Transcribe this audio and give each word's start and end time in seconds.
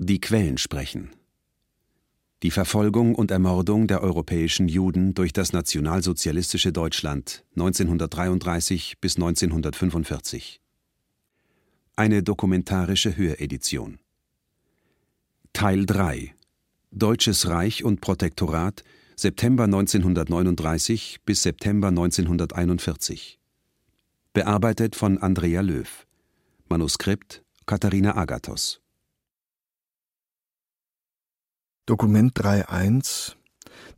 Die 0.00 0.20
Quellen 0.20 0.58
sprechen. 0.58 1.10
Die 2.44 2.52
Verfolgung 2.52 3.16
und 3.16 3.32
Ermordung 3.32 3.88
der 3.88 4.00
europäischen 4.00 4.68
Juden 4.68 5.12
durch 5.12 5.32
das 5.32 5.52
nationalsozialistische 5.52 6.70
Deutschland 6.70 7.44
1933 7.56 9.00
bis 9.00 9.16
1945. 9.16 10.60
Eine 11.96 12.22
dokumentarische 12.22 13.16
Höredition. 13.16 13.98
Teil 15.52 15.84
3 15.84 16.32
Deutsches 16.92 17.48
Reich 17.48 17.82
und 17.82 18.00
Protektorat 18.00 18.84
September 19.16 19.64
1939 19.64 21.22
bis 21.24 21.42
September 21.42 21.88
1941. 21.88 23.40
Bearbeitet 24.32 24.94
von 24.94 25.18
Andrea 25.18 25.60
Löw. 25.60 26.06
Manuskript 26.68 27.42
Katharina 27.66 28.14
Agathos. 28.14 28.80
Dokument 31.88 32.38
3.1 32.38 33.34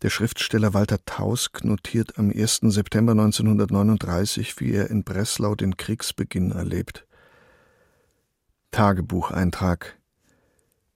Der 0.02 0.10
Schriftsteller 0.10 0.74
Walter 0.74 1.04
Tausk 1.06 1.64
notiert 1.64 2.20
am 2.20 2.30
1. 2.30 2.60
September 2.62 3.10
1939, 3.10 4.60
wie 4.60 4.74
er 4.74 4.90
in 4.90 5.02
Breslau 5.02 5.56
den 5.56 5.76
Kriegsbeginn 5.76 6.52
erlebt. 6.52 7.04
Tagebucheintrag 8.70 9.98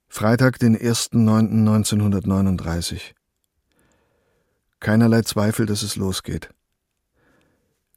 Freitag, 0.07 0.61
den 0.61 0.79
1.9.1939 0.79 3.01
Keinerlei 4.79 5.23
Zweifel, 5.23 5.67
dass 5.67 5.83
es 5.83 5.97
losgeht. 5.97 6.54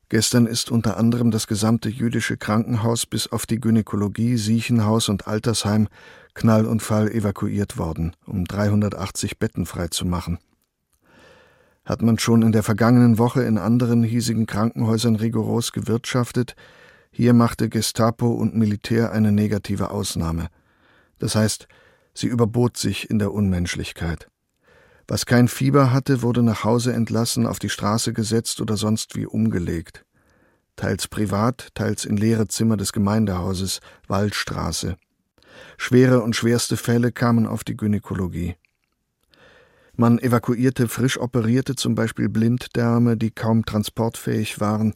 Gestern 0.09 0.45
ist 0.45 0.71
unter 0.71 0.95
anderem 0.97 1.31
das 1.31 1.47
gesamte 1.47 1.89
jüdische 1.89 2.37
Krankenhaus 2.37 3.05
bis 3.05 3.27
auf 3.27 3.45
die 3.45 3.59
Gynäkologie, 3.59 4.37
Siechenhaus 4.37 5.09
und 5.09 5.27
Altersheim 5.27 5.89
Knall 6.33 6.65
und 6.65 6.81
Fall 6.81 7.11
evakuiert 7.11 7.77
worden, 7.77 8.15
um 8.25 8.45
380 8.45 9.39
Betten 9.39 9.65
freizumachen. 9.65 10.37
Hat 11.83 12.01
man 12.01 12.19
schon 12.19 12.41
in 12.41 12.51
der 12.51 12.63
vergangenen 12.63 13.17
Woche 13.17 13.43
in 13.43 13.57
anderen 13.57 14.03
hiesigen 14.03 14.45
Krankenhäusern 14.45 15.15
rigoros 15.15 15.71
gewirtschaftet, 15.71 16.55
hier 17.11 17.33
machte 17.33 17.69
Gestapo 17.69 18.27
und 18.27 18.55
Militär 18.55 19.11
eine 19.11 19.31
negative 19.31 19.89
Ausnahme. 19.89 20.49
Das 21.17 21.35
heißt, 21.35 21.67
sie 22.13 22.27
überbot 22.27 22.77
sich 22.77 23.09
in 23.09 23.17
der 23.17 23.33
Unmenschlichkeit. 23.33 24.29
Was 25.07 25.25
kein 25.25 25.47
Fieber 25.47 25.93
hatte, 25.93 26.21
wurde 26.21 26.43
nach 26.43 26.65
Hause 26.65 26.91
entlassen, 26.91 27.47
auf 27.47 27.59
die 27.59 27.69
Straße 27.69 28.11
gesetzt 28.11 28.59
oder 28.59 28.75
sonst 28.75 29.15
wie 29.15 29.25
umgelegt. 29.25 30.05
Teils 30.75 31.07
privat, 31.07 31.69
teils 31.75 32.03
in 32.03 32.17
leere 32.17 32.47
Zimmer 32.49 32.75
des 32.75 32.91
Gemeindehauses, 32.91 33.79
Waldstraße. 34.07 34.97
Schwere 35.77 36.21
und 36.21 36.35
schwerste 36.35 36.75
Fälle 36.75 37.11
kamen 37.11 37.47
auf 37.47 37.63
die 37.63 37.77
Gynäkologie. 37.77 38.55
Man 39.95 40.19
evakuierte 40.19 40.87
frisch 40.87 41.19
operierte, 41.19 41.75
zum 41.75 41.95
Beispiel 41.95 42.29
Blinddärme, 42.29 43.17
die 43.17 43.31
kaum 43.31 43.65
transportfähig 43.65 44.59
waren. 44.59 44.93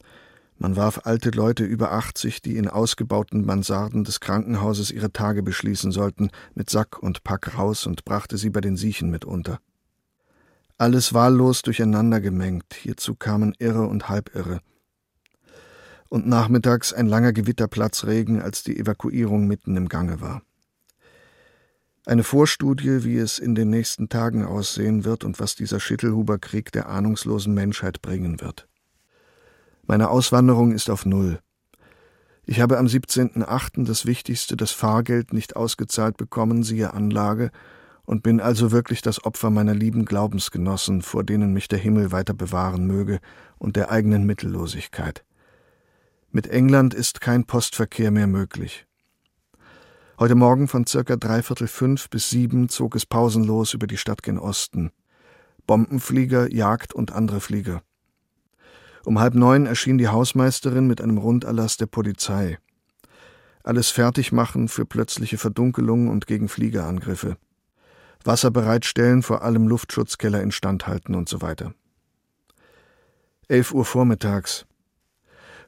Man 0.58 0.76
warf 0.76 1.00
alte 1.04 1.30
Leute 1.30 1.64
über 1.64 1.90
80, 1.90 2.42
die 2.42 2.56
in 2.56 2.68
ausgebauten 2.68 3.44
Mansarden 3.44 4.04
des 4.04 4.20
Krankenhauses 4.20 4.92
ihre 4.92 5.12
Tage 5.12 5.42
beschließen 5.42 5.90
sollten, 5.90 6.30
mit 6.54 6.70
Sack 6.70 7.02
und 7.02 7.24
Pack 7.24 7.58
raus 7.58 7.86
und 7.86 8.04
brachte 8.04 8.36
sie 8.36 8.50
bei 8.50 8.60
den 8.60 8.76
Siechen 8.76 9.10
mit 9.10 9.24
unter. 9.24 9.58
Alles 10.82 11.14
wahllos 11.14 11.62
durcheinander 11.62 12.20
gemengt, 12.20 12.74
hierzu 12.74 13.14
kamen 13.14 13.54
Irre 13.60 13.86
und 13.86 14.08
Halbirre. 14.08 14.58
Und 16.08 16.26
nachmittags 16.26 16.92
ein 16.92 17.06
langer 17.06 17.32
Gewitterplatzregen, 17.32 18.42
als 18.42 18.64
die 18.64 18.76
Evakuierung 18.76 19.46
mitten 19.46 19.76
im 19.76 19.88
Gange 19.88 20.20
war. 20.20 20.42
Eine 22.04 22.24
Vorstudie, 22.24 23.04
wie 23.04 23.16
es 23.16 23.38
in 23.38 23.54
den 23.54 23.70
nächsten 23.70 24.08
Tagen 24.08 24.44
aussehen 24.44 25.04
wird 25.04 25.22
und 25.22 25.38
was 25.38 25.54
dieser 25.54 25.78
Schittelhuber-Krieg 25.78 26.72
der 26.72 26.88
ahnungslosen 26.88 27.54
Menschheit 27.54 28.02
bringen 28.02 28.40
wird. 28.40 28.66
Meine 29.84 30.10
Auswanderung 30.10 30.72
ist 30.72 30.90
auf 30.90 31.06
Null. 31.06 31.38
Ich 32.44 32.60
habe 32.60 32.78
am 32.78 32.86
17.8. 32.86 33.86
das 33.86 34.04
Wichtigste, 34.04 34.56
das 34.56 34.72
Fahrgeld, 34.72 35.32
nicht 35.32 35.54
ausgezahlt 35.54 36.16
bekommen, 36.16 36.64
siehe 36.64 36.92
Anlage, 36.92 37.52
und 38.04 38.22
bin 38.22 38.40
also 38.40 38.72
wirklich 38.72 39.02
das 39.02 39.24
Opfer 39.24 39.50
meiner 39.50 39.74
lieben 39.74 40.04
Glaubensgenossen, 40.04 41.02
vor 41.02 41.24
denen 41.24 41.52
mich 41.52 41.68
der 41.68 41.78
Himmel 41.78 42.12
weiter 42.12 42.34
bewahren 42.34 42.86
möge, 42.86 43.20
und 43.58 43.76
der 43.76 43.90
eigenen 43.90 44.26
Mittellosigkeit. 44.26 45.24
Mit 46.30 46.48
England 46.48 46.94
ist 46.94 47.20
kein 47.20 47.44
Postverkehr 47.44 48.10
mehr 48.10 48.26
möglich. 48.26 48.86
Heute 50.18 50.34
Morgen 50.34 50.68
von 50.68 50.86
circa 50.86 51.16
dreiviertel 51.16 51.68
fünf 51.68 52.08
bis 52.08 52.30
sieben 52.30 52.68
zog 52.68 52.96
es 52.96 53.06
pausenlos 53.06 53.74
über 53.74 53.86
die 53.86 53.96
Stadt 53.96 54.22
gen 54.22 54.38
Osten. 54.38 54.90
Bombenflieger, 55.66 56.52
Jagd 56.52 56.92
und 56.92 57.12
andere 57.12 57.40
Flieger. 57.40 57.82
Um 59.04 59.18
halb 59.18 59.34
neun 59.34 59.66
erschien 59.66 59.98
die 59.98 60.08
Hausmeisterin 60.08 60.86
mit 60.86 61.00
einem 61.00 61.18
Runderlass 61.18 61.76
der 61.76 61.86
Polizei. 61.86 62.58
Alles 63.64 63.90
fertig 63.90 64.32
machen 64.32 64.68
für 64.68 64.86
plötzliche 64.86 65.38
Verdunkelungen 65.38 66.08
und 66.08 66.26
gegen 66.26 66.48
Fliegerangriffe. 66.48 67.36
Wasser 68.26 68.50
bereitstellen, 68.50 69.22
vor 69.22 69.42
allem 69.42 69.66
Luftschutzkeller 69.66 70.42
instand 70.42 70.86
halten 70.86 71.14
und 71.14 71.28
so 71.28 71.42
weiter. 71.42 71.74
Elf 73.48 73.72
Uhr 73.72 73.84
vormittags. 73.84 74.66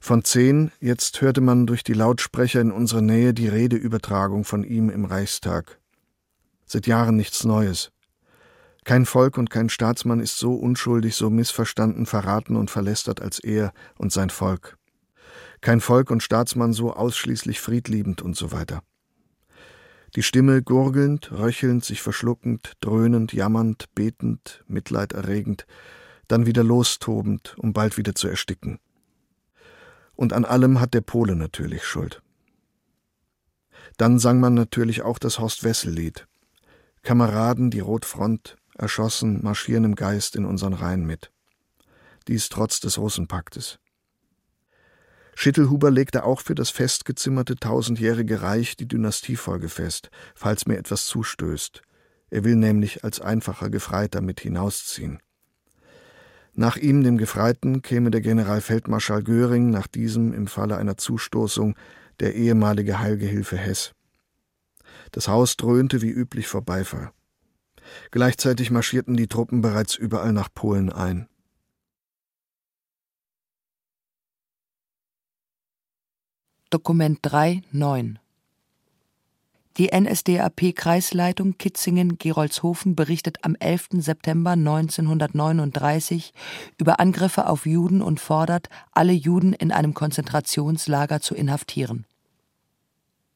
Von 0.00 0.22
zehn, 0.22 0.70
jetzt 0.81 1.20
hörte 1.20 1.41
man 1.41 1.66
durch 1.66 1.82
die 1.82 1.94
Lautsprecher 1.94 2.60
in 2.60 2.70
unserer 2.70 3.00
Nähe 3.00 3.32
die 3.32 3.48
Redeübertragung 3.48 4.44
von 4.44 4.62
ihm 4.62 4.91
im 4.91 5.06
Reichstag. 5.06 5.78
Seit 6.66 6.87
Jahren 6.87 7.16
nichts 7.16 7.44
Neues. 7.44 7.91
Kein 8.84 9.06
Volk 9.06 9.38
und 9.38 9.48
kein 9.48 9.70
Staatsmann 9.70 10.20
ist 10.20 10.37
so 10.37 10.54
unschuldig, 10.54 11.14
so 11.16 11.31
missverstanden, 11.31 12.04
verraten 12.04 12.54
und 12.56 12.70
verlästert 12.70 13.22
als 13.22 13.38
er 13.38 13.72
und 13.97 14.12
sein 14.12 14.28
Volk. 14.28 14.76
Kein 15.62 15.81
Volk 15.81 16.10
und 16.10 16.22
Staatsmann 16.22 16.75
so 16.75 16.93
ausschließlich 16.93 17.60
friedliebend 17.60 18.20
und 18.20 18.37
so 18.37 18.53
weiter. 18.53 18.82
Die 20.16 20.22
Stimme 20.22 20.62
gurgelnd, 20.62 21.32
röchelnd, 21.32 21.84
sich 21.84 22.00
verschluckend, 22.00 22.75
dröhnend, 22.80 23.32
jammernd, 23.32 23.92
betend, 23.94 24.62
mitleiderregend, 24.69 25.66
dann 26.28 26.47
wieder 26.47 26.62
lostobend, 26.62 27.56
um 27.58 27.72
bald 27.72 27.98
wieder 27.98 28.14
zu 28.14 28.28
ersticken. 28.28 28.78
Und 30.14 30.32
an 30.32 30.44
allem 30.44 30.80
hat 30.80 30.94
der 30.94 31.00
Pole 31.00 31.34
natürlich 31.34 31.84
Schuld. 31.84 32.22
Dann 33.97 34.19
sang 34.20 34.38
man 34.38 34.54
natürlich 34.54 35.02
auch 35.02 35.19
das 35.19 35.41
Horst-Wessel-Lied. 35.41 36.26
Kameraden, 37.02 37.70
die 37.70 37.81
Rotfront, 37.81 38.56
erschossen, 38.76 39.42
marschieren 39.42 39.84
im 39.84 39.94
Geist 39.96 40.36
in 40.36 40.44
unseren 40.44 40.72
Reihen 40.72 41.04
mit. 41.04 41.32
Dies 42.28 42.48
trotz 42.48 42.81
des 42.81 42.98
Russenpaktes. 42.98 43.78
Schittelhuber 45.34 45.91
legte 45.91 46.25
auch 46.25 46.41
für 46.41 46.55
das 46.55 46.71
festgezimmerte 46.71 47.56
tausendjährige 47.56 48.43
Reich 48.43 48.77
die 48.77 48.87
Dynastiefolge 48.87 49.69
fest, 49.69 50.11
falls 50.34 50.67
mir 50.67 50.78
etwas 50.78 51.06
zustößt. 51.06 51.83
Er 52.31 52.45
will 52.45 52.56
nämlich 52.56 53.05
als 53.05 53.21
einfacher 53.21 53.71
Gefreiter 53.71 54.21
mit 54.21 54.41
hinausziehen. 54.41 55.19
Nach 56.55 56.77
ihm, 56.77 57.03
dem 57.03 57.19
Gefreiten, 57.19 57.83
käme 57.83 58.11
der 58.11 58.21
Generalfeldmarschall 58.21 59.25
Göring, 59.25 59.71
nach 59.71 59.89
diesem 59.89 60.33
im 60.33 60.47
Falle 60.47 60.77
einer 60.77 60.97
Zustoßung 60.97 61.75
der 62.21 62.34
ehemalige 62.37 63.00
Heilgehilfe 63.00 63.56
Hess. 63.56 63.93
Das 65.11 65.27
Haus 65.27 65.56
dröhnte 65.56 66.00
wie 66.00 66.11
üblich 66.11 66.47
vor 66.47 66.62
Beifall. 66.62 67.11
Gleichzeitig 68.12 68.71
marschierten 68.71 69.17
die 69.17 69.27
Truppen 69.27 69.61
bereits 69.61 69.97
überall 69.97 70.33
nach 70.33 70.49
Polen 70.55 70.91
ein. 70.91 71.28
Dokument 76.75 77.21
3, 77.23 77.62
9 77.71 78.19
die 79.77 79.91
NSDAP-Kreisleitung 79.93 81.57
Kitzingen-Gerolzhofen 81.57 82.97
berichtet 82.97 83.38
am 83.43 83.55
11. 83.55 83.88
September 83.99 84.53
1939 84.53 86.32
über 86.79 86.99
Angriffe 86.99 87.49
auf 87.49 87.65
Juden 87.65 88.03
und 88.03 88.19
fordert, 88.19 88.69
alle 88.91 89.12
Juden 89.12 89.53
in 89.53 89.71
einem 89.71 89.94
Konzentrationslager 89.94 91.21
zu 91.21 91.37
inhaftieren. 91.37 92.06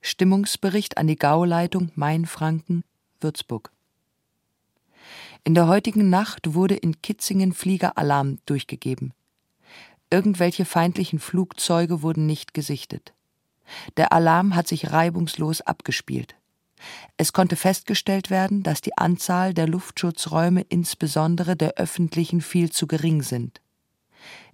Stimmungsbericht 0.00 0.99
an 0.99 1.06
die 1.06 1.17
Gauleitung 1.17 1.93
Mainfranken, 1.94 2.82
Würzburg. 3.20 3.70
In 5.44 5.55
der 5.55 5.69
heutigen 5.69 6.11
Nacht 6.11 6.55
wurde 6.55 6.75
in 6.75 7.02
Kitzingen 7.02 7.52
Fliegeralarm 7.52 8.38
durchgegeben. 8.46 9.12
Irgendwelche 10.11 10.64
feindlichen 10.64 11.20
Flugzeuge 11.20 12.02
wurden 12.02 12.26
nicht 12.26 12.52
gesichtet. 12.52 13.12
Der 13.97 14.12
Alarm 14.12 14.55
hat 14.55 14.69
sich 14.69 14.93
reibungslos 14.93 15.61
abgespielt. 15.61 16.35
Es 17.17 17.32
konnte 17.32 17.56
festgestellt 17.56 18.31
werden, 18.31 18.62
dass 18.62 18.81
die 18.81 18.97
Anzahl 18.97 19.55
der 19.55 19.67
Luftschutzräume 19.67 20.62
insbesondere 20.69 21.56
der 21.56 21.75
öffentlichen 21.75 22.41
viel 22.41 22.70
zu 22.70 22.87
gering 22.87 23.23
sind. 23.23 23.61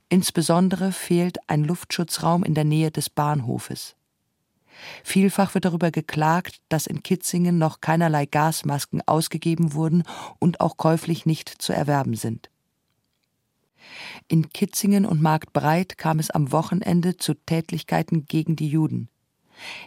Insbesondere 0.09 0.93
fehlt 0.93 1.39
ein 1.49 1.65
Luftschutzraum 1.65 2.45
in 2.45 2.55
der 2.55 2.65
Nähe 2.65 2.91
des 2.91 3.11
Bahnhofes. 3.11 3.97
Vielfach 5.03 5.55
wird 5.55 5.65
darüber 5.65 5.91
geklagt, 5.91 6.61
dass 6.69 6.87
in 6.87 7.03
Kitzingen 7.03 7.59
noch 7.59 7.81
keinerlei 7.81 8.27
Gasmasken 8.27 9.03
ausgegeben 9.07 9.73
wurden 9.73 10.03
und 10.39 10.61
auch 10.61 10.77
käuflich 10.77 11.27
nicht 11.27 11.49
zu 11.49 11.73
erwerben 11.73 12.15
sind. 12.15 12.51
In 14.29 14.49
Kitzingen 14.51 15.07
und 15.07 15.21
Marktbreit 15.21 15.99
kam 15.99 16.19
es 16.19 16.31
am 16.31 16.53
Wochenende 16.53 17.17
zu 17.17 17.35
Tätlichkeiten 17.35 18.27
gegen 18.27 18.57
die 18.57 18.69
Juden. 18.69 19.09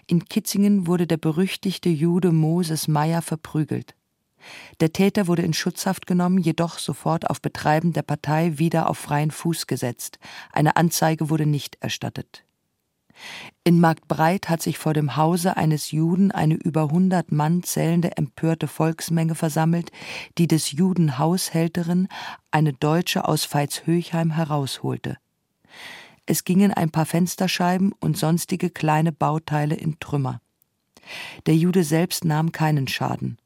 In 0.06 0.26
Kitzingen 0.26 0.88
wurde 0.88 1.08
der 1.08 1.18
berüchtigte 1.18 1.90
Jude 1.90 2.32
Moses 2.32 2.88
Meyer 2.88 3.22
verprügelt. 3.22 3.96
Der 4.80 4.94
Täter 4.94 5.28
wurde 5.28 5.42
in 5.42 5.54
Schutzhaft 5.54 6.08
genommen, 6.08 6.38
jedoch 6.38 6.80
sofort 6.80 7.30
auf 7.30 7.42
Betreiben 7.42 7.94
der 7.94 8.04
Partei 8.04 8.58
wieder 8.58 8.90
auf 8.90 8.98
freien 8.98 9.32
Fuß 9.32 9.68
gesetzt. 9.68 10.20
Eine 10.52 10.78
Anzeige 10.78 11.30
wurde 11.30 11.46
nicht 11.46 11.78
erstattet. 11.82 12.47
In 13.64 13.80
Marktbreit 13.80 14.50
hat 14.50 14.62
sich 14.62 14.78
vor 14.78 14.94
dem 14.94 15.16
Hause 15.16 15.58
eines 15.58 15.92
Juden 15.92 16.31
eine 16.31 16.54
über 16.54 16.90
hundert 16.90 17.31
Mann 17.31 17.64
zählende 17.64 18.16
empörte 18.16 18.68
Volksmenge 18.68 19.36
versammelt, 19.36 19.92
die 20.38 20.48
des 20.48 20.72
Juden 20.72 21.18
Haushälterin, 21.18 22.08
eine 22.52 22.74
Deutsche 22.74 23.28
aus 23.28 23.46
Veitshöchheim, 23.46 24.31
herausholte. 24.31 25.18
Es 26.25 26.44
gingen 26.44 26.74
ein 26.74 26.92
paar 26.92 27.06
Fensterscheiben 27.06 27.94
und 28.00 28.18
sonstige 28.18 28.69
kleine 28.69 29.12
Bauteile 29.12 29.75
in 29.75 30.00
Trümmer. 30.00 30.42
Der 31.46 31.56
Jude 31.56 31.84
selbst 31.84 32.25
nahm 32.25 32.52
keinen 32.52 32.88
Schaden. 32.88 33.38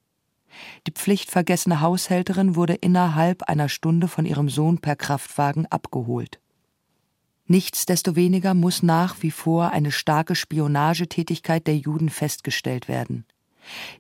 Die 0.88 0.92
pflichtvergessene 0.92 1.80
Haushälterin 1.80 2.56
wurde 2.56 2.74
innerhalb 2.74 3.44
einer 3.44 3.70
Stunde 3.70 4.08
von 4.08 4.26
ihrem 4.26 4.50
Sohn 4.50 4.80
per 4.80 4.96
Kraftwagen 4.96 5.66
abgeholt. 5.68 6.41
Nichtsdestoweniger 7.52 8.54
muss 8.54 8.82
nach 8.82 9.18
wie 9.24 9.30
vor 9.30 9.72
eine 9.72 9.92
starke 9.92 10.36
Spionagetätigkeit 10.36 11.68
der 11.68 11.76
Juden 11.76 12.08
festgestellt 12.08 12.88
werden. 12.88 13.26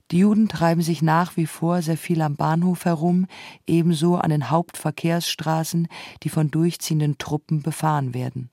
Die 0.09 0.19
Juden 0.19 0.48
treiben 0.48 0.81
sich 0.81 1.01
nach 1.01 1.36
wie 1.36 1.48
vor 1.48 1.81
sehr 1.81 1.98
viel 1.98 2.21
am 2.21 2.38
Bahnhof 2.38 2.86
herum, 2.86 3.27
ebenso 3.68 4.15
an 4.15 4.30
den 4.30 4.50
Hauptverkehrsstraßen, 4.50 5.89
die 6.24 6.30
von 6.30 6.50
durchziehenden 6.50 7.18
Truppen 7.18 7.62
befahren 7.62 8.13
werden. 8.13 8.51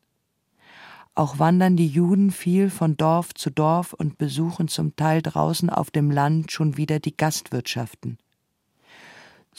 Auch 1.15 1.39
wandern 1.39 1.77
die 1.77 1.87
Juden 1.87 2.33
viel 2.33 2.69
von 2.69 2.97
Dorf 2.97 3.35
zu 3.35 3.51
Dorf 3.51 3.93
und 3.93 4.19
besuchen 4.19 4.67
zum 4.67 4.97
Teil 4.97 5.23
draußen 5.23 5.71
auf 5.71 5.93
dem 5.93 6.11
Land 6.11 6.51
schon 6.51 6.77
wieder 6.77 6.99
die 6.99 7.17
Gastwirtschaften. 7.17 8.19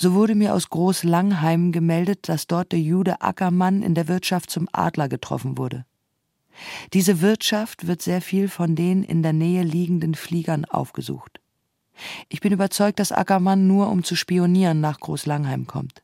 So 0.02 0.14
wurde 0.14 0.34
mir 0.34 0.54
aus 0.54 0.70
Groß-Langheim 0.70 1.74
gemeldet, 1.74 2.30
dass 2.30 2.48
dort 2.48 2.72
der 2.72 2.80
Jude 2.80 3.20
Ackermann 3.20 3.84
in 3.84 3.96
der 3.96 4.08
Wirtschaft 4.08 4.50
zum 4.50 4.70
Adler 4.72 5.10
getroffen 5.10 5.58
wurde. 5.58 5.86
Diese 6.94 7.20
Wirtschaft 7.20 7.86
wird 7.86 8.02
sehr 8.02 8.22
viel 8.22 8.48
von 8.48 8.78
den 8.78 9.04
in 9.04 9.24
der 9.24 9.34
Nähe 9.34 9.62
liegenden 9.62 10.16
Fliegern 10.16 10.64
aufgesucht. 10.64 11.42
Ich 12.30 12.40
bin 12.40 12.54
überzeugt, 12.54 12.98
dass 13.00 13.12
Ackermann 13.12 13.68
nur 13.68 13.90
um 13.90 14.06
zu 14.06 14.16
spionieren 14.16 14.80
nach 14.80 15.02
Groß-Langheim 15.02 15.68
kommt. 15.68 16.02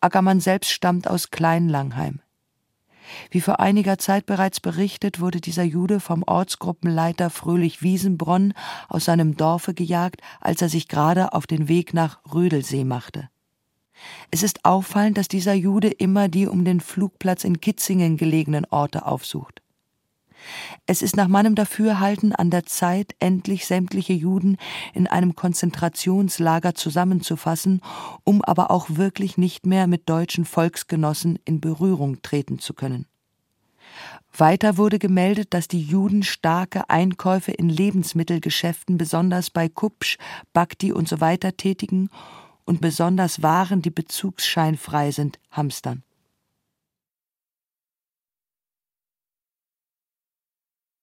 Ackermann 0.00 0.40
selbst 0.40 0.70
stammt 0.70 1.08
aus 1.08 1.30
Klein-Langheim. 1.30 2.20
Wie 3.30 3.40
vor 3.40 3.60
einiger 3.60 3.98
Zeit 3.98 4.26
bereits 4.26 4.60
berichtet, 4.60 5.20
wurde 5.20 5.40
dieser 5.40 5.62
Jude 5.64 6.00
vom 6.00 6.22
Ortsgruppenleiter 6.22 7.30
Fröhlich 7.30 7.82
Wiesenbronn 7.82 8.54
aus 8.88 9.04
seinem 9.04 9.36
Dorfe 9.36 9.74
gejagt, 9.74 10.20
als 10.40 10.62
er 10.62 10.68
sich 10.68 10.88
gerade 10.88 11.32
auf 11.32 11.46
den 11.46 11.68
Weg 11.68 11.94
nach 11.94 12.20
Rödelsee 12.32 12.84
machte. 12.84 13.28
Es 14.30 14.42
ist 14.42 14.64
auffallend, 14.64 15.18
dass 15.18 15.28
dieser 15.28 15.54
Jude 15.54 15.88
immer 15.88 16.28
die 16.28 16.46
um 16.46 16.64
den 16.64 16.80
Flugplatz 16.80 17.44
in 17.44 17.60
Kitzingen 17.60 18.16
gelegenen 18.16 18.64
Orte 18.66 19.06
aufsucht. 19.06 19.62
Es 20.86 21.02
ist 21.02 21.16
nach 21.16 21.28
meinem 21.28 21.54
Dafürhalten 21.54 22.34
an 22.34 22.50
der 22.50 22.66
Zeit, 22.66 23.14
endlich 23.18 23.66
sämtliche 23.66 24.12
Juden 24.12 24.56
in 24.94 25.06
einem 25.06 25.34
Konzentrationslager 25.34 26.74
zusammenzufassen, 26.74 27.80
um 28.24 28.42
aber 28.42 28.70
auch 28.70 28.86
wirklich 28.90 29.38
nicht 29.38 29.66
mehr 29.66 29.86
mit 29.86 30.08
deutschen 30.08 30.44
Volksgenossen 30.44 31.38
in 31.44 31.60
Berührung 31.60 32.22
treten 32.22 32.58
zu 32.58 32.74
können. 32.74 33.06
Weiter 34.36 34.76
wurde 34.76 34.98
gemeldet, 34.98 35.54
dass 35.54 35.68
die 35.68 35.82
Juden 35.82 36.22
starke 36.22 36.88
Einkäufe 36.90 37.50
in 37.52 37.68
Lebensmittelgeschäften, 37.68 38.98
besonders 38.98 39.50
bei 39.50 39.68
Kupsch, 39.68 40.18
Bakti 40.52 40.92
usw. 40.92 41.38
So 41.42 41.50
tätigen 41.50 42.10
und 42.64 42.80
besonders 42.80 43.42
Waren, 43.42 43.82
die 43.82 43.90
bezugsscheinfrei 43.90 45.10
sind, 45.10 45.38
hamstern. 45.50 46.02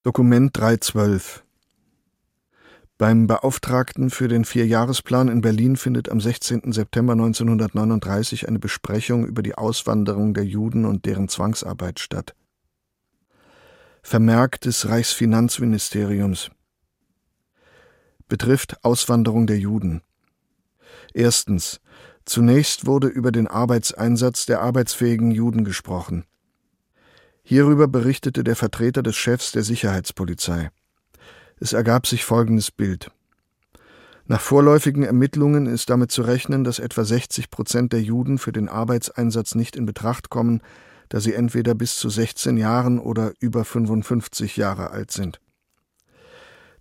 Dokument 0.06 0.56
312 0.56 1.44
Beim 3.00 3.25
Beauftragten 3.25 4.12
für 4.12 4.28
den 4.28 4.46
Vierjahresplan 4.46 5.30
in 5.30 5.42
Berlin 5.42 5.78
findet 5.78 6.10
am 6.10 6.22
16. 6.22 6.74
September 6.74 7.13
1939 7.13 8.48
eine 8.48 8.60
Besprechung 8.60 9.25
über 9.25 9.42
die 9.42 9.56
Auswanderung 9.56 10.36
der 10.36 10.46
Juden 10.46 10.86
und 10.86 11.07
deren 11.07 11.28
Zwangsarbeit 11.28 12.00
statt. 12.00 12.36
Vermerk 14.04 14.62
des 14.62 14.88
Reichsfinanzministeriums 14.88 16.52
betrifft 18.28 18.86
Auswanderung 18.86 19.48
der 19.48 19.57
Juden. 19.57 20.04
Erstens. 21.16 21.81
Zunächst 22.25 22.86
wurde 22.86 23.07
über 23.07 23.31
den 23.31 23.48
Arbeitseinsatz 23.48 24.46
der 24.46 24.62
arbeitsfähigen 24.62 25.31
Juden 25.31 25.66
gesprochen. 25.66 26.25
Hierüber 27.47 27.88
berichtete 27.88 28.44
der 28.44 28.56
Vertreter 28.56 29.03
des 29.03 29.15
Chefs 29.15 29.51
der 29.51 29.62
Sicherheitspolizei. 29.62 30.71
Es 31.59 31.74
ergab 31.74 32.07
sich 32.07 32.25
folgendes 32.25 32.71
Bild. 32.71 33.12
Nach 34.25 34.42
vorläufigen 34.42 35.03
Ermittlungen 35.03 35.68
ist 35.68 35.92
damit 35.92 36.09
zu 36.09 36.24
rechnen, 36.24 36.63
dass 36.63 36.80
etwa 36.80 37.06
60 37.06 37.51
Prozent 37.51 37.94
der 37.94 38.01
Juden 38.01 38.39
für 38.39 38.51
den 38.51 38.68
Arbeitseinsatz 38.68 39.53
nicht 39.53 39.75
in 39.75 39.86
Betracht 39.86 40.31
kommen, 40.31 40.63
da 41.09 41.19
sie 41.19 41.36
entweder 41.36 41.75
bis 41.75 42.00
zu 42.00 42.09
16 42.09 42.57
Jahren 42.57 42.97
oder 42.97 43.33
über 43.39 43.63
55 43.63 44.57
Jahre 44.57 44.89
alt 44.89 45.12
sind. 45.12 45.39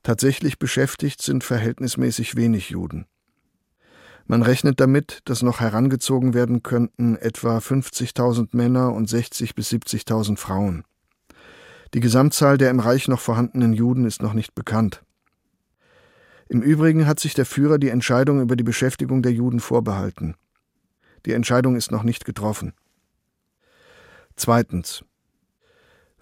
Tatsächlich 0.03 0.59
beschäftigt 0.59 1.21
sind 1.21 1.45
verhältnismäßig 1.45 2.37
wenig 2.37 2.71
Juden. 2.71 3.05
Man 4.27 4.43
rechnet 4.43 4.81
damit, 4.81 5.21
dass 5.27 5.43
noch 5.43 5.61
herangezogen 5.61 6.33
werden 6.33 6.63
könnten 6.63 7.17
etwa 7.17 7.59
50.000 7.59 8.49
Männer 8.53 8.93
und 8.93 9.09
60 9.09 9.55
bis 9.55 9.71
70.000 9.71 10.39
Frauen. 10.39 10.85
Die 11.93 12.01
Gesamtzahl 12.01 12.59
der 12.59 12.71
im 12.71 12.81
Reich 12.81 13.07
noch 13.07 13.21
vorhandenen 13.21 13.75
Juden 13.75 14.05
ist 14.07 14.23
noch 14.23 14.33
nicht 14.33 14.55
bekannt. 14.55 15.03
Im 16.49 16.63
Übrigen 16.63 17.07
hat 17.07 17.21
sich 17.21 17.35
der 17.35 17.47
Führer 17.47 17.79
die 17.79 17.89
Entscheidung 17.89 18.41
über 18.41 18.57
die 18.57 18.65
Beschäftigung 18.65 19.23
der 19.23 19.33
Juden 19.33 19.61
vorbehalten. 19.61 20.35
Die 21.27 21.33
Entscheidung 21.33 21.77
ist 21.77 21.91
noch 21.91 22.03
nicht 22.03 22.25
getroffen. 22.25 22.73
Zweitens. 24.37 25.05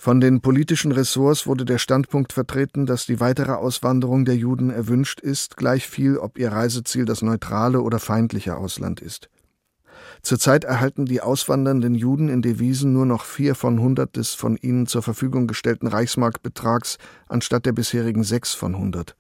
Von 0.02 0.20
den 0.20 0.40
politischen 0.40 0.90
Ressorts 0.90 1.46
wurde 1.46 1.64
der 1.64 1.78
Standpunkt 1.78 2.32
vertreten, 2.32 2.86
dass 2.86 3.06
die 3.06 3.20
weitere 3.20 3.52
Auswanderung 3.52 4.24
der 4.24 4.34
Juden 4.34 4.70
erwünscht 4.70 5.20
ist, 5.20 5.56
gleich 5.56 5.86
viel, 5.86 6.18
ob 6.18 6.38
ihr 6.38 6.50
Reiseziel 6.50 7.04
das 7.04 7.22
neutrale 7.22 7.80
oder 7.82 8.00
feindliche 8.00 8.56
Ausland 8.56 9.00
ist. 9.00 9.30
Zurzeit 10.20 10.64
erhalten 10.64 11.06
die 11.06 11.20
auswandernden 11.20 11.94
Juden 11.94 12.28
in 12.28 12.42
Devisen 12.42 12.92
nur 12.92 13.06
noch 13.06 13.24
vier 13.24 13.54
von 13.54 13.78
hundert 13.78 14.16
des 14.16 14.34
von 14.34 14.56
ihnen 14.56 14.88
zur 14.88 15.02
Verfügung 15.02 15.46
gestellten 15.46 15.86
Reichsmarkbetrags 15.86 16.98
anstatt 17.28 17.64
der 17.64 17.72
bisherigen 17.72 18.24
sechs 18.24 18.54
von 18.54 18.76
hundert. 18.76 19.14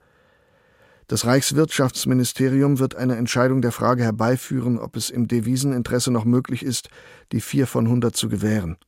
Das 1.06 1.26
Reichswirtschaftsministerium 1.26 2.80
wird 2.80 2.96
eine 2.96 3.14
Entscheidung 3.14 3.62
der 3.62 3.70
Frage 3.70 4.02
herbeiführen, 4.02 4.80
ob 4.80 4.96
es 4.96 5.10
im 5.10 5.28
Deviseninteresse 5.28 6.10
noch 6.10 6.24
möglich 6.24 6.64
ist, 6.64 6.88
die 7.30 7.40
vier 7.40 7.68
von 7.68 7.86
hundert 7.86 8.16
zu 8.16 8.28
gewähren. 8.28 8.78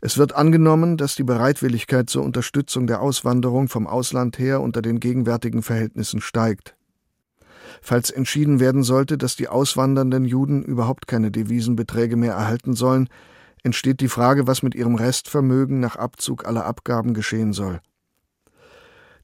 Es 0.00 0.16
wird 0.16 0.34
angenommen, 0.34 0.96
dass 0.96 1.16
die 1.16 1.24
Bereitwilligkeit 1.24 2.08
zur 2.08 2.22
Unterstützung 2.22 2.86
der 2.86 3.02
Auswanderung 3.02 3.68
vom 3.68 3.88
Ausland 3.88 4.38
her 4.38 4.60
unter 4.60 4.80
den 4.80 5.00
gegenwärtigen 5.00 5.62
Verhältnissen 5.62 6.20
steigt. 6.20 6.76
Falls 7.82 8.10
entschieden 8.10 8.60
werden 8.60 8.84
sollte, 8.84 9.18
dass 9.18 9.34
die 9.34 9.48
auswandernden 9.48 10.24
Juden 10.24 10.62
überhaupt 10.62 11.06
keine 11.08 11.30
Devisenbeträge 11.30 12.16
mehr 12.16 12.34
erhalten 12.34 12.74
sollen, 12.74 13.08
entsteht 13.64 14.00
die 14.00 14.08
Frage, 14.08 14.46
was 14.46 14.62
mit 14.62 14.76
ihrem 14.76 14.94
Restvermögen 14.94 15.80
nach 15.80 15.96
Abzug 15.96 16.46
aller 16.46 16.64
Abgaben 16.64 17.12
geschehen 17.12 17.52
soll. 17.52 17.80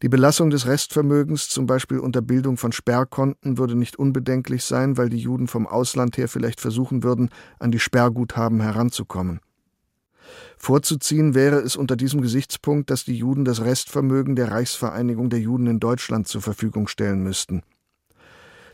Die 0.02 0.08
Belassung 0.08 0.50
des 0.50 0.66
Restvermögens, 0.66 1.48
zum 1.48 1.66
Beispiel 1.66 1.98
unter 1.98 2.20
Bildung 2.20 2.56
von 2.56 2.72
Sperrkonten, 2.72 3.58
würde 3.58 3.76
nicht 3.76 3.96
unbedenklich 3.96 4.64
sein, 4.64 4.96
weil 4.98 5.08
die 5.08 5.18
Juden 5.18 5.46
vom 5.46 5.66
Ausland 5.66 6.18
her 6.18 6.28
vielleicht 6.28 6.60
versuchen 6.60 7.04
würden, 7.04 7.30
an 7.60 7.70
die 7.70 7.78
Sperrguthaben 7.78 8.60
heranzukommen. 8.60 9.40
Vorzuziehen 10.56 11.34
wäre 11.34 11.60
es 11.60 11.76
unter 11.76 11.96
diesem 11.96 12.20
Gesichtspunkt, 12.20 12.90
dass 12.90 13.04
die 13.04 13.16
Juden 13.16 13.44
das 13.44 13.62
Restvermögen 13.62 14.36
der 14.36 14.50
Reichsvereinigung 14.50 15.30
der 15.30 15.40
Juden 15.40 15.66
in 15.66 15.80
Deutschland 15.80 16.28
zur 16.28 16.42
Verfügung 16.42 16.88
stellen 16.88 17.22
müssten. 17.22 17.62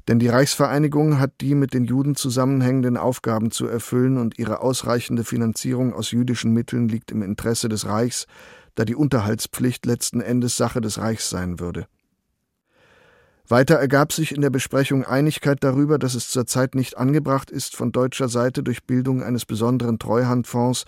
Denn 0.08 0.18
die 0.18 0.28
Reichsvereinigung 0.28 1.18
hat 1.18 1.32
die 1.40 1.54
mit 1.54 1.74
den 1.74 1.84
Juden 1.84 2.16
zusammenhängenden 2.16 2.96
Aufgaben 2.96 3.50
zu 3.50 3.66
erfüllen 3.66 4.18
und 4.18 4.38
ihre 4.38 4.60
ausreichende 4.60 5.24
Finanzierung 5.24 5.92
aus 5.92 6.10
jüdischen 6.10 6.52
Mitteln 6.52 6.88
liegt 6.88 7.10
im 7.10 7.22
Interesse 7.22 7.68
des 7.68 7.86
Reichs, 7.86 8.26
da 8.74 8.84
die 8.84 8.94
Unterhaltspflicht 8.94 9.84
letzten 9.86 10.20
Endes 10.20 10.56
Sache 10.56 10.80
des 10.80 10.98
Reichs 10.98 11.28
sein 11.28 11.60
würde. 11.60 11.86
Weiter 13.46 13.74
ergab 13.74 14.12
sich 14.12 14.32
in 14.32 14.42
der 14.42 14.50
Besprechung 14.50 15.04
Einigkeit 15.04 15.58
darüber, 15.64 15.98
dass 15.98 16.14
es 16.14 16.30
zurzeit 16.30 16.76
nicht 16.76 16.96
angebracht 16.96 17.50
ist, 17.50 17.74
von 17.74 17.90
deutscher 17.90 18.28
Seite 18.28 18.62
durch 18.62 18.84
Bildung 18.84 19.24
eines 19.24 19.44
besonderen 19.44 19.98
Treuhandfonds 19.98 20.84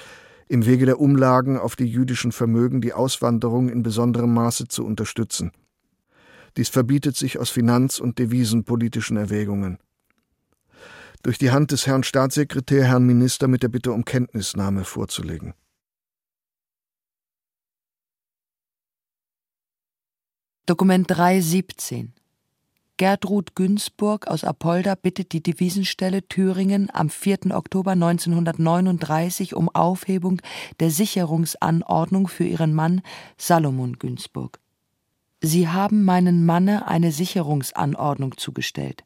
im 0.49 0.67
Wege 0.67 0.87
der 0.87 1.01
Umlagen 1.01 1.59
auf 1.59 1.77
die 1.77 1.87
jüdischen 1.87 2.33
Vermögen 2.33 2.81
die 2.81 2.93
Auswanderung 2.93 3.69
in 3.69 3.83
besonderem 3.83 4.35
Maße 4.35 4.69
zu 4.69 4.85
unterstützen. 4.85 5.53
Dies 6.57 6.69
verbietet 6.69 7.17
sich 7.17 7.39
aus 7.39 7.51
finanz- 7.51 7.99
und 7.99 8.19
devisenpolitischen 8.19 9.17
Erwägungen. 9.17 9.79
Durch 11.23 11.39
die 11.39 11.51
Hand 11.51 11.71
des 11.71 11.87
Herrn 11.87 12.03
Staatssekretär 12.03 12.85
Herrn 12.85 13.07
Minister 13.07 13.49
mit 13.49 13.63
der 13.63 13.69
Bitte 13.69 13.93
um 13.93 14.05
Kenntnisnahme 14.05 14.85
vorzulegen. 14.85 15.55
Dokument 20.67 21.11
317 21.11 22.13
Gertrud 22.99 23.57
Günzburg 23.57 24.29
aus 24.29 24.45
Apolda 24.45 24.95
bittet 24.95 25.33
die 25.33 25.43
Devisenstelle 25.43 26.29
Thüringen 26.29 26.89
am 26.93 27.11
4. 27.11 27.57
Oktober 27.57 27.93
1939 27.93 29.55
um 29.55 29.69
Aufhebung 29.71 30.41
der 30.79 30.91
Sicherungsanordnung 30.91 32.29
für 32.29 32.45
ihren 32.45 32.75
Mann 32.75 33.01
Salomon 33.39 33.99
Günzburg. 33.99 34.61
Sie 35.41 35.69
haben 35.69 36.05
meinen 36.05 36.45
Manne 36.45 36.87
eine 36.87 37.11
Sicherungsanordnung 37.11 38.37
zugestellt. 38.37 39.05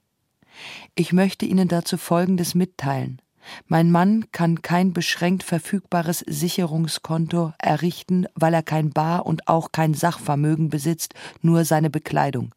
Ich 0.95 1.13
möchte 1.13 1.47
Ihnen 1.47 1.69
dazu 1.69 1.97
Folgendes 1.97 2.55
mitteilen. 2.55 3.23
Mein 3.67 3.91
Mann 3.91 4.27
kann 4.33 4.63
kein 4.63 4.93
beschränkt 4.93 5.45
verfügbares 5.45 6.25
Sicherungskonto 6.27 7.53
errichten, 7.59 8.27
weil 8.35 8.53
er 8.53 8.63
kein 8.63 8.91
Bar 8.91 9.25
und 9.25 9.49
auch 9.49 9.71
kein 9.73 9.95
Sachvermögen 9.95 10.69
besitzt, 10.69 11.15
nur 11.41 11.65
seine 11.65 11.89
Bekleidung. 11.89 12.53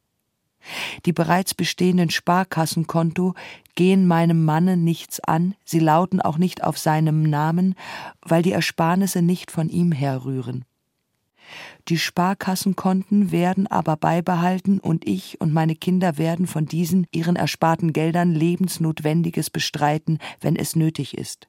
Die 1.05 1.13
bereits 1.13 1.53
bestehenden 1.53 2.09
Sparkassenkonto 2.09 3.33
gehen 3.75 4.07
meinem 4.07 4.45
Manne 4.45 4.77
nichts 4.77 5.19
an, 5.19 5.55
sie 5.65 5.79
lauten 5.79 6.21
auch 6.21 6.37
nicht 6.37 6.63
auf 6.63 6.77
seinem 6.77 7.23
Namen, 7.23 7.75
weil 8.21 8.41
die 8.41 8.51
Ersparnisse 8.51 9.21
nicht 9.21 9.51
von 9.51 9.69
ihm 9.69 9.91
herrühren. 9.91 10.65
Die 11.87 11.97
Sparkassenkonten 11.97 13.31
werden 13.31 13.67
aber 13.67 13.97
beibehalten 13.97 14.79
und 14.79 15.07
ich 15.07 15.41
und 15.41 15.53
meine 15.53 15.75
Kinder 15.75 16.17
werden 16.17 16.45
von 16.45 16.65
diesen 16.65 17.07
ihren 17.11 17.35
ersparten 17.35 17.93
Geldern 17.93 18.33
lebensnotwendiges 18.33 19.49
bestreiten, 19.49 20.19
wenn 20.39 20.55
es 20.55 20.75
nötig 20.75 21.17
ist. 21.17 21.48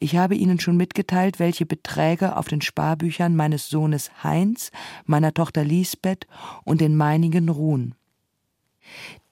Ich 0.00 0.16
habe 0.16 0.34
Ihnen 0.34 0.60
schon 0.60 0.76
mitgeteilt, 0.76 1.38
welche 1.38 1.66
Beträge 1.66 2.36
auf 2.36 2.48
den 2.48 2.60
Sparbüchern 2.60 3.36
meines 3.36 3.68
Sohnes 3.68 4.10
Heinz, 4.22 4.70
meiner 5.04 5.34
Tochter 5.34 5.64
Lisbeth 5.64 6.26
und 6.64 6.80
den 6.80 6.96
meinigen 6.96 7.48
ruhen. 7.48 7.94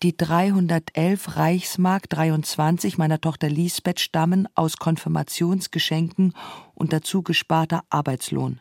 Die 0.02 0.16
311 0.16 1.36
Reichsmark 1.36 2.08
23 2.08 2.96
meiner 2.96 3.20
Tochter 3.20 3.50
Lisbeth 3.50 4.00
stammen 4.00 4.48
aus 4.54 4.78
Konfirmationsgeschenken 4.78 6.32
und 6.74 6.92
dazu 6.92 7.22
gesparter 7.22 7.82
Arbeitslohn. 7.90 8.60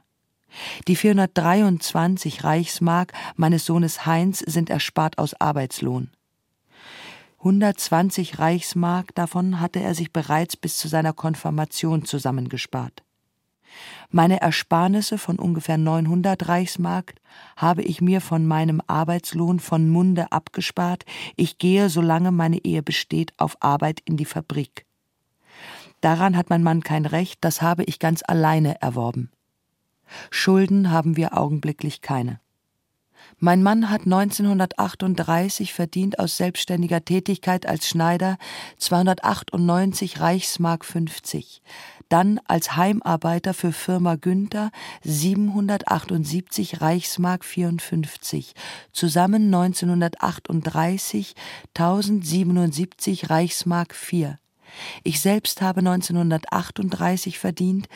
Die 0.88 0.96
423 0.96 2.44
Reichsmark 2.44 3.14
meines 3.36 3.66
Sohnes 3.66 4.06
Heinz 4.06 4.40
sind 4.40 4.70
erspart 4.70 5.18
aus 5.18 5.40
Arbeitslohn. 5.40 6.10
120 7.40 8.38
Reichsmark 8.40 9.16
davon 9.16 9.62
hatte 9.62 9.80
er 9.80 9.96
sich 9.96 10.12
bereits 10.12 10.58
bis 10.58 10.78
zu 10.78 10.90
seiner 10.90 11.14
Konfirmation 11.14 12.04
zusammengespart. 12.04 13.04
Meine 14.10 14.42
Ersparnisse 14.42 15.18
von 15.18 15.40
ungefähr 15.40 15.78
900 15.78 16.50
Reichsmark 16.50 17.14
habe 17.56 17.84
ich 17.84 18.02
mir 18.02 18.20
von 18.20 18.46
meinem 18.46 18.82
Arbeitslohn 18.88 19.60
von 19.60 19.90
Munde 19.90 20.32
abgespart. 20.34 21.06
Ich 21.38 21.60
gehe, 21.60 21.90
solange 21.90 22.32
meine 22.32 22.58
Ehe 22.66 22.84
besteht, 22.84 23.34
auf 23.38 23.56
Arbeit 23.62 24.02
in 24.04 24.18
die 24.18 24.26
Fabrik. 24.26 24.86
Daran 26.02 26.36
hat 26.36 26.50
mein 26.50 26.64
Mann 26.64 26.82
kein 26.82 27.06
Recht, 27.06 27.40
das 27.42 27.62
habe 27.62 27.84
ich 27.86 28.00
ganz 28.00 28.22
alleine 28.26 28.82
erworben. 28.82 29.32
Schulden 30.30 30.92
haben 30.92 31.16
wir 31.16 31.38
augenblicklich 31.38 32.02
keine. 32.02 32.42
Mein 33.42 33.64
Mann 33.64 33.90
hat 33.90 34.02
1938 34.02 35.72
verdient 35.74 36.20
aus 36.20 36.36
selbstständiger 36.36 37.06
Tätigkeit 37.06 37.66
als 37.66 37.88
Schneider 37.88 38.38
298 38.80 40.20
Reichsmark 40.20 40.84
50, 40.84 41.62
dann 42.10 42.42
als 42.48 42.76
Heimarbeiter 42.76 43.54
für 43.54 43.72
Firma 43.72 44.16
Günther 44.16 44.72
778 45.04 46.82
Reichsmark 46.82 47.46
54, 47.46 48.56
zusammen 48.92 49.46
1938 49.46 51.34
1077 51.74 53.30
Reichsmark 53.30 53.96
4. 53.96 54.38
Ich 55.06 55.22
selbst 55.22 55.62
habe 55.62 55.80
1938 55.80 57.40
verdient 57.40 57.88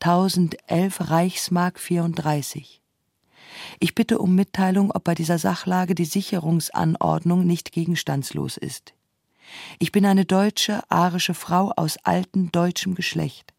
1011 0.00 1.10
Reichsmark 1.10 1.80
34. 1.80 2.81
Ich 3.80 3.94
bitte 3.94 4.18
um 4.18 4.34
Mitteilung, 4.34 4.90
ob 4.90 5.04
bei 5.04 5.14
dieser 5.14 5.38
Sachlage 5.38 5.94
die 5.94 6.04
Sicherungsanordnung 6.04 7.46
nicht 7.46 7.72
gegenstandslos 7.72 8.56
ist. 8.56 8.94
Ich 9.78 9.92
bin 9.92 10.06
eine 10.06 10.24
deutsche, 10.24 10.82
arische 10.90 11.34
Frau 11.34 11.72
aus 11.76 11.98
altem 12.04 12.52
deutschem 12.52 12.94
Geschlecht. 12.94 13.52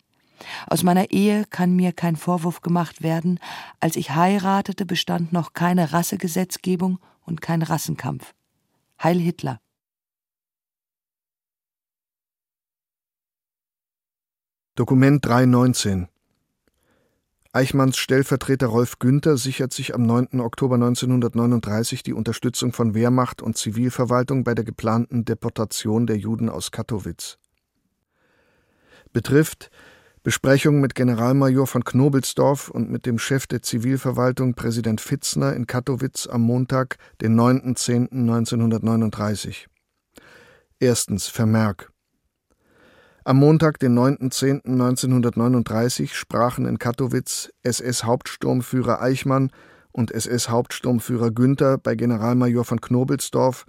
Aus 0.68 0.84
meiner 0.84 1.12
Ehe 1.12 1.46
kann 1.46 1.76
mir 1.76 1.94
kein 1.94 2.16
Vorwurf 2.16 2.62
gemacht 2.62 3.02
werden. 3.02 3.40
Als 3.80 3.96
ich 3.96 4.12
heiratete, 4.12 4.86
bestand 4.86 5.32
noch 5.32 5.54
keine 5.54 5.94
Rassegesetzgebung 5.94 7.00
und 7.26 7.42
kein 7.42 7.62
Rassenkampf. 7.62 8.34
Heil 9.02 9.20
Hitler. 9.20 9.60
Dokument 14.76 15.24
319 15.24 16.08
Eichmanns 17.56 17.98
Stellvertreter 17.98 18.66
Rolf 18.66 18.98
Günther 18.98 19.38
sichert 19.38 19.74
sich 19.74 19.94
am 19.94 20.08
9. 20.08 20.40
Oktober 20.40 20.74
1939 20.74 22.02
die 22.02 22.14
Unterstützung 22.14 22.74
von 22.74 22.96
Wehrmacht 22.96 23.44
und 23.44 23.56
Zivilverwaltung 23.56 24.44
bei 24.44 24.56
der 24.56 24.66
geplanten 24.66 25.24
Deportation 25.24 26.08
der 26.08 26.18
Juden 26.18 26.50
aus 26.50 26.72
Kattowitz. 26.72 27.38
Betrifft 29.12 29.70
Besprechung 30.24 30.82
mit 30.82 30.96
Generalmajor 30.96 31.68
von 31.68 31.84
Knobelsdorf 31.84 32.70
und 32.70 32.90
mit 32.90 33.06
dem 33.06 33.20
Chef 33.20 33.46
der 33.46 33.62
Zivilverwaltung 33.62 34.56
Präsident 34.56 35.00
Fitzner 35.00 35.56
in 35.56 35.68
Kattowitz 35.68 36.26
am 36.26 36.42
Montag, 36.42 36.98
den 37.22 37.40
9.10.1939. 37.40 39.68
Erstens 40.80 41.28
Vermerk 41.28 41.93
am 43.26 43.38
Montag, 43.38 43.80
den 43.80 43.98
9.10.1939, 43.98 46.14
sprachen 46.14 46.66
in 46.66 46.80
Kattowitz 46.80 47.52
SS-Hauptsturmführer 47.64 49.02
Eichmann 49.02 49.52
und 49.92 50.12
SS-Hauptsturmführer 50.12 51.32
Günther 51.32 51.78
bei 51.78 51.96
Generalmajor 51.96 52.66
von 52.66 52.82
Knobelsdorf 52.82 53.66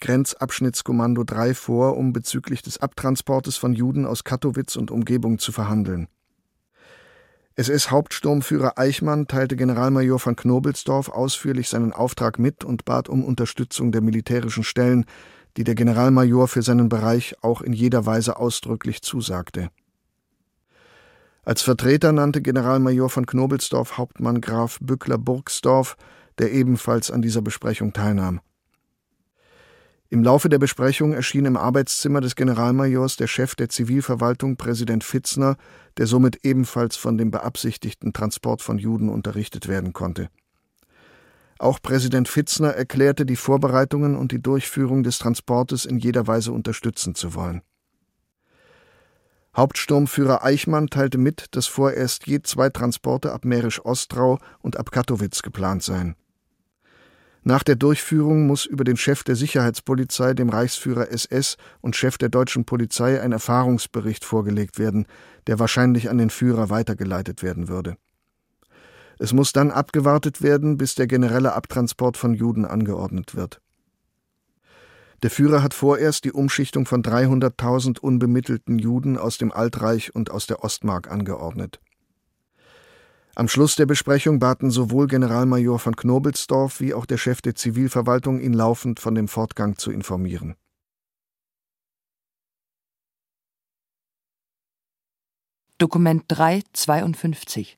Grenzabschnittskommando 0.00 1.24
3 1.24 1.54
vor, 1.54 1.96
um 1.96 2.12
bezüglich 2.12 2.62
des 2.62 2.78
Abtransportes 2.78 3.56
von 3.56 3.72
Juden 3.72 4.06
aus 4.06 4.24
Kattowitz 4.24 4.76
und 4.76 4.90
Umgebung 4.90 5.38
zu 5.38 5.52
verhandeln. 5.52 6.08
SS-Hauptsturmführer 7.56 8.78
Eichmann 8.78 9.26
teilte 9.26 9.56
Generalmajor 9.56 10.20
von 10.20 10.36
Knobelsdorf 10.36 11.08
ausführlich 11.08 11.68
seinen 11.68 11.92
Auftrag 11.92 12.38
mit 12.38 12.62
und 12.62 12.84
bat 12.84 13.08
um 13.08 13.24
Unterstützung 13.24 13.90
der 13.90 14.00
militärischen 14.00 14.62
Stellen, 14.62 15.06
die 15.56 15.64
der 15.64 15.74
Generalmajor 15.74 16.48
für 16.48 16.62
seinen 16.62 16.88
Bereich 16.88 17.36
auch 17.42 17.62
in 17.62 17.72
jeder 17.72 18.06
Weise 18.06 18.36
ausdrücklich 18.36 19.02
zusagte. 19.02 19.70
Als 21.44 21.62
Vertreter 21.62 22.12
nannte 22.12 22.42
Generalmajor 22.42 23.08
von 23.08 23.24
Knobelsdorf 23.24 23.96
Hauptmann 23.96 24.40
Graf 24.40 24.78
Bückler-Burgsdorf, 24.82 25.96
der 26.38 26.52
ebenfalls 26.52 27.10
an 27.10 27.22
dieser 27.22 27.42
Besprechung 27.42 27.92
teilnahm. 27.92 28.40
Im 30.10 30.22
Laufe 30.22 30.48
der 30.48 30.58
Besprechung 30.58 31.12
erschien 31.12 31.44
im 31.44 31.58
Arbeitszimmer 31.58 32.22
des 32.22 32.34
Generalmajors 32.34 33.16
der 33.16 33.26
Chef 33.26 33.54
der 33.54 33.68
Zivilverwaltung, 33.68 34.56
Präsident 34.56 35.04
Fitzner, 35.04 35.56
der 35.98 36.06
somit 36.06 36.44
ebenfalls 36.44 36.96
von 36.96 37.18
dem 37.18 37.30
beabsichtigten 37.30 38.14
Transport 38.14 38.62
von 38.62 38.78
Juden 38.78 39.10
unterrichtet 39.10 39.68
werden 39.68 39.92
konnte. 39.92 40.30
Auch 41.58 41.82
Präsident 41.82 42.28
Fitzner 42.28 42.70
erklärte, 42.70 43.26
die 43.26 43.36
Vorbereitungen 43.36 44.16
und 44.16 44.30
die 44.30 44.40
Durchführung 44.40 45.02
des 45.02 45.18
Transportes 45.18 45.84
in 45.84 45.98
jeder 45.98 46.26
Weise 46.28 46.52
unterstützen 46.52 47.16
zu 47.16 47.34
wollen. 47.34 47.62
Hauptsturmführer 49.56 50.44
Eichmann 50.44 50.86
teilte 50.86 51.18
mit, 51.18 51.46
dass 51.56 51.66
vorerst 51.66 52.28
je 52.28 52.42
zwei 52.42 52.70
Transporte 52.70 53.32
ab 53.32 53.44
Mährisch-Ostrau 53.44 54.38
und 54.60 54.76
ab 54.76 54.92
Kattowitz 54.92 55.42
geplant 55.42 55.82
seien. 55.82 56.14
Nach 57.42 57.64
der 57.64 57.74
Durchführung 57.74 58.46
muss 58.46 58.66
über 58.66 58.84
den 58.84 58.96
Chef 58.96 59.24
der 59.24 59.34
Sicherheitspolizei, 59.34 60.34
dem 60.34 60.50
Reichsführer 60.50 61.10
SS 61.10 61.56
und 61.80 61.96
Chef 61.96 62.18
der 62.18 62.28
deutschen 62.28 62.66
Polizei 62.66 63.20
ein 63.20 63.32
Erfahrungsbericht 63.32 64.24
vorgelegt 64.24 64.78
werden, 64.78 65.06
der 65.48 65.58
wahrscheinlich 65.58 66.08
an 66.08 66.18
den 66.18 66.30
Führer 66.30 66.70
weitergeleitet 66.70 67.42
werden 67.42 67.68
würde. 67.68 67.96
Es 69.18 69.32
muss 69.32 69.52
dann 69.52 69.70
abgewartet 69.70 70.42
werden, 70.42 70.76
bis 70.76 70.94
der 70.94 71.06
generelle 71.06 71.54
Abtransport 71.54 72.16
von 72.16 72.34
Juden 72.34 72.64
angeordnet 72.64 73.34
wird. 73.34 73.60
Der 75.24 75.30
Führer 75.30 75.64
hat 75.64 75.74
vorerst 75.74 76.24
die 76.24 76.32
Umschichtung 76.32 76.86
von 76.86 77.02
300.000 77.02 77.98
unbemittelten 77.98 78.78
Juden 78.78 79.18
aus 79.18 79.36
dem 79.36 79.50
Altreich 79.50 80.14
und 80.14 80.30
aus 80.30 80.46
der 80.46 80.62
Ostmark 80.62 81.10
angeordnet. 81.10 81.80
Am 83.34 83.48
Schluss 83.48 83.74
der 83.74 83.86
Besprechung 83.86 84.38
baten 84.38 84.70
sowohl 84.70 85.08
Generalmajor 85.08 85.78
von 85.78 85.96
Knobelsdorf 85.96 86.80
wie 86.80 86.94
auch 86.94 87.06
der 87.06 87.18
Chef 87.18 87.40
der 87.40 87.56
Zivilverwaltung, 87.56 88.40
ihn 88.40 88.52
laufend 88.52 89.00
von 89.00 89.14
dem 89.14 89.26
Fortgang 89.26 89.76
zu 89.76 89.90
informieren. 89.90 90.54
Dokument 95.78 96.24
352 96.28 97.77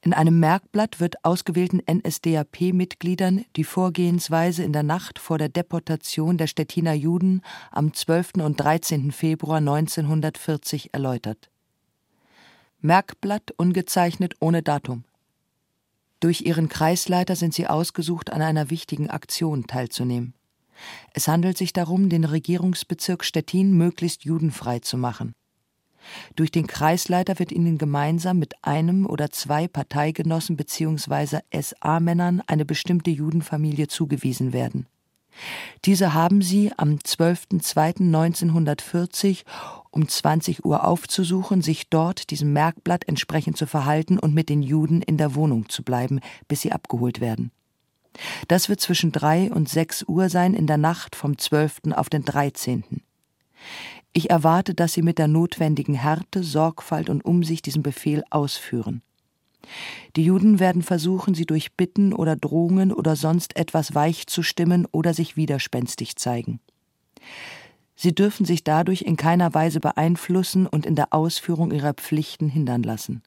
in 0.00 0.14
einem 0.14 0.38
Merkblatt 0.38 1.00
wird 1.00 1.24
ausgewählten 1.24 1.82
NSDAP-Mitgliedern 1.90 3.44
die 3.56 3.64
Vorgehensweise 3.64 4.62
in 4.62 4.72
der 4.72 4.84
Nacht 4.84 5.18
vor 5.18 5.38
der 5.38 5.48
Deportation 5.48 6.38
der 6.38 6.46
Stettiner 6.46 6.94
Juden 6.94 7.42
am 7.72 7.92
12. 7.92 8.34
und 8.34 8.60
13. 8.60 9.10
Februar 9.10 9.58
1940 9.58 10.94
erläutert. 10.94 11.50
Merkblatt 12.80 13.50
ungezeichnet 13.56 14.34
ohne 14.38 14.62
Datum. 14.62 15.02
Durch 16.20 16.42
ihren 16.42 16.68
Kreisleiter 16.68 17.34
sind 17.34 17.52
sie 17.52 17.66
ausgesucht, 17.66 18.32
an 18.32 18.40
einer 18.40 18.70
wichtigen 18.70 19.10
Aktion 19.10 19.66
teilzunehmen. 19.66 20.34
Es 21.12 21.26
handelt 21.26 21.58
sich 21.58 21.72
darum, 21.72 22.08
den 22.08 22.24
Regierungsbezirk 22.24 23.24
Stettin 23.24 23.72
möglichst 23.76 24.24
judenfrei 24.24 24.78
zu 24.78 24.96
machen. 24.96 25.32
Durch 26.36 26.50
den 26.50 26.66
Kreisleiter 26.66 27.38
wird 27.38 27.52
ihnen 27.52 27.78
gemeinsam 27.78 28.38
mit 28.38 28.64
einem 28.64 29.06
oder 29.06 29.30
zwei 29.30 29.68
Parteigenossen 29.68 30.56
bzw. 30.56 31.40
SA-Männern 31.52 32.42
eine 32.46 32.64
bestimmte 32.64 33.10
Judenfamilie 33.10 33.88
zugewiesen 33.88 34.52
werden. 34.52 34.86
Diese 35.84 36.14
haben 36.14 36.42
sie 36.42 36.72
am 36.76 36.96
12.02.1940 36.96 39.44
um 39.90 40.08
20 40.08 40.64
Uhr 40.64 40.84
aufzusuchen, 40.84 41.62
sich 41.62 41.88
dort 41.88 42.30
diesem 42.30 42.52
Merkblatt 42.52 43.06
entsprechend 43.06 43.56
zu 43.56 43.66
verhalten 43.66 44.18
und 44.18 44.34
mit 44.34 44.48
den 44.48 44.62
Juden 44.62 45.02
in 45.02 45.16
der 45.16 45.34
Wohnung 45.34 45.68
zu 45.68 45.82
bleiben, 45.82 46.20
bis 46.48 46.62
sie 46.62 46.72
abgeholt 46.72 47.20
werden. 47.20 47.50
Das 48.48 48.68
wird 48.68 48.80
zwischen 48.80 49.12
drei 49.12 49.52
und 49.52 49.68
sechs 49.68 50.02
Uhr 50.02 50.28
sein 50.28 50.54
in 50.54 50.66
der 50.66 50.78
Nacht 50.78 51.14
vom 51.14 51.38
12. 51.38 51.92
auf 51.92 52.08
den 52.08 52.24
13. 52.24 53.02
Ich 54.18 54.30
erwarte, 54.30 54.74
dass 54.74 54.94
Sie 54.94 55.02
mit 55.02 55.20
der 55.20 55.28
notwendigen 55.28 55.94
Härte, 55.94 56.42
Sorgfalt 56.42 57.08
und 57.08 57.24
Umsicht 57.24 57.66
diesen 57.66 57.84
Befehl 57.84 58.24
ausführen. 58.30 59.00
Die 60.16 60.24
Juden 60.24 60.58
werden 60.58 60.82
versuchen, 60.82 61.34
sie 61.34 61.46
durch 61.46 61.74
Bitten 61.74 62.12
oder 62.12 62.34
Drohungen 62.34 62.92
oder 62.92 63.14
sonst 63.14 63.54
etwas 63.54 63.94
weich 63.94 64.26
zu 64.26 64.42
stimmen 64.42 64.88
oder 64.90 65.14
sich 65.14 65.36
widerspenstig 65.36 66.16
zeigen. 66.16 66.58
Sie 67.94 68.12
dürfen 68.12 68.44
sich 68.44 68.64
dadurch 68.64 69.02
in 69.02 69.16
keiner 69.16 69.54
Weise 69.54 69.78
beeinflussen 69.78 70.66
und 70.66 70.84
in 70.84 70.96
der 70.96 71.14
Ausführung 71.14 71.70
ihrer 71.70 71.94
Pflichten 71.94 72.48
hindern 72.48 72.82
lassen. 72.82 73.22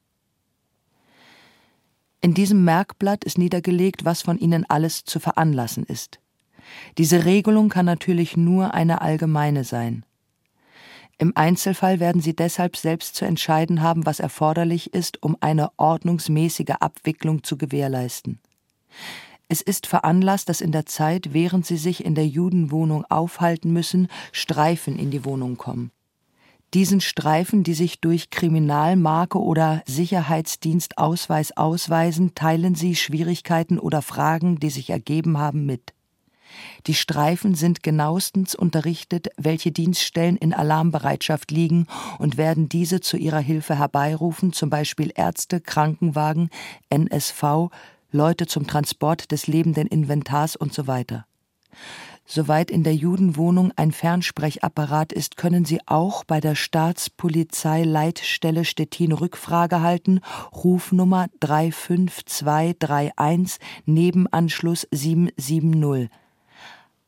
In 2.20 2.34
diesem 2.34 2.66
Merkblatt 2.66 3.24
ist 3.24 3.38
niedergelegt, 3.38 4.04
was 4.04 4.24
von 4.24 4.38
ihnen 4.38 4.70
alles 4.70 5.06
zu 5.06 5.22
veranlassen 5.22 5.86
ist. 5.86 6.20
Diese 6.98 7.24
Regelung 7.24 7.70
kann 7.70 7.86
natürlich 7.86 8.36
nur 8.36 8.74
eine 8.74 9.00
allgemeine 9.00 9.64
sein. 9.64 10.04
Im 11.22 11.34
Einzelfall 11.36 12.00
werden 12.00 12.20
sie 12.20 12.36
deshalb 12.36 12.76
selbst 12.76 13.14
zu 13.14 13.26
entscheiden 13.26 13.84
haben, 13.84 14.08
was 14.08 14.20
erforderlich 14.20 14.96
ist, 14.96 15.22
um 15.22 15.38
eine 15.40 15.70
ordnungsmäßige 15.78 16.78
Abwicklung 16.80 17.44
zu 17.44 17.60
gewährleisten. 17.60 18.40
Es 19.48 19.62
ist 19.62 19.86
veranlasst, 19.86 20.50
dass 20.50 20.62
in 20.62 20.72
der 20.72 20.88
Zeit, 20.88 21.32
während 21.32 21.68
sie 21.68 21.78
sich 21.78 22.04
in 22.04 22.16
der 22.16 22.26
Judenwohnung 22.26 23.06
aufhalten 23.08 23.72
müssen, 23.72 24.08
Streifen 24.32 24.98
in 24.98 25.12
die 25.12 25.24
Wohnung 25.24 25.58
kommen. 25.58 25.92
Diesen 26.74 27.02
Streifen, 27.02 27.62
die 27.64 27.76
sich 27.76 28.02
durch 28.02 28.32
Kriminalmarke 28.32 29.38
oder 29.40 29.84
Sicherheitsdienstausweis 29.86 31.56
ausweisen, 31.56 32.34
teilen 32.34 32.74
sie 32.74 32.96
Schwierigkeiten 32.96 33.78
oder 33.78 34.02
Fragen, 34.02 34.60
die 34.60 34.72
sich 34.72 34.90
ergeben 34.90 35.38
haben, 35.38 35.68
mit. 35.68 35.94
Die 36.88 36.94
Streifen 36.94 37.56
sind 37.56 37.84
genauestens 37.84 38.56
unterrichtet, 38.56 39.28
welche 39.38 39.72
Dienststellen 39.72 40.38
in 40.38 40.54
Alarmbereitschaft 40.54 41.52
liegen 41.52 41.88
und 42.18 42.38
werden 42.38 42.70
diese 42.70 43.02
zu 43.02 43.18
ihrer 43.18 43.40
Hilfe 43.40 43.78
herbeirufen, 43.78 44.54
zum 44.54 44.70
Beispiel 44.70 45.12
Ärzte, 45.16 45.60
Krankenwagen, 45.62 46.50
NSV, 46.90 47.70
Leute 48.12 48.48
zum 48.48 48.68
Transport 48.68 49.32
des 49.32 49.48
lebenden 49.48 49.88
Inventars 49.88 50.56
und 50.56 50.74
so 50.74 50.88
weiter. 50.88 51.26
Soweit 52.26 52.72
in 52.72 52.84
der 52.84 52.96
Judenwohnung 52.96 53.72
ein 53.76 53.92
Fernsprechapparat 53.92 55.12
ist, 55.12 55.36
können 55.38 55.66
Sie 55.66 55.80
auch 55.86 56.24
bei 56.24 56.40
der 56.40 56.56
Staatspolizeileitstelle 56.56 58.64
Stettin 58.64 59.12
Rückfrage 59.12 59.82
halten, 59.82 60.22
Rufnummer 60.54 61.28
35231, 61.42 63.60
Nebenanschluss 63.86 64.88
770 64.92 66.10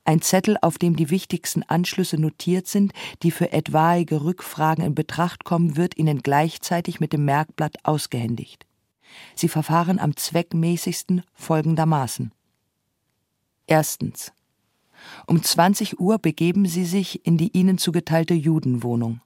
ein 0.06 0.22
Zettel, 0.22 0.58
auf 0.62 0.78
dem 0.78 0.96
die 0.96 1.10
wichtigsten 1.10 1.64
Anschlüsse 1.64 2.18
notiert 2.18 2.68
sind, 2.68 2.94
die 3.22 3.32
für 3.32 3.52
etwaige 3.52 4.24
Rückfragen 4.24 4.84
in 4.84 4.96
Betracht 4.96 5.44
kommen, 5.44 5.78
wird 5.78 5.98
Ihnen 5.98 6.22
gleichzeitig 6.22 7.00
mit 7.00 7.14
dem 7.14 7.26
Merkblatt 7.26 7.78
ausgehändigt. 7.84 8.66
Sie 9.36 9.48
verfahren 9.48 10.00
am 10.00 10.16
zweckmäßigsten 10.16 11.24
folgendermaßen. 11.34 12.32
Erstens. 13.68 14.34
Um 15.28 15.42
20 15.42 16.00
Uhr 16.00 16.18
begeben 16.18 16.66
Sie 16.66 16.86
sich 16.86 17.26
in 17.26 17.38
die 17.38 17.56
Ihnen 17.58 17.78
zugeteilte 17.78 18.34
Judenwohnung. 18.34 19.22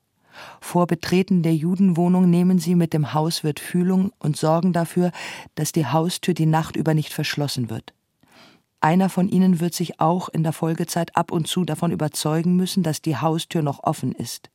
Vor 0.62 0.86
Betreten 0.86 1.42
der 1.42 1.56
Judenwohnung 1.56 2.30
nehmen 2.30 2.60
Sie 2.60 2.76
mit 2.76 2.94
dem 2.94 3.14
Hauswirt 3.14 3.60
Fühlung 3.60 4.12
und 4.20 4.38
sorgen 4.38 4.74
dafür, 4.74 5.12
dass 5.56 5.72
die 5.72 5.88
Haustür 5.88 6.36
die 6.36 6.46
Nacht 6.46 6.76
über 6.76 6.94
nicht 6.94 7.14
verschlossen 7.14 7.70
wird. 7.72 7.94
Einer 8.80 9.10
von 9.10 9.28
ihnen 9.28 9.60
wird 9.60 9.74
sich 9.74 10.00
auch 10.00 10.30
in 10.30 10.44
der 10.44 10.54
Folgezeit 10.54 11.16
ab 11.16 11.32
und 11.32 11.48
zu 11.48 11.66
davon 11.66 11.92
überzeugen 11.92 12.56
müssen, 12.56 12.84
dass 12.84 13.02
die 13.02 13.18
Haustür 13.18 13.62
noch 13.62 13.84
offen 13.84 14.12
ist. 14.12 14.50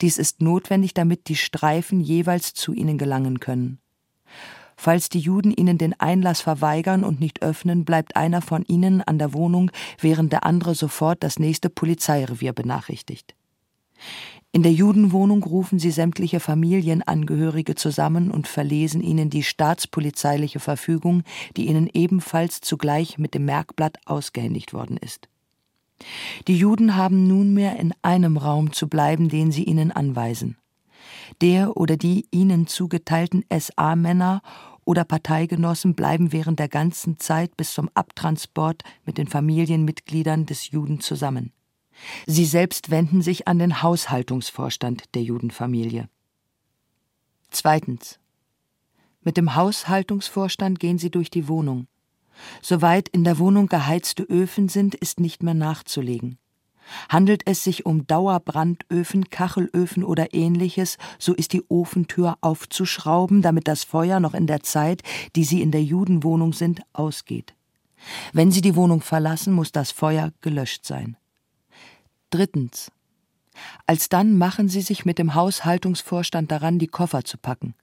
Dies 0.00 0.18
ist 0.18 0.40
notwendig, 0.40 0.94
damit 0.94 1.28
die 1.28 1.36
Streifen 1.36 2.00
jeweils 2.00 2.54
zu 2.54 2.72
ihnen 2.72 2.98
gelangen 2.98 3.40
können. 3.40 3.78
Falls 4.76 5.08
die 5.08 5.20
Juden 5.20 5.52
ihnen 5.52 5.78
den 5.78 5.98
Einlass 6.00 6.40
verweigern 6.40 7.04
und 7.04 7.20
nicht 7.20 7.42
öffnen, 7.42 7.84
bleibt 7.84 8.16
einer 8.16 8.42
von 8.42 8.64
ihnen 8.64 9.02
an 9.02 9.18
der 9.18 9.32
Wohnung, 9.32 9.70
während 10.00 10.32
der 10.32 10.44
andere 10.44 10.74
sofort 10.74 11.22
das 11.22 11.38
nächste 11.38 11.70
Polizeirevier 11.70 12.52
benachrichtigt. 12.52 13.34
In 14.54 14.62
der 14.62 14.72
Judenwohnung 14.72 15.42
rufen 15.42 15.80
sie 15.80 15.90
sämtliche 15.90 16.38
Familienangehörige 16.38 17.74
zusammen 17.74 18.30
und 18.30 18.46
verlesen 18.46 19.02
ihnen 19.02 19.28
die 19.28 19.42
staatspolizeiliche 19.42 20.60
Verfügung, 20.60 21.24
die 21.56 21.66
ihnen 21.66 21.90
ebenfalls 21.92 22.60
zugleich 22.60 23.18
mit 23.18 23.34
dem 23.34 23.46
Merkblatt 23.46 23.98
ausgehändigt 24.04 24.72
worden 24.72 24.96
ist. 24.96 25.28
Die 26.46 26.56
Juden 26.56 26.94
haben 26.94 27.26
nunmehr 27.26 27.80
in 27.80 27.94
einem 28.02 28.36
Raum 28.36 28.72
zu 28.72 28.86
bleiben, 28.86 29.28
den 29.28 29.50
sie 29.50 29.64
ihnen 29.64 29.90
anweisen. 29.90 30.56
Der 31.40 31.76
oder 31.76 31.96
die 31.96 32.28
ihnen 32.30 32.68
zugeteilten 32.68 33.44
SA-Männer 33.50 34.40
oder 34.84 35.02
Parteigenossen 35.02 35.96
bleiben 35.96 36.30
während 36.30 36.60
der 36.60 36.68
ganzen 36.68 37.18
Zeit 37.18 37.56
bis 37.56 37.74
zum 37.74 37.90
Abtransport 37.94 38.84
mit 39.04 39.18
den 39.18 39.26
Familienmitgliedern 39.26 40.46
des 40.46 40.70
Juden 40.70 41.00
zusammen. 41.00 41.50
Sie 42.26 42.44
selbst 42.44 42.90
wenden 42.90 43.22
sich 43.22 43.48
an 43.48 43.58
den 43.58 43.82
Haushaltungsvorstand 43.82 45.14
der 45.14 45.22
Judenfamilie. 45.22 46.08
Zweitens. 47.50 48.18
Mit 49.22 49.36
dem 49.36 49.54
Haushaltungsvorstand 49.54 50.80
gehen 50.80 50.98
sie 50.98 51.10
durch 51.10 51.30
die 51.30 51.48
Wohnung. 51.48 51.86
Soweit 52.60 53.08
in 53.08 53.24
der 53.24 53.38
Wohnung 53.38 53.68
geheizte 53.68 54.24
Öfen 54.24 54.68
sind, 54.68 54.94
ist 54.94 55.20
nicht 55.20 55.42
mehr 55.42 55.54
nachzulegen. 55.54 56.38
Handelt 57.08 57.42
es 57.46 57.64
sich 57.64 57.86
um 57.86 58.06
Dauerbrandöfen, 58.06 59.30
Kachelöfen 59.30 60.04
oder 60.04 60.34
ähnliches, 60.34 60.98
so 61.18 61.32
ist 61.32 61.52
die 61.52 61.62
Ofentür 61.68 62.36
aufzuschrauben, 62.42 63.40
damit 63.40 63.68
das 63.68 63.84
Feuer 63.84 64.20
noch 64.20 64.34
in 64.34 64.46
der 64.46 64.62
Zeit, 64.62 65.02
die 65.34 65.44
Sie 65.44 65.62
in 65.62 65.70
der 65.70 65.82
Judenwohnung 65.82 66.52
sind, 66.52 66.82
ausgeht. 66.92 67.54
Wenn 68.32 68.50
Sie 68.50 68.60
die 68.60 68.76
Wohnung 68.76 69.00
verlassen, 69.00 69.54
muss 69.54 69.72
das 69.72 69.90
Feuer 69.92 70.32
gelöscht 70.42 70.84
sein. 70.84 71.16
Drittens. 72.34 72.90
Alsdann 73.86 74.36
machen 74.36 74.68
Sie 74.68 74.80
sich 74.80 75.04
mit 75.04 75.20
dem 75.20 75.36
Haushaltungsvorstand 75.36 76.50
daran, 76.50 76.80
die 76.80 76.88
Koffer 76.88 77.22
zu 77.22 77.38
packen. 77.38 77.76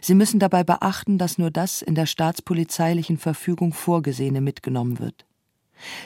Sie 0.00 0.14
müssen 0.14 0.40
dabei 0.40 0.64
beachten, 0.64 1.18
dass 1.18 1.36
nur 1.36 1.50
das 1.50 1.82
in 1.82 1.94
der 1.94 2.06
staatspolizeilichen 2.06 3.18
Verfügung 3.18 3.74
Vorgesehene 3.74 4.40
mitgenommen 4.40 5.00
wird. 5.00 5.26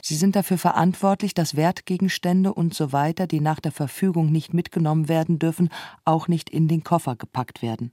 Sie 0.03 0.17
sind 0.17 0.35
dafür 0.35 0.59
verantwortlich, 0.59 1.35
dass 1.35 1.55
Wertgegenstände 1.55 2.53
und 2.53 2.75
so 2.75 2.91
weiter, 2.91 3.29
die 3.29 3.41
nach 3.41 3.61
der 3.61 3.71
Verfügung 3.71 4.33
nicht 4.33 4.53
mitgenommen 4.53 5.09
werden 5.09 5.38
dürfen, 5.38 5.69
auch 6.05 6.27
nicht 6.27 6.51
in 6.51 6.67
den 6.67 6.83
Koffer 6.83 7.14
gepackt 7.14 7.62
werden. 7.62 7.93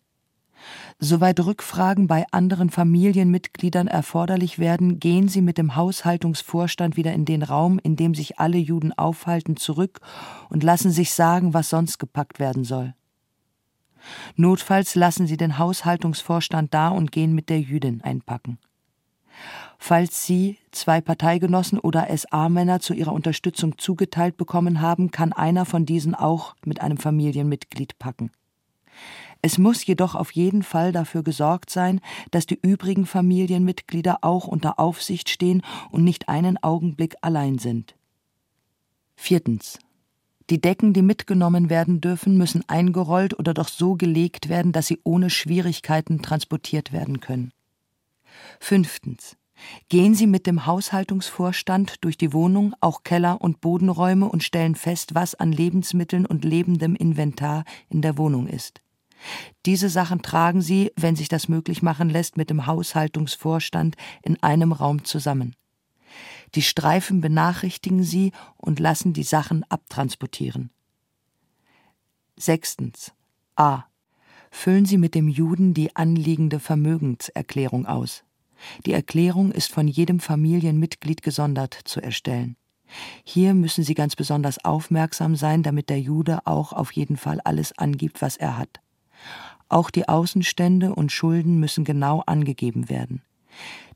Soweit 0.99 1.39
Rückfragen 1.39 2.07
bei 2.07 2.25
anderen 2.31 2.69
Familienmitgliedern 2.69 3.87
erforderlich 3.87 4.59
werden, 4.59 4.99
gehen 4.99 5.27
Sie 5.27 5.41
mit 5.41 5.57
dem 5.57 5.75
Haushaltungsvorstand 5.75 6.97
wieder 6.97 7.13
in 7.13 7.25
den 7.25 7.43
Raum, 7.43 7.79
in 7.79 7.95
dem 7.95 8.15
sich 8.15 8.39
alle 8.39 8.57
Juden 8.57 8.93
aufhalten, 8.93 9.57
zurück 9.57 9.99
und 10.49 10.63
lassen 10.63 10.91
sich 10.91 11.13
sagen, 11.13 11.53
was 11.53 11.69
sonst 11.69 11.99
gepackt 11.99 12.39
werden 12.39 12.63
soll. 12.63 12.93
Notfalls 14.35 14.95
lassen 14.95 15.27
Sie 15.27 15.37
den 15.37 15.57
Haushaltungsvorstand 15.57 16.73
da 16.73 16.89
und 16.89 17.11
gehen 17.11 17.33
mit 17.33 17.49
der 17.49 17.59
Jüdin 17.59 18.01
einpacken. 18.01 18.57
Falls 19.77 20.25
Sie 20.25 20.57
zwei 20.71 21.01
Parteigenossen 21.01 21.79
oder 21.79 22.07
SA-Männer 22.15 22.79
zu 22.79 22.93
ihrer 22.93 23.11
Unterstützung 23.11 23.77
zugeteilt 23.77 24.37
bekommen 24.37 24.81
haben, 24.81 25.11
kann 25.11 25.33
einer 25.33 25.65
von 25.65 25.85
diesen 25.85 26.15
auch 26.15 26.55
mit 26.65 26.81
einem 26.81 26.97
Familienmitglied 26.97 27.99
packen. 27.99 28.31
Es 29.45 29.59
muss 29.59 29.85
jedoch 29.85 30.15
auf 30.15 30.31
jeden 30.31 30.63
Fall 30.63 30.91
dafür 30.91 31.21
gesorgt 31.21 31.69
sein, 31.69 32.01
dass 32.31 32.47
die 32.47 32.57
übrigen 32.59 33.05
Familienmitglieder 33.05 34.23
auch 34.23 34.47
unter 34.47 34.79
Aufsicht 34.79 35.29
stehen 35.29 35.61
und 35.91 36.03
nicht 36.03 36.29
einen 36.29 36.57
Augenblick 36.63 37.15
allein 37.21 37.59
sind. 37.59 37.93
Viertens. 39.15 39.77
Die 40.49 40.59
Decken, 40.59 40.93
die 40.93 41.03
mitgenommen 41.03 41.69
werden 41.69 42.01
dürfen, 42.01 42.37
müssen 42.37 42.67
eingerollt 42.67 43.37
oder 43.37 43.53
doch 43.53 43.67
so 43.67 43.93
gelegt 43.93 44.49
werden, 44.49 44.71
dass 44.71 44.87
sie 44.87 44.99
ohne 45.03 45.29
Schwierigkeiten 45.29 46.23
transportiert 46.23 46.91
werden 46.91 47.19
können. 47.19 47.51
Fünftens. 48.59 49.37
Gehen 49.89 50.15
Sie 50.15 50.25
mit 50.25 50.47
dem 50.47 50.65
Haushaltungsvorstand 50.65 52.03
durch 52.03 52.17
die 52.17 52.33
Wohnung, 52.33 52.73
auch 52.81 53.03
Keller 53.03 53.39
und 53.41 53.61
Bodenräume 53.61 54.27
und 54.27 54.43
stellen 54.43 54.73
fest, 54.73 55.13
was 55.13 55.35
an 55.35 55.51
Lebensmitteln 55.51 56.25
und 56.25 56.43
lebendem 56.43 56.95
Inventar 56.95 57.63
in 57.89 58.01
der 58.01 58.17
Wohnung 58.17 58.47
ist. 58.47 58.81
Diese 59.65 59.89
Sachen 59.89 60.21
tragen 60.21 60.61
Sie, 60.61 60.91
wenn 60.95 61.15
sich 61.15 61.27
das 61.27 61.47
möglich 61.47 61.81
machen 61.81 62.09
lässt, 62.09 62.37
mit 62.37 62.49
dem 62.49 62.65
Haushaltungsvorstand 62.65 63.95
in 64.21 64.41
einem 64.43 64.71
Raum 64.71 65.03
zusammen. 65.05 65.55
Die 66.53 66.61
Streifen 66.61 67.21
benachrichtigen 67.21 68.03
Sie 68.03 68.31
und 68.57 68.79
lassen 68.79 69.13
die 69.13 69.23
Sachen 69.23 69.63
abtransportieren. 69.69 70.69
Sechstens. 72.37 73.13
A. 73.55 73.83
Füllen 74.51 74.85
Sie 74.85 74.97
mit 74.97 75.15
dem 75.15 75.27
Juden 75.27 75.73
die 75.73 75.95
anliegende 75.95 76.59
Vermögenserklärung 76.59 77.85
aus. 77.85 78.23
Die 78.85 78.93
Erklärung 78.93 79.51
ist 79.51 79.71
von 79.71 79.87
jedem 79.87 80.19
Familienmitglied 80.19 81.21
gesondert 81.21 81.73
zu 81.83 82.01
erstellen. 82.01 82.55
Hier 83.23 83.53
müssen 83.53 83.83
Sie 83.83 83.95
ganz 83.95 84.15
besonders 84.15 84.63
aufmerksam 84.63 85.35
sein, 85.35 85.63
damit 85.63 85.89
der 85.89 85.99
Jude 85.99 86.45
auch 86.45 86.71
auf 86.71 86.91
jeden 86.91 87.17
Fall 87.17 87.41
alles 87.41 87.77
angibt, 87.77 88.21
was 88.21 88.37
er 88.37 88.57
hat. 88.57 88.79
Auch 89.69 89.89
die 89.89 90.07
Außenstände 90.07 90.93
und 90.93 91.11
Schulden 91.11 91.59
müssen 91.59 91.83
genau 91.83 92.21
angegeben 92.25 92.89
werden. 92.89 93.21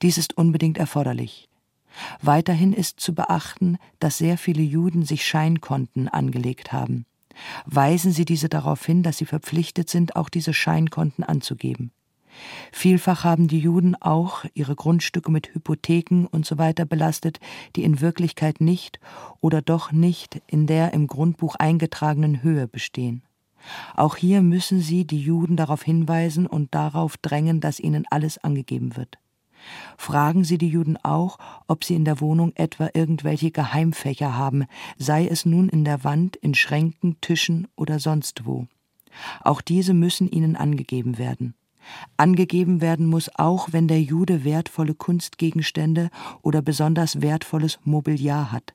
Dies 0.01 0.17
ist 0.17 0.38
unbedingt 0.38 0.77
erforderlich. 0.77 1.49
Weiterhin 2.21 2.73
ist 2.73 2.99
zu 2.99 3.13
beachten, 3.13 3.77
dass 3.99 4.17
sehr 4.17 4.38
viele 4.38 4.62
Juden 4.62 5.03
sich 5.03 5.25
Scheinkonten 5.25 6.08
angelegt 6.08 6.71
haben. 6.71 7.05
Weisen 7.65 8.12
Sie 8.12 8.25
diese 8.25 8.49
darauf 8.49 8.86
hin, 8.86 9.03
dass 9.03 9.17
sie 9.17 9.25
verpflichtet 9.25 9.89
sind, 9.89 10.15
auch 10.15 10.29
diese 10.29 10.53
Scheinkonten 10.53 11.23
anzugeben. 11.23 11.91
Vielfach 12.71 13.23
haben 13.23 13.47
die 13.47 13.60
Juden 13.60 13.95
auch 13.95 14.45
ihre 14.53 14.75
Grundstücke 14.75 15.32
mit 15.32 15.53
Hypotheken 15.53 16.27
usw. 16.32 16.73
So 16.77 16.86
belastet, 16.86 17.39
die 17.75 17.84
in 17.84 18.01
Wirklichkeit 18.01 18.62
nicht 18.62 18.99
oder 19.41 19.62
doch 19.62 19.91
nicht 19.91 20.41
in 20.47 20.67
der 20.67 20.93
im 20.93 21.08
Grundbuch 21.08 21.55
eingetragenen 21.55 22.43
Höhe 22.43 22.67
bestehen. 22.67 23.23
Auch 23.95 24.15
hier 24.15 24.41
müssen 24.41 24.79
sie 24.79 25.05
die 25.05 25.21
Juden 25.21 25.55
darauf 25.55 25.83
hinweisen 25.83 26.47
und 26.47 26.73
darauf 26.73 27.17
drängen, 27.17 27.59
dass 27.59 27.79
ihnen 27.79 28.05
alles 28.09 28.37
angegeben 28.37 28.95
wird. 28.95 29.17
Fragen 29.97 30.43
Sie 30.45 30.57
die 30.57 30.69
Juden 30.69 30.97
auch, 31.03 31.37
ob 31.67 31.83
sie 31.83 31.95
in 31.95 32.05
der 32.05 32.21
Wohnung 32.21 32.53
etwa 32.55 32.89
irgendwelche 32.93 33.51
Geheimfächer 33.51 34.37
haben, 34.37 34.65
sei 34.97 35.27
es 35.27 35.45
nun 35.45 35.67
in 35.69 35.83
der 35.83 36.03
Wand, 36.03 36.37
in 36.37 36.55
Schränken, 36.55 37.19
Tischen 37.21 37.67
oder 37.75 37.99
sonst 37.99 38.45
wo. 38.45 38.67
Auch 39.41 39.61
diese 39.61 39.93
müssen 39.93 40.29
ihnen 40.29 40.55
angegeben 40.55 41.17
werden. 41.17 41.55
Angegeben 42.17 42.81
werden 42.81 43.05
muss 43.05 43.29
auch, 43.35 43.69
wenn 43.71 43.87
der 43.87 44.01
Jude 44.01 44.43
wertvolle 44.43 44.93
Kunstgegenstände 44.93 46.09
oder 46.41 46.61
besonders 46.61 47.21
wertvolles 47.21 47.79
Mobiliar 47.83 48.51
hat. 48.51 48.73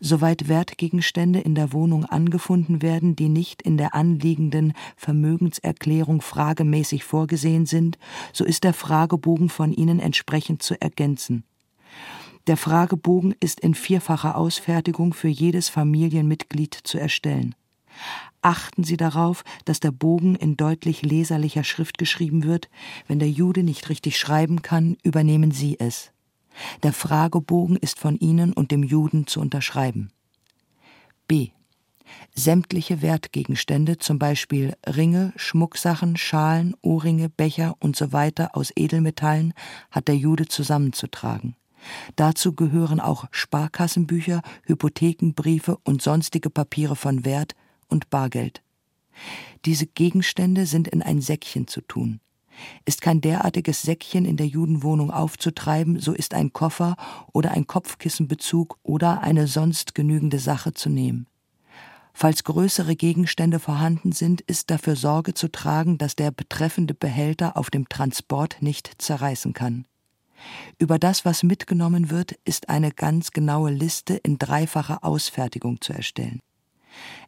Soweit 0.00 0.48
Wertgegenstände 0.48 1.40
in 1.40 1.54
der 1.54 1.72
Wohnung 1.72 2.04
angefunden 2.04 2.82
werden, 2.82 3.16
die 3.16 3.28
nicht 3.28 3.62
in 3.62 3.76
der 3.76 3.94
anliegenden 3.94 4.72
Vermögenserklärung 4.96 6.20
fragemäßig 6.20 7.04
vorgesehen 7.04 7.66
sind, 7.66 7.98
so 8.32 8.44
ist 8.44 8.64
der 8.64 8.74
Fragebogen 8.74 9.48
von 9.48 9.72
ihnen 9.72 10.00
entsprechend 10.00 10.62
zu 10.62 10.80
ergänzen. 10.80 11.44
Der 12.46 12.56
Fragebogen 12.56 13.34
ist 13.40 13.60
in 13.60 13.74
vierfacher 13.74 14.36
Ausfertigung 14.36 15.12
für 15.12 15.28
jedes 15.28 15.68
Familienmitglied 15.68 16.78
zu 16.82 16.98
erstellen. 16.98 17.54
Achten 18.40 18.84
Sie 18.84 18.96
darauf, 18.96 19.44
dass 19.64 19.80
der 19.80 19.90
Bogen 19.90 20.36
in 20.36 20.56
deutlich 20.56 21.02
leserlicher 21.02 21.64
Schrift 21.64 21.98
geschrieben 21.98 22.44
wird. 22.44 22.70
Wenn 23.06 23.18
der 23.18 23.30
Jude 23.30 23.62
nicht 23.62 23.88
richtig 23.90 24.18
schreiben 24.18 24.62
kann, 24.62 24.96
übernehmen 25.02 25.50
Sie 25.50 25.78
es. 25.78 26.12
Der 26.82 26.92
Fragebogen 26.92 27.76
ist 27.76 27.98
von 27.98 28.16
Ihnen 28.16 28.52
und 28.52 28.70
dem 28.70 28.82
Juden 28.82 29.26
zu 29.26 29.40
unterschreiben. 29.40 30.10
B. 31.26 31.50
Sämtliche 32.34 33.02
Wertgegenstände, 33.02 33.98
zum 33.98 34.18
Beispiel 34.18 34.74
Ringe, 34.86 35.32
Schmucksachen, 35.36 36.16
Schalen, 36.16 36.74
Ohrringe, 36.82 37.28
Becher 37.28 37.76
usw. 37.82 38.30
So 38.36 38.44
aus 38.52 38.72
Edelmetallen, 38.76 39.52
hat 39.90 40.08
der 40.08 40.16
Jude 40.16 40.46
zusammenzutragen. 40.46 41.56
Dazu 42.16 42.54
gehören 42.54 43.00
auch 43.00 43.26
Sparkassenbücher, 43.30 44.42
Hypothekenbriefe 44.64 45.78
und 45.84 46.02
sonstige 46.02 46.50
Papiere 46.50 46.96
von 46.96 47.24
Wert 47.24 47.54
und 47.88 48.10
Bargeld. 48.10 48.62
Diese 49.64 49.86
Gegenstände 49.86 50.66
sind 50.66 50.88
in 50.88 51.02
ein 51.02 51.20
Säckchen 51.20 51.66
zu 51.66 51.80
tun. 51.80 52.20
Ist 52.84 53.02
kein 53.02 53.20
derartiges 53.20 53.82
Säckchen 53.82 54.24
in 54.24 54.36
der 54.36 54.46
Judenwohnung 54.46 55.10
aufzutreiben, 55.10 56.00
so 56.00 56.12
ist 56.12 56.34
ein 56.34 56.52
Koffer 56.52 56.96
oder 57.32 57.52
ein 57.52 57.66
Kopfkissenbezug 57.66 58.78
oder 58.82 59.22
eine 59.22 59.46
sonst 59.46 59.94
genügende 59.94 60.38
Sache 60.38 60.74
zu 60.74 60.88
nehmen. 60.88 61.26
Falls 62.20 62.42
größere 62.42 62.96
Gegenstände 62.96 63.60
vorhanden 63.60 64.10
sind, 64.10 64.40
ist 64.40 64.70
dafür 64.70 64.96
Sorge 64.96 65.34
zu 65.34 65.52
tragen, 65.52 65.98
dass 65.98 66.16
der 66.16 66.32
betreffende 66.32 66.92
Behälter 66.92 67.56
auf 67.56 67.70
dem 67.70 67.88
Transport 67.88 68.56
nicht 68.60 68.90
zerreißen 68.98 69.52
kann. 69.52 69.84
Über 70.78 70.98
das, 70.98 71.24
was 71.24 71.42
mitgenommen 71.42 72.10
wird, 72.10 72.32
ist 72.44 72.68
eine 72.68 72.90
ganz 72.90 73.30
genaue 73.30 73.70
Liste 73.70 74.14
in 74.14 74.38
dreifacher 74.38 75.04
Ausfertigung 75.04 75.80
zu 75.80 75.92
erstellen. 75.92 76.40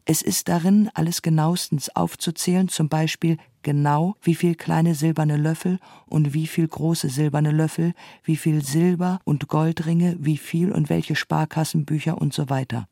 Es 0.05 0.23
ist 0.23 0.49
darin, 0.49 0.91
alles 0.95 1.23
genauestens 1.23 1.95
aufzuzählen, 1.95 2.69
zum 2.69 2.89
Beispiel 2.89 3.37
genau, 3.63 4.17
wie 4.23 4.35
viel 4.35 4.55
kleine 4.55 4.95
silberne 4.95 5.37
Löffel 5.37 5.79
und 6.07 6.35
wie 6.35 6.47
viel 6.47 6.67
große 6.67 7.09
silberne 7.09 7.53
Löffel, 7.53 7.95
wie 8.25 8.37
viel 8.37 8.65
Silber 8.65 9.21
und 9.25 9.49
Goldringe, 9.49 10.17
wie 10.19 10.39
viel 10.39 10.73
und 10.73 10.89
welche 10.89 11.17
Sparkassenbücher 11.17 12.19
und 12.19 12.33
so 12.33 12.49
weiter. 12.49 12.89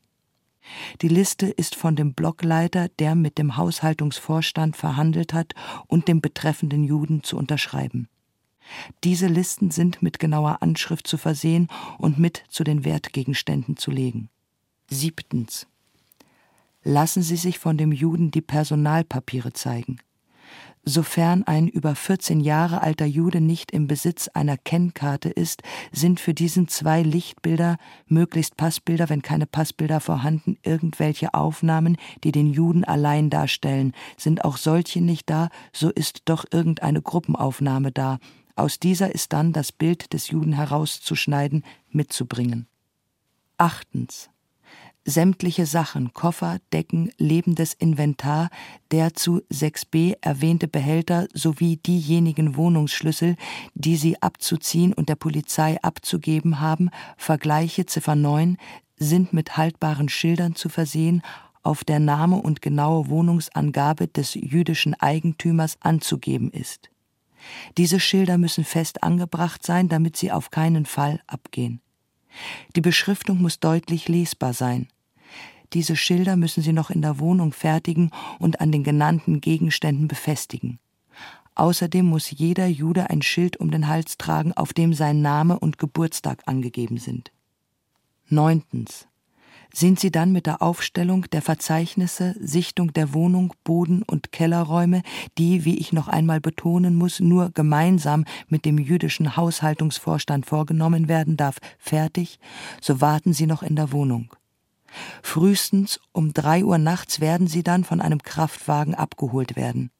Die 1.00 1.08
Liste 1.08 1.46
ist 1.46 1.74
von 1.74 1.96
dem 1.96 2.12
Blockleiter, 2.12 2.88
der 2.98 3.14
mit 3.14 3.38
dem 3.38 3.56
Haushaltungsvorstand 3.56 4.76
verhandelt 4.76 5.32
hat, 5.32 5.54
und 5.86 6.08
dem 6.08 6.20
betreffenden 6.20 6.84
Juden 6.84 7.22
zu 7.22 7.36
unterschreiben. 7.36 8.08
Diese 9.02 9.28
Listen 9.28 9.70
sind 9.70 10.02
mit 10.02 10.18
genauer 10.18 10.58
Anschrift 10.60 11.06
zu 11.06 11.16
versehen 11.16 11.68
und 11.96 12.18
mit 12.18 12.44
zu 12.50 12.64
den 12.64 12.84
Wertgegenständen 12.84 13.78
zu 13.78 13.90
legen. 13.90 14.28
Siebtens 14.90 15.66
lassen 16.88 17.22
Sie 17.22 17.36
sich 17.36 17.58
von 17.58 17.76
dem 17.76 17.92
Juden 17.92 18.30
die 18.30 18.40
Personalpapiere 18.40 19.52
zeigen. 19.52 19.98
Sofern 20.84 21.42
ein 21.44 21.68
über 21.68 21.94
14 21.94 22.40
Jahre 22.40 22.80
alter 22.80 23.04
Jude 23.04 23.42
nicht 23.42 23.72
im 23.72 23.86
Besitz 23.86 24.28
einer 24.28 24.56
Kennkarte 24.56 25.28
ist, 25.28 25.62
sind 25.92 26.18
für 26.18 26.32
diesen 26.32 26.66
zwei 26.66 27.02
Lichtbilder, 27.02 27.76
möglichst 28.06 28.56
Passbilder, 28.56 29.10
wenn 29.10 29.20
keine 29.20 29.46
Passbilder 29.46 30.00
vorhanden, 30.00 30.56
irgendwelche 30.62 31.34
Aufnahmen, 31.34 31.98
die 32.24 32.32
den 32.32 32.50
Juden 32.54 32.84
allein 32.84 33.28
darstellen. 33.28 33.92
Sind 34.16 34.46
auch 34.46 34.56
solche 34.56 35.02
nicht 35.02 35.28
da, 35.28 35.50
so 35.74 35.90
ist 35.90 36.22
doch 36.24 36.46
irgendeine 36.50 37.02
Gruppenaufnahme 37.02 37.92
da. 37.92 38.18
Aus 38.56 38.80
dieser 38.80 39.14
ist 39.14 39.34
dann 39.34 39.52
das 39.52 39.72
Bild 39.72 40.14
des 40.14 40.28
Juden 40.28 40.54
herauszuschneiden, 40.54 41.64
mitzubringen. 41.90 42.66
Achtens 43.58 44.30
sämtliche 45.04 45.66
Sachen, 45.66 46.12
Koffer, 46.12 46.58
Decken, 46.72 47.10
lebendes 47.18 47.72
Inventar, 47.74 48.50
der 48.90 49.14
zu 49.14 49.40
6b 49.52 50.16
erwähnte 50.20 50.68
Behälter 50.68 51.28
sowie 51.32 51.76
diejenigen 51.76 52.56
Wohnungsschlüssel, 52.56 53.36
die 53.74 53.96
sie 53.96 54.20
abzuziehen 54.22 54.92
und 54.92 55.08
der 55.08 55.16
Polizei 55.16 55.78
abzugeben 55.82 56.60
haben, 56.60 56.90
Vergleiche 57.16 57.86
Ziffer 57.86 58.14
9, 58.14 58.58
sind 58.96 59.32
mit 59.32 59.56
haltbaren 59.56 60.08
Schildern 60.08 60.54
zu 60.54 60.68
versehen, 60.68 61.22
auf 61.62 61.84
der 61.84 62.00
Name 62.00 62.36
und 62.36 62.62
genaue 62.62 63.08
Wohnungsangabe 63.08 64.08
des 64.08 64.34
jüdischen 64.34 64.94
Eigentümers 64.94 65.76
anzugeben 65.80 66.50
ist. 66.50 66.90
Diese 67.76 68.00
Schilder 68.00 68.38
müssen 68.38 68.64
fest 68.64 69.02
angebracht 69.02 69.64
sein, 69.64 69.88
damit 69.88 70.16
sie 70.16 70.32
auf 70.32 70.50
keinen 70.50 70.86
Fall 70.86 71.20
abgehen. 71.26 71.80
Die 72.76 72.80
Beschriftung 72.80 73.40
muss 73.40 73.60
deutlich 73.60 74.08
lesbar 74.08 74.52
sein. 74.52 74.88
Diese 75.72 75.96
Schilder 75.96 76.36
müssen 76.36 76.62
Sie 76.62 76.72
noch 76.72 76.90
in 76.90 77.02
der 77.02 77.18
Wohnung 77.18 77.52
fertigen 77.52 78.10
und 78.38 78.60
an 78.60 78.72
den 78.72 78.84
genannten 78.84 79.40
Gegenständen 79.40 80.08
befestigen. 80.08 80.78
Außerdem 81.54 82.06
muss 82.06 82.30
jeder 82.30 82.68
Jude 82.68 83.10
ein 83.10 83.20
Schild 83.20 83.56
um 83.56 83.70
den 83.70 83.88
Hals 83.88 84.16
tragen, 84.16 84.52
auf 84.52 84.72
dem 84.72 84.94
sein 84.94 85.20
Name 85.20 85.58
und 85.58 85.76
Geburtstag 85.76 86.42
angegeben 86.46 86.98
sind. 86.98 87.32
Neuntens 88.28 89.07
sind 89.72 90.00
sie 90.00 90.10
dann 90.10 90.32
mit 90.32 90.46
der 90.46 90.62
Aufstellung 90.62 91.26
der 91.30 91.42
Verzeichnisse, 91.42 92.34
Sichtung 92.40 92.92
der 92.92 93.12
Wohnung, 93.14 93.52
Boden- 93.64 94.02
und 94.02 94.32
Kellerräume, 94.32 95.02
die, 95.36 95.64
wie 95.64 95.78
ich 95.78 95.92
noch 95.92 96.08
einmal 96.08 96.40
betonen 96.40 96.94
muss, 96.94 97.20
nur 97.20 97.50
gemeinsam 97.50 98.24
mit 98.48 98.64
dem 98.64 98.78
jüdischen 98.78 99.36
Haushaltungsvorstand 99.36 100.46
vorgenommen 100.46 101.08
werden 101.08 101.36
darf, 101.36 101.58
fertig, 101.78 102.38
so 102.80 103.00
warten 103.00 103.32
sie 103.32 103.46
noch 103.46 103.62
in 103.62 103.76
der 103.76 103.92
Wohnung. 103.92 104.34
Frühestens 105.22 106.00
um 106.12 106.32
drei 106.32 106.64
Uhr 106.64 106.78
nachts 106.78 107.20
werden 107.20 107.46
sie 107.46 107.62
dann 107.62 107.84
von 107.84 108.00
einem 108.00 108.22
Kraftwagen 108.22 108.94
abgeholt 108.94 109.56
werden. 109.56 109.90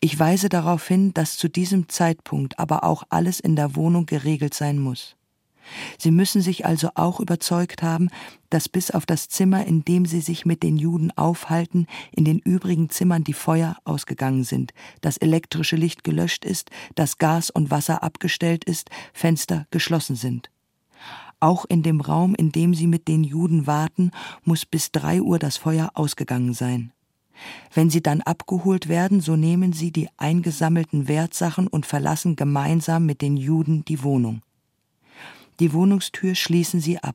Ich 0.00 0.18
weise 0.18 0.48
darauf 0.48 0.86
hin, 0.88 1.14
dass 1.14 1.36
zu 1.36 1.48
diesem 1.48 1.88
Zeitpunkt 1.88 2.58
aber 2.58 2.82
auch 2.82 3.04
alles 3.08 3.38
in 3.38 3.54
der 3.54 3.76
Wohnung 3.76 4.06
geregelt 4.06 4.54
sein 4.54 4.78
muss. 4.78 5.16
Sie 5.98 6.10
müssen 6.10 6.42
sich 6.42 6.66
also 6.66 6.90
auch 6.94 7.20
überzeugt 7.20 7.82
haben, 7.82 8.08
dass 8.50 8.68
bis 8.68 8.90
auf 8.90 9.06
das 9.06 9.28
Zimmer, 9.28 9.66
in 9.66 9.84
dem 9.84 10.06
sie 10.06 10.20
sich 10.20 10.44
mit 10.44 10.62
den 10.62 10.76
Juden 10.76 11.10
aufhalten, 11.16 11.86
in 12.10 12.24
den 12.24 12.38
übrigen 12.38 12.90
Zimmern 12.90 13.24
die 13.24 13.32
Feuer 13.32 13.76
ausgegangen 13.84 14.44
sind, 14.44 14.74
das 15.00 15.16
elektrische 15.16 15.76
Licht 15.76 16.04
gelöscht 16.04 16.44
ist, 16.44 16.70
dass 16.94 17.18
Gas 17.18 17.50
und 17.50 17.70
Wasser 17.70 18.02
abgestellt 18.02 18.64
ist, 18.64 18.90
Fenster 19.12 19.66
geschlossen 19.70 20.16
sind. 20.16 20.50
Auch 21.40 21.64
in 21.64 21.82
dem 21.82 22.00
Raum, 22.00 22.34
in 22.36 22.52
dem 22.52 22.74
sie 22.74 22.86
mit 22.86 23.08
den 23.08 23.24
Juden 23.24 23.66
warten, 23.66 24.12
muss 24.44 24.64
bis 24.64 24.92
drei 24.92 25.20
Uhr 25.20 25.38
das 25.38 25.56
Feuer 25.56 25.90
ausgegangen 25.94 26.54
sein. 26.54 26.92
Wenn 27.74 27.90
sie 27.90 28.02
dann 28.02 28.20
abgeholt 28.20 28.88
werden, 28.88 29.20
so 29.20 29.34
nehmen 29.34 29.72
sie 29.72 29.90
die 29.90 30.08
eingesammelten 30.16 31.08
Wertsachen 31.08 31.66
und 31.66 31.86
verlassen 31.86 32.36
gemeinsam 32.36 33.06
mit 33.06 33.22
den 33.22 33.36
Juden 33.36 33.84
die 33.84 34.02
Wohnung. 34.02 34.42
Die 35.62 35.72
Wohnungstür 35.72 36.34
schließen 36.34 36.80
sie 36.80 36.98
ab. 36.98 37.14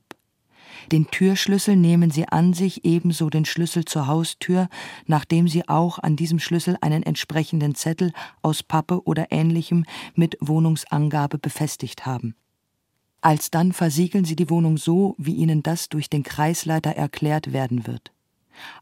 Den 0.94 1.08
Türschlüssel 1.08 1.76
nehmen 1.76 2.12
sie 2.12 2.30
an 2.30 2.54
sich, 2.54 2.86
ebenso 2.86 3.30
den 3.30 3.44
Schlüssel 3.44 3.84
zur 3.84 4.08
Haustür, 4.08 4.70
nachdem 5.06 5.50
sie 5.50 5.68
auch 5.68 6.00
an 6.00 6.16
diesem 6.16 6.40
Schlüssel 6.40 6.78
einen 6.80 7.04
entsprechenden 7.04 7.76
Zettel 7.76 8.14
aus 8.42 8.64
Pappe 8.64 9.04
oder 9.04 9.34
ähnlichem 9.34 9.84
mit 10.16 10.38
Wohnungsangabe 10.40 11.40
befestigt 11.40 12.06
haben. 12.06 12.36
Alsdann 13.20 13.74
versiegeln 13.74 14.24
sie 14.24 14.38
die 14.38 14.50
Wohnung 14.50 14.78
so, 14.78 15.16
wie 15.18 15.34
ihnen 15.34 15.62
das 15.62 15.90
durch 15.90 16.10
den 16.10 16.24
Kreisleiter 16.24 16.92
erklärt 16.92 17.52
werden 17.52 17.86
wird. 17.86 18.14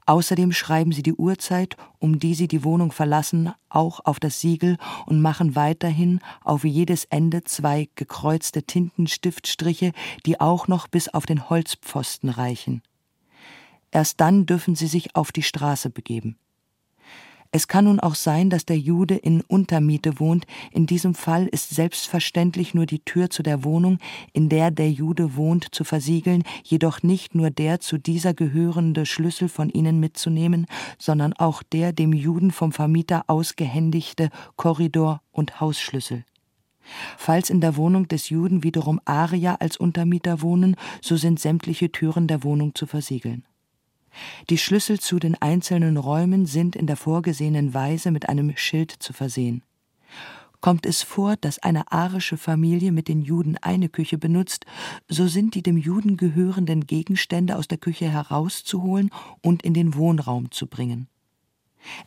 Außerdem 0.06 0.52
schreiben 0.52 0.92
sie 0.92 1.04
die 1.04 1.14
Uhrzeit, 1.14 1.76
um 2.00 2.20
die 2.20 2.36
sie 2.36 2.48
die 2.48 2.64
Wohnung 2.64 2.92
verlassen, 2.92 3.52
auch 3.70 4.00
auf 4.06 4.20
das 4.20 4.40
Siegel 4.40 4.78
und 5.06 5.22
machen 5.22 5.56
weiterhin 5.56 6.20
auf 6.44 6.64
jedes 6.64 7.06
Ende 7.06 7.44
zwei 7.44 7.90
gekreuzte 7.96 8.64
Tintenstiftstriche, 8.64 9.92
die 10.26 10.40
auch 10.40 10.68
noch 10.68 10.88
bis 10.88 11.10
auf 11.10 11.26
den 11.26 11.50
Holzpfosten 11.50 12.30
reichen. 12.30 12.82
Erst 13.92 14.20
dann 14.20 14.46
dürfen 14.46 14.76
sie 14.76 14.88
sich 14.88 15.16
auf 15.16 15.32
die 15.32 15.44
Straße 15.44 15.90
begeben. 15.90 16.38
Es 17.52 17.68
kann 17.68 17.86
nun 17.86 18.00
auch 18.00 18.16
sein, 18.16 18.50
dass 18.50 18.66
der 18.66 18.78
Jude 18.78 19.16
in 19.16 19.42
Untermiete 19.42 20.20
wohnt. 20.20 20.46
In 20.72 20.88
diesem 20.88 21.14
Fall 21.14 21.48
ist 21.48 21.70
selbstverständlich 21.70 22.74
nur 22.74 22.86
die 22.86 23.00
Tür 23.00 23.30
zu 23.30 23.44
der 23.44 23.64
Wohnung, 23.64 24.00
in 24.34 24.50
der 24.50 24.72
der 24.72 24.92
Jude 24.92 25.36
wohnt, 25.36 25.74
zu 25.74 25.84
versiegeln, 25.84 26.44
jedoch 26.64 27.02
nicht 27.02 27.34
nur 27.34 27.50
der 27.50 27.80
zu 27.80 27.98
dieser 27.98 28.34
gehörende 28.34 29.06
Schlüssel 29.06 29.48
von 29.48 29.70
ihnen 29.70 30.00
mitzunehmen, 30.00 30.66
sondern 30.98 31.34
auch 31.34 31.64
der 31.64 31.94
dem 31.94 32.14
Juden 32.14 32.52
vom 32.52 32.72
Vermieter 32.72 33.24
ausgehändigte 33.28 34.30
Korridor- 34.58 35.22
und 35.32 35.62
Hausschlüssel. 35.62 36.26
Falls 37.18 37.50
in 37.50 37.62
der 37.62 37.78
Wohnung 37.78 38.08
des 38.08 38.30
Juden 38.30 38.64
wiederum 38.64 39.00
Arier 39.06 39.62
als 39.62 39.78
Untermieter 39.78 40.42
wohnen, 40.42 40.76
so 41.02 41.16
sind 41.16 41.40
sämtliche 41.40 41.92
Türen 41.92 42.28
der 42.28 42.44
Wohnung 42.44 42.76
zu 42.76 42.86
versiegeln. 42.86 43.46
Die 44.50 44.58
Schlüssel 44.58 45.00
zu 45.00 45.20
den 45.20 45.36
einzelnen 45.42 45.98
Räumen 45.98 46.46
sind 46.46 46.76
in 46.76 46.88
der 46.88 46.98
vorgesehenen 46.98 47.74
Weise 47.74 48.12
mit 48.12 48.30
einem 48.30 48.56
Schild 48.56 48.92
zu 48.92 49.14
versehen. 49.14 49.64
Kommt 50.62 50.86
es 50.86 51.04
vor, 51.04 51.36
dass 51.38 51.60
eine 51.60 51.92
arische 51.92 52.38
Familie 52.38 52.92
mit 52.92 53.08
den 53.08 53.22
Juden 53.22 53.58
eine 53.58 53.88
Küche 53.88 54.18
benutzt, 54.18 54.66
so 55.08 55.28
sind 55.28 55.54
die 55.54 55.62
dem 55.62 55.78
Juden 55.78 56.18
gehörenden 56.18 56.88
Gegenstände 56.88 57.56
aus 57.56 57.68
der 57.68 57.78
Küche 57.78 58.10
herauszuholen 58.10 59.12
und 59.42 59.62
in 59.62 59.76
den 59.76 59.94
Wohnraum 59.94 60.50
zu 60.50 60.66
bringen. 60.66 61.08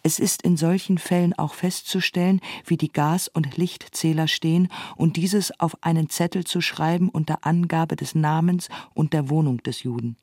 Es 0.03 0.19
ist 0.19 0.43
in 0.43 0.57
solchen 0.57 0.99
Fällen 0.99 1.39
auch 1.39 1.55
festzustellen, 1.55 2.41
wie 2.67 2.77
die 2.77 2.93
Gas- 2.93 3.29
und 3.29 3.57
Lichtzähler 3.57 4.27
stehen 4.27 4.69
und 4.97 5.17
dieses 5.17 5.59
auf 5.61 5.81
einen 5.85 6.11
Zettel 6.11 6.45
zu 6.45 6.61
schreiben 6.61 7.09
unter 7.09 7.47
Angabe 7.47 7.95
des 7.95 8.17
Namens 8.17 8.69
und 8.95 9.13
der 9.13 9.31
Wohnung 9.31 9.63
des 9.63 9.85
Juden. 9.85 10.17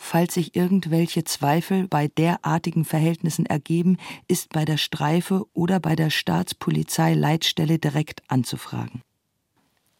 Falls 0.00 0.34
sich 0.34 0.54
irgendwelche 0.54 1.24
Zweifel 1.24 1.88
bei 1.88 2.06
derartigen 2.06 2.84
Verhältnissen 2.84 3.44
ergeben, 3.44 3.98
ist 4.28 4.50
bei 4.50 4.64
der 4.64 4.76
Streife 4.76 5.44
oder 5.52 5.80
bei 5.80 5.96
der 5.96 6.08
Staatspolizei-Leitstelle 6.08 7.80
direkt 7.80 8.22
anzufragen. 8.28 9.02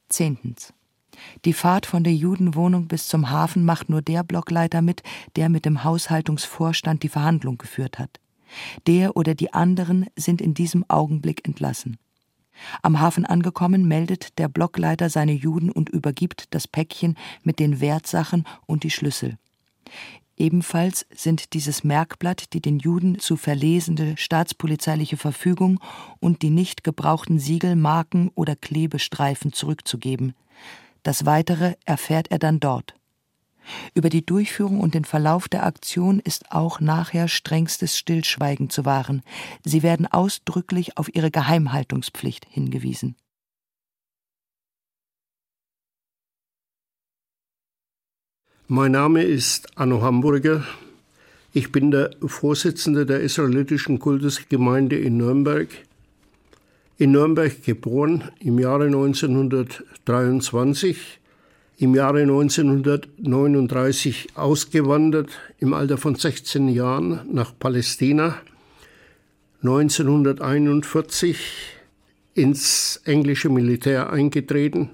Zehntens. 0.08 0.72
Die 1.44 1.52
Fahrt 1.52 1.84
von 1.84 2.04
der 2.04 2.14
Judenwohnung 2.14 2.86
bis 2.86 3.08
zum 3.08 3.28
Hafen 3.28 3.64
macht 3.64 3.90
nur 3.90 4.00
der 4.00 4.22
Blockleiter 4.22 4.82
mit, 4.82 5.02
der 5.34 5.48
mit 5.48 5.64
dem 5.64 5.82
Haushaltungsvorstand 5.82 7.02
die 7.02 7.08
Verhandlung 7.08 7.58
geführt 7.58 7.98
hat. 7.98 8.20
Der 8.86 9.16
oder 9.16 9.34
die 9.34 9.52
anderen 9.52 10.06
sind 10.16 10.40
in 10.40 10.54
diesem 10.54 10.88
Augenblick 10.88 11.46
entlassen. 11.46 11.98
Am 12.82 13.00
Hafen 13.00 13.26
angekommen, 13.26 13.86
meldet 13.88 14.38
der 14.38 14.48
Blockleiter 14.48 15.10
seine 15.10 15.32
Juden 15.32 15.70
und 15.70 15.88
übergibt 15.88 16.54
das 16.54 16.68
Päckchen 16.68 17.16
mit 17.42 17.58
den 17.58 17.80
Wertsachen 17.80 18.44
und 18.64 18.84
die 18.84 18.90
Schlüssel. 18.90 19.36
Ebenfalls 20.36 21.04
sind 21.12 21.52
dieses 21.52 21.82
Merkblatt 21.82 22.52
die 22.52 22.60
den 22.60 22.78
Juden 22.78 23.18
zu 23.18 23.36
verlesende 23.36 24.16
staatspolizeiliche 24.16 25.16
Verfügung 25.16 25.80
und 26.20 26.42
die 26.42 26.50
nicht 26.50 26.84
gebrauchten 26.84 27.40
Siegel, 27.40 27.74
Marken 27.74 28.30
oder 28.36 28.54
Klebestreifen 28.54 29.52
zurückzugeben. 29.52 30.34
Das 31.02 31.26
Weitere 31.26 31.74
erfährt 31.84 32.30
er 32.30 32.38
dann 32.38 32.60
dort. 32.60 32.94
Über 33.94 34.08
die 34.08 34.24
Durchführung 34.24 34.80
und 34.80 34.94
den 34.94 35.04
Verlauf 35.04 35.48
der 35.48 35.64
Aktion 35.64 36.20
ist 36.20 36.52
auch 36.52 36.80
nachher 36.80 37.28
strengstes 37.28 37.98
Stillschweigen 37.98 38.70
zu 38.70 38.84
wahren. 38.84 39.22
Sie 39.64 39.82
werden 39.82 40.06
ausdrücklich 40.06 40.96
auf 40.96 41.14
ihre 41.14 41.30
Geheimhaltungspflicht 41.30 42.46
hingewiesen. 42.48 43.16
Mein 48.70 48.92
Name 48.92 49.22
ist 49.22 49.78
Anno 49.78 50.02
Hamburger. 50.02 50.62
Ich 51.54 51.72
bin 51.72 51.90
der 51.90 52.10
Vorsitzende 52.20 53.06
der 53.06 53.20
israelitischen 53.20 53.98
Kultusgemeinde 53.98 54.98
in 54.98 55.16
Nürnberg. 55.16 55.68
In 56.98 57.12
Nürnberg 57.12 57.64
geboren 57.64 58.24
im 58.40 58.58
Jahre 58.58 58.84
1923, 58.84 61.18
im 61.78 61.94
Jahre 61.94 62.20
1939 62.20 64.28
ausgewandert, 64.34 65.30
im 65.60 65.72
Alter 65.72 65.96
von 65.96 66.16
16 66.16 66.68
Jahren 66.68 67.20
nach 67.32 67.58
Palästina, 67.58 68.36
1941 69.62 71.38
ins 72.34 73.00
englische 73.06 73.48
Militär 73.48 74.12
eingetreten, 74.12 74.90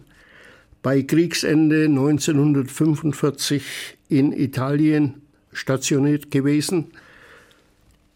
bei 0.85 1.03
Kriegsende 1.03 1.87
1945 1.87 3.97
in 4.11 4.33
Italien 4.33 5.23
stationiert 5.51 6.31
gewesen, 6.31 6.88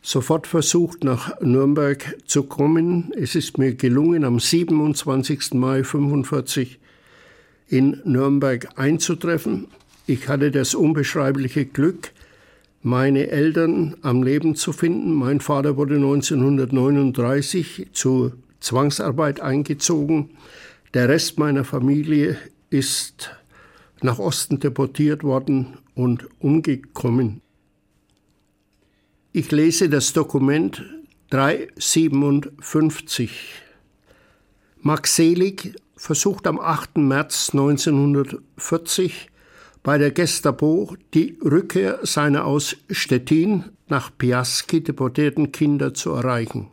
sofort 0.03 0.47
versucht 0.47 1.03
nach 1.03 1.41
Nürnberg 1.41 2.15
zu 2.27 2.43
kommen. 2.43 3.11
Es 3.17 3.35
ist 3.35 3.57
mir 3.57 3.75
gelungen, 3.75 4.23
am 4.23 4.39
27. 4.39 5.55
Mai 5.55 5.79
1945 5.79 6.79
in 7.69 8.03
Nürnberg 8.05 8.79
einzutreffen. 8.79 9.69
Ich 10.07 10.29
hatte 10.29 10.51
das 10.51 10.75
unbeschreibliche 10.75 11.65
Glück, 11.65 12.11
meine 12.83 13.29
Eltern 13.29 13.97
am 14.03 14.23
Leben 14.23 14.57
zu 14.57 14.75
finden. 14.75 15.15
Mein 15.15 15.41
Vater 15.41 15.79
wurde 15.79 15.95
1939 15.95 17.87
zur 17.95 18.37
Zwangsarbeit 18.61 19.41
eingezogen. 19.41 20.33
Der 20.93 21.09
Rest 21.09 21.39
meiner 21.39 21.65
Familie 21.65 22.37
ist 22.71 23.31
nach 24.03 24.19
Osten 24.19 24.61
deportiert 24.61 25.25
worden 25.25 25.79
und 25.95 26.29
umgekommen. 26.41 27.41
Ich 29.33 29.51
lese 29.51 29.89
das 29.89 30.13
Dokument 30.13 30.85
357. 31.31 33.63
Max 34.81 35.17
Selig 35.17 35.75
versucht 35.97 36.47
am 36.47 36.61
8. 36.61 36.99
März 36.99 37.49
1940 37.53 39.31
bei 39.83 39.99
der 39.99 40.13
Gestapo 40.13 40.97
die 41.15 41.37
Rückkehr 41.45 41.99
seiner 42.03 42.45
aus 42.45 42.77
Stettin 42.91 43.65
nach 43.89 44.11
Piaski 44.17 44.81
deportierten 44.83 45.53
Kinder 45.53 45.93
zu 45.95 46.13
erreichen. 46.13 46.69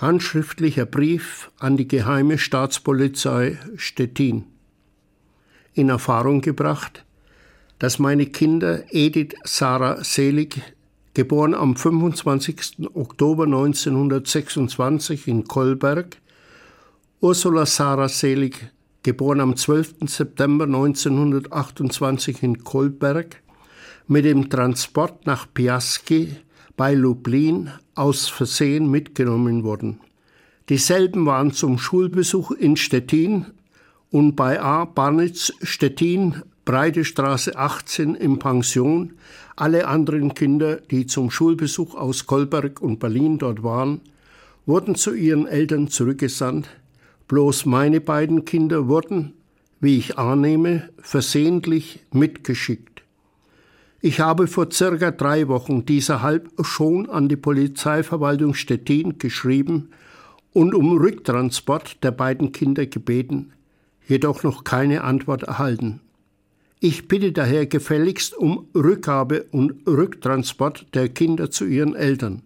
Handschriftlicher 0.00 0.86
Brief 0.86 1.50
an 1.58 1.76
die 1.76 1.88
Geheime 1.88 2.38
Staatspolizei 2.38 3.58
Stettin. 3.76 4.44
In 5.74 5.88
Erfahrung 5.88 6.40
gebracht, 6.40 7.04
dass 7.80 7.98
meine 7.98 8.26
Kinder 8.26 8.84
Edith 8.90 9.34
Sarah 9.44 10.04
Selig, 10.04 10.62
geboren 11.14 11.54
am 11.54 11.74
25. 11.74 12.88
Oktober 12.94 13.44
1926 13.44 15.26
in 15.26 15.44
Kolberg, 15.48 16.18
Ursula 17.20 17.66
Sarah 17.66 18.08
Selig, 18.08 18.70
geboren 19.02 19.40
am 19.40 19.56
12. 19.56 19.96
September 20.06 20.66
1928 20.66 22.44
in 22.44 22.62
Kolberg, 22.62 23.42
mit 24.06 24.24
dem 24.24 24.48
Transport 24.48 25.26
nach 25.26 25.46
Piaski 25.52 26.36
bei 26.78 26.94
Lublin 26.94 27.70
aus 27.96 28.28
Versehen 28.28 28.88
mitgenommen 28.88 29.64
worden. 29.64 29.98
Dieselben 30.68 31.26
waren 31.26 31.52
zum 31.52 31.76
Schulbesuch 31.76 32.52
in 32.52 32.76
Stettin 32.76 33.46
und 34.10 34.36
bei 34.36 34.62
A. 34.62 34.84
Barnitz 34.84 35.52
Stettin, 35.60 36.36
Breite 36.64 37.04
Straße 37.04 37.56
18 37.56 38.14
in 38.14 38.38
Pension. 38.38 39.14
Alle 39.56 39.88
anderen 39.88 40.34
Kinder, 40.34 40.76
die 40.76 41.06
zum 41.06 41.32
Schulbesuch 41.32 41.96
aus 41.96 42.26
Kolberg 42.26 42.80
und 42.80 43.00
Berlin 43.00 43.38
dort 43.38 43.64
waren, 43.64 44.00
wurden 44.64 44.94
zu 44.94 45.14
ihren 45.14 45.48
Eltern 45.48 45.88
zurückgesandt. 45.88 46.68
Bloß 47.26 47.66
meine 47.66 48.00
beiden 48.00 48.44
Kinder 48.44 48.86
wurden, 48.86 49.32
wie 49.80 49.98
ich 49.98 50.16
annehme, 50.16 50.90
versehentlich 50.98 52.04
mitgeschickt. 52.12 52.97
Ich 54.00 54.20
habe 54.20 54.46
vor 54.46 54.70
circa 54.70 55.10
drei 55.10 55.48
Wochen 55.48 55.84
dieserhalb 55.84 56.48
schon 56.62 57.10
an 57.10 57.28
die 57.28 57.36
Polizeiverwaltung 57.36 58.54
Stettin 58.54 59.18
geschrieben 59.18 59.90
und 60.52 60.72
um 60.72 60.96
Rücktransport 60.96 62.04
der 62.04 62.12
beiden 62.12 62.52
Kinder 62.52 62.86
gebeten, 62.86 63.52
jedoch 64.06 64.44
noch 64.44 64.62
keine 64.62 65.02
Antwort 65.02 65.42
erhalten. 65.42 66.00
Ich 66.78 67.08
bitte 67.08 67.32
daher 67.32 67.66
gefälligst 67.66 68.36
um 68.36 68.68
Rückgabe 68.72 69.46
und 69.50 69.74
Rücktransport 69.88 70.94
der 70.94 71.08
Kinder 71.08 71.50
zu 71.50 71.64
ihren 71.64 71.96
Eltern. 71.96 72.42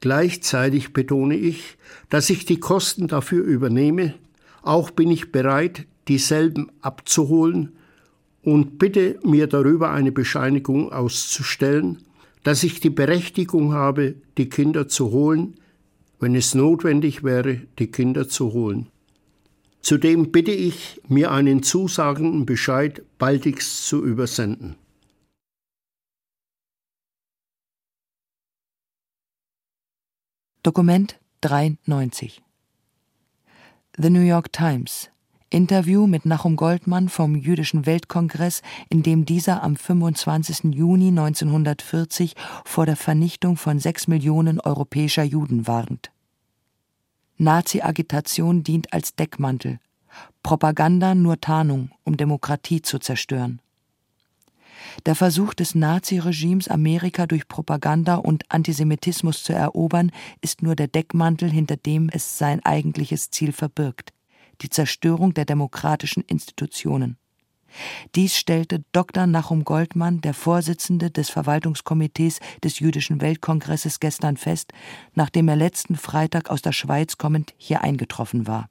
Gleichzeitig 0.00 0.94
betone 0.94 1.36
ich, 1.36 1.76
dass 2.08 2.30
ich 2.30 2.46
die 2.46 2.58
Kosten 2.58 3.06
dafür 3.06 3.44
übernehme, 3.44 4.14
auch 4.62 4.90
bin 4.90 5.10
ich 5.10 5.30
bereit, 5.30 5.84
dieselben 6.08 6.72
abzuholen 6.80 7.73
und 8.44 8.78
bitte 8.78 9.18
mir 9.24 9.46
darüber 9.46 9.90
eine 9.90 10.12
Bescheinigung 10.12 10.92
auszustellen, 10.92 12.02
dass 12.42 12.62
ich 12.62 12.78
die 12.78 12.90
Berechtigung 12.90 13.72
habe, 13.72 14.16
die 14.36 14.50
Kinder 14.50 14.86
zu 14.86 15.10
holen, 15.10 15.54
wenn 16.20 16.34
es 16.34 16.54
notwendig 16.54 17.24
wäre, 17.24 17.62
die 17.78 17.90
Kinder 17.90 18.28
zu 18.28 18.52
holen. 18.52 18.88
Zudem 19.80 20.30
bitte 20.30 20.52
ich, 20.52 21.00
mir 21.08 21.30
einen 21.30 21.62
zusagenden 21.62 22.46
Bescheid 22.46 23.02
baldigst 23.18 23.86
zu 23.86 24.04
übersenden. 24.04 24.76
Dokument 30.62 31.18
93 31.42 32.42
The 33.98 34.10
New 34.10 34.22
York 34.22 34.52
Times 34.52 35.10
Interview 35.54 36.08
mit 36.08 36.26
Nachum 36.26 36.56
Goldmann 36.56 37.08
vom 37.08 37.36
Jüdischen 37.36 37.86
Weltkongress, 37.86 38.60
in 38.88 39.04
dem 39.04 39.24
dieser 39.24 39.62
am 39.62 39.76
25. 39.76 40.74
Juni 40.74 41.10
1940 41.10 42.34
vor 42.64 42.86
der 42.86 42.96
Vernichtung 42.96 43.56
von 43.56 43.78
sechs 43.78 44.08
Millionen 44.08 44.58
europäischer 44.58 45.22
Juden 45.22 45.68
warnt. 45.68 46.10
Nazi-Agitation 47.36 48.64
dient 48.64 48.92
als 48.92 49.14
Deckmantel, 49.14 49.78
Propaganda 50.42 51.14
nur 51.14 51.40
Tarnung, 51.40 51.92
um 52.02 52.16
Demokratie 52.16 52.82
zu 52.82 52.98
zerstören. 52.98 53.60
Der 55.06 55.14
Versuch 55.14 55.54
des 55.54 55.76
Naziregimes, 55.76 56.66
Amerika 56.66 57.26
durch 57.28 57.46
Propaganda 57.46 58.16
und 58.16 58.42
Antisemitismus 58.50 59.44
zu 59.44 59.52
erobern, 59.52 60.10
ist 60.40 60.62
nur 60.62 60.74
der 60.74 60.88
Deckmantel, 60.88 61.48
hinter 61.48 61.76
dem 61.76 62.08
es 62.12 62.38
sein 62.38 62.58
eigentliches 62.64 63.30
Ziel 63.30 63.52
verbirgt 63.52 64.14
die 64.60 64.70
Zerstörung 64.70 65.34
der 65.34 65.44
demokratischen 65.44 66.22
Institutionen. 66.22 67.16
Dies 68.14 68.36
stellte 68.36 68.84
Dr. 68.92 69.26
Nachum 69.26 69.64
Goldmann, 69.64 70.20
der 70.20 70.34
Vorsitzende 70.34 71.10
des 71.10 71.30
Verwaltungskomitees 71.30 72.40
des 72.62 72.78
Jüdischen 72.78 73.20
Weltkongresses, 73.20 74.00
gestern 74.00 74.36
fest, 74.36 74.72
nachdem 75.14 75.48
er 75.48 75.56
letzten 75.56 75.96
Freitag 75.96 76.50
aus 76.50 76.62
der 76.62 76.72
Schweiz 76.72 77.18
kommend 77.18 77.54
hier 77.56 77.82
eingetroffen 77.82 78.46
war. 78.46 78.68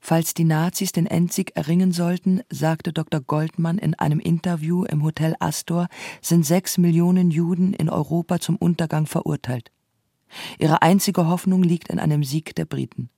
Falls 0.00 0.32
die 0.32 0.44
Nazis 0.44 0.92
den 0.92 1.06
Endsieg 1.06 1.56
erringen 1.56 1.92
sollten, 1.92 2.40
sagte 2.50 2.92
Dr. 2.92 3.20
Goldmann 3.20 3.78
in 3.78 3.94
einem 3.94 4.20
Interview 4.20 4.84
im 4.84 5.02
Hotel 5.02 5.34
Astor, 5.40 5.88
sind 6.22 6.46
sechs 6.46 6.78
Millionen 6.78 7.30
Juden 7.30 7.74
in 7.74 7.90
Europa 7.90 8.38
zum 8.38 8.56
Untergang 8.56 9.06
verurteilt. 9.06 9.70
Ihre 10.58 10.82
einzige 10.82 11.26
Hoffnung 11.26 11.62
liegt 11.62 11.88
in 11.88 11.98
einem 11.98 12.22
Sieg 12.22 12.54
der 12.54 12.64
Briten. 12.64 13.10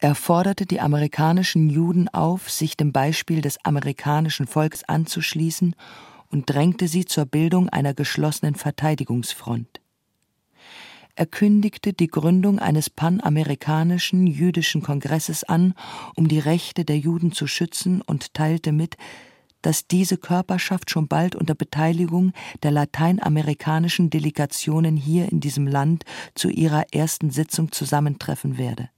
Er 0.00 0.14
forderte 0.14 0.64
die 0.64 0.80
amerikanischen 0.80 1.70
Juden 1.70 2.08
auf, 2.08 2.50
sich 2.50 2.76
dem 2.76 2.92
Beispiel 2.92 3.40
des 3.40 3.64
amerikanischen 3.64 4.46
Volks 4.46 4.84
anzuschließen 4.84 5.74
und 6.30 6.48
drängte 6.48 6.86
sie 6.86 7.04
zur 7.04 7.26
Bildung 7.26 7.68
einer 7.68 7.94
geschlossenen 7.94 8.54
Verteidigungsfront. 8.54 9.80
Er 11.16 11.26
kündigte 11.26 11.92
die 11.92 12.06
Gründung 12.06 12.60
eines 12.60 12.90
panamerikanischen 12.90 14.28
jüdischen 14.28 14.82
Kongresses 14.82 15.42
an, 15.42 15.74
um 16.14 16.28
die 16.28 16.38
Rechte 16.38 16.84
der 16.84 16.98
Juden 16.98 17.32
zu 17.32 17.48
schützen 17.48 18.00
und 18.02 18.34
teilte 18.34 18.70
mit, 18.70 18.96
dass 19.62 19.88
diese 19.88 20.16
Körperschaft 20.16 20.90
schon 20.90 21.08
bald 21.08 21.34
unter 21.34 21.56
Beteiligung 21.56 22.32
der 22.62 22.70
lateinamerikanischen 22.70 24.10
Delegationen 24.10 24.96
hier 24.96 25.32
in 25.32 25.40
diesem 25.40 25.66
Land 25.66 26.04
zu 26.36 26.50
ihrer 26.50 26.84
ersten 26.92 27.30
Sitzung 27.32 27.72
zusammentreffen 27.72 28.56
werde. 28.56 28.88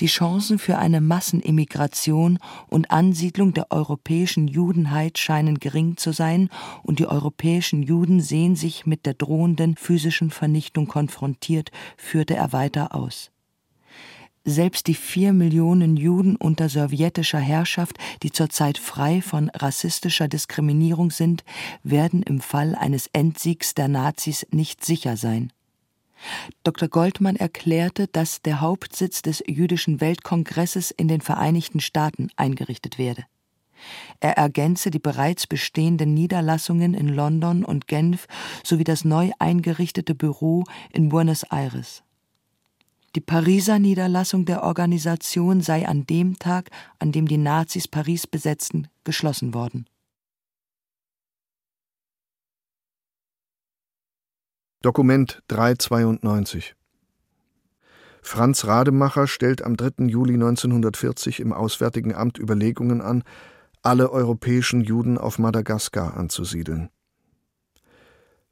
Die 0.00 0.06
Chancen 0.06 0.58
für 0.58 0.78
eine 0.78 1.00
Massenimmigration 1.00 2.38
und 2.68 2.90
Ansiedlung 2.90 3.54
der 3.54 3.70
europäischen 3.70 4.48
Judenheit 4.48 5.18
scheinen 5.18 5.58
gering 5.58 5.96
zu 5.96 6.12
sein, 6.12 6.50
und 6.82 6.98
die 6.98 7.06
europäischen 7.06 7.82
Juden 7.82 8.20
sehen 8.20 8.56
sich 8.56 8.86
mit 8.86 9.06
der 9.06 9.14
drohenden 9.14 9.76
physischen 9.76 10.30
Vernichtung 10.30 10.86
konfrontiert, 10.86 11.70
führte 11.96 12.36
er 12.36 12.52
weiter 12.52 12.94
aus. 12.94 13.30
Selbst 14.48 14.86
die 14.86 14.94
vier 14.94 15.32
Millionen 15.32 15.96
Juden 15.96 16.36
unter 16.36 16.68
sowjetischer 16.68 17.40
Herrschaft, 17.40 17.98
die 18.22 18.30
zurzeit 18.30 18.78
frei 18.78 19.20
von 19.20 19.50
rassistischer 19.50 20.28
Diskriminierung 20.28 21.10
sind, 21.10 21.42
werden 21.82 22.22
im 22.22 22.40
Fall 22.40 22.76
eines 22.76 23.08
Endsiegs 23.08 23.74
der 23.74 23.88
Nazis 23.88 24.46
nicht 24.52 24.84
sicher 24.84 25.16
sein. 25.16 25.52
Dr. 26.62 26.88
Goldmann 26.88 27.36
erklärte, 27.36 28.08
dass 28.08 28.42
der 28.42 28.60
Hauptsitz 28.60 29.22
des 29.22 29.42
Jüdischen 29.46 30.00
Weltkongresses 30.00 30.90
in 30.90 31.08
den 31.08 31.20
Vereinigten 31.20 31.80
Staaten 31.80 32.28
eingerichtet 32.36 32.98
werde. 32.98 33.24
Er 34.20 34.36
ergänze 34.36 34.90
die 34.90 34.98
bereits 34.98 35.46
bestehenden 35.46 36.14
Niederlassungen 36.14 36.94
in 36.94 37.08
London 37.08 37.64
und 37.64 37.86
Genf 37.86 38.26
sowie 38.64 38.84
das 38.84 39.04
neu 39.04 39.30
eingerichtete 39.38 40.14
Büro 40.14 40.64
in 40.92 41.08
Buenos 41.08 41.44
Aires. 41.44 42.02
Die 43.14 43.20
Pariser 43.20 43.78
Niederlassung 43.78 44.44
der 44.44 44.62
Organisation 44.62 45.62
sei 45.62 45.88
an 45.88 46.06
dem 46.06 46.38
Tag, 46.38 46.70
an 46.98 47.12
dem 47.12 47.26
die 47.26 47.38
Nazis 47.38 47.88
Paris 47.88 48.26
besetzten, 48.26 48.88
geschlossen 49.04 49.54
worden. 49.54 49.86
Dokument 54.86 55.42
392 55.48 56.76
Franz 58.22 58.66
Rademacher 58.66 59.26
stellt 59.26 59.62
am 59.62 59.76
3. 59.76 60.04
Juli 60.06 60.34
1940 60.34 61.40
im 61.40 61.52
Auswärtigen 61.52 62.14
Amt 62.14 62.38
Überlegungen 62.38 63.00
an, 63.00 63.24
alle 63.82 64.12
europäischen 64.12 64.82
Juden 64.82 65.18
auf 65.18 65.40
Madagaskar 65.40 66.16
anzusiedeln. 66.16 66.90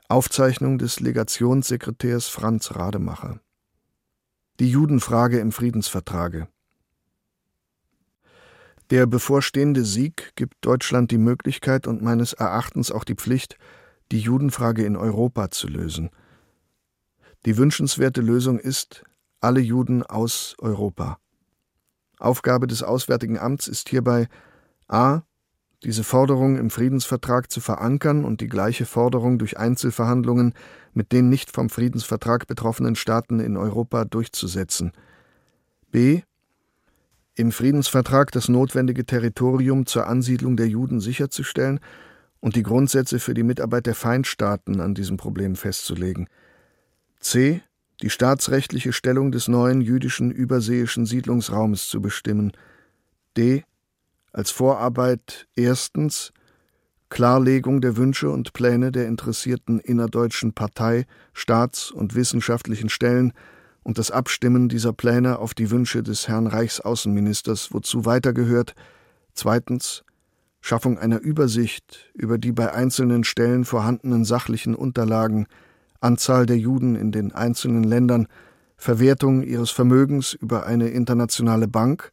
Aufzeichnung 0.08 0.78
des 0.78 0.98
Legationssekretärs 0.98 2.26
Franz 2.26 2.74
Rademacher. 2.74 3.38
Die 4.58 4.68
Judenfrage 4.68 5.38
im 5.38 5.52
Friedensvertrage. 5.52 6.48
Der 8.90 9.06
bevorstehende 9.06 9.84
Sieg 9.84 10.32
gibt 10.34 10.56
Deutschland 10.62 11.12
die 11.12 11.18
Möglichkeit 11.18 11.86
und 11.86 12.02
meines 12.02 12.32
Erachtens 12.32 12.90
auch 12.90 13.04
die 13.04 13.14
Pflicht, 13.14 13.56
die 14.10 14.18
Judenfrage 14.18 14.84
in 14.84 14.96
Europa 14.96 15.52
zu 15.52 15.68
lösen. 15.68 16.10
Die 17.46 17.58
wünschenswerte 17.58 18.22
Lösung 18.22 18.58
ist 18.58 19.04
alle 19.40 19.60
Juden 19.60 20.02
aus 20.02 20.54
Europa. 20.58 21.18
Aufgabe 22.18 22.66
des 22.66 22.82
Auswärtigen 22.82 23.38
Amts 23.38 23.68
ist 23.68 23.90
hierbei 23.90 24.28
a. 24.88 25.22
diese 25.82 26.04
Forderung 26.04 26.56
im 26.56 26.70
Friedensvertrag 26.70 27.50
zu 27.50 27.60
verankern 27.60 28.24
und 28.24 28.40
die 28.40 28.48
gleiche 28.48 28.86
Forderung 28.86 29.38
durch 29.38 29.58
Einzelverhandlungen 29.58 30.54
mit 30.94 31.12
den 31.12 31.28
nicht 31.28 31.50
vom 31.50 31.68
Friedensvertrag 31.68 32.46
betroffenen 32.46 32.96
Staaten 32.96 33.40
in 33.40 33.58
Europa 33.58 34.06
durchzusetzen. 34.06 34.92
b. 35.90 36.22
im 37.34 37.52
Friedensvertrag 37.52 38.32
das 38.32 38.48
notwendige 38.48 39.04
Territorium 39.04 39.84
zur 39.84 40.06
Ansiedlung 40.06 40.56
der 40.56 40.68
Juden 40.68 40.98
sicherzustellen 40.98 41.80
und 42.40 42.56
die 42.56 42.62
Grundsätze 42.62 43.18
für 43.18 43.34
die 43.34 43.42
Mitarbeit 43.42 43.84
der 43.84 43.94
Feindstaaten 43.94 44.80
an 44.80 44.94
diesem 44.94 45.18
Problem 45.18 45.56
festzulegen. 45.56 46.26
C 47.24 47.62
die 48.02 48.10
staatsrechtliche 48.10 48.92
Stellung 48.92 49.32
des 49.32 49.48
neuen 49.48 49.80
jüdischen 49.80 50.30
überseeischen 50.30 51.06
Siedlungsraumes 51.06 51.88
zu 51.88 52.02
bestimmen. 52.02 52.52
D. 53.36 53.64
Als 54.32 54.50
Vorarbeit 54.50 55.46
erstens 55.54 56.32
Klarlegung 57.08 57.80
der 57.80 57.96
Wünsche 57.96 58.30
und 58.30 58.52
Pläne 58.52 58.90
der 58.90 59.06
interessierten 59.06 59.78
innerdeutschen 59.78 60.52
Partei, 60.54 61.06
Staats- 61.32 61.92
und 61.92 62.14
wissenschaftlichen 62.14 62.88
Stellen 62.88 63.32
und 63.84 63.98
das 63.98 64.10
Abstimmen 64.10 64.68
dieser 64.68 64.92
Pläne 64.92 65.38
auf 65.38 65.54
die 65.54 65.70
Wünsche 65.70 66.02
des 66.02 66.26
Herrn 66.26 66.48
Reichsaußenministers, 66.48 67.72
wozu 67.72 68.04
weitergehört 68.04 68.74
zweitens 69.34 70.04
Schaffung 70.60 70.98
einer 70.98 71.20
Übersicht 71.20 72.10
über 72.14 72.38
die 72.38 72.52
bei 72.52 72.72
einzelnen 72.72 73.22
Stellen 73.22 73.64
vorhandenen 73.64 74.24
sachlichen 74.24 74.74
Unterlagen, 74.74 75.46
Anzahl 76.04 76.46
der 76.46 76.58
Juden 76.58 76.94
in 76.94 77.10
den 77.10 77.32
einzelnen 77.32 77.82
Ländern, 77.82 78.28
Verwertung 78.76 79.42
ihres 79.42 79.70
Vermögens 79.70 80.34
über 80.34 80.66
eine 80.66 80.88
internationale 80.88 81.66
Bank, 81.68 82.12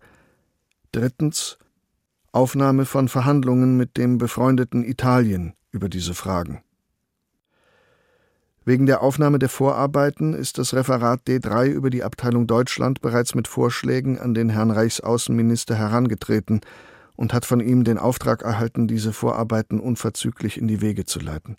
drittens 0.92 1.58
Aufnahme 2.32 2.86
von 2.86 3.10
Verhandlungen 3.10 3.76
mit 3.76 3.98
dem 3.98 4.18
befreundeten 4.18 4.84
Italien 4.84 5.54
über 5.72 5.89
diese 5.89 6.14
Fragen. 6.14 6.64
Wegen 8.64 8.86
der 8.86 9.02
Aufnahme 9.02 9.39
der 9.39 9.50
Vorarbeiten 9.50 10.34
ist 10.34 10.58
das 10.58 10.74
Referat 10.74 11.22
D3 11.28 11.68
über 11.68 11.89
die 11.89 12.04
Abteilung 12.04 12.46
Deutschland 12.46 13.02
bereits 13.02 13.34
mit 13.34 13.48
Vorschlägen 13.48 14.20
an 14.20 14.34
den 14.34 14.50
Herrn 14.50 14.72
Reichsaußenminister 14.72 15.76
herangetreten 15.76 16.62
und 17.16 17.34
hat 17.34 17.46
von 17.46 17.60
ihm 17.60 17.84
den 17.84 17.98
Auftrag 17.98 18.44
erhalten, 18.44 18.88
diese 18.88 19.14
Vorarbeiten 19.14 19.80
unverzüglich 19.80 20.58
in 20.58 20.68
die 20.68 20.80
Wege 20.80 21.06
zu 21.06 21.20
leiten. 21.20 21.58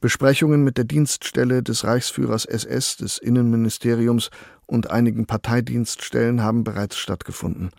Besprechungen 0.00 0.62
mit 0.62 0.76
der 0.76 0.84
Dienststelle 0.84 1.62
des 1.62 1.84
Reichsführers 1.84 2.44
SS, 2.44 2.96
des 2.96 3.18
Innenministeriums 3.18 4.30
und 4.66 4.90
einigen 4.90 5.26
Parteidienststellen 5.26 6.42
haben 6.42 6.64
bereits 6.64 6.96
stattgefunden. 6.96 7.70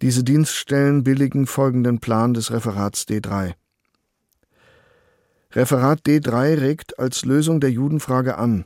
Diese 0.00 0.24
Dienststellen 0.24 1.04
billigen 1.04 1.46
folgenden 1.46 2.00
Plan 2.00 2.34
des 2.34 2.50
Referats 2.50 3.06
D3. 3.08 3.54
Referat 5.52 6.00
D3 6.06 6.60
regt 6.60 6.98
als 6.98 7.24
Lösung 7.24 7.60
der 7.60 7.70
Judenfrage 7.70 8.36
an. 8.36 8.64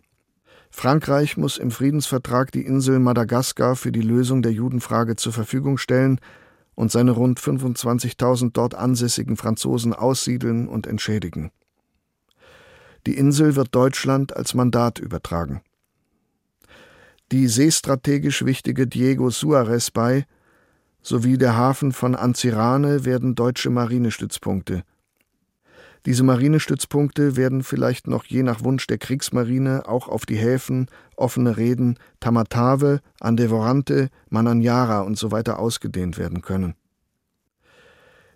Frankreich 0.70 1.36
muss 1.36 1.58
im 1.58 1.70
Friedensvertrag 1.70 2.52
die 2.52 2.64
Insel 2.64 2.98
Madagaskar 2.98 3.76
für 3.76 3.92
die 3.92 4.02
Lösung 4.02 4.42
der 4.42 4.52
Judenfrage 4.52 5.16
zur 5.16 5.32
Verfügung 5.32 5.78
stellen 5.78 6.20
und 6.74 6.92
seine 6.92 7.12
rund 7.12 7.40
25.000 7.40 8.50
dort 8.52 8.74
ansässigen 8.74 9.36
Franzosen 9.36 9.94
aussiedeln 9.94 10.68
und 10.68 10.86
entschädigen. 10.86 11.50
Die 13.06 13.16
Insel 13.16 13.54
wird 13.54 13.74
Deutschland 13.74 14.36
als 14.36 14.54
Mandat 14.54 14.98
übertragen. 14.98 15.62
Die 17.32 17.46
seestrategisch 17.48 18.44
wichtige 18.44 18.86
Diego 18.86 19.30
Suarez 19.30 19.90
bei 19.90 20.26
sowie 21.02 21.38
der 21.38 21.56
Hafen 21.56 21.92
von 21.92 22.16
Anzirane 22.16 23.04
werden 23.04 23.36
deutsche 23.36 23.70
Marinestützpunkte. 23.70 24.82
Diese 26.04 26.24
Marinestützpunkte 26.24 27.36
werden 27.36 27.62
vielleicht 27.62 28.08
noch 28.08 28.24
je 28.24 28.42
nach 28.42 28.62
Wunsch 28.62 28.86
der 28.88 28.98
Kriegsmarine 28.98 29.88
auch 29.88 30.08
auf 30.08 30.26
die 30.26 30.36
Häfen, 30.36 30.86
offene 31.16 31.56
Reden, 31.56 31.98
Tamatave, 32.20 33.00
Andevorante, 33.20 34.08
Mananyara 34.30 35.04
usw. 35.04 35.42
So 35.46 35.52
ausgedehnt 35.52 36.18
werden 36.18 36.42
können. 36.42 36.74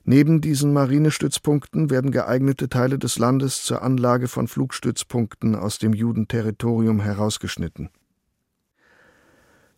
Neben 0.05 0.41
diesen 0.41 0.73
Marinestützpunkten 0.73 1.91
werden 1.91 2.11
geeignete 2.11 2.69
Teile 2.69 2.99
des 2.99 3.19
Landes 3.19 3.63
zur 3.63 3.83
Anlage 3.83 4.29
von 4.29 4.49
Flugstützpunkten 4.49 5.55
aus 5.55 5.79
dem 5.79 5.93
Judenterritorium 5.93 7.01
herausgeschnitten. 7.01 7.91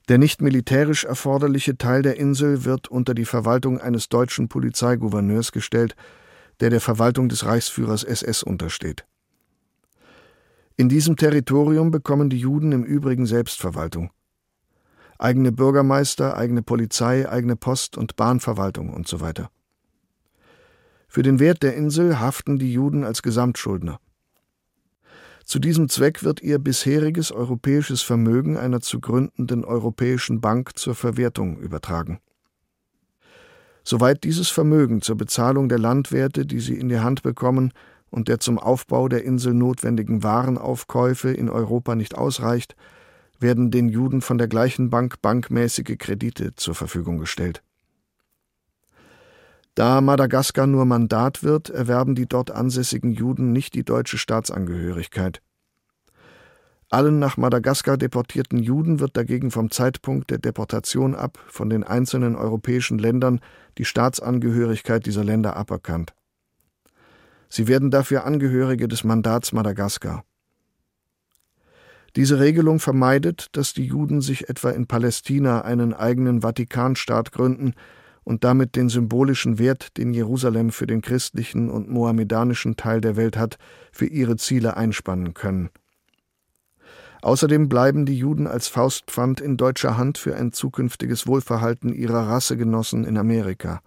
Der 0.09 0.19
nicht 0.19 0.43
militärisch 0.43 1.05
erforderliche 1.05 1.77
Teil 1.77 2.03
der 2.03 2.19
Insel 2.19 2.65
wird 2.65 2.89
unter 2.89 3.15
die 3.15 3.25
Verwaltung 3.25 3.81
eines 3.81 4.09
deutschen 4.09 4.49
Polizeigouverneurs 4.49 5.53
gestellt, 5.53 5.97
der 6.61 6.71
der 6.71 6.81
Verwaltung 6.81 7.29
des 7.29 7.45
Reichsführers 7.45 8.05
SS 8.05 8.43
untersteht. 8.43 9.07
In 10.77 10.89
diesem 10.89 11.17
Territorium 11.17 11.91
bekommen 11.91 12.31
die 12.31 12.39
Juden 12.39 12.73
im 12.73 12.85
Übrigen 12.85 13.27
Selbstverwaltung. 13.27 14.11
Eigene 15.19 15.53
Bürgermeister, 15.53 16.37
eigene 16.37 16.63
Polizei, 16.63 17.29
eigene 17.29 17.57
Post- 17.57 17.97
und 17.97 18.17
Bahnverwaltung 18.17 18.95
usw. 18.97 19.33
So 19.37 19.47
für 21.13 21.23
den 21.23 21.41
Wert 21.41 21.63
der 21.63 21.77
Insel 21.77 22.21
haften 22.21 22.59
die 22.59 22.73
Juden 22.73 23.05
als 23.05 23.21
Gesamtschuldner. 23.21 24.01
Zu 25.45 25.59
diesem 25.59 25.91
Zweck 25.91 26.25
wird 26.25 26.41
ihr 26.41 26.59
bisheriges 26.59 27.33
europäisches 27.33 28.01
Vermögen 28.01 28.57
einer 28.57 28.81
zu 28.81 28.99
gründenden 28.99 29.63
europäischen 29.67 30.41
Bank 30.41 30.79
zur 30.79 30.95
Verwertung 30.95 31.59
übertragen. 31.59 32.19
Soweit 33.85 34.25
dieses 34.25 34.49
Vermögen 34.49 35.03
zur 35.03 35.19
Bezahlung 35.19 35.69
der 35.69 35.79
Landwerte, 35.79 36.47
die 36.47 36.61
sie 36.61 36.79
in 36.79 36.89
die 36.89 37.01
Hand 37.01 37.23
bekommen, 37.23 37.75
und 38.09 38.29
der 38.29 38.41
zum 38.41 38.59
Aufbau 38.59 39.09
der 39.09 39.23
Insel 39.23 39.53
notwendigen 39.53 40.23
Warenaufkäufe 40.23 41.31
in 41.31 41.51
Europa 41.51 41.95
nicht 41.95 42.15
ausreicht, 42.15 42.75
werden 43.39 43.71
den 43.71 43.91
Juden 43.91 44.23
von 44.23 44.39
der 44.39 44.49
gleichen 44.49 44.89
Bank 44.89 45.21
bankmäßige 45.21 45.99
Kredite 45.99 46.55
zur 46.55 46.75
Verfügung 46.75 47.19
gestellt. 47.19 47.63
Da 49.75 50.03
Madagaskar 50.03 50.67
nur 50.67 50.85
Mandat 50.85 51.43
wird, 51.43 51.71
erwerben 51.71 52.15
die 52.15 52.27
dort 52.27 52.51
ansässigen 52.51 53.13
Juden 53.13 53.53
nicht 53.53 53.75
die 53.75 53.85
deutsche 53.85 54.19
Staatsangehörigkeit. 54.19 55.41
Allen 56.91 57.19
nach 57.19 57.39
Madagaskar 57.39 57.97
deportierten 57.97 58.59
Juden 58.59 59.01
wird 59.01 59.17
dagegen 59.17 59.51
vom 59.51 59.71
Zeitpunkt 59.71 60.31
der 60.31 60.37
Deportation 60.37 61.15
ab 61.15 61.39
von 61.47 61.71
den 61.71 61.85
einzelnen 61.85 62.37
europäischen 62.37 62.99
Ländern 62.99 63.41
die 63.79 63.87
Staatsangehörigkeit 63.87 65.07
dieser 65.07 65.25
Länder 65.25 65.57
aberkannt. 65.57 66.13
Sie 67.49 67.67
werden 67.67 67.91
dafür 67.91 68.25
Angehörige 68.25 68.89
des 68.89 69.05
Mandats 69.05 69.53
Madagaskar. 69.53 70.23
Diese 72.15 72.39
Regelung 72.39 72.79
vermeidet, 72.79 73.47
dass 73.53 73.73
die 73.73 73.87
Juden 73.87 74.21
sich 74.21 74.51
etwa 74.51 74.69
in 74.69 74.87
Palästina 74.87 75.63
einen 75.63 75.95
eigenen 75.95 76.43
Vatikanstaat 76.43 77.33
gründen, 77.33 77.73
und 78.25 78.45
damit 78.45 78.77
den 78.77 78.89
symbolischen 78.89 79.59
Wert, 79.59 79.97
den 79.97 80.13
Jerusalem 80.15 80.71
für 80.71 80.87
den 80.87 81.03
christlichen 81.03 81.71
und 81.71 81.89
mohammedanischen 81.89 82.77
Teil 82.77 83.01
der 83.01 83.17
Welt 83.17 83.37
hat, 83.37 83.59
für 83.91 84.07
ihre 84.07 84.37
Ziele 84.37 84.77
einspannen 84.77 85.35
können. 85.35 85.71
Außerdem 87.23 87.69
bleiben 87.69 88.05
die 88.05 88.19
Juden 88.19 88.49
als 88.49 88.67
Faustpfand 88.67 89.41
in 89.41 89.57
deutscher 89.57 89.97
Hand 89.97 90.19
für 90.19 90.35
ein 90.35 90.53
zukünftiges 90.53 91.27
Wohlverhalten 91.27 91.93
ihrer 91.93 92.29
Rassegenossen 92.29 93.05
in 93.05 93.17
Amerika. 93.17 93.81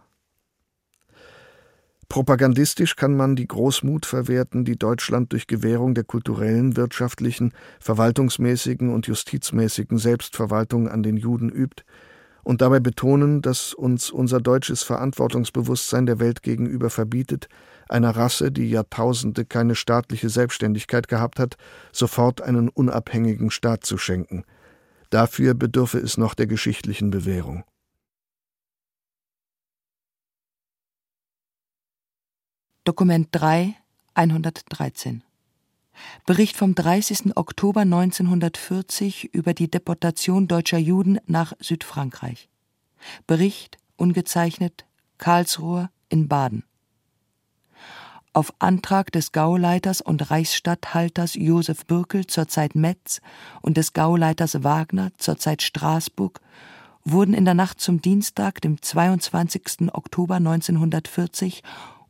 Propagandistisch 2.08 2.96
kann 2.96 3.18
man 3.18 3.36
die 3.36 3.48
Großmut 3.48 4.06
verwerten, 4.06 4.64
die 4.64 4.78
Deutschland 4.78 5.34
durch 5.34 5.48
Gewährung 5.48 5.96
der 5.96 6.04
kulturellen, 6.04 6.78
wirtschaftlichen, 6.78 7.52
verwaltungsmäßigen 7.80 8.94
und 8.94 9.08
justizmäßigen 9.08 9.98
Selbstverwaltung 9.98 10.88
an 10.88 11.04
den 11.04 11.18
Juden 11.18 11.50
übt, 11.50 11.84
und 12.46 12.62
dabei 12.62 12.80
betonen, 12.80 13.42
dass 13.42 13.74
uns 13.74 14.12
unser 14.12 14.40
deutsches 14.40 14.84
Verantwortungsbewusstsein 14.84 16.06
der 16.06 16.20
Welt 16.20 16.44
gegenüber 16.44 16.92
verbietet, 16.92 17.50
einer 17.90 18.16
Rasse, 18.16 18.52
die 18.52 18.70
Jahrtausende 18.70 19.46
keine 19.46 19.74
staatliche 19.74 20.30
Selbstständigkeit 20.30 21.08
gehabt 21.08 21.40
hat, 21.40 21.58
sofort 21.92 22.42
einen 22.42 22.70
unabhängigen 22.70 23.50
Staat 23.50 23.84
zu 23.84 23.98
schenken. 23.98 24.46
Dafür 25.10 25.56
bedürfe 25.56 25.98
es 25.98 26.18
noch 26.18 26.36
der 26.36 26.46
geschichtlichen 26.46 27.10
Bewährung. 27.10 27.64
Dokument 32.84 33.28
3, 33.32 33.76
113 34.14 35.24
Bericht 36.26 36.58
vom 36.58 36.76
30. 36.76 37.36
Oktober 37.36 37.82
1940 37.82 39.34
über 39.34 39.54
die 39.54 39.70
Deportation 39.70 40.48
deutscher 40.48 40.78
Juden 40.78 41.20
nach 41.28 41.54
Südfrankreich. 41.60 42.50
Bericht 43.28 43.78
ungezeichnet 43.98 44.86
Karlsruhe 45.18 45.90
in 46.10 46.28
Baden. 46.28 46.64
auf 48.34 48.54
Antrag 48.60 49.14
des 49.14 49.32
Gauleiters 49.32 50.02
und 50.02 50.30
Reichsstatthalters 50.30 51.36
Josef 51.36 51.86
Bürkel 51.86 52.28
zur 52.28 52.50
Zeit 52.50 52.76
Metz 52.76 53.22
und 53.62 53.78
des 53.78 53.94
Gauleiters 53.94 54.62
Wagner 54.62 55.12
zur 55.18 55.38
Zeit 55.38 55.62
Straßburg 55.62 56.42
wurden 57.06 57.34
in 57.34 57.46
der 57.46 57.54
Nacht 57.54 57.80
zum 57.80 58.02
Dienstag, 58.02 58.60
dem 58.62 58.82
22. 58.82 59.94
Oktober 59.94 60.36
1940 60.36 61.64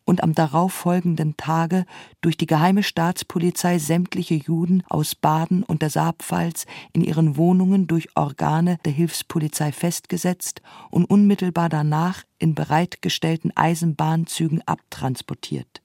und 0.05 0.23
am 0.23 0.33
darauffolgenden 0.33 1.35
Tage 1.35 1.85
durch 2.21 2.37
die 2.37 2.45
geheime 2.45 2.83
Staatspolizei 2.83 3.79
sämtliche 3.79 4.35
Juden 4.35 4.83
aus 4.87 5.15
Baden 5.15 5.63
und 5.63 5.81
der 5.81 5.89
Saarpfalz 5.89 6.65
in 6.93 7.03
ihren 7.03 7.37
Wohnungen 7.37 7.87
durch 7.87 8.09
Organe 8.15 8.77
der 8.85 8.93
Hilfspolizei 8.93 9.71
festgesetzt 9.71 10.61
und 10.91 11.05
unmittelbar 11.05 11.69
danach 11.69 12.23
in 12.37 12.55
bereitgestellten 12.55 13.51
Eisenbahnzügen 13.55 14.61
abtransportiert. 14.65 15.81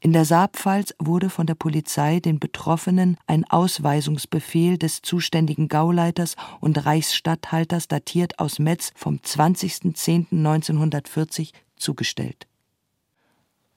In 0.00 0.12
der 0.12 0.24
Saarpfalz 0.24 0.94
wurde 0.98 1.30
von 1.30 1.46
der 1.46 1.56
Polizei 1.56 2.20
den 2.20 2.38
Betroffenen 2.38 3.16
ein 3.26 3.44
Ausweisungsbefehl 3.44 4.78
des 4.78 5.02
zuständigen 5.02 5.66
Gauleiters 5.68 6.36
und 6.60 6.86
Reichsstatthalters 6.86 7.88
datiert 7.88 8.38
aus 8.38 8.60
Metz 8.60 8.92
vom 8.94 9.16
20.10.1940 9.16 11.50
zugestellt 11.76 12.46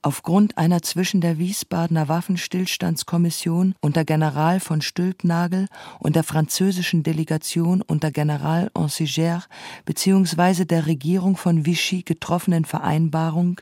Aufgrund 0.04 0.58
einer 0.58 0.82
zwischen 0.82 1.20
der 1.20 1.38
Wiesbadener 1.38 2.08
Waffenstillstandskommission 2.08 3.76
unter 3.80 4.04
General 4.04 4.58
von 4.58 4.82
Stülpnagel 4.82 5.68
und 6.00 6.16
der 6.16 6.24
französischen 6.24 7.04
Delegation 7.04 7.82
unter 7.82 8.10
General 8.10 8.68
Anciger 8.74 9.44
bzw. 9.84 10.64
der 10.64 10.86
Regierung 10.86 11.36
von 11.36 11.66
Vichy 11.66 12.02
getroffenen 12.02 12.64
Vereinbarung 12.64 13.60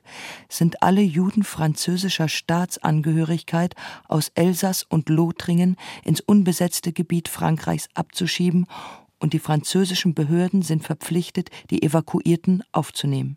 sind 0.48 0.82
alle 0.82 1.02
Juden 1.02 1.44
französischer 1.44 2.30
Staatsangehörigkeit 2.30 3.74
aus 4.08 4.32
Elsass 4.34 4.82
und 4.82 5.10
Lothringen 5.10 5.76
ins 6.04 6.22
unbesetzte 6.22 6.94
Gebiet 6.94 7.28
Frankreichs 7.28 7.90
abzuschieben 7.92 8.66
und 9.18 9.34
die 9.34 9.40
französischen 9.40 10.14
Behörden 10.14 10.62
sind 10.62 10.84
verpflichtet, 10.84 11.50
die 11.68 11.82
Evakuierten 11.82 12.62
aufzunehmen. 12.72 13.36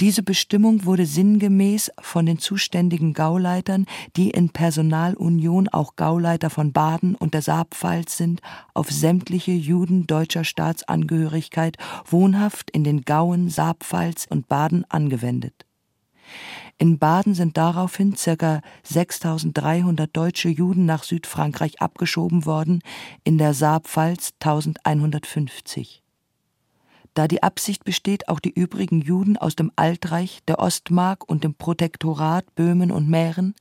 Diese 0.00 0.22
Bestimmung 0.22 0.84
wurde 0.84 1.06
sinngemäß 1.06 1.90
von 2.00 2.24
den 2.24 2.38
zuständigen 2.38 3.14
Gauleitern, 3.14 3.86
die 4.16 4.30
in 4.30 4.50
Personalunion 4.50 5.66
auch 5.68 5.96
Gauleiter 5.96 6.50
von 6.50 6.72
Baden 6.72 7.16
und 7.16 7.34
der 7.34 7.42
Saarpfalz 7.42 8.16
sind, 8.16 8.40
auf 8.74 8.92
sämtliche 8.92 9.50
Juden 9.50 10.06
deutscher 10.06 10.44
Staatsangehörigkeit 10.44 11.78
wohnhaft 12.04 12.70
in 12.70 12.84
den 12.84 13.02
Gauen 13.02 13.48
Saarpfalz 13.48 14.26
und 14.30 14.46
Baden 14.46 14.84
angewendet. 14.88 15.66
In 16.78 17.00
Baden 17.00 17.34
sind 17.34 17.56
daraufhin 17.56 18.14
ca. 18.14 18.60
6300 18.84 20.16
deutsche 20.16 20.48
Juden 20.48 20.86
nach 20.86 21.02
Südfrankreich 21.02 21.82
abgeschoben 21.82 22.46
worden, 22.46 22.82
in 23.24 23.36
der 23.36 23.52
Saarpfalz 23.52 24.30
1150 24.40 26.04
da 27.18 27.26
die 27.26 27.42
Absicht 27.42 27.82
besteht, 27.82 28.28
auch 28.28 28.38
die 28.38 28.52
übrigen 28.52 29.00
Juden 29.00 29.36
aus 29.36 29.56
dem 29.56 29.72
Altreich, 29.74 30.38
der 30.46 30.60
Ostmark 30.60 31.28
und 31.28 31.42
dem 31.42 31.52
Protektorat 31.52 32.54
Böhmen 32.54 32.92
und 32.92 33.10
Mähren, 33.10 33.56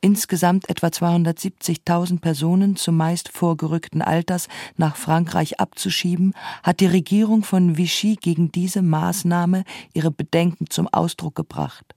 insgesamt 0.00 0.70
etwa 0.70 0.86
270.000 0.86 2.20
Personen 2.20 2.76
zumeist 2.76 3.28
vorgerückten 3.28 4.00
Alters 4.00 4.48
nach 4.78 4.96
Frankreich 4.96 5.60
abzuschieben, 5.60 6.32
hat 6.62 6.80
die 6.80 6.86
Regierung 6.86 7.42
von 7.42 7.76
Vichy 7.76 8.16
gegen 8.16 8.50
diese 8.50 8.80
Maßnahme 8.80 9.64
ihre 9.92 10.10
Bedenken 10.10 10.70
zum 10.70 10.88
Ausdruck 10.88 11.34
gebracht. 11.34 11.94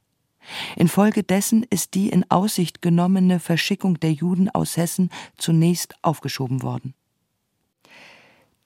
Infolgedessen 0.76 1.66
ist 1.70 1.94
die 1.94 2.10
in 2.10 2.30
Aussicht 2.30 2.82
genommene 2.82 3.40
Verschickung 3.40 3.98
der 4.02 4.12
Juden 4.12 4.50
aus 4.50 4.76
Hessen 4.76 5.10
zunächst 5.38 5.96
aufgeschoben 6.02 6.64
worden 6.64 6.97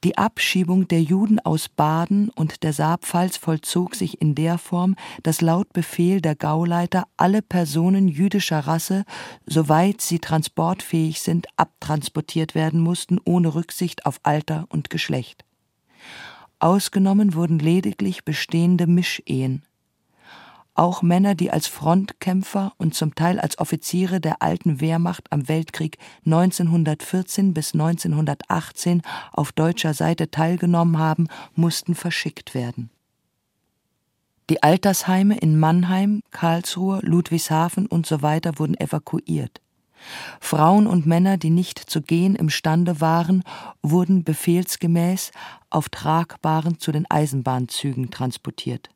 die 0.03 0.17
Abschiebung 0.17 0.87
der 0.87 1.01
Juden 1.01 1.39
aus 1.39 1.69
Baden 1.69 2.29
und 2.29 2.63
der 2.63 2.73
Saarpfalz 2.73 3.37
vollzog 3.37 3.95
sich 3.95 4.19
in 4.19 4.33
der 4.33 4.57
Form, 4.57 4.95
dass 5.23 5.41
laut 5.41 5.73
Befehl 5.73 6.21
der 6.21 6.35
Gauleiter 6.35 7.07
alle 7.17 7.41
Personen 7.41 8.07
jüdischer 8.07 8.59
Rasse, 8.59 9.05
soweit 9.45 10.01
sie 10.01 10.19
transportfähig 10.19 11.21
sind, 11.21 11.47
abtransportiert 11.55 12.55
werden 12.55 12.79
mussten, 12.79 13.19
ohne 13.23 13.53
Rücksicht 13.53 14.05
auf 14.05 14.19
Alter 14.23 14.65
und 14.69 14.89
Geschlecht. 14.89 15.45
Ausgenommen 16.59 17.33
wurden 17.33 17.59
lediglich 17.59 18.23
bestehende 18.23 18.87
Mischehen. 18.87 19.63
Auch 20.73 21.01
Männer, 21.01 21.35
die 21.35 21.51
als 21.51 21.67
Frontkämpfer 21.67 22.73
und 22.77 22.95
zum 22.95 23.13
Teil 23.13 23.39
als 23.39 23.57
Offiziere 23.59 24.21
der 24.21 24.41
alten 24.41 24.79
Wehrmacht 24.79 25.31
am 25.31 25.49
Weltkrieg 25.49 25.97
1914 26.25 27.53
bis 27.53 27.73
1918 27.73 29.01
auf 29.33 29.51
deutscher 29.51 29.93
Seite 29.93 30.31
teilgenommen 30.31 30.97
haben, 30.97 31.27
mussten 31.55 31.93
verschickt 31.93 32.55
werden. 32.55 32.89
Die 34.49 34.63
Altersheime 34.63 35.37
in 35.37 35.59
Mannheim, 35.59 36.23
Karlsruhe, 36.31 36.99
Ludwigshafen 37.03 37.87
usw. 37.91 38.39
So 38.43 38.59
wurden 38.59 38.79
evakuiert. 38.79 39.61
Frauen 40.39 40.87
und 40.87 41.05
Männer, 41.05 41.37
die 41.37 41.51
nicht 41.51 41.79
zu 41.79 42.01
gehen 42.01 42.35
imstande 42.35 43.01
waren, 43.01 43.43
wurden 43.83 44.23
befehlsgemäß 44.23 45.31
auf 45.69 45.89
Tragbaren 45.89 46.79
zu 46.79 46.91
den 46.91 47.09
Eisenbahnzügen 47.09 48.09
transportiert. 48.09 48.89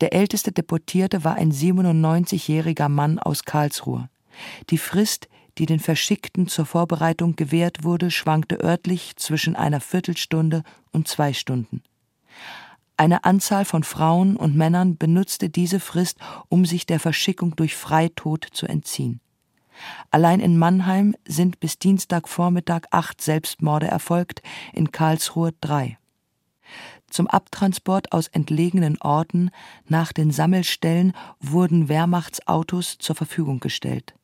Der 0.00 0.12
älteste 0.12 0.52
Deportierte 0.52 1.24
war 1.24 1.36
ein 1.36 1.52
97-jähriger 1.52 2.88
Mann 2.88 3.18
aus 3.18 3.44
Karlsruhe. 3.44 4.10
Die 4.68 4.76
Frist, 4.76 5.28
die 5.56 5.64
den 5.64 5.80
Verschickten 5.80 6.48
zur 6.48 6.66
Vorbereitung 6.66 7.34
gewährt 7.34 7.82
wurde, 7.82 8.10
schwankte 8.10 8.62
örtlich 8.62 9.16
zwischen 9.16 9.56
einer 9.56 9.80
Viertelstunde 9.80 10.64
und 10.92 11.08
zwei 11.08 11.32
Stunden. 11.32 11.82
Eine 12.98 13.24
Anzahl 13.24 13.64
von 13.64 13.84
Frauen 13.84 14.36
und 14.36 14.54
Männern 14.54 14.98
benutzte 14.98 15.48
diese 15.48 15.80
Frist, 15.80 16.18
um 16.48 16.66
sich 16.66 16.84
der 16.84 17.00
Verschickung 17.00 17.56
durch 17.56 17.74
Freitod 17.74 18.46
zu 18.52 18.66
entziehen. 18.66 19.20
Allein 20.10 20.40
in 20.40 20.58
Mannheim 20.58 21.14
sind 21.26 21.60
bis 21.60 21.78
Dienstagvormittag 21.78 22.82
acht 22.90 23.20
Selbstmorde 23.20 23.86
erfolgt, 23.86 24.42
in 24.72 24.92
Karlsruhe 24.92 25.52
drei 25.60 25.98
zum 27.10 27.26
Abtransport 27.26 28.12
aus 28.12 28.28
entlegenen 28.28 29.00
Orten 29.00 29.50
nach 29.88 30.12
den 30.12 30.30
Sammelstellen 30.30 31.12
wurden 31.40 31.88
Wehrmachtsautos 31.88 32.98
zur 32.98 33.16
Verfügung 33.16 33.60
gestellt. 33.60 34.14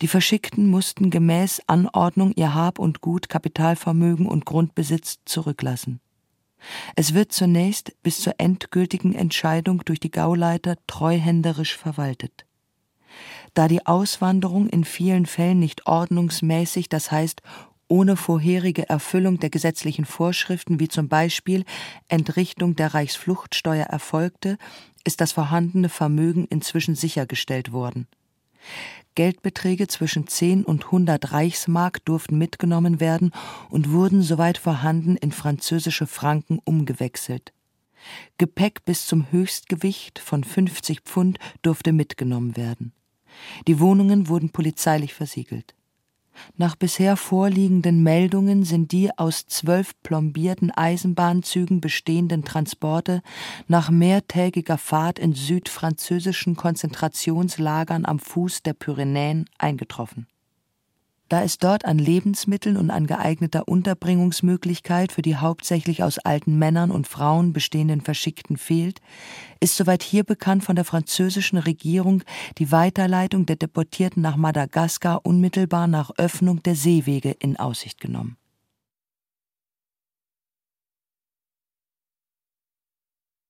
Die 0.00 0.08
Verschickten 0.08 0.70
mussten 0.70 1.10
gemäß 1.10 1.60
Anordnung 1.66 2.32
ihr 2.36 2.54
Hab 2.54 2.78
und 2.78 3.00
Gut, 3.00 3.28
Kapitalvermögen 3.28 4.26
und 4.26 4.44
Grundbesitz 4.44 5.18
zurücklassen. 5.24 6.00
Es 6.96 7.14
wird 7.14 7.32
zunächst 7.32 7.92
bis 8.02 8.20
zur 8.20 8.34
endgültigen 8.38 9.14
Entscheidung 9.14 9.84
durch 9.84 10.00
die 10.00 10.10
Gauleiter 10.10 10.76
treuhänderisch 10.86 11.76
verwaltet. 11.76 12.44
Da 13.54 13.66
die 13.66 13.86
Auswanderung 13.86 14.68
in 14.68 14.84
vielen 14.84 15.26
Fällen 15.26 15.58
nicht 15.58 15.86
ordnungsmäßig, 15.86 16.88
das 16.88 17.10
heißt 17.10 17.42
ohne 17.88 18.16
vorherige 18.16 18.88
Erfüllung 18.88 19.38
der 19.38 19.50
gesetzlichen 19.50 20.04
Vorschriften 20.04 20.78
wie 20.78 20.88
zum 20.88 21.08
Beispiel 21.08 21.64
Entrichtung 22.08 22.76
der 22.76 22.94
Reichsfluchtsteuer 22.94 23.86
erfolgte, 23.86 24.58
ist 25.04 25.20
das 25.20 25.32
vorhandene 25.32 25.88
Vermögen 25.88 26.46
inzwischen 26.46 26.94
sichergestellt 26.94 27.72
worden. 27.72 28.06
Geldbeträge 29.14 29.88
zwischen 29.88 30.28
10 30.28 30.64
und 30.64 30.84
100 30.84 31.32
Reichsmark 31.32 32.04
durften 32.04 32.38
mitgenommen 32.38 33.00
werden 33.00 33.32
und 33.68 33.90
wurden 33.90 34.22
soweit 34.22 34.58
vorhanden 34.58 35.16
in 35.16 35.32
französische 35.32 36.06
Franken 36.06 36.60
umgewechselt. 36.64 37.52
Gepäck 38.38 38.84
bis 38.84 39.06
zum 39.06 39.30
Höchstgewicht 39.32 40.20
von 40.20 40.44
50 40.44 41.00
Pfund 41.00 41.38
durfte 41.62 41.92
mitgenommen 41.92 42.56
werden. 42.56 42.92
Die 43.66 43.80
Wohnungen 43.80 44.28
wurden 44.28 44.50
polizeilich 44.50 45.14
versiegelt. 45.14 45.74
Nach 46.56 46.76
bisher 46.76 47.16
vorliegenden 47.16 48.02
Meldungen 48.02 48.64
sind 48.64 48.92
die 48.92 49.16
aus 49.16 49.46
zwölf 49.46 49.92
plombierten 50.02 50.70
Eisenbahnzügen 50.70 51.80
bestehenden 51.80 52.44
Transporte 52.44 53.22
nach 53.66 53.90
mehrtägiger 53.90 54.78
Fahrt 54.78 55.18
in 55.18 55.34
südfranzösischen 55.34 56.56
Konzentrationslagern 56.56 58.04
am 58.04 58.18
Fuß 58.18 58.62
der 58.62 58.74
Pyrenäen 58.74 59.46
eingetroffen 59.58 60.26
da 61.28 61.42
es 61.42 61.58
dort 61.58 61.84
an 61.84 61.98
Lebensmitteln 61.98 62.76
und 62.76 62.90
an 62.90 63.06
geeigneter 63.06 63.68
Unterbringungsmöglichkeit 63.68 65.12
für 65.12 65.22
die 65.22 65.36
hauptsächlich 65.36 66.02
aus 66.02 66.18
alten 66.18 66.58
Männern 66.58 66.90
und 66.90 67.06
Frauen 67.06 67.52
bestehenden 67.52 68.00
Verschickten 68.00 68.56
fehlt, 68.56 69.00
ist 69.60 69.76
soweit 69.76 70.02
hier 70.02 70.24
bekannt 70.24 70.64
von 70.64 70.76
der 70.76 70.84
französischen 70.84 71.58
Regierung 71.58 72.22
die 72.58 72.72
Weiterleitung 72.72 73.46
der 73.46 73.56
Deportierten 73.56 74.22
nach 74.22 74.36
Madagaskar 74.36 75.24
unmittelbar 75.24 75.86
nach 75.86 76.10
Öffnung 76.16 76.62
der 76.62 76.74
Seewege 76.74 77.32
in 77.38 77.58
Aussicht 77.58 78.00
genommen. 78.00 78.36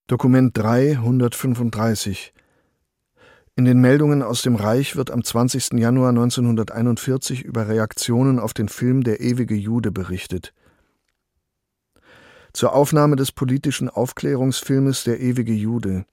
Dokument 0.09 0.57
335 0.57 2.33
In 3.59 3.65
den 3.65 3.81
Meldungen 3.81 4.23
aus 4.23 4.43
dem 4.43 4.55
Reich 4.55 4.95
wird 4.95 5.11
am 5.11 5.25
20. 5.25 5.81
Januar 5.81 6.11
1941 6.11 7.43
über 7.43 7.67
Reaktionen 7.67 8.39
auf 8.39 8.55
den 8.55 8.69
Film 8.69 9.03
Der 9.03 9.21
ewige 9.21 9.57
Jude 9.57 9.91
berichtet. 9.91 10.55
Zur 12.53 12.73
Aufnahme 12.73 13.17
des 13.17 13.33
politischen 13.33 13.89
Aufklärungsfilmes 13.89 15.03
Der 15.03 15.19
ewige 15.19 15.53
Jude. 15.55 16.05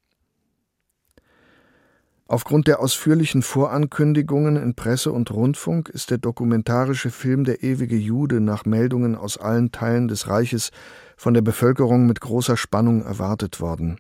Aufgrund 2.25 2.65
der 2.65 2.79
ausführlichen 2.79 3.43
Vorankündigungen 3.43 4.55
in 4.55 4.73
Presse 4.73 5.11
und 5.11 5.29
Rundfunk 5.29 5.89
ist 5.89 6.09
der 6.09 6.17
dokumentarische 6.17 7.11
Film 7.11 7.43
Der 7.43 7.61
ewige 7.61 7.95
Jude 7.95 8.41
nach 8.41 8.65
Meldungen 8.65 9.15
aus 9.15 9.37
allen 9.37 9.71
Teilen 9.71 10.07
des 10.07 10.27
Reiches 10.29 10.71
von 11.15 11.35
der 11.35 11.43
Bevölkerung 11.43 12.07
mit 12.07 12.21
großer 12.21 12.57
Spannung 12.57 13.03
erwartet 13.03 13.61
worden. 13.61 13.99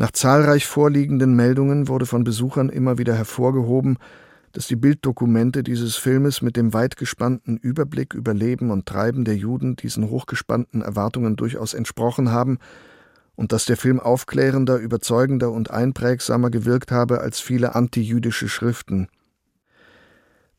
Nach 0.00 0.12
zahlreich 0.12 0.64
vorliegenden 0.64 1.34
Meldungen 1.34 1.88
wurde 1.88 2.06
von 2.06 2.22
Besuchern 2.22 2.68
immer 2.68 2.98
wieder 2.98 3.16
hervorgehoben, 3.16 3.98
dass 4.52 4.68
die 4.68 4.76
Bilddokumente 4.76 5.64
dieses 5.64 5.96
Filmes 5.96 6.40
mit 6.40 6.56
dem 6.56 6.72
weit 6.72 6.96
gespannten 6.96 7.56
Überblick 7.56 8.14
über 8.14 8.32
Leben 8.32 8.70
und 8.70 8.86
Treiben 8.86 9.24
der 9.24 9.34
Juden 9.34 9.74
diesen 9.74 10.08
hochgespannten 10.08 10.82
Erwartungen 10.82 11.34
durchaus 11.34 11.74
entsprochen 11.74 12.30
haben 12.30 12.58
und 13.34 13.50
dass 13.50 13.64
der 13.64 13.76
Film 13.76 13.98
aufklärender, 13.98 14.76
überzeugender 14.76 15.50
und 15.50 15.72
einprägsamer 15.72 16.50
gewirkt 16.50 16.92
habe 16.92 17.20
als 17.20 17.40
viele 17.40 17.74
antijüdische 17.74 18.48
Schriften. 18.48 19.08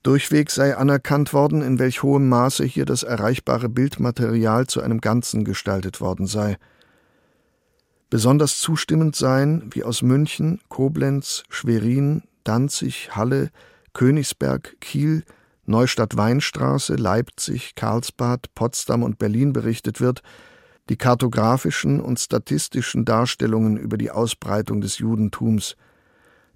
Durchweg 0.04 0.52
sei 0.52 0.76
anerkannt 0.76 1.32
worden, 1.32 1.62
in 1.62 1.80
welch 1.80 2.04
hohem 2.04 2.28
Maße 2.28 2.66
hier 2.66 2.86
das 2.86 3.04
erreichbare 3.04 3.70
Bildmaterial 3.70 4.68
zu 4.68 4.82
einem 4.82 5.00
Ganzen 5.00 5.46
gestaltet 5.46 6.02
worden 6.02 6.28
sei– 6.28 6.58
Besonders 8.10 8.60
zustimmend 8.60 9.16
seien, 9.16 9.70
wie 9.72 9.84
aus 9.84 10.02
München, 10.02 10.60
Koblenz, 10.68 11.44
Schwerin, 11.50 12.24
Danzig, 12.44 13.16
Halle, 13.16 13.52
Königsberg, 13.94 14.78
Kiel, 14.82 15.24
Neustadt-Weinstraße, 15.68 16.96
Leipzig, 16.96 17.76
Karlsbad, 17.76 18.56
Potsdam 18.56 19.04
und 19.04 19.20
Berlin 19.20 19.54
berichtet 19.54 20.02
wird, 20.02 20.24
die 20.90 20.98
kartografischen 20.98 22.02
und 22.02 22.20
statistischen 22.20 23.06
Darstellungen 23.06 23.78
über 23.78 23.98
die 23.98 24.10
Ausbreitung 24.10 24.82
des 24.82 24.98
Judentums. 24.98 25.76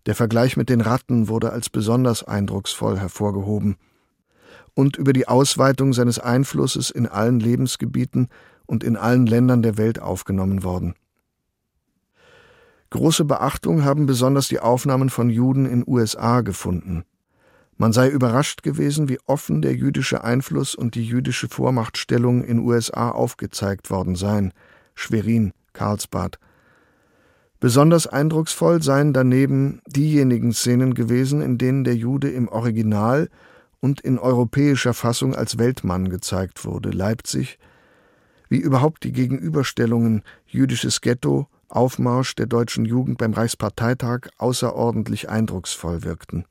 Der 0.07 0.15
Vergleich 0.15 0.57
mit 0.57 0.69
den 0.69 0.81
Ratten 0.81 1.27
wurde 1.27 1.51
als 1.51 1.69
besonders 1.69 2.23
eindrucksvoll 2.23 2.97
hervorgehoben. 2.97 3.77
Und 4.73 4.97
über 4.97 5.13
die 5.13 5.27
Ausweitung 5.27 5.93
seines 5.93 6.17
Einflusses 6.17 6.89
in 6.89 7.05
allen 7.05 7.39
Lebensgebieten 7.39 8.29
und 8.65 8.83
in 8.83 8.97
allen 8.97 9.27
Ländern 9.27 9.61
der 9.61 9.77
Welt 9.77 9.99
aufgenommen 9.99 10.63
worden. 10.63 10.95
Große 12.93 13.25
Beachtung 13.25 13.83
haben 13.83 14.05
besonders 14.05 14.49
die 14.49 14.59
Aufnahmen 14.59 15.09
von 15.09 15.31
Juden 15.31 15.65
in 15.65 15.83
USA 15.87 16.41
gefunden. 16.41 17.05
Man 17.75 17.91
sei 17.91 18.07
überrascht 18.07 18.61
gewesen, 18.61 19.09
wie 19.09 19.17
offen 19.25 19.63
der 19.63 19.73
jüdische 19.73 20.23
Einfluss 20.23 20.75
und 20.75 20.93
die 20.93 21.03
jüdische 21.03 21.49
Vormachtstellung 21.49 22.43
in 22.43 22.59
USA 22.59 23.09
aufgezeigt 23.09 23.89
worden 23.89 24.13
seien. 24.13 24.53
Schwerin, 24.93 25.53
Karlsbad. 25.73 26.37
Besonders 27.59 28.05
eindrucksvoll 28.05 28.83
seien 28.83 29.11
daneben 29.11 29.81
diejenigen 29.87 30.53
Szenen 30.53 30.93
gewesen, 30.93 31.41
in 31.41 31.57
denen 31.57 31.83
der 31.83 31.95
Jude 31.95 32.29
im 32.29 32.47
Original 32.47 33.27
und 33.79 34.01
in 34.01 34.19
europäischer 34.19 34.93
Fassung 34.93 35.33
als 35.33 35.57
Weltmann 35.57 36.09
gezeigt 36.09 36.63
wurde. 36.63 36.91
Leipzig, 36.91 37.57
wie 38.49 38.59
überhaupt 38.59 39.03
die 39.03 39.13
Gegenüberstellungen 39.13 40.21
jüdisches 40.45 41.01
Ghetto, 41.01 41.47
Aufmarsch 41.69 42.35
der 42.35 42.45
deutschen 42.45 42.85
Jugend 42.85 43.17
beim 43.17 43.33
Reichsparteitag 43.33 44.29
außerordentlich 44.37 45.29
eindrucksvoll 45.29 46.03
wirkten. 46.03 46.45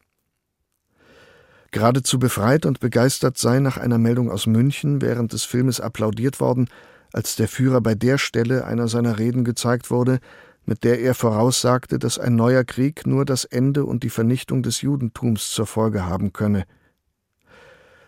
Geradezu 1.70 2.18
befreit 2.18 2.66
und 2.66 2.80
begeistert 2.80 3.38
sei 3.38 3.58
nach 3.58 3.78
einer 3.78 3.98
Meldung 3.98 4.30
aus 4.30 4.46
München 4.46 5.00
während 5.00 5.32
des 5.32 5.44
Filmes 5.44 5.80
applaudiert 5.80 6.40
worden, 6.40 6.68
als 7.12 7.36
der 7.36 7.48
Führer 7.48 7.80
bei 7.80 7.94
der 7.94 8.18
Stelle 8.18 8.66
einer 8.66 8.88
seiner 8.88 9.18
Reden 9.18 9.44
gezeigt 9.44 9.90
wurde, 9.90 10.18
mit 10.64 10.84
der 10.84 11.00
er 11.00 11.14
voraussagte, 11.14 11.98
dass 11.98 12.18
ein 12.18 12.36
neuer 12.36 12.64
Krieg 12.64 13.06
nur 13.06 13.24
das 13.24 13.44
Ende 13.44 13.84
und 13.84 14.02
die 14.02 14.10
Vernichtung 14.10 14.62
des 14.62 14.82
Judentums 14.82 15.50
zur 15.50 15.66
Folge 15.66 16.04
haben 16.04 16.32
könne– 16.32 16.64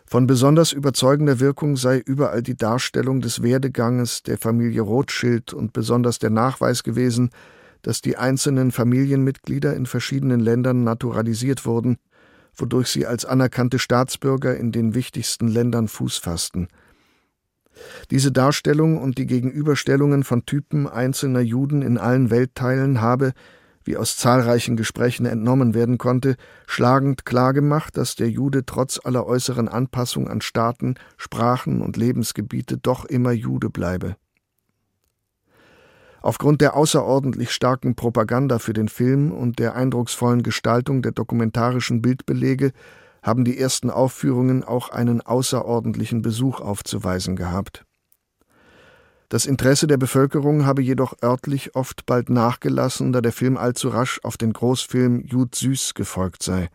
von 0.06 0.26
besonders 0.26 0.72
überzeugender 0.72 1.40
Wirkung 1.40 1.76
sei 1.76 1.98
überall 1.98 2.42
die 2.42 2.56
Darstellung 2.56 3.20
des 3.20 3.42
Werdeganges 3.42 4.22
der 4.22 4.38
Familie 4.38 4.82
Rothschild 4.82 5.52
und 5.54 5.72
besonders 5.72 6.18
der 6.18 6.30
Nachweis 6.30 6.82
gewesen, 6.82 7.30
dass 7.82 8.00
die 8.00 8.16
einzelnen 8.16 8.70
Familienmitglieder 8.70 9.74
in 9.74 9.86
verschiedenen 9.86 10.40
Ländern 10.40 10.84
naturalisiert 10.84 11.66
wurden, 11.66 11.96
wodurch 12.54 12.88
sie 12.88 13.06
als 13.06 13.24
anerkannte 13.24 13.78
Staatsbürger 13.78 14.56
in 14.56 14.72
den 14.72 14.94
wichtigsten 14.94 15.48
Ländern 15.48 15.88
Fuß 15.88 16.18
fassten. 16.18 16.68
Diese 18.10 18.30
Darstellung 18.30 19.00
und 19.00 19.18
die 19.18 19.26
Gegenüberstellungen 19.26 20.22
von 20.22 20.46
Typen 20.46 20.86
einzelner 20.86 21.40
Juden 21.40 21.82
in 21.82 21.98
allen 21.98 22.30
Weltteilen 22.30 23.00
habe, 23.00 23.32
wie 23.84 23.96
aus 23.96 24.16
zahlreichen 24.16 24.76
Gesprächen 24.76 25.26
entnommen 25.26 25.74
werden 25.74 25.98
konnte, 25.98 26.36
schlagend 26.66 27.24
klargemacht, 27.24 27.96
dass 27.96 28.16
der 28.16 28.30
Jude 28.30 28.64
trotz 28.66 29.00
aller 29.04 29.26
äußeren 29.26 29.68
Anpassung 29.68 30.28
an 30.28 30.40
Staaten, 30.40 30.94
Sprachen 31.16 31.80
und 31.80 31.96
Lebensgebiete 31.96 32.78
doch 32.78 33.04
immer 33.04 33.32
Jude 33.32 33.70
bleibe. 33.70 34.16
Aufgrund 36.22 36.62
der 36.62 36.74
außerordentlich 36.74 37.50
starken 37.50 37.96
Propaganda 37.96 38.58
für 38.58 38.72
den 38.72 38.88
Film 38.88 39.30
und 39.30 39.58
der 39.58 39.74
eindrucksvollen 39.74 40.42
Gestaltung 40.42 41.02
der 41.02 41.12
dokumentarischen 41.12 42.00
Bildbelege 42.00 42.72
haben 43.22 43.44
die 43.44 43.58
ersten 43.58 43.90
Aufführungen 43.90 44.64
auch 44.64 44.88
einen 44.88 45.20
außerordentlichen 45.20 46.22
Besuch 46.22 46.60
aufzuweisen 46.60 47.36
gehabt. 47.36 47.84
Das 49.28 49.46
Interesse 49.46 49.86
der 49.86 49.96
Bevölkerung 49.96 50.66
habe 50.66 50.82
jedoch 50.82 51.14
örtlich 51.22 51.74
oft 51.74 52.06
bald 52.06 52.28
nachgelassen, 52.28 53.12
da 53.12 53.20
der 53.20 53.32
Film 53.32 53.56
allzu 53.56 53.88
rasch 53.88 54.20
auf 54.22 54.36
den 54.36 54.52
Großfilm 54.52 55.22
Jud 55.24 55.54
Süß 55.54 55.94
gefolgt 55.94 56.42
sei. 56.42 56.68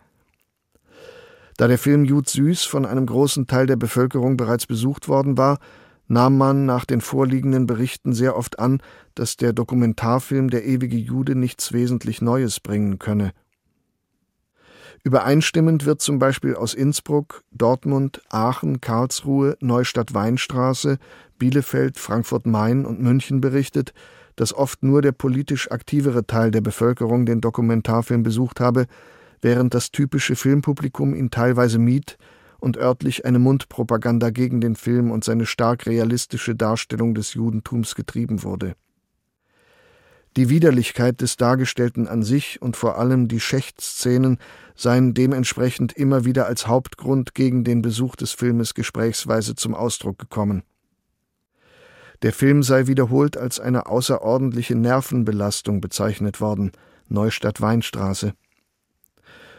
Da 1.58 1.68
der 1.68 1.78
Film 1.78 2.06
Jud 2.06 2.28
Süß 2.28 2.64
von 2.64 2.86
einem 2.86 3.06
großen 3.06 3.46
Teil 3.48 3.66
der 3.66 3.76
Bevölkerung 3.76 4.38
bereits 4.38 4.66
besucht 4.66 5.08
worden 5.08 5.38
war, 5.38 5.60
nahm 6.08 6.38
man 6.38 6.66
nach 6.66 6.86
den 6.86 7.02
vorliegenden 7.02 7.68
Berichten 7.68 8.14
sehr 8.14 8.36
oft 8.36 8.60
an, 8.60 8.82
dass 9.14 9.38
der 9.38 9.54
Dokumentarfilm 9.54 10.50
Der 10.50 10.66
ewige 10.66 10.98
Jude 10.98 11.36
nichts 11.36 11.72
wesentlich 11.72 12.22
Neues 12.22 12.60
bringen 12.60 12.98
könne 12.98 13.34
Übereinstimmend 15.04 15.86
wird 15.86 16.02
zum 16.02 16.20
Beispiel 16.20 16.56
aus 16.56 16.74
Innsbruck, 16.74 17.44
Dortmund, 17.52 18.22
Aachen, 18.30 18.82
Karlsruhe, 18.82 19.58
Neustadt-Weinstraße, 19.62 20.98
Bielefeld, 21.40 21.98
Frankfurt-Main 21.98 22.86
und 22.86 23.02
München 23.02 23.42
berichtet, 23.42 23.94
dass 24.36 24.54
oft 24.54 24.84
nur 24.84 25.02
der 25.02 25.12
politisch 25.12 25.72
aktivere 25.72 26.28
Teil 26.28 26.52
der 26.52 26.62
Bevölkerung 26.62 27.26
den 27.26 27.42
Dokumentarfilm 27.42 28.22
besucht 28.22 28.60
habe, 28.60 28.86
während 29.42 29.74
das 29.74 29.92
typische 29.92 30.36
Filmpublikum 30.36 31.16
ihn 31.16 31.32
teilweise 31.32 31.80
mied 31.80 32.18
und 32.60 32.78
örtlich 32.78 33.26
eine 33.26 33.40
Mundpropaganda 33.40 34.30
gegen 34.30 34.62
den 34.62 34.76
Film 34.76 35.10
und 35.10 35.24
seine 35.24 35.46
stark 35.46 35.88
realistische 35.88 36.56
Darstellung 36.56 37.16
des 37.16 37.34
Judentums 37.34 37.96
getrieben 37.96 38.44
wurde 38.44 38.76
die 40.38 40.50
Widerlichkeit 40.50 41.22
des 41.22 41.38
Dargestellten 41.38 42.08
an 42.08 42.24
sich 42.24 42.62
und 42.62 42.78
vor 42.78 42.98
allem 42.98 43.28
die 43.28 43.40
Schächtszenen 43.40 44.38
seien 44.76 45.14
dementsprechend 45.14 45.94
immer 45.94 46.24
wieder 46.24 46.46
als 46.46 46.68
Hauptgrund 46.68 47.34
gegen 47.34 47.64
den 47.64 47.82
Besuch 47.82 48.16
des 48.16 48.32
Filmes 48.32 48.74
gesprächsweise 48.74 49.56
zum 49.56 49.74
Ausdruck 49.74 50.20
gekommen. 50.20 50.64
Der 52.22 52.34
Film 52.34 52.64
sei 52.64 52.88
wiederholt 52.88 53.38
als 53.38 53.60
eine 53.60 53.86
außerordentliche 53.86 54.76
Nervenbelastung 54.76 55.80
bezeichnet 55.80 56.42
worden, 56.42 56.72
Neustadt 57.08 57.62
Weinstraße. 57.62 58.34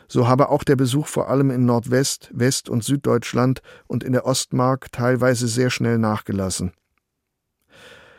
So 0.09 0.29
habe 0.29 0.49
auch 0.51 0.65
der 0.65 0.77
Besuch 0.77 1.07
vor 1.07 1.29
allem 1.29 1.51
in 1.51 1.65
Nordwest-, 1.65 2.31
West- 2.33 2.69
und 2.69 2.85
Süddeutschland 2.85 3.63
und 3.87 4.05
in 4.05 4.13
der 4.13 4.27
Ostmark 4.27 4.93
teilweise 4.93 5.49
sehr 5.49 5.71
schnell 5.71 5.99
nachgelassen. 5.99 6.73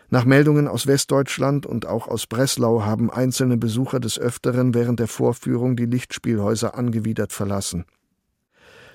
Nach 0.09 0.25
Meldungen 0.25 0.67
aus 0.67 0.87
Westdeutschland 0.87 1.65
und 1.65 1.85
auch 1.85 2.07
aus 2.07 2.27
Breslau 2.27 2.83
haben 2.83 3.11
einzelne 3.11 3.57
Besucher 3.57 3.99
des 3.99 4.19
Öfteren 4.19 4.73
während 4.73 4.99
der 4.99 5.07
Vorführung 5.07 5.75
die 5.75 5.85
Lichtspielhäuser 5.85 6.75
angewidert 6.75 7.31
verlassen. 7.31 7.85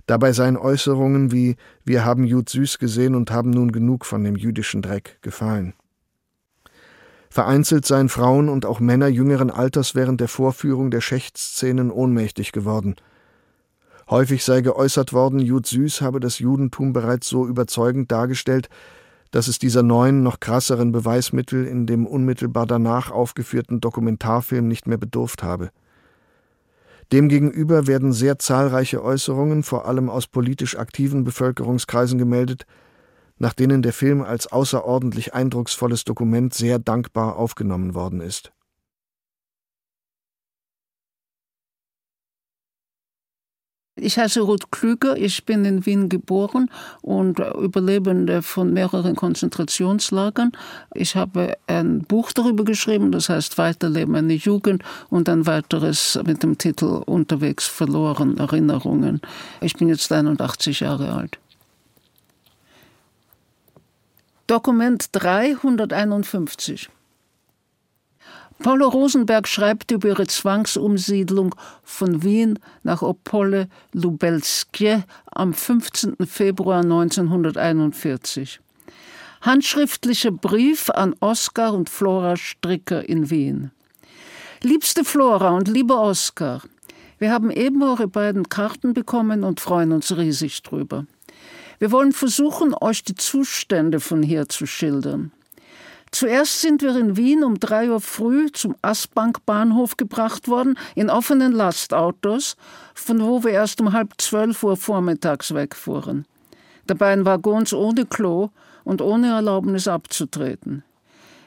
Dabei 0.07 0.33
seien 0.33 0.57
Äußerungen 0.57 1.33
wie 1.33 1.57
Wir 1.85 2.05
haben 2.05 2.25
Jud 2.25 2.49
Süß 2.49 2.79
gesehen 2.79 3.15
und 3.15 3.31
haben 3.31 3.51
nun 3.51 3.73
genug 3.73 4.05
von 4.05 4.23
dem 4.23 4.37
jüdischen 4.37 4.83
Dreck 4.83 5.19
gefallen. 5.23 5.75
Vereinzelt 7.29 7.85
seien 7.85 8.09
Frauen 8.09 8.49
und 8.49 8.65
auch 8.65 8.81
Männer 8.81 9.09
jüngeren 9.09 9.51
Alters 9.51 9.95
während 9.95 10.21
der 10.21 10.29
Vorführung 10.29 10.91
der 10.91 11.01
Schächtszenen 11.01 11.91
ohnmächtig 11.91 12.53
geworden. 12.53 12.95
Häufig 14.09 14.45
sei 14.45 14.61
geäußert 14.61 15.13
worden, 15.13 15.41
Jud 15.41 15.67
Süß 15.67 16.01
habe 16.01 16.21
das 16.21 16.39
Judentum 16.39 16.93
bereits 16.93 17.29
so 17.29 17.45
überzeugend 17.47 18.13
dargestellt, 18.13 18.69
dass 19.33 19.49
es 19.49 19.59
dieser 19.59 19.83
neuen, 19.83 20.23
noch 20.23 20.39
krasseren 20.39 20.93
Beweismittel 20.93 21.67
in 21.67 21.87
dem 21.87 22.07
unmittelbar 22.07 22.67
danach 22.67 23.11
aufgeführten 23.11 23.81
Dokumentarfilm 23.81 24.69
nicht 24.69 24.87
mehr 24.87 24.97
bedurft 24.97 25.43
habe. 25.43 25.71
Demgegenüber 27.13 27.87
werden 27.87 28.13
sehr 28.13 28.39
zahlreiche 28.39 29.03
Äußerungen, 29.03 29.63
vor 29.63 29.87
allem 29.87 30.11
aus 30.11 30.27
politisch 30.27 30.77
aktiven 30.77 31.25
Bevölkerungskreisen 31.25 32.19
gemeldet, 32.19 32.67
nach 33.39 33.53
denen 33.53 33.83
der 33.83 33.93
Film 33.93 34.23
als 34.23 34.51
außerordentlich 34.51 35.35
eindrucksvolles 35.35 36.05
Dokument 36.05 36.55
sehr 36.55 36.79
dankbar 36.79 37.37
aufgenommen 37.37 37.95
worden 37.95 38.21
ist 38.21 38.53
Ich 43.99 44.19
heiße 44.19 44.43
Ruth 44.43 44.71
Klüger, 44.71 45.17
ich 45.17 45.47
bin 45.47 45.65
in 45.65 45.87
Wien 45.87 46.11
geboren 46.11 46.71
und 47.01 47.39
Überlebende 47.39 48.43
von 48.43 48.75
mehreren 48.75 49.17
Konzentrationslagern. 49.17 50.53
Ich 50.93 51.17
habe 51.17 51.57
ein 51.67 52.03
Buch 52.03 52.31
darüber 52.33 52.65
geschrieben, 52.65 53.11
das 53.11 53.31
heißt 53.31 53.57
Weiterleben 53.57 54.15
eine 54.15 54.35
Jugend 54.35 54.83
und 55.09 55.31
ein 55.31 55.47
weiteres 55.47 56.21
mit 56.27 56.43
dem 56.43 56.59
Titel 56.59 57.03
Unterwegs 57.07 57.67
verloren, 57.67 58.37
Erinnerungen. 58.37 59.23
Ich 59.63 59.73
bin 59.77 59.89
jetzt 59.89 60.13
81 60.13 60.81
Jahre 60.81 61.15
alt. 61.15 61.39
Dokument 64.47 65.09
351. 65.13 66.91
Paulo 68.63 68.89
Rosenberg 68.89 69.47
schreibt 69.47 69.91
über 69.91 70.09
ihre 70.09 70.27
Zwangsumsiedlung 70.27 71.55
von 71.83 72.23
Wien 72.23 72.59
nach 72.83 73.03
Opole 73.03 73.69
Lubelskie 73.93 75.03
am 75.27 75.53
15. 75.53 76.17
Februar 76.27 76.81
1941. 76.81 78.61
Handschriftlicher 79.43 80.33
Brief 80.33 80.91
an 80.91 81.15
Oskar 81.21 81.75
und 81.75 81.91
Flora 81.91 82.37
Stricker 82.37 83.07
in 83.09 83.31
Wien. 83.31 83.71
Liebste 84.63 85.05
Flora 85.05 85.51
und 85.51 85.69
lieber 85.69 86.01
Oskar, 86.01 86.63
wir 87.19 87.31
haben 87.31 87.51
eben 87.51 87.83
eure 87.83 88.09
beiden 88.09 88.49
Karten 88.49 88.95
bekommen 88.95 89.45
und 89.45 89.61
freuen 89.61 89.93
uns 89.93 90.17
riesig 90.17 90.63
drüber. 90.63 91.07
Wir 91.79 91.91
wollen 91.91 92.13
versuchen, 92.13 92.75
euch 92.75 93.05
die 93.05 93.15
Zustände 93.15 94.01
von 94.01 94.23
hier 94.23 94.49
zu 94.49 94.67
schildern. 94.67 95.31
Zuerst 96.19 96.63
sind 96.63 96.81
wir 96.81 96.97
in 96.97 97.19
Wien 97.19 97.45
um 97.45 97.61
drei 97.61 97.91
Uhr 97.91 98.01
früh 98.01 98.51
zum 98.51 98.75
Aspbank-Bahnhof 98.81 99.99
gebracht 99.99 100.49
worden, 100.49 100.79
in 100.95 101.11
offenen 101.11 101.53
Lastautos, 101.53 102.57
von 102.95 103.21
wo 103.21 103.45
wir 103.45 103.51
erst 103.51 103.83
um 103.83 103.93
halb 103.93 104.15
zwölf 104.17 104.63
Uhr 104.63 104.79
vormittags 104.79 105.53
wegfuhren. 105.53 106.25
Dabei 106.87 107.13
in 107.13 107.27
Waggons 107.27 107.75
ohne 107.75 108.07
Klo 108.07 108.49
und 108.83 109.03
ohne 109.03 109.27
Erlaubnis 109.27 109.89
abzutreten. 109.89 110.85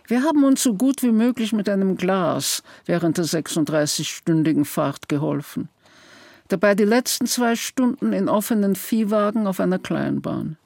Wir 0.05 0.21
haben 0.21 0.43
uns 0.43 0.61
so 0.61 0.75
gut 0.75 1.01
wie 1.01 1.13
möglich 1.13 1.51
mit 1.51 1.67
einem 1.67 1.97
Glas 1.97 2.61
während 2.85 3.17
der 3.17 3.25
36-stündigen 3.25 4.65
Fahrt 4.65 5.09
geholfen. 5.09 5.69
Dabei 6.47 6.75
die 6.75 6.83
letzten 6.85 7.25
zwei 7.25 7.55
Stunden 7.55 8.13
in 8.13 8.29
offenen 8.29 8.75
Viehwagen 8.75 9.47
auf 9.47 9.59
einer 9.59 9.79
Kleinbahn. 9.79 10.57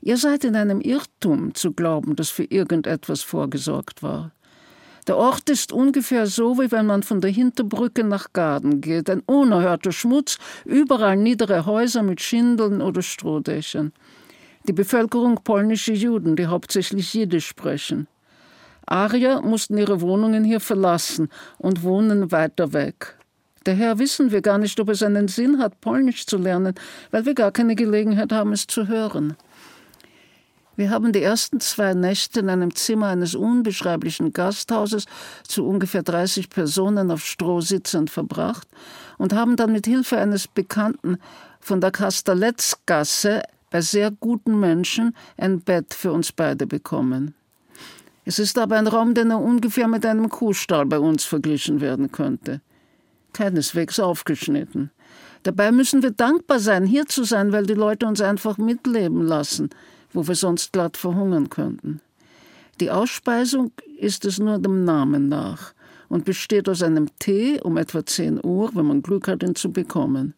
Ihr 0.00 0.16
seid 0.16 0.44
in 0.44 0.56
einem 0.56 0.80
Irrtum 0.80 1.54
zu 1.54 1.72
glauben, 1.72 2.16
dass 2.16 2.30
für 2.30 2.44
irgendetwas 2.44 3.22
vorgesorgt 3.22 4.02
war. 4.02 4.32
Der 5.08 5.16
Ort 5.16 5.48
ist 5.48 5.72
ungefähr 5.72 6.26
so, 6.26 6.58
wie 6.58 6.70
wenn 6.70 6.84
man 6.84 7.02
von 7.02 7.22
der 7.22 7.30
Hinterbrücke 7.30 8.04
nach 8.04 8.32
Gaden 8.34 8.82
geht. 8.82 9.08
Ein 9.08 9.20
unerhörter 9.20 9.90
Schmutz, 9.90 10.38
überall 10.66 11.16
niedere 11.16 11.64
Häuser 11.64 12.02
mit 12.02 12.20
Schindeln 12.20 12.82
oder 12.82 13.00
Strohdächern. 13.00 13.92
Die 14.68 14.74
Bevölkerung 14.74 15.36
polnische 15.42 15.94
Juden, 15.94 16.36
die 16.36 16.46
hauptsächlich 16.46 17.14
Jiddisch 17.14 17.46
sprechen. 17.46 18.06
Arier 18.84 19.40
mussten 19.40 19.78
ihre 19.78 20.02
Wohnungen 20.02 20.44
hier 20.44 20.60
verlassen 20.60 21.30
und 21.56 21.82
wohnen 21.82 22.30
weiter 22.30 22.74
weg. 22.74 23.16
Daher 23.64 23.98
wissen 23.98 24.30
wir 24.30 24.42
gar 24.42 24.58
nicht, 24.58 24.78
ob 24.78 24.90
es 24.90 25.02
einen 25.02 25.28
Sinn 25.28 25.58
hat, 25.58 25.80
Polnisch 25.80 26.26
zu 26.26 26.36
lernen, 26.36 26.74
weil 27.10 27.26
wir 27.26 27.34
gar 27.34 27.50
keine 27.50 27.76
Gelegenheit 27.76 28.32
haben, 28.32 28.52
es 28.52 28.66
zu 28.66 28.88
hören. 28.88 29.36
Wir 30.78 30.90
haben 30.90 31.12
die 31.12 31.24
ersten 31.24 31.58
zwei 31.58 31.92
Nächte 31.92 32.38
in 32.38 32.48
einem 32.48 32.72
Zimmer 32.72 33.08
eines 33.08 33.34
unbeschreiblichen 33.34 34.32
Gasthauses 34.32 35.06
zu 35.42 35.66
ungefähr 35.66 36.04
30 36.04 36.50
Personen 36.50 37.10
auf 37.10 37.26
Stroh 37.26 37.60
sitzend 37.60 38.10
verbracht 38.10 38.68
und 39.16 39.32
haben 39.32 39.56
dann 39.56 39.72
mit 39.72 39.86
Hilfe 39.86 40.18
eines 40.18 40.46
Bekannten 40.46 41.18
von 41.58 41.80
der 41.80 41.90
Kastaletzgasse 41.90 43.42
bei 43.72 43.80
sehr 43.80 44.12
guten 44.12 44.60
Menschen 44.60 45.16
ein 45.36 45.62
Bett 45.62 45.94
für 45.94 46.12
uns 46.12 46.30
beide 46.30 46.64
bekommen. 46.68 47.34
Es 48.24 48.38
ist 48.38 48.56
aber 48.56 48.76
ein 48.76 48.86
Raum, 48.86 49.14
der 49.14 49.24
nur 49.24 49.40
ungefähr 49.40 49.88
mit 49.88 50.06
einem 50.06 50.28
Kuhstall 50.28 50.86
bei 50.86 51.00
uns 51.00 51.24
verglichen 51.24 51.80
werden 51.80 52.12
könnte. 52.12 52.60
Keineswegs 53.32 53.98
aufgeschnitten. 53.98 54.92
Dabei 55.42 55.72
müssen 55.72 56.04
wir 56.04 56.12
dankbar 56.12 56.60
sein, 56.60 56.84
hier 56.84 57.06
zu 57.06 57.24
sein, 57.24 57.50
weil 57.50 57.66
die 57.66 57.74
Leute 57.74 58.06
uns 58.06 58.20
einfach 58.20 58.58
mitleben 58.58 59.26
lassen– 59.26 59.70
wo 60.12 60.26
wir 60.26 60.34
sonst 60.34 60.72
glatt 60.72 60.96
verhungern 60.96 61.50
könnten. 61.50 62.00
Die 62.80 62.90
Ausspeisung 62.90 63.72
ist 63.98 64.24
es 64.24 64.38
nur 64.38 64.58
dem 64.58 64.84
Namen 64.84 65.28
nach 65.28 65.74
und 66.08 66.24
besteht 66.24 66.68
aus 66.68 66.82
einem 66.82 67.08
Tee 67.18 67.60
um 67.60 67.76
etwa 67.76 68.04
10 68.04 68.44
Uhr, 68.44 68.70
wenn 68.74 68.86
man 68.86 69.02
Glück 69.02 69.28
hat, 69.28 69.42
ihn 69.42 69.54
zu 69.54 69.72
bekommen. 69.72 70.34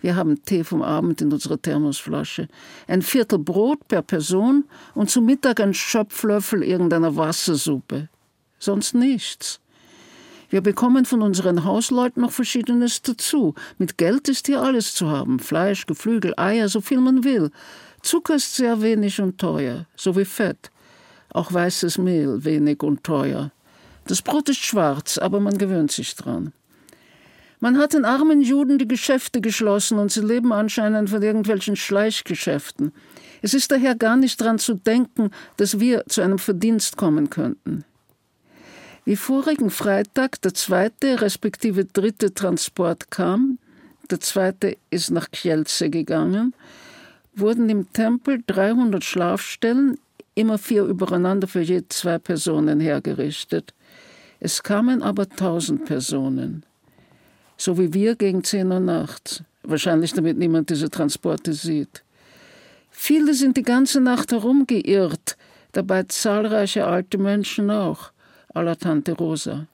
Wir 0.00 0.16
haben 0.16 0.42
Tee 0.44 0.64
vom 0.64 0.82
Abend 0.82 1.22
in 1.22 1.32
unserer 1.32 1.60
Thermosflasche, 1.60 2.48
ein 2.88 3.00
Viertel 3.02 3.38
Brot 3.38 3.88
per 3.88 4.02
Person 4.02 4.64
und 4.94 5.10
zu 5.10 5.22
Mittag 5.22 5.60
ein 5.60 5.72
Schöpflöffel 5.72 6.62
irgendeiner 6.62 7.16
Wassersuppe. 7.16 8.08
Sonst 8.58 8.94
nichts. 8.94 9.60
Wir 10.50 10.60
bekommen 10.60 11.04
von 11.04 11.22
unseren 11.22 11.64
Hausleuten 11.64 12.22
noch 12.22 12.32
Verschiedenes 12.32 13.02
dazu. 13.02 13.54
Mit 13.78 13.98
Geld 13.98 14.28
ist 14.28 14.46
hier 14.46 14.62
alles 14.62 14.94
zu 14.94 15.08
haben. 15.08 15.38
Fleisch, 15.38 15.86
Geflügel, 15.86 16.34
Eier, 16.36 16.68
so 16.68 16.80
viel 16.80 17.00
man 17.00 17.24
will. 17.24 17.50
Zucker 18.04 18.34
ist 18.34 18.54
sehr 18.54 18.82
wenig 18.82 19.20
und 19.20 19.38
teuer, 19.38 19.86
so 19.96 20.14
wie 20.14 20.26
Fett. 20.26 20.70
Auch 21.30 21.52
weißes 21.52 21.96
Mehl 21.98 22.44
wenig 22.44 22.82
und 22.82 23.02
teuer. 23.02 23.50
Das 24.06 24.20
Brot 24.20 24.50
ist 24.50 24.62
schwarz, 24.62 25.16
aber 25.16 25.40
man 25.40 25.56
gewöhnt 25.56 25.90
sich 25.90 26.14
dran. 26.14 26.52
Man 27.60 27.78
hat 27.78 27.94
den 27.94 28.04
armen 28.04 28.42
Juden 28.42 28.76
die 28.76 28.86
Geschäfte 28.86 29.40
geschlossen 29.40 29.98
und 29.98 30.12
sie 30.12 30.20
leben 30.20 30.52
anscheinend 30.52 31.08
von 31.08 31.22
irgendwelchen 31.22 31.76
Schleichgeschäften. 31.76 32.92
Es 33.40 33.54
ist 33.54 33.72
daher 33.72 33.94
gar 33.94 34.16
nicht 34.16 34.38
dran 34.38 34.58
zu 34.58 34.74
denken, 34.74 35.30
dass 35.56 35.80
wir 35.80 36.04
zu 36.06 36.20
einem 36.20 36.38
Verdienst 36.38 36.98
kommen 36.98 37.30
könnten. 37.30 37.84
Wie 39.06 39.16
vorigen 39.16 39.70
Freitag 39.70 40.42
der 40.42 40.52
zweite 40.52 41.22
respektive 41.22 41.86
dritte 41.86 42.34
Transport 42.34 43.10
kam, 43.10 43.58
der 44.10 44.20
zweite 44.20 44.76
ist 44.90 45.10
nach 45.10 45.30
Kielce 45.30 45.88
gegangen, 45.88 46.54
wurden 47.36 47.68
im 47.68 47.92
Tempel 47.92 48.42
300 48.46 49.02
Schlafstellen, 49.02 49.98
immer 50.34 50.58
vier 50.58 50.84
übereinander 50.84 51.46
für 51.46 51.62
je 51.62 51.82
zwei 51.88 52.18
Personen 52.18 52.80
hergerichtet. 52.80 53.74
Es 54.40 54.62
kamen 54.62 55.02
aber 55.02 55.28
tausend 55.28 55.84
Personen, 55.84 56.64
so 57.56 57.78
wie 57.78 57.94
wir 57.94 58.16
gegen 58.16 58.44
10 58.44 58.70
Uhr 58.70 58.80
nachts, 58.80 59.42
wahrscheinlich 59.62 60.12
damit 60.12 60.36
niemand 60.36 60.70
diese 60.70 60.90
Transporte 60.90 61.52
sieht. 61.52 62.02
Viele 62.90 63.34
sind 63.34 63.56
die 63.56 63.62
ganze 63.62 64.00
Nacht 64.00 64.32
herumgeirrt, 64.32 65.36
dabei 65.72 66.04
zahlreiche 66.04 66.86
alte 66.86 67.18
Menschen 67.18 67.70
auch, 67.70 68.12
aller 68.52 68.76
Tante 68.76 69.12
Rosa. 69.12 69.66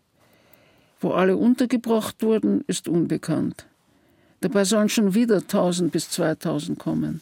Wo 1.00 1.12
alle 1.12 1.36
untergebracht 1.36 2.22
wurden, 2.22 2.62
ist 2.66 2.88
unbekannt. 2.88 3.66
Dabei 4.40 4.64
sollen 4.64 4.88
schon 4.88 5.14
wieder 5.14 5.36
1000 5.38 5.92
bis 5.92 6.10
2000 6.10 6.78
kommen. 6.78 7.20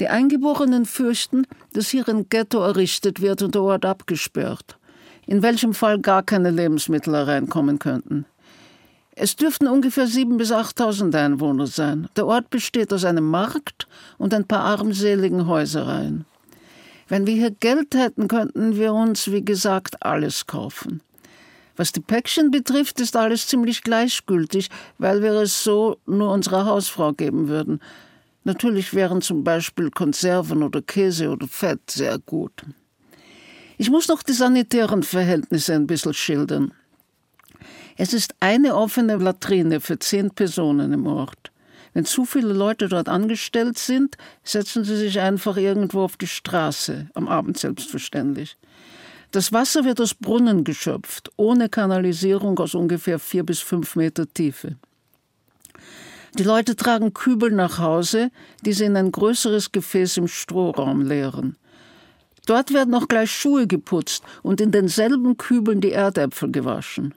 Die 0.00 0.08
Eingeborenen 0.08 0.86
fürchten, 0.86 1.46
dass 1.74 1.90
hier 1.90 2.08
ein 2.08 2.26
Ghetto 2.30 2.62
errichtet 2.62 3.20
wird 3.20 3.42
und 3.42 3.54
der 3.54 3.62
Ort 3.62 3.84
abgesperrt, 3.84 4.78
in 5.26 5.42
welchem 5.42 5.74
Fall 5.74 6.00
gar 6.00 6.22
keine 6.22 6.50
Lebensmittel 6.50 7.14
hereinkommen 7.14 7.78
könnten. 7.78 8.24
Es 9.14 9.36
dürften 9.36 9.68
ungefähr 9.68 10.06
7.000 10.06 10.38
bis 10.38 10.52
8.000 10.52 11.14
Einwohner 11.14 11.66
sein. 11.66 12.08
Der 12.16 12.26
Ort 12.26 12.48
besteht 12.48 12.94
aus 12.94 13.04
einem 13.04 13.28
Markt 13.28 13.86
und 14.16 14.32
ein 14.32 14.46
paar 14.46 14.60
armseligen 14.60 15.46
Häusereien. 15.46 16.24
Wenn 17.08 17.26
wir 17.26 17.34
hier 17.34 17.50
Geld 17.50 17.94
hätten, 17.94 18.26
könnten 18.26 18.76
wir 18.76 18.94
uns, 18.94 19.30
wie 19.30 19.44
gesagt, 19.44 20.02
alles 20.02 20.46
kaufen. 20.46 21.02
Was 21.76 21.92
die 21.92 22.00
Päckchen 22.00 22.50
betrifft, 22.50 23.00
ist 23.00 23.16
alles 23.16 23.46
ziemlich 23.46 23.82
gleichgültig, 23.82 24.70
weil 24.96 25.22
wir 25.22 25.32
es 25.32 25.62
so 25.62 25.98
nur 26.06 26.32
unserer 26.32 26.64
Hausfrau 26.64 27.12
geben 27.12 27.48
würden. 27.48 27.80
Natürlich 28.44 28.94
wären 28.94 29.20
zum 29.20 29.44
Beispiel 29.44 29.90
Konserven 29.90 30.62
oder 30.62 30.80
Käse 30.80 31.30
oder 31.30 31.46
Fett 31.46 31.90
sehr 31.90 32.18
gut. 32.18 32.64
Ich 33.76 33.90
muss 33.90 34.08
noch 34.08 34.22
die 34.22 34.32
sanitären 34.32 35.02
Verhältnisse 35.02 35.74
ein 35.74 35.86
bisschen 35.86 36.14
schildern. 36.14 36.72
Es 37.96 38.14
ist 38.14 38.34
eine 38.40 38.76
offene 38.76 39.16
Latrine 39.16 39.80
für 39.80 39.98
zehn 39.98 40.30
Personen 40.30 40.92
im 40.92 41.06
Ort. 41.06 41.50
Wenn 41.92 42.04
zu 42.04 42.24
viele 42.24 42.52
Leute 42.52 42.88
dort 42.88 43.08
angestellt 43.08 43.78
sind, 43.78 44.16
setzen 44.44 44.84
sie 44.84 44.96
sich 44.96 45.20
einfach 45.20 45.56
irgendwo 45.56 46.02
auf 46.02 46.16
die 46.16 46.26
Straße, 46.26 47.08
am 47.14 47.28
Abend 47.28 47.58
selbstverständlich. 47.58 48.56
Das 49.32 49.52
Wasser 49.52 49.84
wird 49.84 50.00
aus 50.00 50.14
Brunnen 50.14 50.64
geschöpft, 50.64 51.30
ohne 51.36 51.68
Kanalisierung 51.68 52.58
aus 52.58 52.74
ungefähr 52.74 53.18
vier 53.18 53.44
bis 53.44 53.60
fünf 53.60 53.96
Meter 53.96 54.26
Tiefe. 54.32 54.76
Die 56.38 56.44
Leute 56.44 56.76
tragen 56.76 57.12
Kübel 57.12 57.50
nach 57.50 57.78
Hause, 57.78 58.30
die 58.64 58.72
sie 58.72 58.84
in 58.84 58.96
ein 58.96 59.10
größeres 59.10 59.72
Gefäß 59.72 60.18
im 60.18 60.28
Strohraum 60.28 61.02
leeren. 61.02 61.56
Dort 62.46 62.72
werden 62.72 62.94
auch 62.94 63.08
gleich 63.08 63.30
Schuhe 63.30 63.66
geputzt 63.66 64.22
und 64.42 64.60
in 64.60 64.70
denselben 64.70 65.36
Kübeln 65.36 65.80
die 65.80 65.92
Erdäpfel 65.92 66.50
gewaschen. 66.50 67.14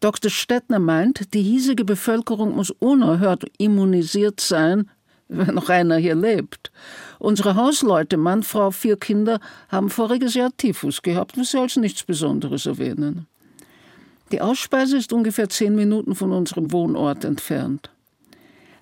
Dr. 0.00 0.30
Stettner 0.30 0.78
meint, 0.78 1.32
die 1.34 1.42
hiesige 1.42 1.84
Bevölkerung 1.84 2.56
muss 2.56 2.70
unerhört 2.70 3.44
immunisiert 3.58 4.40
sein, 4.40 4.90
wenn 5.28 5.54
noch 5.54 5.70
einer 5.70 5.96
hier 5.96 6.14
lebt. 6.14 6.70
Unsere 7.18 7.54
Hausleute, 7.54 8.16
Mann, 8.16 8.42
Frau, 8.42 8.70
vier 8.70 8.96
Kinder, 8.96 9.40
haben 9.68 9.88
voriges 9.88 10.34
Jahr 10.34 10.50
Typhus 10.56 11.00
gehabt, 11.00 11.38
was 11.38 11.52
sie 11.52 11.58
als 11.58 11.76
nichts 11.76 12.02
Besonderes 12.02 12.66
erwähnen. 12.66 13.26
Die 14.32 14.40
Ausspeise 14.40 14.98
ist 14.98 15.12
ungefähr 15.12 15.48
zehn 15.48 15.74
Minuten 15.74 16.14
von 16.14 16.32
unserem 16.32 16.72
Wohnort 16.72 17.24
entfernt. 17.24 17.90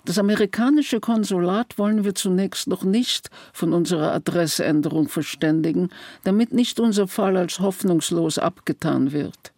Das 0.05 0.19
amerikanische 0.19 0.99
Konsulat 0.99 1.77
wollen 1.77 2.03
wir 2.03 2.13
zunächst 2.13 2.67
noch 2.67 2.83
nicht 2.83 3.29
von 3.53 3.71
unserer 3.71 4.11
Adressänderung 4.11 5.07
verständigen, 5.07 5.89
damit 6.25 6.51
nicht 6.51 6.81
unser 6.81 7.07
Fall 7.07 7.37
als 7.37 7.61
hoffnungslos 7.61 8.37
abgetan 8.37 9.13
wird. 9.13 9.53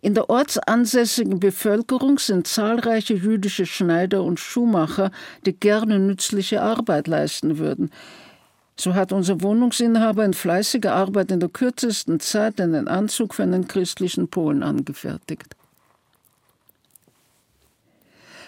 In 0.00 0.14
der 0.14 0.28
ortsansässigen 0.28 1.38
Bevölkerung 1.38 2.18
sind 2.18 2.48
zahlreiche 2.48 3.14
jüdische 3.14 3.66
Schneider 3.66 4.24
und 4.24 4.40
Schuhmacher, 4.40 5.12
die 5.46 5.52
gerne 5.52 6.00
nützliche 6.00 6.60
Arbeit 6.60 7.06
leisten 7.06 7.58
würden. 7.58 7.92
So 8.76 8.94
hat 8.96 9.12
unser 9.12 9.42
Wohnungsinhaber 9.42 10.24
in 10.24 10.34
fleißiger 10.34 10.92
Arbeit 10.92 11.30
in 11.30 11.38
der 11.38 11.50
kürzesten 11.50 12.18
Zeit 12.18 12.60
einen 12.60 12.88
Anzug 12.88 13.34
für 13.34 13.44
einen 13.44 13.68
christlichen 13.68 14.26
Polen 14.26 14.64
angefertigt. 14.64 15.54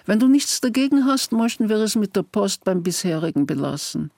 Wenn 0.07 0.19
du 0.19 0.29
nichts 0.29 0.61
dagegen 0.61 1.07
hast, 1.07 1.33
möchten 1.33 1.69
wir 1.69 1.77
es 1.77 1.97
mit 1.97 2.15
der 2.15 2.23
Post 2.23 2.65
beim 2.65 2.83
bisherigen 2.83 3.47
belassen. 3.47 4.11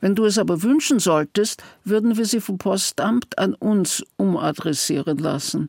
Wenn 0.00 0.14
du 0.14 0.24
es 0.24 0.38
aber 0.38 0.62
wünschen 0.62 0.98
solltest, 0.98 1.62
würden 1.84 2.16
wir 2.16 2.24
sie 2.24 2.40
vom 2.40 2.58
Postamt 2.58 3.38
an 3.38 3.54
uns 3.54 4.02
umadressieren 4.16 5.18
lassen. 5.18 5.68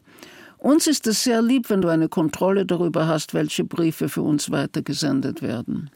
Uns 0.57 0.87
ist 0.87 1.05
es 1.07 1.23
sehr 1.23 1.41
lieb, 1.41 1.69
wenn 1.69 1.81
du 1.81 1.89
eine 1.89 2.07
Kontrolle 2.07 2.65
darüber 2.65 3.07
hast, 3.07 3.33
welche 3.33 3.63
Briefe 3.63 4.09
für 4.09 4.21
uns 4.21 4.51
weitergesendet 4.51 5.41
werden. 5.41 5.89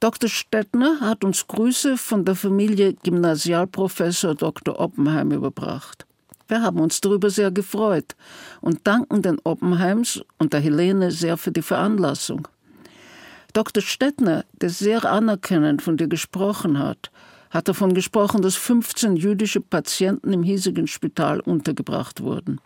Dr. 0.00 0.30
Stettner 0.30 1.00
hat 1.00 1.24
uns 1.24 1.46
Grüße 1.46 1.98
von 1.98 2.24
der 2.24 2.34
Familie 2.34 2.94
Gymnasialprofessor 2.94 4.34
Dr. 4.34 4.80
Oppenheim 4.80 5.30
überbracht. 5.30 6.06
Wir 6.50 6.62
haben 6.62 6.80
uns 6.80 7.00
darüber 7.00 7.30
sehr 7.30 7.52
gefreut 7.52 8.16
und 8.60 8.84
danken 8.84 9.22
den 9.22 9.38
Oppenheims 9.44 10.20
und 10.36 10.52
der 10.52 10.58
Helene 10.58 11.12
sehr 11.12 11.36
für 11.36 11.52
die 11.52 11.62
Veranlassung. 11.62 12.48
Dr. 13.52 13.80
Stettner, 13.80 14.44
der 14.60 14.70
sehr 14.70 15.04
anerkennend 15.04 15.80
von 15.80 15.96
dir 15.96 16.08
gesprochen 16.08 16.80
hat, 16.80 17.12
hat 17.50 17.68
davon 17.68 17.94
gesprochen, 17.94 18.42
dass 18.42 18.56
15 18.56 19.14
jüdische 19.14 19.60
Patienten 19.60 20.32
im 20.32 20.42
hiesigen 20.42 20.88
Spital 20.88 21.38
untergebracht 21.38 22.20
wurden. 22.20 22.60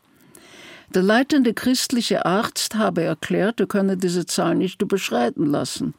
Der 0.95 1.03
leitende 1.03 1.53
christliche 1.53 2.25
Arzt 2.25 2.77
habe 2.77 3.03
erklärt, 3.03 3.61
er 3.61 3.67
könne 3.67 3.99
diese 3.99 4.25
Zahl 4.25 4.55
nicht 4.55 4.81
überschreiten 4.81 5.45
lassen. 5.45 5.93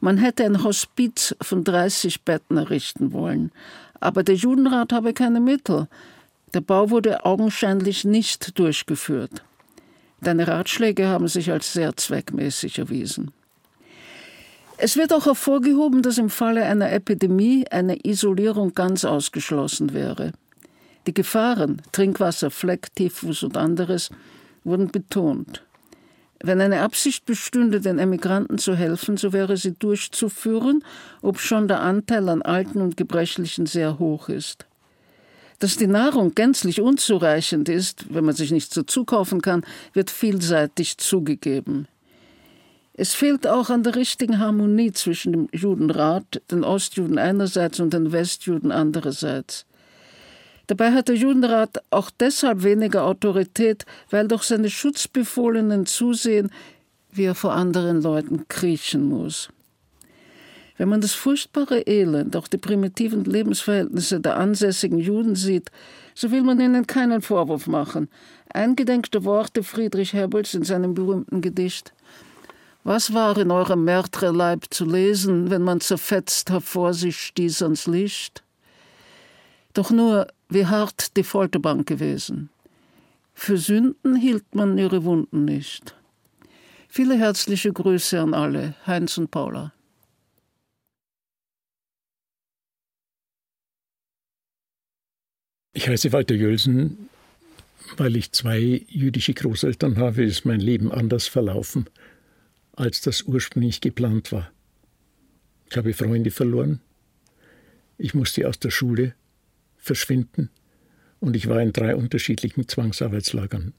Man 0.00 0.16
hätte 0.16 0.46
ein 0.46 0.64
Hospiz 0.64 1.36
von 1.42 1.64
30 1.64 2.22
Betten 2.22 2.56
errichten 2.56 3.12
wollen, 3.12 3.52
aber 4.00 4.22
der 4.22 4.36
Judenrat 4.36 4.94
habe 4.94 5.12
keine 5.12 5.40
Mittel. 5.40 5.86
Der 6.54 6.60
Bau 6.60 6.90
wurde 6.90 7.24
augenscheinlich 7.24 8.04
nicht 8.04 8.58
durchgeführt. 8.58 9.42
Deine 10.20 10.48
Ratschläge 10.48 11.06
haben 11.06 11.28
sich 11.28 11.50
als 11.50 11.72
sehr 11.72 11.96
zweckmäßig 11.96 12.78
erwiesen. 12.78 13.30
Es 14.76 14.96
wird 14.96 15.12
auch 15.12 15.26
hervorgehoben, 15.26 16.02
dass 16.02 16.18
im 16.18 16.30
Falle 16.30 16.64
einer 16.64 16.90
Epidemie 16.90 17.66
eine 17.70 17.98
Isolierung 18.04 18.74
ganz 18.74 19.04
ausgeschlossen 19.04 19.92
wäre. 19.92 20.32
Die 21.06 21.14
Gefahren, 21.14 21.82
Trinkwasser, 21.92 22.50
Fleck, 22.50 22.94
Typhus 22.94 23.42
und 23.42 23.56
anderes, 23.56 24.10
wurden 24.64 24.90
betont. 24.90 25.62
Wenn 26.42 26.60
eine 26.60 26.80
Absicht 26.80 27.26
bestünde, 27.26 27.80
den 27.80 27.98
Emigranten 27.98 28.56
zu 28.56 28.74
helfen, 28.74 29.18
so 29.18 29.32
wäre 29.32 29.58
sie 29.58 29.72
durchzuführen, 29.72 30.82
ob 31.20 31.38
schon 31.38 31.68
der 31.68 31.80
Anteil 31.80 32.28
an 32.30 32.40
Alten 32.40 32.80
und 32.80 32.96
Gebrechlichen 32.96 33.66
sehr 33.66 33.98
hoch 33.98 34.30
ist. 34.30 34.66
Dass 35.60 35.76
die 35.76 35.86
Nahrung 35.86 36.34
gänzlich 36.34 36.80
unzureichend 36.80 37.68
ist, 37.68 38.12
wenn 38.12 38.24
man 38.24 38.34
sich 38.34 38.50
nichts 38.50 38.74
dazu 38.74 39.04
kaufen 39.04 39.42
kann, 39.42 39.62
wird 39.92 40.10
vielseitig 40.10 40.96
zugegeben. 40.96 41.86
Es 42.94 43.14
fehlt 43.14 43.46
auch 43.46 43.70
an 43.70 43.82
der 43.82 43.94
richtigen 43.94 44.38
Harmonie 44.38 44.92
zwischen 44.92 45.32
dem 45.32 45.48
Judenrat, 45.52 46.42
den 46.50 46.64
Ostjuden 46.64 47.18
einerseits 47.18 47.78
und 47.78 47.92
den 47.92 48.10
Westjuden 48.10 48.72
andererseits. 48.72 49.66
Dabei 50.66 50.92
hat 50.92 51.08
der 51.08 51.16
Judenrat 51.16 51.82
auch 51.90 52.10
deshalb 52.10 52.62
weniger 52.62 53.04
Autorität, 53.04 53.84
weil 54.08 54.28
doch 54.28 54.42
seine 54.42 54.70
Schutzbefohlenen 54.70 55.84
zusehen, 55.84 56.50
wie 57.12 57.24
er 57.24 57.34
vor 57.34 57.52
anderen 57.52 58.00
Leuten 58.02 58.48
kriechen 58.48 59.08
muss. 59.08 59.50
Wenn 60.80 60.88
man 60.88 61.02
das 61.02 61.12
furchtbare 61.12 61.82
Elend, 61.82 62.34
auch 62.36 62.48
die 62.48 62.56
primitiven 62.56 63.24
Lebensverhältnisse 63.24 64.18
der 64.18 64.38
ansässigen 64.38 64.98
Juden 64.98 65.34
sieht, 65.36 65.70
so 66.14 66.30
will 66.30 66.42
man 66.42 66.58
ihnen 66.58 66.86
keinen 66.86 67.20
Vorwurf 67.20 67.66
machen. 67.66 68.08
Eingedenkte 68.48 69.26
Worte 69.26 69.62
Friedrich 69.62 70.14
Hebbels 70.14 70.54
in 70.54 70.62
seinem 70.62 70.94
berühmten 70.94 71.42
Gedicht. 71.42 71.92
Was 72.82 73.12
war 73.12 73.36
in 73.36 73.50
eurem 73.50 73.84
Märtrerleib 73.84 74.68
zu 74.70 74.86
lesen, 74.86 75.50
wenn 75.50 75.60
man 75.60 75.82
zerfetzt 75.82 76.48
hervor 76.48 76.94
sich 76.94 77.18
stieß 77.18 77.60
ans 77.60 77.86
Licht? 77.86 78.42
Doch 79.74 79.90
nur, 79.90 80.28
wie 80.48 80.64
hart 80.64 81.14
die 81.18 81.24
Folterbank 81.24 81.86
gewesen. 81.86 82.48
Für 83.34 83.58
Sünden 83.58 84.16
hielt 84.16 84.54
man 84.54 84.78
ihre 84.78 85.04
Wunden 85.04 85.44
nicht. 85.44 85.94
Viele 86.88 87.18
herzliche 87.18 87.70
Grüße 87.70 88.18
an 88.18 88.32
alle, 88.32 88.76
Heinz 88.86 89.18
und 89.18 89.30
Paula. 89.30 89.74
Ich 95.72 95.88
heiße 95.88 96.12
Walter 96.12 96.34
Jölsen. 96.34 97.08
Weil 97.96 98.16
ich 98.16 98.32
zwei 98.32 98.84
jüdische 98.88 99.34
Großeltern 99.34 99.96
habe, 99.98 100.22
ist 100.22 100.44
mein 100.44 100.60
Leben 100.60 100.92
anders 100.92 101.26
verlaufen, 101.26 101.86
als 102.72 103.00
das 103.00 103.22
ursprünglich 103.22 103.80
geplant 103.80 104.30
war. 104.30 104.50
Ich 105.68 105.76
habe 105.76 105.92
Freunde 105.92 106.30
verloren. 106.30 106.80
Ich 107.98 108.14
musste 108.14 108.48
aus 108.48 108.58
der 108.60 108.70
Schule 108.70 109.14
verschwinden 109.76 110.50
und 111.18 111.34
ich 111.34 111.48
war 111.48 111.60
in 111.60 111.72
drei 111.72 111.96
unterschiedlichen 111.96 112.68
Zwangsarbeitslagern. 112.68 113.74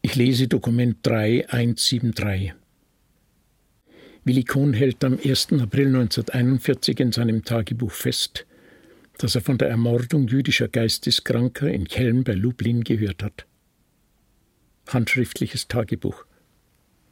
Ich 0.00 0.14
lese 0.14 0.48
Dokument 0.48 0.98
3173. 1.02 2.54
Willi 4.24 4.44
Kohn 4.44 4.72
hält 4.72 5.04
am 5.04 5.18
1. 5.22 5.52
April 5.52 5.88
1941 5.88 6.98
in 7.00 7.12
seinem 7.12 7.44
Tagebuch 7.44 7.92
fest, 7.92 8.45
dass 9.18 9.34
er 9.34 9.40
von 9.40 9.58
der 9.58 9.68
Ermordung 9.68 10.28
jüdischer 10.28 10.68
Geisteskranker 10.68 11.68
in 11.68 11.86
Kelm 11.86 12.24
bei 12.24 12.34
Lublin 12.34 12.84
gehört 12.84 13.22
hat. 13.22 13.46
Handschriftliches 14.88 15.68
Tagebuch. 15.68 16.24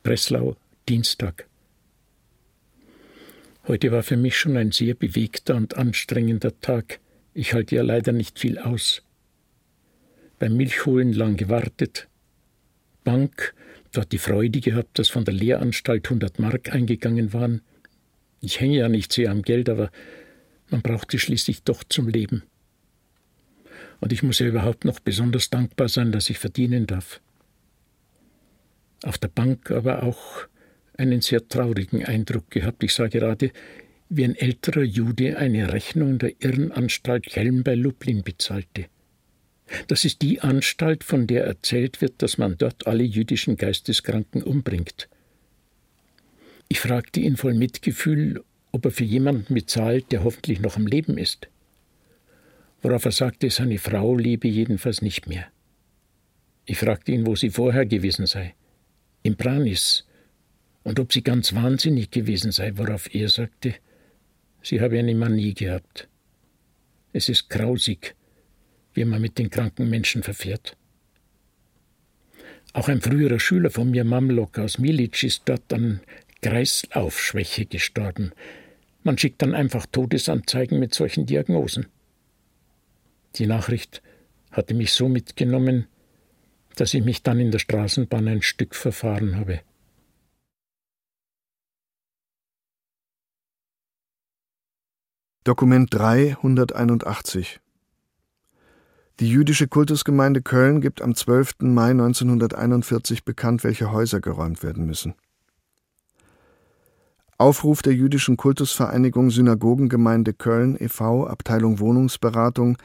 Breslau, 0.02 0.56
Dienstag. 0.88 1.48
Heute 3.66 3.90
war 3.90 4.02
für 4.02 4.18
mich 4.18 4.36
schon 4.36 4.56
ein 4.58 4.72
sehr 4.72 4.94
bewegter 4.94 5.56
und 5.56 5.76
anstrengender 5.76 6.60
Tag. 6.60 7.00
Ich 7.32 7.54
halte 7.54 7.76
ja 7.76 7.82
leider 7.82 8.12
nicht 8.12 8.38
viel 8.38 8.58
aus. 8.58 9.02
Beim 10.38 10.56
Milchholen 10.56 11.14
lang 11.14 11.36
gewartet. 11.36 12.08
Bank, 13.02 13.54
dort 13.92 14.12
die 14.12 14.18
Freude 14.18 14.60
gehabt, 14.60 14.98
dass 14.98 15.08
von 15.08 15.24
der 15.24 15.34
Lehranstalt 15.34 16.06
100 16.06 16.38
Mark 16.38 16.74
eingegangen 16.74 17.32
waren. 17.32 17.62
Ich 18.40 18.60
hänge 18.60 18.76
ja 18.76 18.88
nicht 18.88 19.12
sehr 19.12 19.30
am 19.30 19.40
Geld, 19.40 19.70
aber 19.70 19.90
man 20.74 20.82
braucht 20.82 21.12
sie 21.12 21.20
schließlich 21.20 21.62
doch 21.62 21.84
zum 21.84 22.08
Leben. 22.08 22.42
Und 24.00 24.12
ich 24.12 24.24
muss 24.24 24.40
ja 24.40 24.48
überhaupt 24.48 24.84
noch 24.84 24.98
besonders 24.98 25.48
dankbar 25.48 25.88
sein, 25.88 26.10
dass 26.10 26.28
ich 26.30 26.40
verdienen 26.40 26.88
darf. 26.88 27.20
Auf 29.04 29.16
der 29.16 29.28
Bank 29.28 29.70
aber 29.70 30.02
auch 30.02 30.48
einen 30.98 31.20
sehr 31.20 31.46
traurigen 31.46 32.04
Eindruck 32.04 32.50
gehabt. 32.50 32.82
Ich 32.82 32.92
sah 32.92 33.06
gerade, 33.06 33.52
wie 34.08 34.24
ein 34.24 34.34
älterer 34.34 34.82
Jude 34.82 35.38
eine 35.38 35.72
Rechnung 35.72 36.18
der 36.18 36.32
Irrenanstalt 36.40 37.26
Kelm 37.26 37.62
bei 37.62 37.76
Lublin 37.76 38.24
bezahlte. 38.24 38.86
Das 39.86 40.04
ist 40.04 40.22
die 40.22 40.40
Anstalt, 40.40 41.04
von 41.04 41.28
der 41.28 41.44
erzählt 41.44 42.00
wird, 42.00 42.20
dass 42.20 42.36
man 42.36 42.58
dort 42.58 42.88
alle 42.88 43.04
jüdischen 43.04 43.56
Geisteskranken 43.56 44.42
umbringt. 44.42 45.08
Ich 46.66 46.80
fragte 46.80 47.20
ihn 47.20 47.36
voll 47.36 47.54
Mitgefühl, 47.54 48.42
ob 48.74 48.84
er 48.86 48.90
für 48.90 49.04
jemanden 49.04 49.54
bezahlt, 49.54 50.10
der 50.10 50.24
hoffentlich 50.24 50.58
noch 50.58 50.76
am 50.76 50.88
Leben 50.88 51.16
ist. 51.16 51.46
Worauf 52.82 53.04
er 53.04 53.12
sagte, 53.12 53.48
seine 53.48 53.78
Frau 53.78 54.16
lebe 54.16 54.48
jedenfalls 54.48 55.00
nicht 55.00 55.28
mehr. 55.28 55.46
Ich 56.66 56.78
fragte 56.78 57.12
ihn, 57.12 57.24
wo 57.24 57.36
sie 57.36 57.50
vorher 57.50 57.86
gewesen 57.86 58.26
sei. 58.26 58.54
im 59.22 59.36
Pranis 59.36 60.04
und 60.82 61.00
ob 61.00 61.12
sie 61.12 61.22
ganz 61.22 61.54
wahnsinnig 61.54 62.10
gewesen 62.10 62.52
sei, 62.52 62.72
worauf 62.76 63.14
er 63.14 63.28
sagte, 63.28 63.74
sie 64.60 64.80
habe 64.80 64.98
eine 64.98 65.14
Manie 65.14 65.54
gehabt. 65.54 66.08
Es 67.12 67.28
ist 67.28 67.48
grausig, 67.48 68.16
wie 68.92 69.04
man 69.04 69.22
mit 69.22 69.38
den 69.38 69.50
kranken 69.50 69.88
Menschen 69.88 70.22
verfährt. 70.24 70.76
Auch 72.74 72.88
ein 72.88 73.00
früherer 73.00 73.38
Schüler 73.38 73.70
von 73.70 73.90
mir, 73.90 74.04
Mamlok 74.04 74.58
aus 74.58 74.78
Milic, 74.78 75.22
ist 75.22 75.42
dort 75.46 75.72
an 75.72 76.00
Kreislaufschwäche 76.42 77.66
gestorben. 77.66 78.32
Man 79.04 79.18
schickt 79.18 79.42
dann 79.42 79.54
einfach 79.54 79.84
Todesanzeigen 79.86 80.80
mit 80.80 80.94
solchen 80.94 81.26
Diagnosen. 81.26 81.86
Die 83.36 83.46
Nachricht 83.46 84.02
hatte 84.50 84.72
mich 84.72 84.92
so 84.92 85.08
mitgenommen, 85.08 85.86
dass 86.76 86.94
ich 86.94 87.04
mich 87.04 87.22
dann 87.22 87.38
in 87.38 87.50
der 87.50 87.58
Straßenbahn 87.58 88.26
ein 88.28 88.42
Stück 88.42 88.74
verfahren 88.74 89.36
habe. 89.36 89.60
Dokument 95.44 95.92
381 95.92 97.60
Die 99.20 99.28
jüdische 99.28 99.68
Kultusgemeinde 99.68 100.40
Köln 100.40 100.80
gibt 100.80 101.02
am 101.02 101.14
12. 101.14 101.56
Mai 101.60 101.90
1941 101.90 103.24
bekannt, 103.24 103.64
welche 103.64 103.92
Häuser 103.92 104.22
geräumt 104.22 104.62
werden 104.62 104.86
müssen. 104.86 105.14
Aufruf 107.36 107.82
der 107.82 107.94
jüdischen 107.94 108.36
Kultusvereinigung 108.36 109.30
Synagogengemeinde 109.30 110.34
Köln 110.34 110.76
e.V. 110.78 111.26
Abteilung 111.26 111.80
Wohnungsberatung 111.80 112.78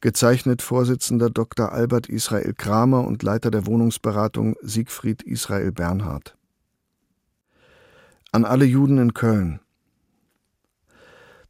gezeichnet 0.00 0.62
Vorsitzender 0.62 1.28
Dr. 1.28 1.72
Albert 1.72 2.08
Israel 2.08 2.54
Kramer 2.54 3.04
und 3.04 3.22
Leiter 3.22 3.50
der 3.50 3.66
Wohnungsberatung 3.66 4.54
Siegfried 4.62 5.22
Israel 5.22 5.72
Bernhard. 5.72 6.36
An 8.30 8.44
alle 8.44 8.64
Juden 8.64 8.98
in 8.98 9.14
Köln 9.14 9.60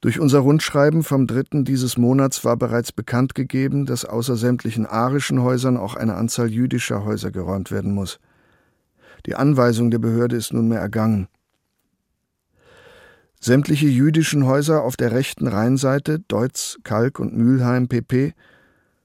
durch 0.03 0.21
unser 0.21 0.39
Rundschreiben 0.39 1.03
vom 1.03 1.27
3. 1.27 1.63
dieses 1.63 1.97
Monats 1.97 2.45
war 2.45 2.57
bereits 2.57 2.93
bekannt 2.93 3.35
gegeben, 3.35 3.87
dass 3.87 4.05
außer 4.05 4.37
sämtlichen 4.37 4.87
arischen 4.87 5.43
Häusern 5.43 5.77
auch 5.77 5.97
eine 5.97 6.15
Anzahl 6.15 6.49
jüdischer 6.49 7.05
Häuser 7.05 7.31
geräumt 7.31 7.71
werden 7.71 7.93
muss. 7.93 8.21
Die 9.27 9.35
Anweisung 9.35 9.91
der 9.91 9.99
Behörde 9.99 10.37
ist 10.37 10.53
nunmehr 10.53 10.81
ergangen. 10.81 11.29
Sämtliche 13.41 13.87
jüdischen 13.87 14.47
Häuser 14.47 14.83
auf 14.83 14.97
der 14.97 15.13
rechten 15.13 15.47
Rheinseite, 15.47 16.21
Deutz, 16.21 16.79
Kalk 16.83 17.21
und 17.21 17.37
Mülheim 17.37 17.89
pp., 17.89 18.35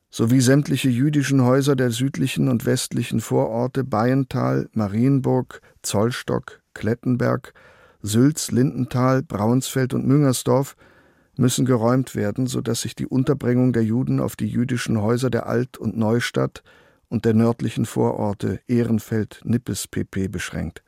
sowie 0.09 0.41
sämtliche 0.41 0.89
jüdischen 0.89 1.43
Häuser 1.43 1.75
der 1.75 1.91
südlichen 1.91 2.49
und 2.49 2.65
westlichen 2.65 3.21
Vororte 3.21 3.83
Bayental, 3.83 4.69
Marienburg, 4.73 5.61
Zollstock, 5.83 6.61
Klettenberg, 6.73 7.53
Sülz, 8.01 8.51
Lindenthal, 8.51 9.23
Braunsfeld 9.23 9.93
und 9.93 10.05
Müngersdorf 10.05 10.75
müssen 11.37 11.65
geräumt 11.65 12.15
werden, 12.15 12.47
so 12.47 12.61
dass 12.61 12.81
sich 12.81 12.95
die 12.95 13.07
Unterbringung 13.07 13.73
der 13.73 13.83
Juden 13.83 14.19
auf 14.19 14.35
die 14.35 14.47
jüdischen 14.47 15.01
Häuser 15.01 15.29
der 15.29 15.47
Alt- 15.47 15.77
und 15.77 15.97
Neustadt 15.97 16.61
und 17.07 17.25
der 17.25 17.33
nördlichen 17.33 17.85
Vororte 17.85 18.59
Ehrenfeld, 18.67 19.41
Nippes 19.43 19.87
pp. 19.87 20.27
beschränkt. 20.27 20.83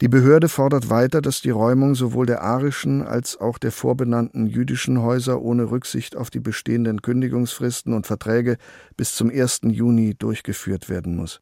Die 0.00 0.08
Behörde 0.08 0.48
fordert 0.48 0.90
weiter, 0.90 1.20
dass 1.20 1.40
die 1.40 1.50
Räumung 1.50 1.96
sowohl 1.96 2.26
der 2.26 2.42
arischen 2.42 3.02
als 3.02 3.36
auch 3.36 3.58
der 3.58 3.72
vorbenannten 3.72 4.46
jüdischen 4.46 5.02
Häuser 5.02 5.42
ohne 5.42 5.72
Rücksicht 5.72 6.16
auf 6.16 6.30
die 6.30 6.38
bestehenden 6.38 7.02
Kündigungsfristen 7.02 7.92
und 7.92 8.06
Verträge 8.06 8.58
bis 8.96 9.16
zum 9.16 9.28
1. 9.28 9.62
Juni 9.64 10.14
durchgeführt 10.14 10.88
werden 10.88 11.16
muss. 11.16 11.40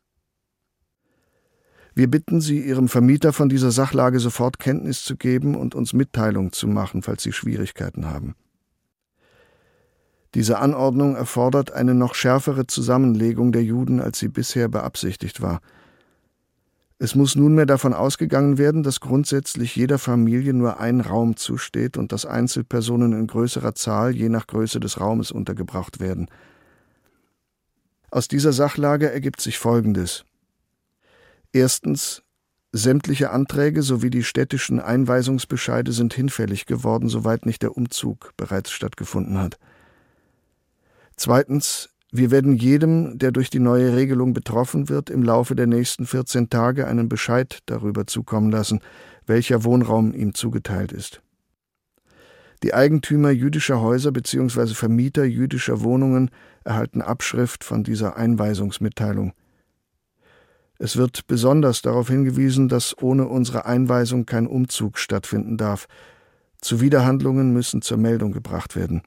Wir 1.94 2.10
bitten 2.10 2.40
Sie, 2.40 2.60
Ihrem 2.60 2.88
Vermieter 2.88 3.34
von 3.34 3.50
dieser 3.50 3.70
Sachlage 3.70 4.20
sofort 4.20 4.58
Kenntnis 4.58 5.04
zu 5.04 5.16
geben 5.16 5.54
und 5.54 5.74
uns 5.74 5.92
Mitteilung 5.92 6.52
zu 6.52 6.66
machen, 6.66 7.02
falls 7.02 7.22
Sie 7.22 7.32
Schwierigkeiten 7.32 8.06
haben. 8.06 8.34
Diese 10.34 10.58
Anordnung 10.58 11.16
erfordert 11.16 11.72
eine 11.72 11.94
noch 11.94 12.14
schärfere 12.14 12.66
Zusammenlegung 12.66 13.52
der 13.52 13.64
Juden, 13.64 14.00
als 14.00 14.18
sie 14.18 14.28
bisher 14.28 14.68
beabsichtigt 14.68 15.40
war. 15.40 15.60
Es 16.98 17.14
muss 17.14 17.36
nunmehr 17.36 17.66
davon 17.66 17.92
ausgegangen 17.92 18.56
werden, 18.56 18.82
dass 18.82 19.00
grundsätzlich 19.00 19.76
jeder 19.76 19.98
Familie 19.98 20.54
nur 20.54 20.80
ein 20.80 21.00
Raum 21.02 21.36
zusteht 21.36 21.98
und 21.98 22.10
dass 22.12 22.24
Einzelpersonen 22.24 23.12
in 23.12 23.26
größerer 23.26 23.74
Zahl 23.74 24.16
je 24.16 24.30
nach 24.30 24.46
Größe 24.46 24.80
des 24.80 24.98
Raumes 24.98 25.30
untergebracht 25.30 26.00
werden. 26.00 26.28
Aus 28.10 28.28
dieser 28.28 28.52
Sachlage 28.52 29.10
ergibt 29.10 29.42
sich 29.42 29.58
Folgendes. 29.58 30.24
Erstens 31.52 32.22
Sämtliche 32.72 33.30
Anträge 33.30 33.82
sowie 33.82 34.10
die 34.10 34.22
städtischen 34.22 34.80
Einweisungsbescheide 34.80 35.92
sind 35.92 36.12
hinfällig 36.12 36.66
geworden, 36.66 37.08
soweit 37.08 37.46
nicht 37.46 37.62
der 37.62 37.74
Umzug 37.74 38.34
bereits 38.36 38.70
stattgefunden 38.70 39.38
hat. 39.38 39.58
Zweitens 41.16 41.88
wir 42.16 42.30
werden 42.30 42.56
jedem, 42.56 43.18
der 43.18 43.32
durch 43.32 43.50
die 43.50 43.58
neue 43.58 43.96
Regelung 43.96 44.32
betroffen 44.32 44.88
wird, 44.88 45.10
im 45.10 45.22
Laufe 45.22 45.54
der 45.54 45.66
nächsten 45.66 46.06
14 46.06 46.50
Tage 46.50 46.86
einen 46.86 47.08
Bescheid 47.08 47.60
darüber 47.66 48.06
zukommen 48.06 48.50
lassen, 48.50 48.80
welcher 49.26 49.64
Wohnraum 49.64 50.12
ihm 50.12 50.34
zugeteilt 50.34 50.92
ist. 50.92 51.22
Die 52.62 52.74
Eigentümer 52.74 53.30
jüdischer 53.30 53.80
Häuser 53.80 54.12
bzw. 54.12 54.68
Vermieter 54.68 55.24
jüdischer 55.24 55.82
Wohnungen 55.82 56.30
erhalten 56.64 57.02
Abschrift 57.02 57.64
von 57.64 57.84
dieser 57.84 58.16
Einweisungsmitteilung. 58.16 59.32
Es 60.78 60.96
wird 60.96 61.26
besonders 61.26 61.82
darauf 61.82 62.08
hingewiesen, 62.08 62.68
dass 62.68 62.96
ohne 63.00 63.26
unsere 63.26 63.66
Einweisung 63.66 64.26
kein 64.26 64.46
Umzug 64.46 64.98
stattfinden 64.98 65.56
darf. 65.56 65.86
Zuwiderhandlungen 66.60 67.52
müssen 67.52 67.82
zur 67.82 67.96
Meldung 67.98 68.32
gebracht 68.32 68.76
werden. 68.76 69.02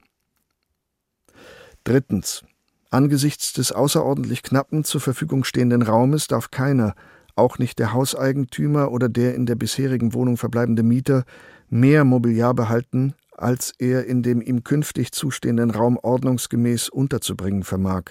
Drittens. 1.83 2.43
Angesichts 2.91 3.53
des 3.53 3.71
außerordentlich 3.71 4.41
knappen 4.41 4.83
zur 4.83 4.99
Verfügung 4.99 5.43
stehenden 5.43 5.83
Raumes 5.83 6.27
darf 6.27 6.49
keiner, 6.49 6.95
auch 7.35 7.59
nicht 7.59 7.77
der 7.77 7.93
Hauseigentümer 7.93 8.91
oder 8.91 9.09
der 9.09 9.35
in 9.35 9.45
der 9.45 9.55
bisherigen 9.55 10.13
Wohnung 10.13 10.37
verbleibende 10.37 10.81
Mieter, 10.81 11.23
mehr 11.69 12.03
Mobiliar 12.03 12.55
behalten, 12.55 13.13
als 13.37 13.73
er 13.77 14.05
in 14.05 14.23
dem 14.23 14.41
ihm 14.41 14.63
künftig 14.63 15.11
zustehenden 15.11 15.71
Raum 15.71 15.97
ordnungsgemäß 16.01 16.89
unterzubringen 16.89 17.63
vermag. 17.63 18.05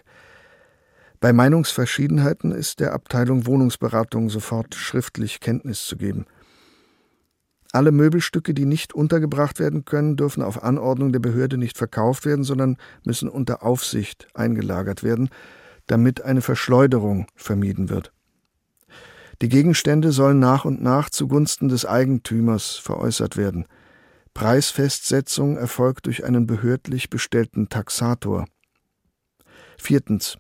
Bei 1.20 1.32
Meinungsverschiedenheiten 1.32 2.52
ist 2.52 2.78
der 2.78 2.92
Abteilung 2.92 3.46
Wohnungsberatung 3.46 4.30
sofort 4.30 4.76
schriftlich 4.76 5.40
Kenntnis 5.40 5.84
zu 5.86 5.96
geben. 5.96 6.26
Alle 7.72 7.92
Möbelstücke, 7.92 8.54
die 8.54 8.64
nicht 8.64 8.94
untergebracht 8.94 9.58
werden 9.58 9.84
können, 9.84 10.16
dürfen 10.16 10.42
auf 10.42 10.62
Anordnung 10.62 11.12
der 11.12 11.20
Behörde 11.20 11.58
nicht 11.58 11.76
verkauft 11.76 12.24
werden, 12.24 12.42
sondern 12.44 12.76
müssen 13.04 13.28
unter 13.28 13.62
Aufsicht 13.62 14.26
eingelagert 14.34 15.02
werden, 15.02 15.28
damit 15.86 16.22
eine 16.22 16.40
Verschleuderung 16.40 17.26
vermieden 17.34 17.90
wird. 17.90 18.12
Die 19.42 19.48
Gegenstände 19.48 20.12
sollen 20.12 20.38
nach 20.38 20.64
und 20.64 20.82
nach 20.82 21.10
zugunsten 21.10 21.68
des 21.68 21.84
Eigentümers 21.84 22.76
veräußert 22.76 23.36
werden. 23.36 23.66
Preisfestsetzung 24.34 25.56
erfolgt 25.56 26.06
durch 26.06 26.24
einen 26.24 26.46
behördlich 26.46 27.10
bestellten 27.10 27.68
Taxator. 27.68 28.46
Viertens. 29.76 30.38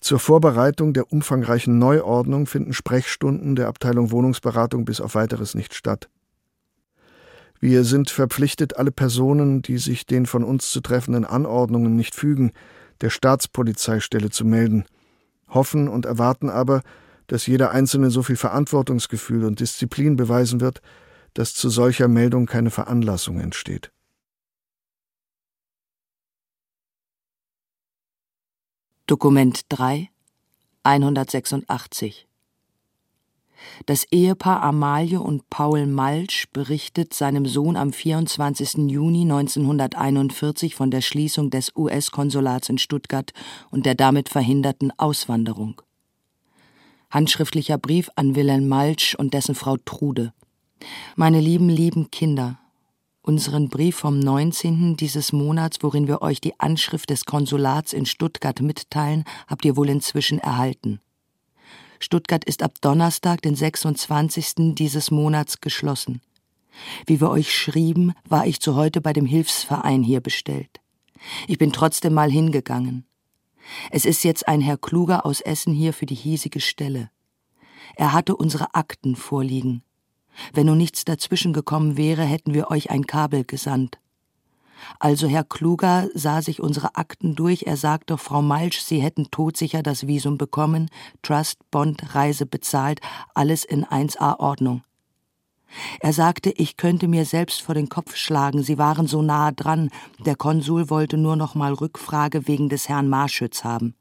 Zur 0.00 0.18
Vorbereitung 0.18 0.92
der 0.92 1.12
umfangreichen 1.12 1.78
Neuordnung 1.78 2.46
finden 2.46 2.72
Sprechstunden 2.72 3.56
der 3.56 3.68
Abteilung 3.68 4.10
Wohnungsberatung 4.10 4.84
bis 4.84 5.00
auf 5.00 5.14
weiteres 5.14 5.54
nicht 5.54 5.74
statt. 5.74 6.08
Wir 7.58 7.84
sind 7.84 8.10
verpflichtet, 8.10 8.76
alle 8.76 8.92
Personen, 8.92 9.62
die 9.62 9.78
sich 9.78 10.06
den 10.06 10.26
von 10.26 10.44
uns 10.44 10.70
zu 10.70 10.80
treffenden 10.80 11.24
Anordnungen 11.24 11.96
nicht 11.96 12.14
fügen, 12.14 12.52
der 13.00 13.10
Staatspolizeistelle 13.10 14.30
zu 14.30 14.44
melden, 14.44 14.84
hoffen 15.48 15.88
und 15.88 16.04
erwarten 16.04 16.50
aber, 16.50 16.82
dass 17.26 17.46
jeder 17.46 17.70
Einzelne 17.70 18.10
so 18.10 18.22
viel 18.22 18.36
Verantwortungsgefühl 18.36 19.44
und 19.44 19.60
Disziplin 19.60 20.16
beweisen 20.16 20.60
wird, 20.60 20.80
dass 21.34 21.54
zu 21.54 21.68
solcher 21.68 22.08
Meldung 22.08 22.46
keine 22.46 22.70
Veranlassung 22.70 23.40
entsteht. 23.40 23.90
Dokument 29.08 29.60
3 29.68 30.10
186 30.82 32.26
Das 33.86 34.04
Ehepaar 34.10 34.64
Amalie 34.64 35.20
und 35.20 35.48
Paul 35.48 35.86
Malsch 35.86 36.48
berichtet 36.52 37.14
seinem 37.14 37.46
Sohn 37.46 37.76
am 37.76 37.92
24. 37.92 38.90
Juni 38.90 39.22
1941 39.22 40.74
von 40.74 40.90
der 40.90 41.02
Schließung 41.02 41.50
des 41.50 41.70
US-Konsulats 41.76 42.68
in 42.68 42.78
Stuttgart 42.78 43.32
und 43.70 43.86
der 43.86 43.94
damit 43.94 44.28
verhinderten 44.28 44.92
Auswanderung. 44.98 45.82
Handschriftlicher 47.08 47.78
Brief 47.78 48.10
an 48.16 48.34
Wilhelm 48.34 48.66
Malsch 48.66 49.14
und 49.14 49.34
dessen 49.34 49.54
Frau 49.54 49.76
Trude. 49.76 50.32
Meine 51.14 51.40
lieben, 51.40 51.68
lieben 51.68 52.10
Kinder, 52.10 52.58
unseren 53.26 53.68
Brief 53.68 53.96
vom 53.96 54.20
19. 54.20 54.96
dieses 54.96 55.32
Monats, 55.32 55.78
worin 55.82 56.06
wir 56.06 56.22
euch 56.22 56.40
die 56.40 56.58
Anschrift 56.60 57.10
des 57.10 57.24
Konsulats 57.24 57.92
in 57.92 58.06
Stuttgart 58.06 58.60
mitteilen, 58.60 59.24
habt 59.48 59.64
ihr 59.64 59.76
wohl 59.76 59.88
inzwischen 59.88 60.38
erhalten. 60.38 61.00
Stuttgart 61.98 62.44
ist 62.44 62.62
ab 62.62 62.74
Donnerstag, 62.80 63.42
den 63.42 63.56
26. 63.56 64.74
dieses 64.74 65.10
Monats 65.10 65.60
geschlossen. 65.60 66.20
Wie 67.06 67.20
wir 67.20 67.30
euch 67.30 67.52
schrieben, 67.52 68.12
war 68.28 68.46
ich 68.46 68.60
zu 68.60 68.76
heute 68.76 69.00
bei 69.00 69.12
dem 69.12 69.26
Hilfsverein 69.26 70.02
hier 70.02 70.20
bestellt. 70.20 70.80
Ich 71.48 71.58
bin 71.58 71.72
trotzdem 71.72 72.14
mal 72.14 72.30
hingegangen. 72.30 73.06
Es 73.90 74.04
ist 74.04 74.22
jetzt 74.22 74.46
ein 74.46 74.60
Herr 74.60 74.76
Kluger 74.78 75.26
aus 75.26 75.40
Essen 75.40 75.72
hier 75.72 75.92
für 75.92 76.06
die 76.06 76.14
hiesige 76.14 76.60
Stelle. 76.60 77.10
Er 77.96 78.12
hatte 78.12 78.36
unsere 78.36 78.74
Akten 78.74 79.16
vorliegen. 79.16 79.82
Wenn 80.52 80.66
nun 80.66 80.78
nichts 80.78 81.04
dazwischen 81.04 81.52
gekommen 81.52 81.96
wäre, 81.96 82.22
hätten 82.22 82.54
wir 82.54 82.70
euch 82.70 82.90
ein 82.90 83.06
Kabel 83.06 83.44
gesandt. 83.44 83.98
Also 84.98 85.26
Herr 85.26 85.44
Kluger 85.44 86.08
sah 86.14 86.42
sich 86.42 86.60
unsere 86.60 86.96
Akten 86.96 87.34
durch, 87.34 87.64
er 87.64 87.76
sagte, 87.76 88.18
Frau 88.18 88.42
Malsch, 88.42 88.80
Sie 88.80 89.00
hätten 89.00 89.30
todsicher 89.30 89.82
das 89.82 90.06
Visum 90.06 90.38
bekommen, 90.38 90.90
Trust, 91.22 91.58
Bond, 91.70 92.14
Reise 92.14 92.46
bezahlt, 92.46 93.00
alles 93.34 93.64
in 93.64 93.84
1a 93.84 94.38
Ordnung. 94.38 94.82
Er 96.00 96.12
sagte, 96.12 96.50
ich 96.50 96.76
könnte 96.76 97.08
mir 97.08 97.24
selbst 97.24 97.60
vor 97.60 97.74
den 97.74 97.88
Kopf 97.88 98.16
schlagen, 98.16 98.62
Sie 98.62 98.78
waren 98.78 99.06
so 99.06 99.22
nahe 99.22 99.52
dran, 99.52 99.90
der 100.24 100.36
Konsul 100.36 100.90
wollte 100.90 101.16
nur 101.16 101.36
noch 101.36 101.54
mal 101.54 101.72
Rückfrage 101.72 102.46
wegen 102.46 102.68
des 102.68 102.88
Herrn 102.88 103.08
Marschütz 103.08 103.64
haben. 103.64 103.94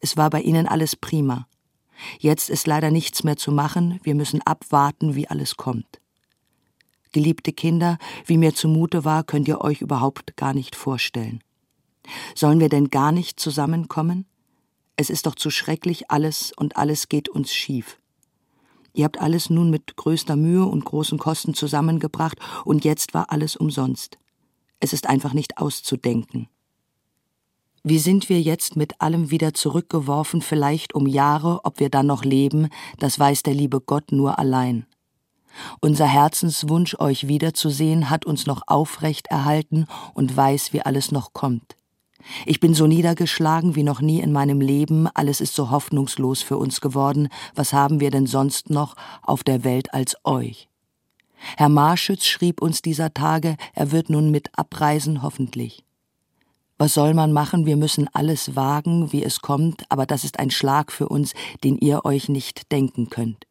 Es 0.00 0.16
war 0.16 0.30
bei 0.30 0.40
Ihnen 0.40 0.68
alles 0.68 0.96
prima. 0.96 1.46
Jetzt 2.18 2.50
ist 2.50 2.66
leider 2.66 2.90
nichts 2.90 3.24
mehr 3.24 3.36
zu 3.36 3.52
machen, 3.52 4.00
wir 4.02 4.14
müssen 4.14 4.42
abwarten, 4.42 5.14
wie 5.14 5.28
alles 5.28 5.56
kommt. 5.56 6.00
Geliebte 7.12 7.52
Kinder, 7.52 7.98
wie 8.24 8.38
mir 8.38 8.54
zumute 8.54 9.04
war, 9.04 9.22
könnt 9.24 9.46
ihr 9.48 9.60
euch 9.60 9.82
überhaupt 9.82 10.36
gar 10.36 10.54
nicht 10.54 10.74
vorstellen. 10.74 11.42
Sollen 12.34 12.58
wir 12.58 12.68
denn 12.68 12.88
gar 12.88 13.12
nicht 13.12 13.38
zusammenkommen? 13.38 14.26
Es 14.96 15.10
ist 15.10 15.26
doch 15.26 15.34
zu 15.34 15.50
schrecklich 15.50 16.10
alles 16.10 16.52
und 16.56 16.76
alles 16.76 17.08
geht 17.08 17.28
uns 17.28 17.52
schief. 17.52 17.98
Ihr 18.94 19.04
habt 19.04 19.20
alles 19.20 19.48
nun 19.48 19.70
mit 19.70 19.96
größter 19.96 20.36
Mühe 20.36 20.64
und 20.64 20.84
großen 20.84 21.18
Kosten 21.18 21.54
zusammengebracht 21.54 22.38
und 22.64 22.84
jetzt 22.84 23.14
war 23.14 23.30
alles 23.30 23.56
umsonst. 23.56 24.18
Es 24.80 24.92
ist 24.92 25.08
einfach 25.08 25.32
nicht 25.32 25.58
auszudenken. 25.58 26.48
Wie 27.84 27.98
sind 27.98 28.28
wir 28.28 28.40
jetzt 28.40 28.76
mit 28.76 29.00
allem 29.00 29.32
wieder 29.32 29.54
zurückgeworfen, 29.54 30.40
vielleicht 30.40 30.94
um 30.94 31.08
Jahre, 31.08 31.64
ob 31.64 31.80
wir 31.80 31.90
dann 31.90 32.06
noch 32.06 32.24
leben, 32.24 32.68
das 33.00 33.18
weiß 33.18 33.42
der 33.42 33.54
liebe 33.54 33.80
Gott 33.80 34.12
nur 34.12 34.38
allein. 34.38 34.86
Unser 35.80 36.06
Herzenswunsch, 36.06 36.94
euch 37.00 37.26
wiederzusehen, 37.26 38.08
hat 38.08 38.24
uns 38.24 38.46
noch 38.46 38.62
aufrecht 38.68 39.26
erhalten 39.26 39.86
und 40.14 40.36
weiß, 40.36 40.72
wie 40.72 40.82
alles 40.82 41.10
noch 41.10 41.32
kommt. 41.32 41.76
Ich 42.46 42.60
bin 42.60 42.72
so 42.72 42.86
niedergeschlagen 42.86 43.74
wie 43.74 43.82
noch 43.82 44.00
nie 44.00 44.20
in 44.20 44.30
meinem 44.30 44.60
Leben, 44.60 45.08
alles 45.08 45.40
ist 45.40 45.56
so 45.56 45.72
hoffnungslos 45.72 46.40
für 46.40 46.58
uns 46.58 46.80
geworden, 46.80 47.30
was 47.56 47.72
haben 47.72 47.98
wir 47.98 48.12
denn 48.12 48.28
sonst 48.28 48.70
noch 48.70 48.94
auf 49.22 49.42
der 49.42 49.64
Welt 49.64 49.92
als 49.92 50.16
euch? 50.22 50.68
Herr 51.56 51.68
Marschütz 51.68 52.26
schrieb 52.26 52.62
uns 52.62 52.80
dieser 52.80 53.12
Tage, 53.12 53.56
er 53.74 53.90
wird 53.90 54.08
nun 54.08 54.30
mit 54.30 54.56
abreisen 54.56 55.22
hoffentlich. 55.22 55.84
Was 56.82 56.94
soll 56.94 57.14
man 57.14 57.32
machen? 57.32 57.64
Wir 57.64 57.76
müssen 57.76 58.08
alles 58.12 58.56
wagen, 58.56 59.12
wie 59.12 59.22
es 59.22 59.40
kommt, 59.40 59.84
aber 59.88 60.04
das 60.04 60.24
ist 60.24 60.40
ein 60.40 60.50
Schlag 60.50 60.90
für 60.90 61.08
uns, 61.08 61.32
den 61.62 61.78
ihr 61.78 62.04
euch 62.04 62.28
nicht 62.28 62.72
denken 62.72 63.08
könnt. 63.08 63.46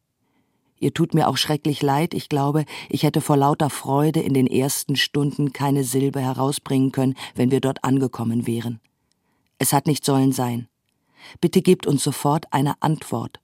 Ihr 0.81 0.93
tut 0.93 1.13
mir 1.13 1.29
auch 1.29 1.37
schrecklich 1.37 1.81
leid, 1.81 2.13
ich 2.13 2.27
glaube, 2.27 2.65
ich 2.89 3.03
hätte 3.03 3.21
vor 3.21 3.37
lauter 3.37 3.69
Freude 3.69 4.19
in 4.19 4.33
den 4.33 4.47
ersten 4.47 4.97
Stunden 4.97 5.53
keine 5.53 5.85
Silbe 5.85 6.19
herausbringen 6.19 6.91
können, 6.91 7.15
wenn 7.33 7.51
wir 7.51 7.61
dort 7.61 7.85
angekommen 7.85 8.47
wären. 8.47 8.81
Es 9.59 9.71
hat 9.71 9.87
nicht 9.87 10.03
sollen 10.03 10.33
sein. 10.33 10.67
Bitte 11.39 11.61
gebt 11.61 11.87
uns 11.87 12.03
sofort 12.03 12.51
eine 12.51 12.81
Antwort. 12.81 13.39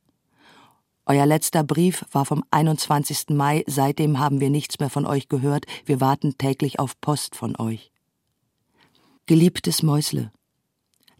Euer 1.05 1.25
letzter 1.25 1.63
Brief 1.63 2.03
war 2.11 2.25
vom 2.25 2.43
21. 2.51 3.29
Mai, 3.29 3.63
seitdem 3.67 4.19
haben 4.19 4.41
wir 4.41 4.49
nichts 4.49 4.79
mehr 4.79 4.89
von 4.89 5.05
euch 5.05 5.29
gehört, 5.29 5.65
wir 5.85 6.01
warten 6.01 6.37
täglich 6.37 6.77
auf 6.77 6.99
Post 6.99 7.37
von 7.37 7.55
euch. 7.57 7.93
Geliebtes 9.29 9.83
Mäusle, 9.83 10.31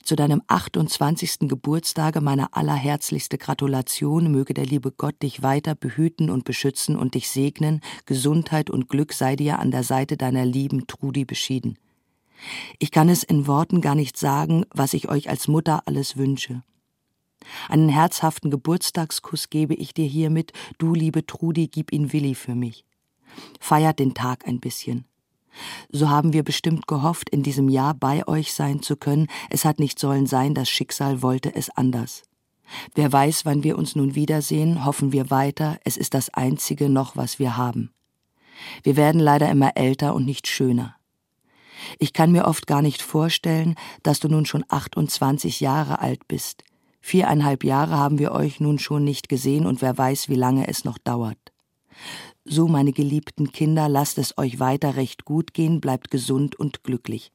zu 0.01 0.15
deinem 0.15 0.41
28. 0.47 1.39
Geburtstage 1.49 2.21
meine 2.21 2.53
allerherzlichste 2.53 3.37
Gratulation, 3.37 4.31
möge 4.31 4.53
der 4.53 4.65
liebe 4.65 4.93
Gott 4.93 5.21
dich 5.21 5.43
weiter 5.43 5.75
behüten 5.75 6.29
und 6.29 6.45
beschützen 6.45 6.95
und 6.95 7.15
dich 7.15 7.27
segnen, 7.27 7.81
Gesundheit 8.05 8.69
und 8.69 8.87
Glück 8.87 9.11
sei 9.11 9.35
dir 9.35 9.59
an 9.59 9.71
der 9.71 9.83
Seite 9.83 10.15
deiner 10.15 10.45
lieben 10.45 10.87
Trudi 10.87 11.25
beschieden. 11.25 11.77
Ich 12.79 12.91
kann 12.91 13.09
es 13.09 13.23
in 13.23 13.45
Worten 13.45 13.81
gar 13.81 13.95
nicht 13.95 14.15
sagen, 14.15 14.63
was 14.73 14.93
ich 14.93 15.09
euch 15.09 15.29
als 15.29 15.49
Mutter 15.49 15.81
alles 15.85 16.15
wünsche. 16.15 16.63
Einen 17.67 17.89
herzhaften 17.89 18.49
Geburtstagskuss 18.51 19.49
gebe 19.49 19.73
ich 19.73 19.93
dir 19.93 20.07
hiermit, 20.07 20.53
du 20.77 20.93
liebe 20.93 21.25
Trudi, 21.25 21.67
gib 21.67 21.91
ihn 21.91 22.13
Willi 22.13 22.35
für 22.35 22.55
mich. 22.55 22.85
Feiert 23.59 23.99
den 23.99 24.13
Tag 24.13 24.47
ein 24.47 24.61
bisschen. 24.61 25.03
So 25.89 26.09
haben 26.09 26.33
wir 26.33 26.43
bestimmt 26.43 26.87
gehofft, 26.87 27.29
in 27.29 27.43
diesem 27.43 27.69
Jahr 27.69 27.93
bei 27.93 28.27
euch 28.27 28.53
sein 28.53 28.81
zu 28.81 28.95
können. 28.95 29.27
Es 29.49 29.65
hat 29.65 29.79
nicht 29.79 29.99
sollen 29.99 30.25
sein, 30.25 30.53
das 30.53 30.69
Schicksal 30.69 31.21
wollte 31.21 31.53
es 31.55 31.69
anders. 31.69 32.23
Wer 32.95 33.11
weiß, 33.11 33.45
wann 33.45 33.63
wir 33.63 33.77
uns 33.77 33.95
nun 33.95 34.15
wiedersehen, 34.15 34.85
hoffen 34.85 35.11
wir 35.11 35.29
weiter, 35.29 35.79
es 35.83 35.97
ist 35.97 36.13
das 36.13 36.29
einzige 36.33 36.89
noch, 36.89 37.15
was 37.15 37.39
wir 37.39 37.55
haben. 37.55 37.91
Wir 38.83 38.97
werden 38.97 39.21
leider 39.21 39.49
immer 39.49 39.71
älter 39.75 40.13
und 40.15 40.25
nicht 40.25 40.47
schöner. 40.47 40.95
Ich 41.99 42.11
kann 42.11 42.31
mir 42.31 42.45
oft 42.45 42.67
gar 42.67 42.81
nicht 42.81 43.01
vorstellen, 43.01 43.75
dass 44.03 44.19
du 44.19 44.27
nun 44.27 44.45
schon 44.45 44.65
28 44.67 45.59
Jahre 45.59 45.99
alt 45.99 46.27
bist. 46.27 46.63
Viereinhalb 46.99 47.63
Jahre 47.63 47.97
haben 47.97 48.19
wir 48.19 48.31
euch 48.31 48.59
nun 48.59 48.79
schon 48.79 49.03
nicht 49.03 49.29
gesehen 49.29 49.65
und 49.65 49.81
wer 49.81 49.97
weiß, 49.97 50.27
wie 50.27 50.35
lange 50.35 50.67
es 50.67 50.83
noch 50.83 50.97
dauert. 50.97 51.37
So, 52.49 52.69
meine 52.69 52.93
geliebten 52.93 53.51
Kinder, 53.51 53.89
lasst 53.89 54.17
es 54.17 54.37
euch 54.37 54.57
weiter 54.57 54.95
recht 54.95 55.25
gut 55.25 55.53
gehen, 55.53 55.81
bleibt 55.81 56.09
gesund 56.09 56.55
und 56.55 56.81
glücklich. 56.81 57.33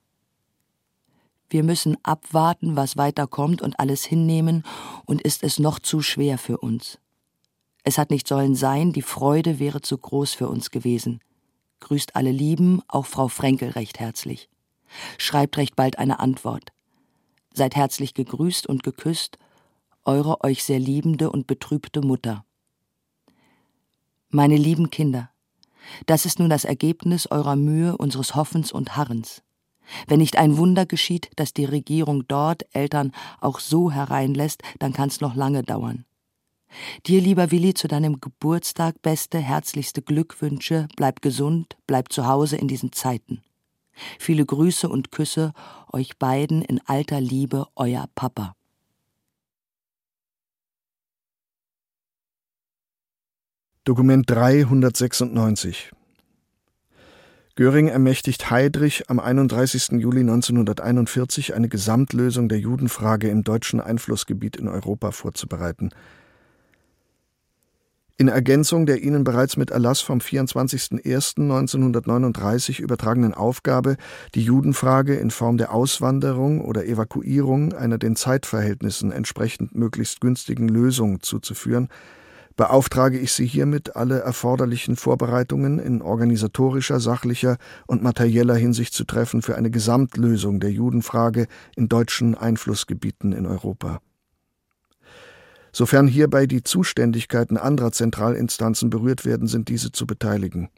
Wir 1.50 1.62
müssen 1.62 1.98
abwarten, 2.02 2.76
was 2.76 2.96
weiter 2.96 3.26
kommt 3.26 3.60
und 3.60 3.78
alles 3.78 4.06
hinnehmen, 4.06 4.64
und 5.04 5.20
ist 5.20 5.42
es 5.42 5.58
noch 5.58 5.80
zu 5.80 6.00
schwer 6.00 6.38
für 6.38 6.56
uns. 6.56 6.98
Es 7.84 7.98
hat 7.98 8.10
nicht 8.10 8.26
sollen 8.26 8.54
sein, 8.54 8.94
die 8.94 9.02
Freude 9.02 9.58
wäre 9.58 9.82
zu 9.82 9.98
groß 9.98 10.32
für 10.32 10.48
uns 10.48 10.70
gewesen. 10.70 11.20
Grüßt 11.80 12.16
alle 12.16 12.32
Lieben, 12.32 12.80
auch 12.88 13.04
Frau 13.04 13.28
Frenkel 13.28 13.68
recht 13.68 14.00
herzlich. 14.00 14.48
Schreibt 15.18 15.58
recht 15.58 15.76
bald 15.76 15.98
eine 15.98 16.20
Antwort. 16.20 16.72
Seid 17.52 17.76
herzlich 17.76 18.14
gegrüßt 18.14 18.66
und 18.66 18.82
geküsst, 18.82 19.36
eure 20.04 20.42
euch 20.42 20.64
sehr 20.64 20.78
liebende 20.78 21.30
und 21.30 21.46
betrübte 21.46 22.00
Mutter. 22.00 22.46
Meine 24.34 24.56
lieben 24.56 24.88
Kinder, 24.88 25.28
das 26.06 26.24
ist 26.24 26.38
nun 26.38 26.48
das 26.48 26.64
Ergebnis 26.64 27.26
eurer 27.26 27.54
Mühe, 27.54 27.98
unseres 27.98 28.34
Hoffens 28.34 28.72
und 28.72 28.96
Harrens. 28.96 29.42
Wenn 30.06 30.20
nicht 30.20 30.38
ein 30.38 30.56
Wunder 30.56 30.86
geschieht, 30.86 31.30
dass 31.36 31.52
die 31.52 31.66
Regierung 31.66 32.26
dort 32.28 32.64
Eltern 32.74 33.12
auch 33.42 33.60
so 33.60 33.90
hereinlässt, 33.90 34.62
dann 34.78 34.94
kann's 34.94 35.20
noch 35.20 35.34
lange 35.34 35.62
dauern. 35.62 36.06
Dir, 37.04 37.20
lieber 37.20 37.50
Willi, 37.50 37.74
zu 37.74 37.88
deinem 37.88 38.22
Geburtstag 38.22 39.02
beste, 39.02 39.38
herzlichste 39.38 40.00
Glückwünsche, 40.00 40.88
bleib 40.96 41.20
gesund, 41.20 41.76
bleib 41.86 42.10
zu 42.10 42.26
Hause 42.26 42.56
in 42.56 42.68
diesen 42.68 42.92
Zeiten. 42.92 43.42
Viele 44.18 44.46
Grüße 44.46 44.88
und 44.88 45.10
Küsse 45.10 45.52
euch 45.92 46.18
beiden 46.18 46.62
in 46.62 46.80
alter 46.86 47.20
Liebe, 47.20 47.66
euer 47.76 48.06
Papa. 48.14 48.56
Dokument 53.84 54.30
396 54.30 55.90
Göring 57.56 57.88
ermächtigt 57.88 58.48
Heydrich 58.48 59.10
am 59.10 59.18
31. 59.18 60.00
Juli 60.00 60.20
1941 60.20 61.54
eine 61.54 61.68
Gesamtlösung 61.68 62.48
der 62.48 62.60
Judenfrage 62.60 63.28
im 63.28 63.42
deutschen 63.42 63.80
Einflussgebiet 63.80 64.54
in 64.54 64.68
Europa 64.68 65.10
vorzubereiten. 65.10 65.90
In 68.18 68.28
Ergänzung 68.28 68.86
der 68.86 69.02
Ihnen 69.02 69.24
bereits 69.24 69.56
mit 69.56 69.72
Erlass 69.72 70.00
vom 70.00 70.20
24.01.1939 70.20 72.80
übertragenen 72.80 73.34
Aufgabe, 73.34 73.96
die 74.36 74.44
Judenfrage 74.44 75.16
in 75.16 75.32
Form 75.32 75.56
der 75.56 75.74
Auswanderung 75.74 76.60
oder 76.60 76.86
Evakuierung 76.86 77.72
einer 77.72 77.98
den 77.98 78.14
Zeitverhältnissen 78.14 79.10
entsprechend 79.10 79.74
möglichst 79.74 80.20
günstigen 80.20 80.68
Lösung 80.68 81.20
zuzuführen, 81.20 81.88
beauftrage 82.56 83.18
ich 83.18 83.32
Sie 83.32 83.46
hiermit, 83.46 83.96
alle 83.96 84.20
erforderlichen 84.20 84.96
Vorbereitungen 84.96 85.78
in 85.78 86.02
organisatorischer, 86.02 87.00
sachlicher 87.00 87.56
und 87.86 88.02
materieller 88.02 88.56
Hinsicht 88.56 88.94
zu 88.94 89.04
treffen 89.04 89.42
für 89.42 89.56
eine 89.56 89.70
Gesamtlösung 89.70 90.60
der 90.60 90.70
Judenfrage 90.70 91.46
in 91.76 91.88
deutschen 91.88 92.34
Einflussgebieten 92.34 93.32
in 93.32 93.46
Europa. 93.46 94.00
Sofern 95.72 96.06
hierbei 96.06 96.46
die 96.46 96.62
Zuständigkeiten 96.62 97.56
anderer 97.56 97.92
Zentralinstanzen 97.92 98.90
berührt 98.90 99.24
werden, 99.24 99.48
sind 99.48 99.68
diese 99.68 99.90
zu 99.90 100.06
beteiligen. 100.06 100.68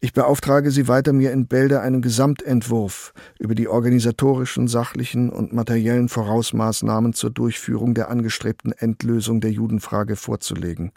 Ich 0.00 0.12
beauftrage 0.12 0.70
Sie 0.70 0.88
weiter, 0.88 1.12
mir 1.12 1.32
in 1.32 1.46
Bälde 1.46 1.80
einen 1.80 2.02
Gesamtentwurf 2.02 3.14
über 3.38 3.54
die 3.54 3.68
organisatorischen, 3.68 4.68
sachlichen 4.68 5.30
und 5.30 5.52
materiellen 5.54 6.08
Vorausmaßnahmen 6.08 7.14
zur 7.14 7.30
Durchführung 7.30 7.94
der 7.94 8.10
angestrebten 8.10 8.72
Endlösung 8.72 9.40
der 9.40 9.52
Judenfrage 9.52 10.16
vorzulegen. 10.16 10.92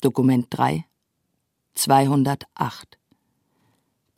Dokument 0.00 0.46
3 0.50 0.84
208 1.74 2.98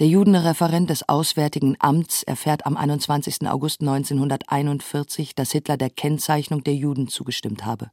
Der 0.00 0.08
Judenreferent 0.08 0.90
des 0.90 1.08
Auswärtigen 1.08 1.76
Amts 1.78 2.24
erfährt 2.24 2.66
am 2.66 2.76
21. 2.76 3.48
August 3.48 3.80
1941, 3.80 5.34
dass 5.34 5.52
Hitler 5.52 5.78
der 5.78 5.88
Kennzeichnung 5.88 6.62
der 6.64 6.74
Juden 6.74 7.08
zugestimmt 7.08 7.64
habe. 7.64 7.90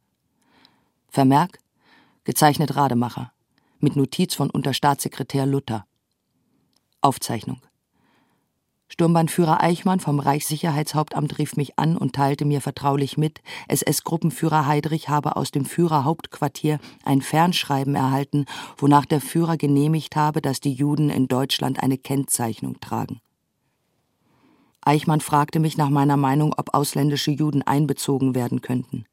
Vermerk 1.13 1.59
gezeichnet 2.23 2.75
Rademacher 2.75 3.31
mit 3.79 3.95
Notiz 3.95 4.33
von 4.33 4.49
Unterstaatssekretär 4.49 5.45
Luther. 5.45 5.85
Aufzeichnung 7.01 7.61
Sturmbannführer 8.87 9.61
Eichmann 9.61 9.99
vom 9.99 10.19
Reichssicherheitshauptamt 10.19 11.37
rief 11.37 11.55
mich 11.55 11.77
an 11.77 11.97
und 11.97 12.15
teilte 12.15 12.45
mir 12.45 12.61
vertraulich 12.61 13.15
mit, 13.15 13.41
SS-Gruppenführer 13.67 14.65
Heydrich 14.65 15.07
habe 15.07 15.35
aus 15.35 15.51
dem 15.51 15.65
Führerhauptquartier 15.65 16.79
ein 17.05 17.21
Fernschreiben 17.21 17.93
erhalten, 17.93 18.45
wonach 18.77 19.05
der 19.05 19.21
Führer 19.21 19.57
genehmigt 19.57 20.15
habe, 20.15 20.41
dass 20.41 20.61
die 20.61 20.73
Juden 20.73 21.11
in 21.11 21.27
Deutschland 21.27 21.83
eine 21.83 21.99
Kennzeichnung 21.99 22.79
tragen. 22.79 23.21
Eichmann 24.81 25.21
fragte 25.21 25.59
mich 25.59 25.77
nach 25.77 25.91
meiner 25.91 26.17
Meinung, 26.17 26.55
ob 26.57 26.73
ausländische 26.73 27.29
Juden 27.29 27.61
einbezogen 27.61 28.33
werden 28.33 28.61
könnten. 28.61 29.05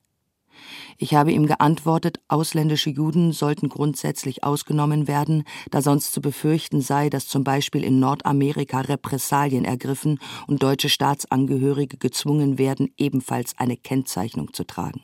Ich 0.99 1.15
habe 1.15 1.33
ihm 1.33 1.47
geantwortet, 1.47 2.21
ausländische 2.29 2.91
Juden 2.91 3.33
sollten 3.33 3.69
grundsätzlich 3.69 4.45
ausgenommen 4.45 5.09
werden, 5.09 5.45
da 5.71 5.83
sonst 5.83 6.13
zu 6.13 6.21
befürchten 6.21 6.81
sei, 6.81 7.11
dass 7.11 7.29
zum 7.29 7.45
Beispiel 7.45 7.85
in 7.85 7.99
Nordamerika 8.01 8.81
Repressalien 8.81 9.65
ergriffen 9.65 10.19
und 10.47 10.63
deutsche 10.63 10.89
Staatsangehörige 10.89 11.97
gezwungen 11.97 12.59
werden, 12.59 12.93
ebenfalls 12.97 13.59
eine 13.59 13.77
Kennzeichnung 13.77 14.53
zu 14.53 14.65
tragen. 14.65 15.03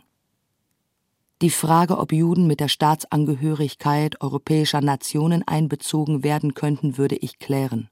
Die 1.42 1.50
Frage, 1.50 1.98
ob 1.98 2.12
Juden 2.12 2.46
mit 2.46 2.60
der 2.60 2.68
Staatsangehörigkeit 2.68 4.22
europäischer 4.22 4.80
Nationen 4.80 5.46
einbezogen 5.46 6.24
werden 6.24 6.54
könnten, 6.54 6.96
würde 6.96 7.16
ich 7.16 7.38
klären. 7.38 7.90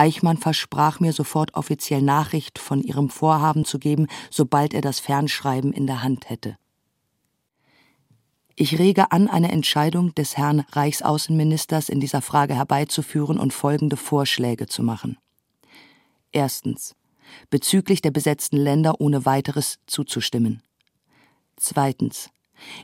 Eichmann 0.00 0.38
versprach 0.38 0.98
mir 0.98 1.12
sofort 1.12 1.54
offiziell 1.54 2.00
Nachricht 2.00 2.58
von 2.58 2.82
ihrem 2.82 3.10
Vorhaben 3.10 3.66
zu 3.66 3.78
geben, 3.78 4.06
sobald 4.30 4.72
er 4.72 4.80
das 4.80 4.98
Fernschreiben 4.98 5.74
in 5.74 5.86
der 5.86 6.02
Hand 6.02 6.30
hätte. 6.30 6.56
Ich 8.56 8.78
rege 8.78 9.12
an, 9.12 9.28
eine 9.28 9.52
Entscheidung 9.52 10.14
des 10.14 10.38
Herrn 10.38 10.60
Reichsaußenministers 10.72 11.90
in 11.90 12.00
dieser 12.00 12.22
Frage 12.22 12.54
herbeizuführen 12.54 13.38
und 13.38 13.52
folgende 13.52 13.98
Vorschläge 13.98 14.66
zu 14.66 14.82
machen. 14.82 15.18
Erstens. 16.32 16.94
Bezüglich 17.50 18.00
der 18.00 18.10
besetzten 18.10 18.56
Länder 18.56 19.00
ohne 19.00 19.26
weiteres 19.26 19.80
zuzustimmen. 19.86 20.62
Zweitens 21.56 22.30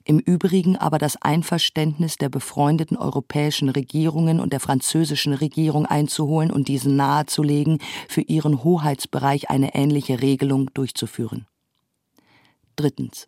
im 0.04 0.18
Übrigen 0.18 0.76
aber 0.76 0.98
das 0.98 1.20
Einverständnis 1.20 2.16
der 2.16 2.28
befreundeten 2.28 2.96
europäischen 2.96 3.68
Regierungen 3.68 4.40
und 4.40 4.52
der 4.52 4.60
französischen 4.60 5.32
Regierung 5.32 5.86
einzuholen 5.86 6.50
und 6.50 6.68
diesen 6.68 6.96
nahezulegen, 6.96 7.78
für 8.08 8.22
ihren 8.22 8.64
Hoheitsbereich 8.64 9.50
eine 9.50 9.74
ähnliche 9.74 10.20
Regelung 10.22 10.70
durchzuführen. 10.74 11.46
Drittens 12.76 13.26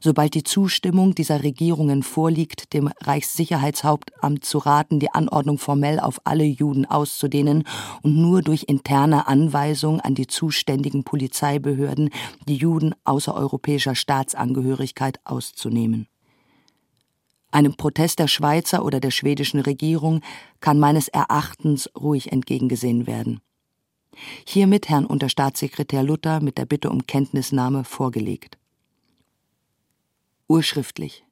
sobald 0.00 0.34
die 0.34 0.42
Zustimmung 0.42 1.14
dieser 1.14 1.42
Regierungen 1.42 2.02
vorliegt, 2.02 2.72
dem 2.72 2.90
Reichssicherheitshauptamt 3.00 4.44
zu 4.44 4.58
raten, 4.58 5.00
die 5.00 5.10
Anordnung 5.10 5.58
formell 5.58 6.00
auf 6.00 6.20
alle 6.24 6.44
Juden 6.44 6.86
auszudehnen 6.86 7.64
und 8.02 8.16
nur 8.16 8.42
durch 8.42 8.64
interne 8.68 9.26
Anweisung 9.26 10.00
an 10.00 10.14
die 10.14 10.26
zuständigen 10.26 11.04
Polizeibehörden 11.04 12.10
die 12.48 12.56
Juden 12.56 12.94
außereuropäischer 13.04 13.94
Staatsangehörigkeit 13.94 15.20
auszunehmen. 15.24 16.08
Einem 17.50 17.76
Protest 17.76 18.18
der 18.18 18.26
Schweizer 18.26 18.84
oder 18.84 18.98
der 18.98 19.12
schwedischen 19.12 19.60
Regierung 19.60 20.22
kann 20.60 20.80
meines 20.80 21.06
Erachtens 21.06 21.88
ruhig 21.96 22.32
entgegengesehen 22.32 23.06
werden. 23.06 23.40
Hiermit 24.44 24.88
Herrn 24.88 25.06
Unterstaatssekretär 25.06 26.02
Luther 26.02 26.40
mit 26.40 26.58
der 26.58 26.66
Bitte 26.66 26.90
um 26.90 27.06
Kenntnisnahme 27.06 27.84
vorgelegt. 27.84 28.58
Urschriftlich. 30.46 31.24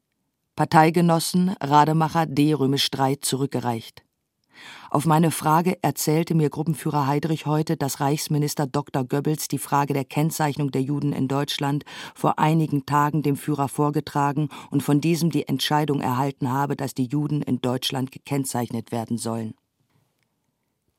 Parteigenossen 0.57 1.51
Rademacher 1.61 2.25
D. 2.25 2.55
Römisch 2.55 2.91
3 2.91 3.17
zurückgereicht. 3.17 4.03
Auf 4.89 5.05
meine 5.05 5.31
Frage 5.31 5.77
erzählte 5.83 6.35
mir 6.35 6.49
Gruppenführer 6.49 7.07
Heydrich 7.07 7.45
heute, 7.45 7.77
dass 7.77 8.01
Reichsminister 8.01 8.67
Dr. 8.67 9.05
Goebbels 9.05 9.49
die 9.49 9.59
Frage 9.59 9.93
der 9.93 10.07
Kennzeichnung 10.07 10.71
der 10.71 10.81
Juden 10.81 11.13
in 11.13 11.29
Deutschland 11.29 11.85
vor 12.15 12.39
einigen 12.39 12.87
Tagen 12.87 13.23
dem 13.23 13.37
Führer 13.37 13.69
vorgetragen 13.69 14.49
und 14.71 14.83
von 14.83 15.03
diesem 15.03 15.29
die 15.29 15.47
Entscheidung 15.47 16.01
erhalten 16.01 16.51
habe, 16.51 16.75
dass 16.75 16.95
die 16.95 17.07
Juden 17.07 17.43
in 17.43 17.61
Deutschland 17.61 18.13
gekennzeichnet 18.13 18.93
werden 18.93 19.19
sollen. 19.19 19.53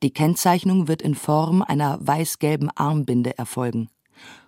Die 0.03 0.13
Kennzeichnung 0.13 0.87
wird 0.87 1.01
in 1.01 1.15
Form 1.15 1.63
einer 1.63 1.97
weiß-gelben 2.05 2.69
Armbinde 2.75 3.39
erfolgen. 3.39 3.89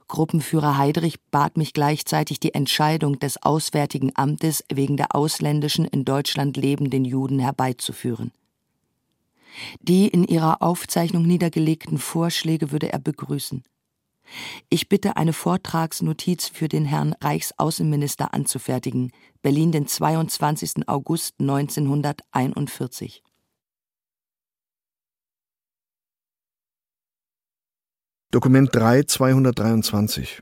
Gruppenführer 0.08 0.78
Heydrich 0.78 1.20
bat 1.32 1.58
mich 1.58 1.74
gleichzeitig, 1.74 2.40
die 2.40 2.54
Entscheidung 2.54 3.20
des 3.20 3.42
Auswärtigen 3.42 4.12
Amtes 4.16 4.64
wegen 4.72 4.98
der 4.98 5.16
ausländischen 5.16 5.86
in 5.86 6.06
Deutschland 6.06 6.58
lebenden 6.58 7.06
Juden 7.06 7.40
herbeizuführen. 7.40 8.32
Die 9.82 10.08
in 10.08 10.26
ihrer 10.26 10.62
Aufzeichnung 10.62 11.24
niedergelegten 11.24 11.98
Vorschläge 11.98 12.72
würde 12.72 12.92
er 12.92 13.00
begrüßen. 13.00 13.64
Ich 14.70 14.90
bitte, 14.90 15.18
eine 15.18 15.34
Vortragsnotiz 15.34 16.48
für 16.48 16.68
den 16.68 16.86
Herrn 16.86 17.14
Reichsaußenminister 17.22 18.34
anzufertigen. 18.34 19.12
Berlin, 19.42 19.72
den 19.72 19.88
22. 19.88 20.88
August 20.88 21.36
1941. 21.40 23.25
Dokument 28.36 28.68
3 28.76 29.04
223 29.04 30.42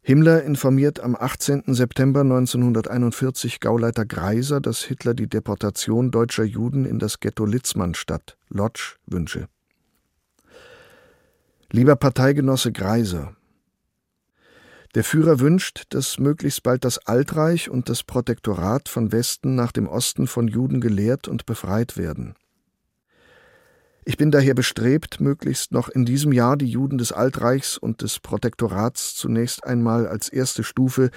Himmler 0.00 0.42
informiert 0.42 1.00
am 1.00 1.14
18. 1.14 1.74
September 1.74 2.22
1941 2.22 3.60
Gauleiter 3.60 4.06
Greiser, 4.06 4.62
dass 4.62 4.82
Hitler 4.82 5.12
die 5.12 5.26
Deportation 5.26 6.10
deutscher 6.10 6.44
Juden 6.44 6.86
in 6.86 6.98
das 6.98 7.20
Ghetto 7.20 7.44
Litzmannstadt, 7.44 8.38
Lodz, 8.48 8.96
wünsche. 9.04 9.50
Lieber 11.70 11.96
Parteigenosse 11.96 12.72
Greiser, 12.72 13.36
der 14.94 15.04
Führer 15.04 15.40
wünscht, 15.40 15.88
dass 15.90 16.18
möglichst 16.18 16.62
bald 16.62 16.86
das 16.86 17.06
Altreich 17.06 17.68
und 17.68 17.90
das 17.90 18.02
Protektorat 18.02 18.88
von 18.88 19.12
Westen 19.12 19.56
nach 19.56 19.72
dem 19.72 19.86
Osten 19.86 20.26
von 20.26 20.48
Juden 20.48 20.80
gelehrt 20.80 21.28
und 21.28 21.44
befreit 21.44 21.98
werden. 21.98 22.34
Ich 24.08 24.16
bin 24.16 24.30
daher 24.30 24.54
bestrebt, 24.54 25.20
möglichst 25.20 25.70
noch 25.70 25.90
in 25.90 26.06
diesem 26.06 26.32
Jahr 26.32 26.56
die 26.56 26.64
Juden 26.64 26.96
des 26.96 27.12
Altreichs 27.12 27.76
und 27.76 28.00
des 28.00 28.20
Protektorats 28.20 29.14
zunächst 29.14 29.64
einmal 29.64 30.06
als 30.06 30.30
erste 30.30 30.64
Stufe 30.64 31.10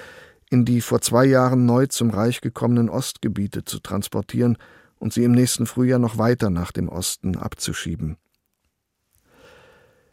in 0.50 0.66
die 0.66 0.82
vor 0.82 1.00
zwei 1.00 1.24
Jahren 1.24 1.66
neu 1.66 1.86
zum 1.88 2.10
Reich 2.10 2.42
gekommenen 2.42 2.90
Ostgebiete 2.90 3.64
zu 3.64 3.80
transportieren 3.80 4.58
und 5.00 5.14
sie 5.14 5.24
im 5.24 5.32
nächsten 5.32 5.68
Frühjahr 5.68 6.00
noch 6.00 6.18
weiter 6.18 6.50
nach 6.50 6.74
dem 6.74 6.90
Osten 6.90 7.38
abzuschieben. 7.38 8.18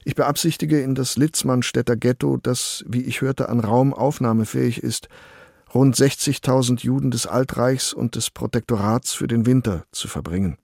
Ich 0.05 0.15
beabsichtige 0.15 0.81
in 0.81 0.95
das 0.95 1.17
Litzmannstädter 1.17 1.97
Ghetto, 1.97 2.37
das, 2.37 2.85
wie 2.87 3.03
ich 3.03 3.23
hörte, 3.23 3.49
an 3.49 3.59
Raum 3.59 3.93
aufnahmefähig 3.93 4.85
ist, 4.85 5.09
rund 5.75 5.97
60.000 5.97 6.85
Juden 6.85 7.11
des 7.11 7.27
Altreichs 7.27 7.93
und 7.93 8.15
des 8.15 8.31
Protektorats 8.31 9.15
für 9.15 9.27
den 9.27 9.47
Winter 9.47 9.85
zu 9.91 10.07
verbringen. 10.07 10.59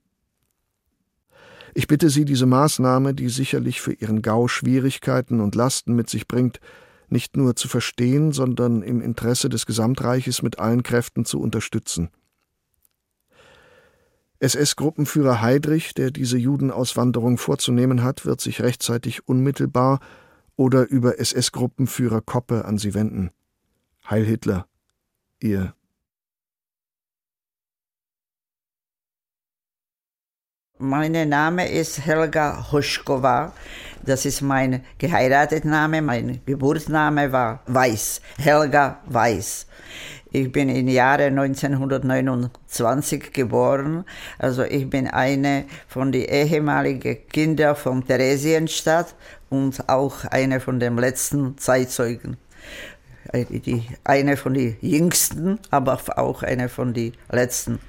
Ich 1.77 1.87
bitte 1.87 2.09
Sie, 2.09 2.23
diese 2.23 2.45
Maßnahme, 2.45 3.13
die 3.13 3.27
sicherlich 3.27 3.81
für 3.81 3.91
Ihren 3.91 4.21
Gau 4.21 4.47
Schwierigkeiten 4.47 5.41
und 5.41 5.55
Lasten 5.55 5.93
mit 5.93 6.09
sich 6.09 6.25
bringt, 6.25 6.61
nicht 7.09 7.35
nur 7.35 7.57
zu 7.57 7.67
verstehen, 7.67 8.31
sondern 8.31 8.81
im 8.81 9.01
Interesse 9.01 9.49
des 9.49 9.65
Gesamtreiches 9.65 10.41
mit 10.41 10.57
allen 10.57 10.83
Kräften 10.83 11.25
zu 11.25 11.41
unterstützen. 11.41 12.11
SS-Gruppenführer 14.39 15.41
Heydrich, 15.41 15.93
der 15.93 16.11
diese 16.11 16.37
Judenauswanderung 16.37 17.37
vorzunehmen 17.37 18.03
hat, 18.03 18.25
wird 18.25 18.39
sich 18.39 18.61
rechtzeitig 18.61 19.27
unmittelbar 19.27 19.99
oder 20.55 20.87
über 20.87 21.19
SS-Gruppenführer 21.19 22.21
Koppe 22.21 22.63
an 22.63 22.77
Sie 22.77 22.93
wenden. 22.93 23.31
Heil 24.09 24.23
Hitler, 24.23 24.65
Ihr 25.41 25.75
Mein 30.87 31.29
Name 31.29 31.67
ist 31.67 32.05
Helga 32.05 32.71
Hoschkova. 32.71 33.53
Das 34.05 34.23
ist 34.23 34.43
mein 34.43 34.83
geheirateter 34.99 35.67
Name. 35.67 35.99
Mein 35.99 36.41
Geburtsname 36.45 37.31
war 37.31 37.63
Weiß. 37.65 38.21
Helga 38.37 38.99
Weiß. 39.07 39.65
Ich 40.31 40.51
bin 40.51 40.69
im 40.69 40.87
Jahre 40.87 41.23
1929 41.23 43.33
geboren, 43.33 44.05
also 44.37 44.63
ich 44.63 44.87
bin 44.87 45.07
eine 45.07 45.65
von 45.87 46.11
den 46.11 46.25
ehemaligen 46.25 47.27
Kindern 47.29 47.75
von 47.75 48.05
Theresienstadt 48.05 49.15
und 49.49 49.89
auch 49.89 50.23
eine 50.25 50.59
von 50.59 50.79
den 50.79 50.97
letzten 50.97 51.57
Zeitzeugen. 51.57 52.37
Äh, 53.31 53.45
die, 53.45 53.87
eine 54.03 54.37
von 54.37 54.53
den 54.53 54.77
jüngsten, 54.81 55.57
aber 55.71 55.99
auch 56.15 56.43
eine 56.43 56.69
von 56.69 56.93
den 56.93 57.13
letzten. 57.31 57.79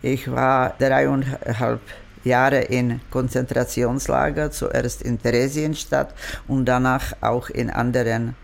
Ich 0.00 0.30
war 0.30 0.74
dreieinhalb 0.78 1.60
Jahre 1.60 1.80
in 2.24 3.00
Konzentrationslager, 3.10 4.50
zuerst 4.50 5.02
in 5.02 5.20
Theresienstadt 5.20 6.14
und 6.48 6.64
danach 6.64 7.14
auch 7.20 7.50
in 7.50 7.70
anderen 7.70 8.34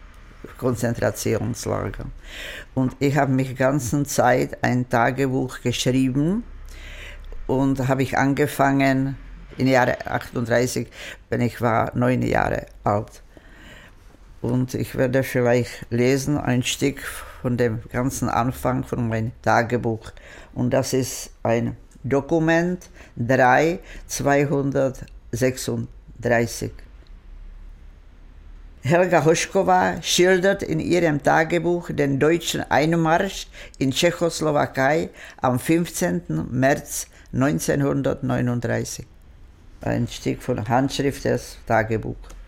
Konzentrationslager. 0.59 2.05
Und 2.74 2.94
ich 2.98 3.16
habe 3.16 3.32
mich 3.32 3.48
die 3.48 3.55
ganze 3.55 4.05
Zeit 4.05 4.62
ein 4.62 4.89
Tagebuch 4.89 5.61
geschrieben 5.62 6.44
und 7.47 7.89
habe 7.89 8.02
ich 8.02 8.16
angefangen 8.16 9.16
im 9.57 9.66
Jahre 9.66 10.07
38, 10.07 10.89
wenn 11.28 11.40
ich 11.40 11.61
war 11.61 11.93
neun 11.94 12.23
Jahre 12.23 12.66
alt. 12.85 13.23
Und 14.40 14.74
ich 14.74 14.94
werde 14.94 15.23
vielleicht 15.23 15.86
lesen 15.90 16.39
ein 16.39 16.62
Stück 16.62 17.02
von 17.43 17.57
dem 17.57 17.81
ganzen 17.90 18.28
Anfang 18.28 18.85
von 18.85 19.09
meinem 19.09 19.32
Tagebuch. 19.43 20.12
Und 20.55 20.70
das 20.70 20.93
ist 20.93 21.32
ein 21.43 21.77
Dokument 22.02 22.89
3 23.16 23.81
236. 24.06 26.70
Helga 28.82 29.27
Hoschkova 29.27 30.01
schildert 30.01 30.62
in 30.62 30.81
ihrem 30.81 31.22
Tagebuch 31.22 31.90
den 31.93 32.18
deutschen 32.18 32.62
Einmarsch 32.70 33.47
in 33.78 33.90
Tschechoslowakei 33.90 35.10
am 35.43 35.59
15. 35.59 36.48
März 36.51 37.09
1939. 37.35 39.05
Ein 39.82 40.09
Stück 40.09 40.43
von 40.43 40.66
Handschrift 40.66 41.24
des 41.24 41.59
Tagebuchs. 41.66 42.39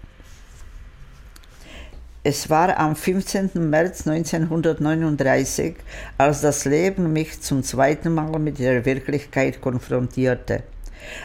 Es 2.25 2.49
war 2.49 2.79
am 2.79 2.95
15. 2.95 3.51
März 3.69 4.07
1939, 4.07 5.75
als 6.19 6.41
das 6.41 6.65
Leben 6.67 7.13
mich 7.13 7.41
zum 7.41 7.65
zweiten 7.65 8.15
Mal 8.15 8.39
mit 8.39 8.61
der 8.61 8.85
Wirklichkeit 8.85 9.61
konfrontierte. 9.61 10.63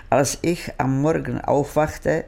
Als 0.10 0.40
ich 0.42 0.72
am 0.80 1.00
Morgen 1.04 1.40
aufwachte, 1.40 2.26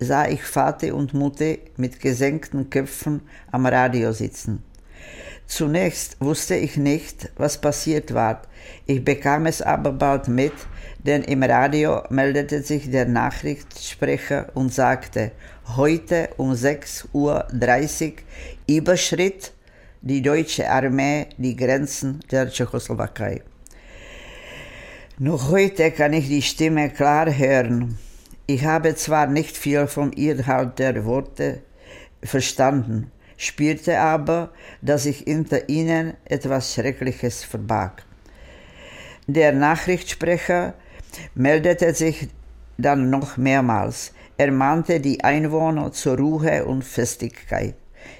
sah 0.00 0.26
ich 0.26 0.42
Vater 0.42 0.96
und 0.96 1.14
Mutter 1.14 1.58
mit 1.76 2.00
gesenkten 2.00 2.70
Köpfen 2.70 3.20
am 3.52 3.66
Radio 3.66 4.10
sitzen. 4.10 4.64
Zunächst 5.46 6.20
wusste 6.20 6.56
ich 6.56 6.76
nicht, 6.76 7.30
was 7.36 7.60
passiert 7.60 8.14
war. 8.14 8.42
Ich 8.86 9.04
bekam 9.04 9.46
es 9.46 9.62
aber 9.62 9.92
bald 9.92 10.26
mit, 10.26 10.54
denn 11.08 11.22
im 11.22 11.42
Radio 11.42 12.02
meldete 12.10 12.62
sich 12.62 12.90
der 12.90 13.06
Nachrichtensprecher 13.06 14.50
und 14.52 14.74
sagte, 14.74 15.32
heute 15.74 16.28
um 16.36 16.52
6.30 16.52 17.06
Uhr 17.14 17.46
Überschritt 18.66 19.54
die 20.02 20.20
deutsche 20.20 20.70
Armee 20.70 21.28
die 21.38 21.56
Grenzen 21.56 22.20
der 22.30 22.50
Tschechoslowakei. 22.50 23.40
Noch 25.18 25.50
heute 25.50 25.92
kann 25.92 26.12
ich 26.12 26.28
die 26.28 26.42
Stimme 26.42 26.90
klar 26.90 27.34
hören. 27.34 27.96
Ich 28.46 28.66
habe 28.66 28.94
zwar 28.94 29.28
nicht 29.28 29.56
viel 29.56 29.86
vom 29.86 30.12
Inhalt 30.12 30.78
der 30.78 31.06
Worte 31.06 31.62
verstanden, 32.22 33.10
spürte 33.38 33.98
aber, 33.98 34.50
dass 34.82 35.04
sich 35.04 35.20
hinter 35.20 35.70
ihnen 35.70 36.18
etwas 36.26 36.74
Schreckliches 36.74 37.44
verbarg. 37.44 38.04
Der 39.26 39.52
Nachrichtssprecher 39.52 40.74
meldete 41.34 41.94
sich 41.94 42.28
dann 42.76 43.10
noch 43.10 43.36
mehrmals. 43.36 44.12
Er 44.36 44.52
mahnte 44.52 45.00
die 45.00 45.22
Einwohner 45.24 45.92
zur 45.92 46.16
Ruhe 46.18 46.64
und 46.64 46.84
Festigkeit. 46.84 47.74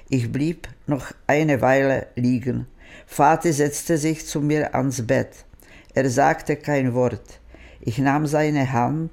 Ich 0.09 0.31
blieb 0.31 0.67
noch 0.87 1.11
eine 1.27 1.61
Weile 1.61 2.07
liegen. 2.15 2.67
Vater 3.05 3.53
setzte 3.53 3.97
sich 3.97 4.25
zu 4.25 4.41
mir 4.41 4.75
ans 4.75 5.05
Bett. 5.05 5.45
Er 5.93 6.09
sagte 6.09 6.55
kein 6.55 6.93
Wort. 6.93 7.39
Ich 7.81 7.97
nahm 7.97 8.27
seine 8.27 8.71
Hand 8.71 9.11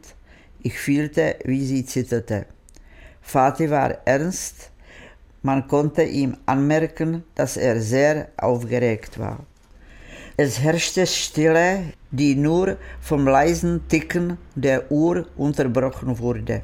ich 0.67 0.81
fühlte, 0.81 1.37
wie 1.45 1.65
sie 1.65 1.87
zitterte. 1.87 2.47
Vati 3.23 3.71
war 3.71 3.99
ernst, 4.05 4.73
man 5.43 5.69
konnte 5.69 6.03
ihm 6.03 6.37
anmerken, 6.45 7.23
dass 7.37 7.57
er 7.57 7.81
sehr 7.81 8.31
aufgeregt 8.37 9.17
war. 9.21 9.47
Es 10.39 10.61
herrschte 10.61 11.07
Stille, 11.07 11.95
die 12.11 12.35
nur 12.35 12.77
vom 13.01 13.27
leisen 13.27 13.89
Ticken 13.89 14.37
der 14.55 14.93
Uhr 14.93 15.27
unterbrochen 15.39 16.19
wurde. 16.19 16.61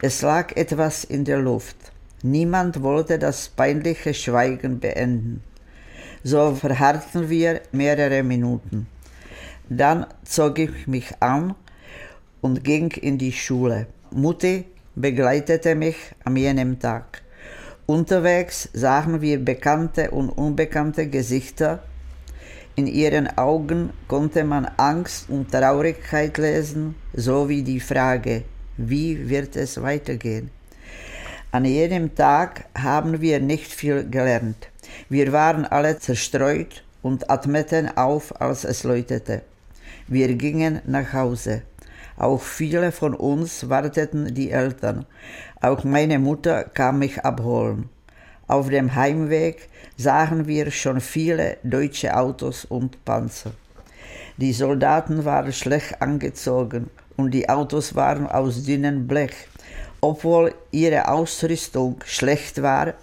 Es 0.00 0.22
lag 0.22 0.56
etwas 0.56 1.04
in 1.04 1.22
der 1.26 1.38
Luft. 1.38 1.76
Niemand 2.22 2.82
wollte 2.82 3.18
das 3.18 3.50
peinliche 3.50 4.14
Schweigen 4.14 4.80
beenden. 4.80 5.42
So 6.24 6.54
verharrten 6.54 7.28
wir 7.28 7.60
mehrere 7.72 8.22
Minuten. 8.22 8.86
Dann 9.68 10.06
zog 10.24 10.58
ich 10.58 10.86
mich 10.86 11.12
an 11.20 11.54
und 12.40 12.64
ging 12.64 12.90
in 12.92 13.18
die 13.18 13.32
Schule. 13.32 13.86
Mutti 14.12 14.64
begleitete 14.94 15.74
mich 15.74 15.96
an 16.24 16.36
jenem 16.36 16.78
Tag. 16.78 17.20
Unterwegs 17.84 18.70
sahen 18.72 19.20
wir 19.20 19.44
bekannte 19.44 20.10
und 20.10 20.30
unbekannte 20.30 21.06
Gesichter. 21.08 21.82
In 22.78 22.86
ihren 22.86 23.26
Augen 23.36 23.90
konnte 24.06 24.44
man 24.44 24.64
Angst 24.76 25.30
und 25.30 25.50
Traurigkeit 25.50 26.38
lesen, 26.38 26.94
sowie 27.12 27.64
die 27.64 27.80
Frage, 27.80 28.44
wie 28.76 29.28
wird 29.28 29.56
es 29.56 29.82
weitergehen. 29.82 30.52
An 31.50 31.64
jedem 31.64 32.14
Tag 32.14 32.66
haben 32.76 33.20
wir 33.20 33.40
nicht 33.40 33.72
viel 33.72 34.08
gelernt. 34.08 34.68
Wir 35.08 35.32
waren 35.32 35.64
alle 35.64 35.98
zerstreut 35.98 36.84
und 37.02 37.28
atmeten 37.28 37.90
auf, 37.96 38.40
als 38.40 38.62
es 38.62 38.84
läutete. 38.84 39.42
Wir 40.06 40.32
gingen 40.36 40.80
nach 40.86 41.12
Hause. 41.12 41.62
Auch 42.16 42.42
viele 42.42 42.92
von 42.92 43.14
uns 43.14 43.68
warteten 43.68 44.32
die 44.32 44.52
Eltern. 44.52 45.04
Auch 45.60 45.82
meine 45.82 46.20
Mutter 46.20 46.62
kam 46.62 47.00
mich 47.00 47.24
abholen. 47.24 47.88
Auf 48.48 48.70
dem 48.70 48.94
Heimweg 48.94 49.68
sahen 49.98 50.46
wir 50.46 50.70
schon 50.70 51.02
viele 51.02 51.58
deutsche 51.62 52.16
Autos 52.16 52.64
und 52.64 53.04
Panzer. 53.04 53.52
Die 54.38 54.54
Soldaten 54.54 55.26
waren 55.26 55.52
schlecht 55.52 56.00
angezogen 56.00 56.88
und 57.18 57.32
die 57.32 57.46
Autos 57.46 57.94
waren 57.94 58.26
aus 58.26 58.64
dünnem 58.64 59.06
Blech. 59.06 59.34
Obwohl 60.00 60.54
ihre 60.70 61.08
Ausrüstung 61.08 61.96
schlecht 62.06 62.62
war, 62.62 62.94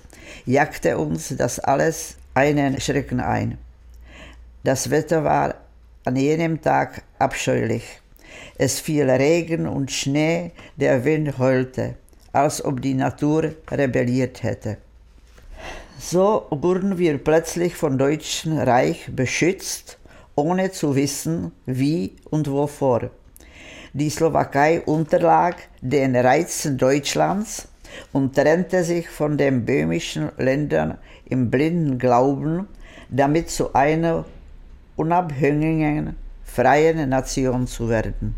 jagte 0.48 0.98
uns 0.98 1.36
das 1.38 1.60
alles 1.60 2.16
einen 2.34 2.82
Schrecken 2.82 3.20
ein. 3.20 3.60
Das 4.64 4.90
Wetter 4.90 5.24
war 5.24 5.54
an 6.06 6.16
jenem 6.16 6.60
Tag 6.60 7.04
abscheulich. 7.20 7.84
Es 8.58 8.80
fiel 8.80 9.12
Regen 9.12 9.68
und 9.68 9.92
Schnee, 9.92 10.54
der 10.76 11.06
Wind 11.06 11.38
heulte, 11.38 11.98
als 12.34 12.66
ob 12.66 12.82
die 12.82 12.96
Natur 12.96 13.54
rebelliert 13.70 14.42
hätte. 14.42 14.78
So 15.98 16.46
wurden 16.50 16.98
wir 16.98 17.18
plötzlich 17.18 17.76
vom 17.76 17.98
Deutschen 17.98 18.60
Reich 18.60 19.10
beschützt, 19.16 19.98
ohne 20.36 20.72
zu 20.72 20.96
wissen, 20.96 21.54
wie 21.66 22.18
und 22.30 22.52
wovor. 22.52 23.10
Die 23.94 24.10
Slowakei 24.10 24.82
unterlag 24.82 25.56
den 25.82 26.16
Reizen 26.18 26.78
Deutschlands 26.78 27.70
und 28.12 28.36
trennte 28.36 28.84
sich 28.84 29.10
von 29.10 29.38
den 29.38 29.66
böhmischen 29.66 30.32
Ländern 30.38 30.98
im 31.24 31.50
blinden 31.50 31.98
Glauben, 31.98 32.68
damit 33.10 33.50
zu 33.50 33.74
einer 33.74 34.26
unabhängigen 34.98 36.18
freien 36.44 37.08
Nation 37.08 37.68
zu 37.68 37.88
werden. 37.88 38.36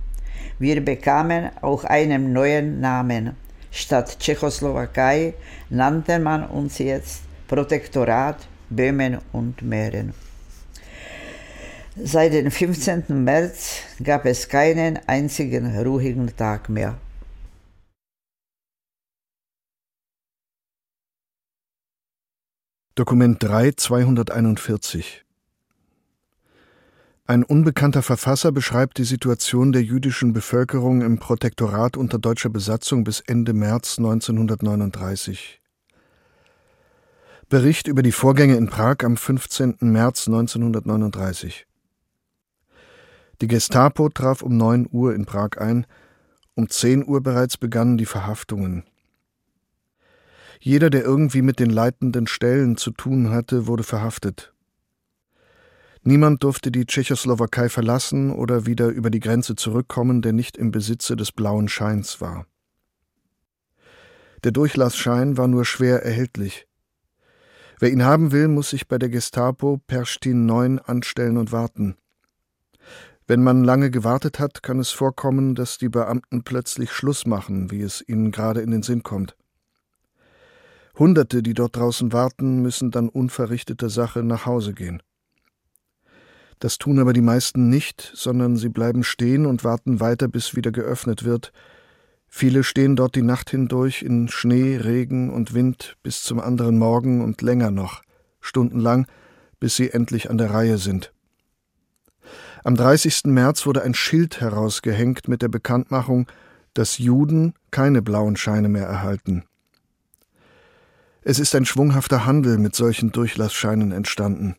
Wir 0.60 0.86
bekamen 0.86 1.50
auch 1.62 1.84
einen 1.86 2.34
neuen 2.34 2.80
Namen. 2.80 3.36
Statt 3.72 4.20
Tschechoslowakei 4.20 5.34
nannte 5.70 6.20
man 6.20 6.48
uns 6.48 6.78
jetzt 6.78 7.27
Protektorat 7.48 8.48
Böhmen 8.70 9.20
und 9.32 9.62
Mähren. 9.62 10.14
Seit 11.96 12.34
dem 12.34 12.52
15. 12.52 13.24
März 13.24 13.82
gab 14.04 14.26
es 14.26 14.48
keinen 14.48 15.00
einzigen 15.08 15.76
ruhigen 15.80 16.36
Tag 16.36 16.70
mehr. 16.70 16.98
Dokument 22.96 23.42
3 23.42 23.72
241 23.72 25.24
ein 27.30 27.44
unbekannter 27.44 28.04
Verfasser 28.04 28.54
beschreibt 28.54 29.00
die 29.00 29.04
Situation 29.04 29.74
der 29.74 29.84
jüdischen 29.84 30.32
Bevölkerung 30.32 31.02
im 31.02 31.20
Protektorat 31.20 31.98
unter 31.98 32.20
deutscher 32.20 32.48
Besatzung 32.48 33.04
bis 33.04 33.20
Ende 33.20 33.52
März 33.52 33.98
1939. 33.98 35.60
Bericht 37.50 37.88
über 37.88 38.04
die 38.04 38.12
Vorgänge 38.12 38.58
in 38.58 38.68
Prag 38.68 38.98
am 39.06 39.16
15. 39.16 39.78
März 39.80 40.28
1939. 40.28 41.66
Die 43.40 43.48
Gestapo 43.48 44.10
traf 44.10 44.42
um 44.42 44.58
9 44.58 44.90
Uhr 44.92 45.16
in 45.16 45.26
Prag 45.26 45.52
ein, 45.58 45.86
um 46.56 46.70
10 46.70 47.08
Uhr 47.08 47.24
bereits 47.24 47.56
begannen 47.56 47.98
die 47.98 48.06
Verhaftungen. 48.06 48.84
Jeder, 50.60 50.90
der 50.90 51.06
irgendwie 51.06 51.42
mit 51.42 51.60
den 51.60 51.70
leitenden 51.70 52.28
Stellen 52.28 52.76
zu 52.76 52.92
tun 52.92 53.30
hatte, 53.30 53.66
wurde 53.66 53.84
verhaftet. 53.84 54.54
Niemand 56.04 56.44
durfte 56.44 56.70
die 56.70 56.86
Tschechoslowakei 56.86 57.70
verlassen 57.70 58.30
oder 58.30 58.66
wieder 58.66 58.90
über 58.90 59.10
die 59.10 59.22
Grenze 59.22 59.56
zurückkommen, 59.56 60.22
der 60.22 60.34
nicht 60.34 60.58
im 60.58 60.72
Besitze 60.72 61.16
des 61.16 61.32
blauen 61.32 61.70
Scheins 61.70 62.20
war. 62.20 62.46
Der 64.44 64.52
Durchlassschein 64.52 65.38
war 65.38 65.48
nur 65.48 65.64
schwer 65.64 66.04
erhältlich. 66.04 66.67
Wer 67.80 67.92
ihn 67.92 68.04
haben 68.04 68.32
will, 68.32 68.48
muss 68.48 68.72
sich 68.72 68.88
bei 68.88 68.98
der 68.98 69.10
Gestapo 69.10 69.80
Perstin 69.86 70.48
9 70.48 70.80
anstellen 70.80 71.38
und 71.38 71.52
warten. 71.52 71.96
Wenn 73.28 73.44
man 73.44 73.64
lange 73.64 73.92
gewartet 73.92 74.40
hat, 74.40 74.64
kann 74.64 74.80
es 74.80 74.90
vorkommen, 74.90 75.54
dass 75.54 75.78
die 75.78 75.90
Beamten 75.90 76.44
plötzlich 76.44 76.92
Schluss 76.92 77.28
machen, 77.28 77.70
wie 77.70 77.82
es 77.82 78.04
ihnen 78.08 78.32
gerade 78.32 78.62
in 78.62 78.72
den 78.72 78.82
Sinn 78.82 79.04
kommt. 79.04 79.36
Hunderte, 80.98 81.44
die 81.44 81.54
dort 81.54 81.76
draußen 81.76 82.12
warten, 82.14 82.64
müssen 82.64 82.90
dann 82.90 83.10
unverrichteter 83.10 83.90
Sache 83.90 84.24
nach 84.24 84.48
Hause 84.48 84.74
gehen. 84.74 85.04
Das 86.58 86.80
tun 86.80 86.98
aber 86.98 87.14
die 87.14 87.22
meisten 87.22 87.70
nicht, 87.70 88.12
sondern 88.16 88.58
sie 88.58 88.70
bleiben 88.70 89.04
stehen 89.04 89.46
und 89.46 89.64
warten 89.64 90.00
weiter, 90.00 90.28
bis 90.28 90.56
wieder 90.56 90.72
geöffnet 90.72 91.24
wird, 91.24 91.52
Viele 92.28 92.64
stehen 92.64 92.96
dort 92.96 93.16
die 93.16 93.22
Nacht 93.22 93.50
hindurch 93.50 94.04
in 94.04 94.28
Schnee, 94.28 94.78
Regen 94.78 95.30
und 95.30 95.54
Wind 95.54 95.98
bis 96.04 96.24
zum 96.24 96.40
anderen 96.40 96.78
Morgen 96.78 97.24
und 97.24 97.42
länger 97.42 97.72
noch, 97.72 98.02
stundenlang, 98.42 99.08
bis 99.60 99.76
sie 99.76 99.90
endlich 99.92 100.30
an 100.30 100.38
der 100.38 100.52
Reihe 100.52 100.78
sind. 100.78 101.14
Am 102.64 102.76
30. 102.76 103.26
März 103.26 103.66
wurde 103.66 103.82
ein 103.84 103.94
Schild 103.94 104.42
herausgehängt 104.42 105.28
mit 105.28 105.42
der 105.42 105.48
Bekanntmachung, 105.48 106.28
dass 106.74 106.98
Juden 106.98 107.54
keine 107.72 108.02
blauen 108.02 108.36
Scheine 108.36 108.70
mehr 108.70 108.86
erhalten. 108.86 109.46
Es 111.22 111.40
ist 111.40 111.56
ein 111.56 111.66
schwunghafter 111.66 112.26
Handel 112.26 112.58
mit 112.58 112.76
solchen 112.76 113.12
Durchlassscheinen 113.12 113.92
entstanden. 113.92 114.56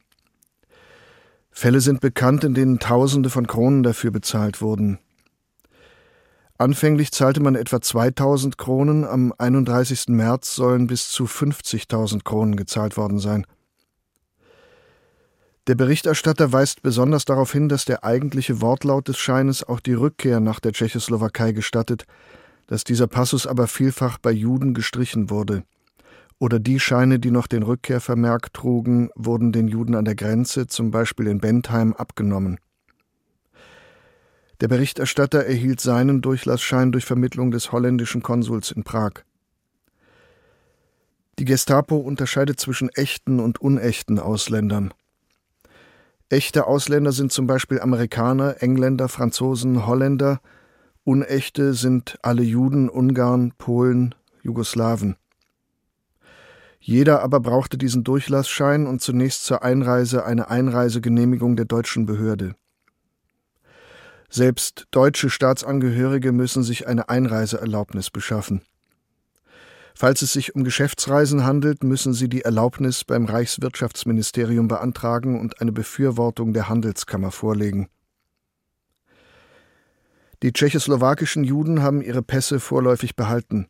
Fälle 1.50 1.80
sind 1.80 2.00
bekannt, 2.00 2.44
in 2.44 2.54
denen 2.54 2.78
Tausende 2.78 3.30
von 3.30 3.46
Kronen 3.46 3.82
dafür 3.82 4.10
bezahlt 4.10 4.60
wurden. 4.60 4.98
Anfänglich 6.60 7.12
zahlte 7.12 7.40
man 7.40 7.54
etwa 7.54 7.80
2000 7.80 8.58
Kronen, 8.58 9.04
am 9.04 9.32
31. 9.38 10.08
März 10.08 10.56
sollen 10.56 10.88
bis 10.88 11.08
zu 11.08 11.26
50.000 11.26 12.24
Kronen 12.24 12.56
gezahlt 12.56 12.96
worden 12.96 13.20
sein. 13.20 13.46
Der 15.68 15.76
Berichterstatter 15.76 16.50
weist 16.50 16.82
besonders 16.82 17.24
darauf 17.24 17.52
hin, 17.52 17.68
dass 17.68 17.84
der 17.84 18.02
eigentliche 18.02 18.60
Wortlaut 18.60 19.06
des 19.06 19.18
Scheines 19.18 19.62
auch 19.62 19.78
die 19.78 19.92
Rückkehr 19.92 20.40
nach 20.40 20.58
der 20.58 20.72
Tschechoslowakei 20.72 21.52
gestattet, 21.52 22.06
dass 22.66 22.82
dieser 22.82 23.06
Passus 23.06 23.46
aber 23.46 23.68
vielfach 23.68 24.18
bei 24.18 24.32
Juden 24.32 24.74
gestrichen 24.74 25.30
wurde. 25.30 25.62
Oder 26.40 26.58
die 26.58 26.80
Scheine, 26.80 27.20
die 27.20 27.30
noch 27.30 27.46
den 27.46 27.62
Rückkehrvermerk 27.62 28.52
trugen, 28.52 29.10
wurden 29.14 29.52
den 29.52 29.68
Juden 29.68 29.94
an 29.94 30.04
der 30.04 30.16
Grenze, 30.16 30.66
zum 30.66 30.90
Beispiel 30.90 31.28
in 31.28 31.38
Bentheim, 31.38 31.92
abgenommen. 31.92 32.58
Der 34.60 34.68
Berichterstatter 34.68 35.44
erhielt 35.44 35.80
seinen 35.80 36.20
Durchlassschein 36.20 36.90
durch 36.90 37.04
Vermittlung 37.04 37.52
des 37.52 37.70
holländischen 37.70 38.22
Konsuls 38.22 38.72
in 38.72 38.82
Prag. 38.82 39.22
Die 41.38 41.44
Gestapo 41.44 41.96
unterscheidet 41.96 42.58
zwischen 42.58 42.88
echten 42.88 43.38
und 43.38 43.60
unechten 43.60 44.18
Ausländern. 44.18 44.92
Echte 46.28 46.66
Ausländer 46.66 47.12
sind 47.12 47.30
zum 47.32 47.46
Beispiel 47.46 47.80
Amerikaner, 47.80 48.56
Engländer, 48.60 49.08
Franzosen, 49.08 49.86
Holländer. 49.86 50.40
Unechte 51.04 51.72
sind 51.74 52.18
alle 52.22 52.42
Juden, 52.42 52.88
Ungarn, 52.88 53.52
Polen, 53.56 54.16
Jugoslawen. 54.42 55.16
Jeder 56.80 57.22
aber 57.22 57.38
brauchte 57.38 57.78
diesen 57.78 58.02
Durchlassschein 58.02 58.86
und 58.86 59.00
zunächst 59.00 59.44
zur 59.44 59.62
Einreise 59.62 60.24
eine 60.24 60.50
Einreisegenehmigung 60.50 61.54
der 61.54 61.64
deutschen 61.64 62.04
Behörde. 62.04 62.56
Selbst 64.30 64.86
deutsche 64.90 65.30
Staatsangehörige 65.30 66.32
müssen 66.32 66.62
sich 66.62 66.86
eine 66.86 67.08
Einreiseerlaubnis 67.08 68.10
beschaffen. 68.10 68.62
Falls 69.94 70.22
es 70.22 70.32
sich 70.32 70.54
um 70.54 70.62
Geschäftsreisen 70.62 71.44
handelt, 71.44 71.82
müssen 71.82 72.12
sie 72.12 72.28
die 72.28 72.42
Erlaubnis 72.42 73.04
beim 73.04 73.24
Reichswirtschaftsministerium 73.24 74.68
beantragen 74.68 75.40
und 75.40 75.60
eine 75.60 75.72
Befürwortung 75.72 76.52
der 76.52 76.68
Handelskammer 76.68 77.32
vorlegen. 77.32 77.88
Die 80.42 80.52
tschechoslowakischen 80.52 81.42
Juden 81.42 81.82
haben 81.82 82.00
ihre 82.00 82.22
Pässe 82.22 82.60
vorläufig 82.60 83.16
behalten. 83.16 83.66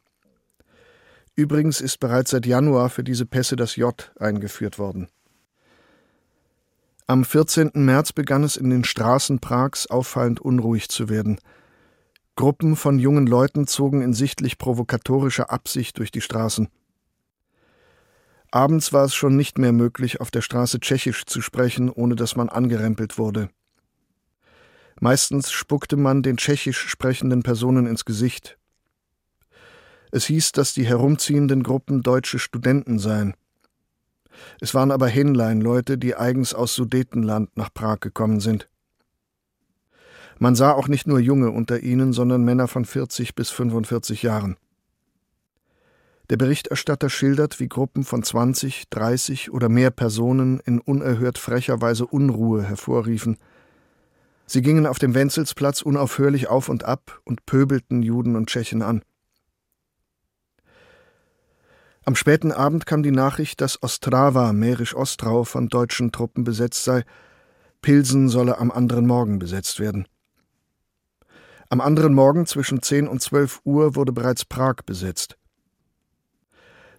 Übrigens 1.34 1.80
ist 1.80 1.98
bereits 1.98 2.32
seit 2.32 2.44
Januar 2.44 2.90
für 2.90 3.04
diese 3.04 3.24
Pässe 3.24 3.56
das 3.56 3.76
J 3.76 4.12
eingeführt 4.18 4.78
worden. 4.78 5.08
Am 7.10 7.24
14. 7.24 7.70
März 7.72 8.12
begann 8.12 8.44
es 8.44 8.58
in 8.58 8.68
den 8.68 8.84
Straßen 8.84 9.38
Prags 9.38 9.86
auffallend 9.86 10.40
unruhig 10.40 10.90
zu 10.90 11.08
werden. 11.08 11.40
Gruppen 12.36 12.76
von 12.76 12.98
jungen 12.98 13.26
Leuten 13.26 13.66
zogen 13.66 14.02
in 14.02 14.12
sichtlich 14.12 14.58
provokatorischer 14.58 15.50
Absicht 15.50 15.96
durch 15.96 16.10
die 16.10 16.20
Straßen. 16.20 16.68
Abends 18.50 18.92
war 18.92 19.06
es 19.06 19.14
schon 19.14 19.36
nicht 19.36 19.56
mehr 19.56 19.72
möglich, 19.72 20.20
auf 20.20 20.30
der 20.30 20.42
Straße 20.42 20.80
Tschechisch 20.80 21.24
zu 21.24 21.40
sprechen, 21.40 21.88
ohne 21.88 22.14
dass 22.14 22.36
man 22.36 22.50
angerempelt 22.50 23.16
wurde. 23.16 23.48
Meistens 25.00 25.50
spuckte 25.50 25.96
man 25.96 26.22
den 26.22 26.36
tschechisch 26.36 26.90
sprechenden 26.90 27.42
Personen 27.42 27.86
ins 27.86 28.04
Gesicht. 28.04 28.58
Es 30.12 30.26
hieß, 30.26 30.52
dass 30.52 30.74
die 30.74 30.84
herumziehenden 30.84 31.62
Gruppen 31.62 32.02
deutsche 32.02 32.38
Studenten 32.38 32.98
seien. 32.98 33.34
Es 34.60 34.74
waren 34.74 34.90
aber 34.90 35.08
Hinlein-Leute, 35.08 35.98
die 35.98 36.14
eigens 36.14 36.54
aus 36.54 36.74
Sudetenland 36.74 37.56
nach 37.56 37.72
Prag 37.72 38.00
gekommen 38.00 38.40
sind. 38.40 38.68
Man 40.38 40.54
sah 40.54 40.72
auch 40.72 40.88
nicht 40.88 41.06
nur 41.06 41.18
Junge 41.18 41.50
unter 41.50 41.80
ihnen, 41.82 42.12
sondern 42.12 42.44
Männer 42.44 42.68
von 42.68 42.84
40 42.84 43.34
bis 43.34 43.50
45 43.50 44.22
Jahren. 44.22 44.56
Der 46.30 46.36
Berichterstatter 46.36 47.08
schildert, 47.08 47.58
wie 47.58 47.68
Gruppen 47.68 48.04
von 48.04 48.22
20, 48.22 48.90
30 48.90 49.50
oder 49.50 49.68
mehr 49.68 49.90
Personen 49.90 50.60
in 50.60 50.78
unerhört 50.78 51.38
frecher 51.38 51.80
Weise 51.80 52.06
Unruhe 52.06 52.62
hervorriefen. 52.62 53.38
Sie 54.46 54.62
gingen 54.62 54.86
auf 54.86 54.98
dem 54.98 55.14
Wenzelsplatz 55.14 55.82
unaufhörlich 55.82 56.48
auf 56.48 56.68
und 56.68 56.84
ab 56.84 57.20
und 57.24 57.46
pöbelten 57.46 58.02
Juden 58.02 58.36
und 58.36 58.48
Tschechen 58.48 58.82
an. 58.82 59.02
Am 62.08 62.14
späten 62.14 62.52
Abend 62.52 62.86
kam 62.86 63.02
die 63.02 63.10
Nachricht, 63.10 63.60
dass 63.60 63.82
Ostrava, 63.82 64.54
Mährisch 64.54 64.94
Ostrau, 64.96 65.44
von 65.44 65.68
deutschen 65.68 66.10
Truppen 66.10 66.42
besetzt 66.42 66.84
sei. 66.84 67.04
Pilsen 67.82 68.30
solle 68.30 68.56
am 68.56 68.70
anderen 68.70 69.06
Morgen 69.06 69.38
besetzt 69.38 69.78
werden. 69.78 70.08
Am 71.68 71.82
anderen 71.82 72.14
Morgen 72.14 72.46
zwischen 72.46 72.80
10 72.80 73.08
und 73.08 73.20
12 73.20 73.60
Uhr 73.64 73.94
wurde 73.94 74.12
bereits 74.12 74.46
Prag 74.46 74.76
besetzt. 74.86 75.36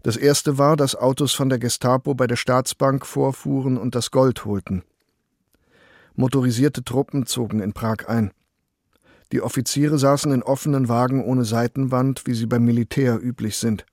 Das 0.04 0.16
erste 0.16 0.60
war, 0.60 0.78
dass 0.78 0.96
Autos 0.96 1.34
von 1.34 1.50
der 1.50 1.58
Gestapo 1.58 2.14
bei 2.14 2.28
der 2.28 2.36
Staatsbank 2.36 3.04
vorfuhren 3.04 3.80
und 3.80 3.96
das 3.96 4.12
Gold 4.12 4.46
holten. 4.46 4.84
Motorisierte 6.14 6.84
Truppen 6.84 7.26
zogen 7.26 7.62
in 7.62 7.74
Prag 7.74 8.08
ein. 8.08 8.32
Die 9.32 9.42
Offiziere 9.42 9.98
saßen 9.98 10.32
in 10.32 10.44
offenen 10.44 10.88
Wagen 10.88 11.24
ohne 11.24 11.46
Seitenwand, 11.46 12.28
wie 12.28 12.36
sie 12.36 12.46
beim 12.46 12.64
Militär 12.64 13.20
üblich 13.20 13.58
sind. 13.58 13.88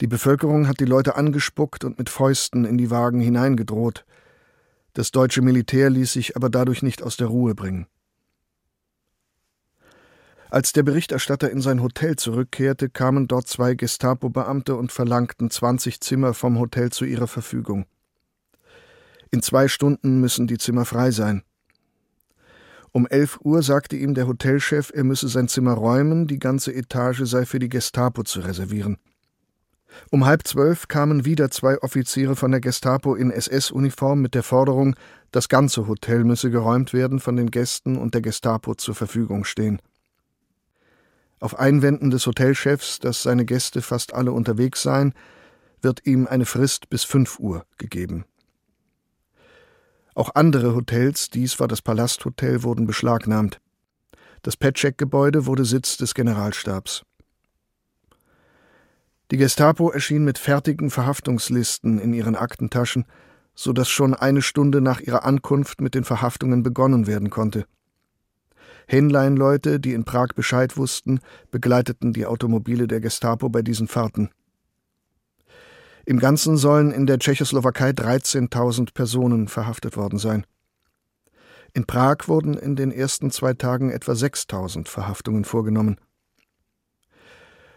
Die 0.00 0.06
Bevölkerung 0.06 0.66
hat 0.66 0.80
die 0.80 0.86
Leute 0.86 1.16
angespuckt 1.16 1.84
und 1.84 1.98
mit 1.98 2.08
Fäusten 2.08 2.64
in 2.64 2.78
die 2.78 2.90
Wagen 2.90 3.20
hineingedroht. 3.20 4.04
Das 4.92 5.10
deutsche 5.10 5.42
Militär 5.42 5.90
ließ 5.90 6.12
sich 6.12 6.36
aber 6.36 6.50
dadurch 6.50 6.82
nicht 6.82 7.02
aus 7.02 7.16
der 7.16 7.28
Ruhe 7.28 7.54
bringen. 7.54 7.86
Als 10.50 10.72
der 10.72 10.84
Berichterstatter 10.84 11.50
in 11.50 11.60
sein 11.60 11.82
Hotel 11.82 12.14
zurückkehrte, 12.14 12.88
kamen 12.88 13.26
dort 13.26 13.48
zwei 13.48 13.74
Gestapo-Beamte 13.74 14.76
und 14.76 14.92
verlangten 14.92 15.50
20 15.50 16.00
Zimmer 16.00 16.32
vom 16.32 16.60
Hotel 16.60 16.90
zu 16.90 17.04
ihrer 17.04 17.26
Verfügung. 17.26 17.86
In 19.32 19.42
zwei 19.42 19.66
Stunden 19.66 20.20
müssen 20.20 20.46
die 20.46 20.58
Zimmer 20.58 20.84
frei 20.84 21.10
sein. 21.10 21.42
Um 22.92 23.08
elf 23.08 23.40
Uhr 23.42 23.64
sagte 23.64 23.96
ihm 23.96 24.14
der 24.14 24.28
Hotelchef, 24.28 24.92
er 24.94 25.02
müsse 25.02 25.26
sein 25.26 25.48
Zimmer 25.48 25.72
räumen, 25.72 26.28
die 26.28 26.38
ganze 26.38 26.72
Etage 26.72 27.22
sei 27.24 27.44
für 27.44 27.58
die 27.58 27.68
Gestapo 27.68 28.22
zu 28.22 28.38
reservieren. 28.38 28.98
Um 30.10 30.26
halb 30.26 30.46
zwölf 30.46 30.88
kamen 30.88 31.24
wieder 31.24 31.50
zwei 31.50 31.78
Offiziere 31.82 32.36
von 32.36 32.50
der 32.50 32.60
Gestapo 32.60 33.14
in 33.14 33.30
SS-Uniform 33.30 34.20
mit 34.20 34.34
der 34.34 34.42
Forderung, 34.42 34.96
das 35.32 35.48
ganze 35.48 35.86
Hotel 35.86 36.24
müsse 36.24 36.50
geräumt 36.50 36.92
werden, 36.92 37.20
von 37.20 37.36
den 37.36 37.50
Gästen 37.50 37.96
und 37.96 38.14
der 38.14 38.20
Gestapo 38.20 38.74
zur 38.74 38.94
Verfügung 38.94 39.44
stehen. 39.44 39.80
Auf 41.40 41.58
Einwänden 41.58 42.10
des 42.10 42.26
Hotelchefs, 42.26 43.00
dass 43.00 43.22
seine 43.22 43.44
Gäste 43.44 43.82
fast 43.82 44.14
alle 44.14 44.32
unterwegs 44.32 44.82
seien, 44.82 45.12
wird 45.82 46.06
ihm 46.06 46.26
eine 46.26 46.46
Frist 46.46 46.88
bis 46.88 47.04
5 47.04 47.38
Uhr 47.38 47.66
gegeben. 47.76 48.24
Auch 50.14 50.34
andere 50.34 50.74
Hotels, 50.74 51.28
dies 51.28 51.58
war 51.58 51.68
das 51.68 51.82
Palasthotel, 51.82 52.62
wurden 52.62 52.86
beschlagnahmt. 52.86 53.60
Das 54.42 54.56
Petschek-Gebäude 54.56 55.46
wurde 55.46 55.64
Sitz 55.64 55.96
des 55.96 56.14
Generalstabs. 56.14 57.02
Die 59.30 59.36
Gestapo 59.36 59.90
erschien 59.90 60.24
mit 60.24 60.38
fertigen 60.38 60.90
Verhaftungslisten 60.90 61.98
in 61.98 62.12
ihren 62.12 62.36
Aktentaschen, 62.36 63.06
so 63.54 63.72
dass 63.72 63.88
schon 63.88 64.14
eine 64.14 64.42
Stunde 64.42 64.80
nach 64.80 65.00
ihrer 65.00 65.24
Ankunft 65.24 65.80
mit 65.80 65.94
den 65.94 66.04
Verhaftungen 66.04 66.62
begonnen 66.62 67.06
werden 67.06 67.30
konnte. 67.30 67.66
Hähnleinleute, 68.86 69.80
die 69.80 69.94
in 69.94 70.04
Prag 70.04 70.28
Bescheid 70.34 70.76
wussten, 70.76 71.20
begleiteten 71.50 72.12
die 72.12 72.26
Automobile 72.26 72.86
der 72.86 73.00
Gestapo 73.00 73.48
bei 73.48 73.62
diesen 73.62 73.88
Fahrten. 73.88 74.30
Im 76.04 76.18
Ganzen 76.18 76.58
sollen 76.58 76.90
in 76.90 77.06
der 77.06 77.18
Tschechoslowakei 77.18 77.90
13.000 77.90 78.92
Personen 78.92 79.48
verhaftet 79.48 79.96
worden 79.96 80.18
sein. 80.18 80.44
In 81.72 81.86
Prag 81.86 82.28
wurden 82.28 82.54
in 82.54 82.76
den 82.76 82.92
ersten 82.92 83.30
zwei 83.30 83.54
Tagen 83.54 83.90
etwa 83.90 84.12
6.000 84.12 84.86
Verhaftungen 84.86 85.44
vorgenommen. 85.44 85.96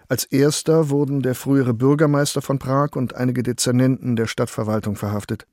Als 0.09 0.23
erster 0.23 0.89
wurden 0.89 1.21
der 1.21 1.35
frühere 1.35 1.73
Bürgermeister 1.73 2.41
von 2.41 2.59
Prag 2.59 2.95
und 2.95 3.15
einige 3.15 3.43
Dezernenten 3.43 4.15
der 4.15 4.27
Stadtverwaltung 4.27 4.95
verhaftet. 4.95 5.45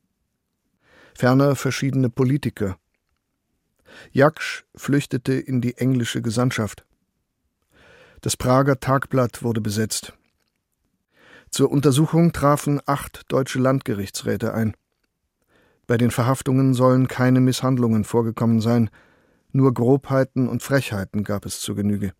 Ferner 1.15 1.57
verschiedene 1.57 2.09
Politiker. 2.09 2.77
Jaksch 4.13 4.65
flüchtete 4.75 5.35
in 5.35 5.61
die 5.61 5.77
englische 5.77 6.23
Gesandtschaft. 6.23 6.85
Das 8.21 8.37
Prager 8.37 8.79
Tagblatt 8.81 9.43
wurde 9.43 9.61
besetzt. 9.61 10.15
Zur 11.51 11.71
Untersuchung 11.71 12.33
trafen 12.33 12.81
acht 12.87 13.31
deutsche 13.31 13.59
Landgerichtsräte 13.59 14.55
ein. 14.55 14.77
Bei 15.87 15.97
den 15.97 16.11
Verhaftungen 16.11 16.75
sollen 16.75 17.09
keine 17.09 17.41
Misshandlungen 17.41 18.05
vorgekommen 18.05 18.61
sein, 18.61 18.91
nur 19.53 19.75
Grobheiten 19.75 20.49
und 20.49 20.63
Frechheiten 20.63 21.23
gab 21.23 21.45
es 21.45 21.61
zur 21.61 21.77
Genüge. 21.77 22.13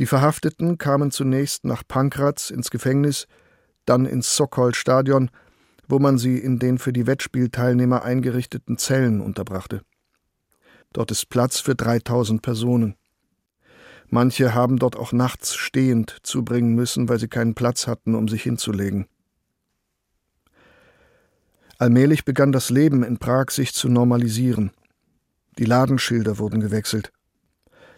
Die 0.00 0.06
Verhafteten 0.06 0.78
kamen 0.78 1.10
zunächst 1.10 1.66
nach 1.66 1.82
Pankratz 1.86 2.48
ins 2.48 2.70
Gefängnis, 2.70 3.26
dann 3.84 4.06
ins 4.06 4.34
Sokol-Stadion, 4.34 5.30
wo 5.88 5.98
man 5.98 6.16
sie 6.16 6.38
in 6.38 6.58
den 6.58 6.78
für 6.78 6.94
die 6.94 7.06
Wettspielteilnehmer 7.06 8.02
eingerichteten 8.02 8.78
Zellen 8.78 9.20
unterbrachte. 9.20 9.82
Dort 10.94 11.10
ist 11.10 11.28
Platz 11.28 11.60
für 11.60 11.74
3000 11.74 12.40
Personen. 12.40 12.94
Manche 14.08 14.54
haben 14.54 14.78
dort 14.78 14.96
auch 14.96 15.12
nachts 15.12 15.54
stehend 15.54 16.16
zubringen 16.22 16.74
müssen, 16.74 17.10
weil 17.10 17.18
sie 17.18 17.28
keinen 17.28 17.54
Platz 17.54 17.86
hatten, 17.86 18.14
um 18.14 18.26
sich 18.26 18.42
hinzulegen. 18.42 19.06
Allmählich 21.76 22.24
begann 22.24 22.52
das 22.52 22.70
Leben 22.70 23.02
in 23.02 23.18
Prag 23.18 23.50
sich 23.50 23.74
zu 23.74 23.90
normalisieren. 23.90 24.70
Die 25.58 25.66
Ladenschilder 25.66 26.38
wurden 26.38 26.60
gewechselt. 26.60 27.12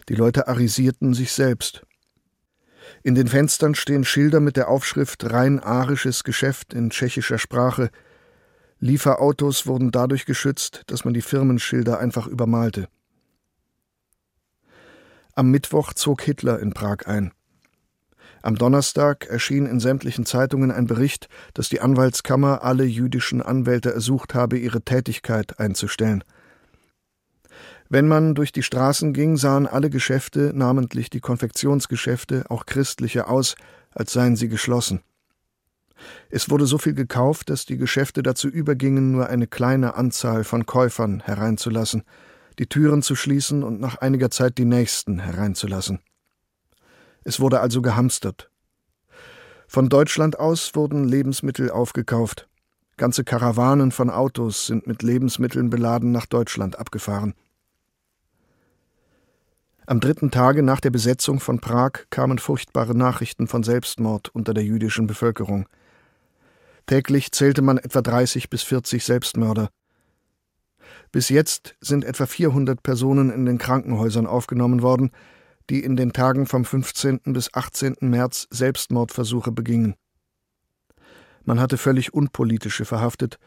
Die 0.09 0.15
Leute 0.15 0.49
arisierten 0.49 1.13
sich 1.13 1.31
selbst. 1.31 1.85
In 3.01 3.15
den 3.15 3.27
Fenstern 3.27 3.75
stehen 3.75 4.03
Schilder 4.03 4.39
mit 4.39 4.55
der 4.55 4.69
Aufschrift 4.69 5.31
rein 5.31 5.59
arisches 5.59 6.23
Geschäft 6.23 6.73
in 6.73 6.89
tschechischer 6.89 7.39
Sprache. 7.39 7.89
Lieferautos 8.79 9.65
wurden 9.65 9.91
dadurch 9.91 10.25
geschützt, 10.25 10.83
dass 10.87 11.05
man 11.05 11.13
die 11.13 11.21
Firmenschilder 11.21 11.99
einfach 11.99 12.27
übermalte. 12.27 12.87
Am 15.35 15.49
Mittwoch 15.49 15.93
zog 15.93 16.21
Hitler 16.21 16.59
in 16.59 16.73
Prag 16.73 17.07
ein. 17.07 17.31
Am 18.43 18.55
Donnerstag 18.55 19.25
erschien 19.25 19.65
in 19.65 19.79
sämtlichen 19.79 20.25
Zeitungen 20.25 20.69
ein 20.69 20.85
Bericht, 20.85 21.29
dass 21.53 21.69
die 21.69 21.79
Anwaltskammer 21.79 22.61
alle 22.61 22.83
jüdischen 22.83 23.41
Anwälte 23.41 23.93
ersucht 23.93 24.33
habe, 24.33 24.57
ihre 24.57 24.81
Tätigkeit 24.81 25.59
einzustellen. 25.59 26.23
Wenn 27.93 28.07
man 28.07 28.33
durch 28.33 28.51
die 28.51 28.63
Straßen 28.63 29.13
ging, 29.13 29.37
sahen 29.37 29.67
alle 29.67 29.91
Geschäfte, 29.91 30.51
namentlich 30.55 31.11
die 31.11 31.19
Konfektionsgeschäfte, 31.19 32.45
auch 32.49 32.65
christliche 32.65 33.27
aus, 33.27 33.53
als 33.91 34.13
seien 34.13 34.35
sie 34.35 34.47
geschlossen. 34.47 35.01
Es 36.31 36.49
wurde 36.49 36.65
so 36.65 36.79
viel 36.79 36.95
gekauft, 36.95 37.51
dass 37.51 37.67
die 37.67 37.77
Geschäfte 37.77 38.23
dazu 38.23 38.47
übergingen, 38.47 39.11
nur 39.11 39.27
eine 39.27 39.45
kleine 39.45 39.93
Anzahl 39.93 40.43
von 40.43 40.65
Käufern 40.65 41.21
hereinzulassen– 41.21 42.01
die 42.59 42.67
Türen 42.67 43.01
zu 43.01 43.15
schließen 43.15 43.63
und 43.63 43.79
nach 43.79 43.97
einiger 43.97 44.29
Zeit 44.29 44.57
die 44.57 44.65
nächsten 44.65 45.19
hereinzulassen. 45.19 45.99
Es 47.23 47.39
wurde 47.39 47.59
also 47.59 47.81
gehamstert. 47.81 48.49
Von 49.67 49.89
Deutschland 49.89 50.39
aus 50.39 50.75
wurden 50.75 51.05
Lebensmittel 51.05 51.71
aufgekauft. 51.71 52.47
Ganze 52.97 53.23
Karawanen 53.23 53.91
von 53.91 54.09
Autos 54.09 54.67
sind 54.67 54.85
mit 54.85 55.01
Lebensmitteln 55.01 55.69
beladen 55.69 56.11
nach 56.11 56.27
Deutschland 56.27 56.77
abgefahren. 56.77 57.33
Am 59.85 59.99
dritten 59.99 60.31
Tage 60.31 60.63
nach 60.63 60.79
der 60.79 60.91
Besetzung 60.91 61.41
von 61.41 61.59
Prag 61.59 62.05
kamen 62.09 62.39
furchtbare 62.39 62.95
Nachrichten 62.95 63.47
von 63.47 63.63
Selbstmord 63.63 64.29
unter 64.33 64.53
der 64.53 64.63
jüdischen 64.63 65.07
Bevölkerung. 65.07 65.67
Täglich 66.85 67.33
zählte 67.33 67.61
man 67.61 67.77
etwa 67.77 68.01
30 68.01 68.49
bis 68.49 68.63
40 68.63 69.03
Selbstmörder. 69.03 69.69
Bis 71.11 71.27
jetzt 71.27 71.75
sind 71.81 72.05
etwa 72.05 72.25
400 72.25 72.81
Personen 72.81 73.29
in 73.29 73.45
den 73.45 73.57
Krankenhäusern 73.57 74.25
aufgenommen 74.25 74.81
worden, 74.81 75.11
die 75.69 75.83
in 75.83 75.97
den 75.97 76.13
Tagen 76.13 76.45
vom 76.45 76.63
15. 76.63 77.19
bis 77.25 77.53
18. 77.53 77.97
März 78.01 78.47
Selbstmordversuche 78.51 79.51
begingen. 79.51 79.95
Man 81.43 81.59
hatte 81.59 81.77
völlig 81.77 82.13
unpolitische 82.13 82.85
verhaftet, 82.85 83.37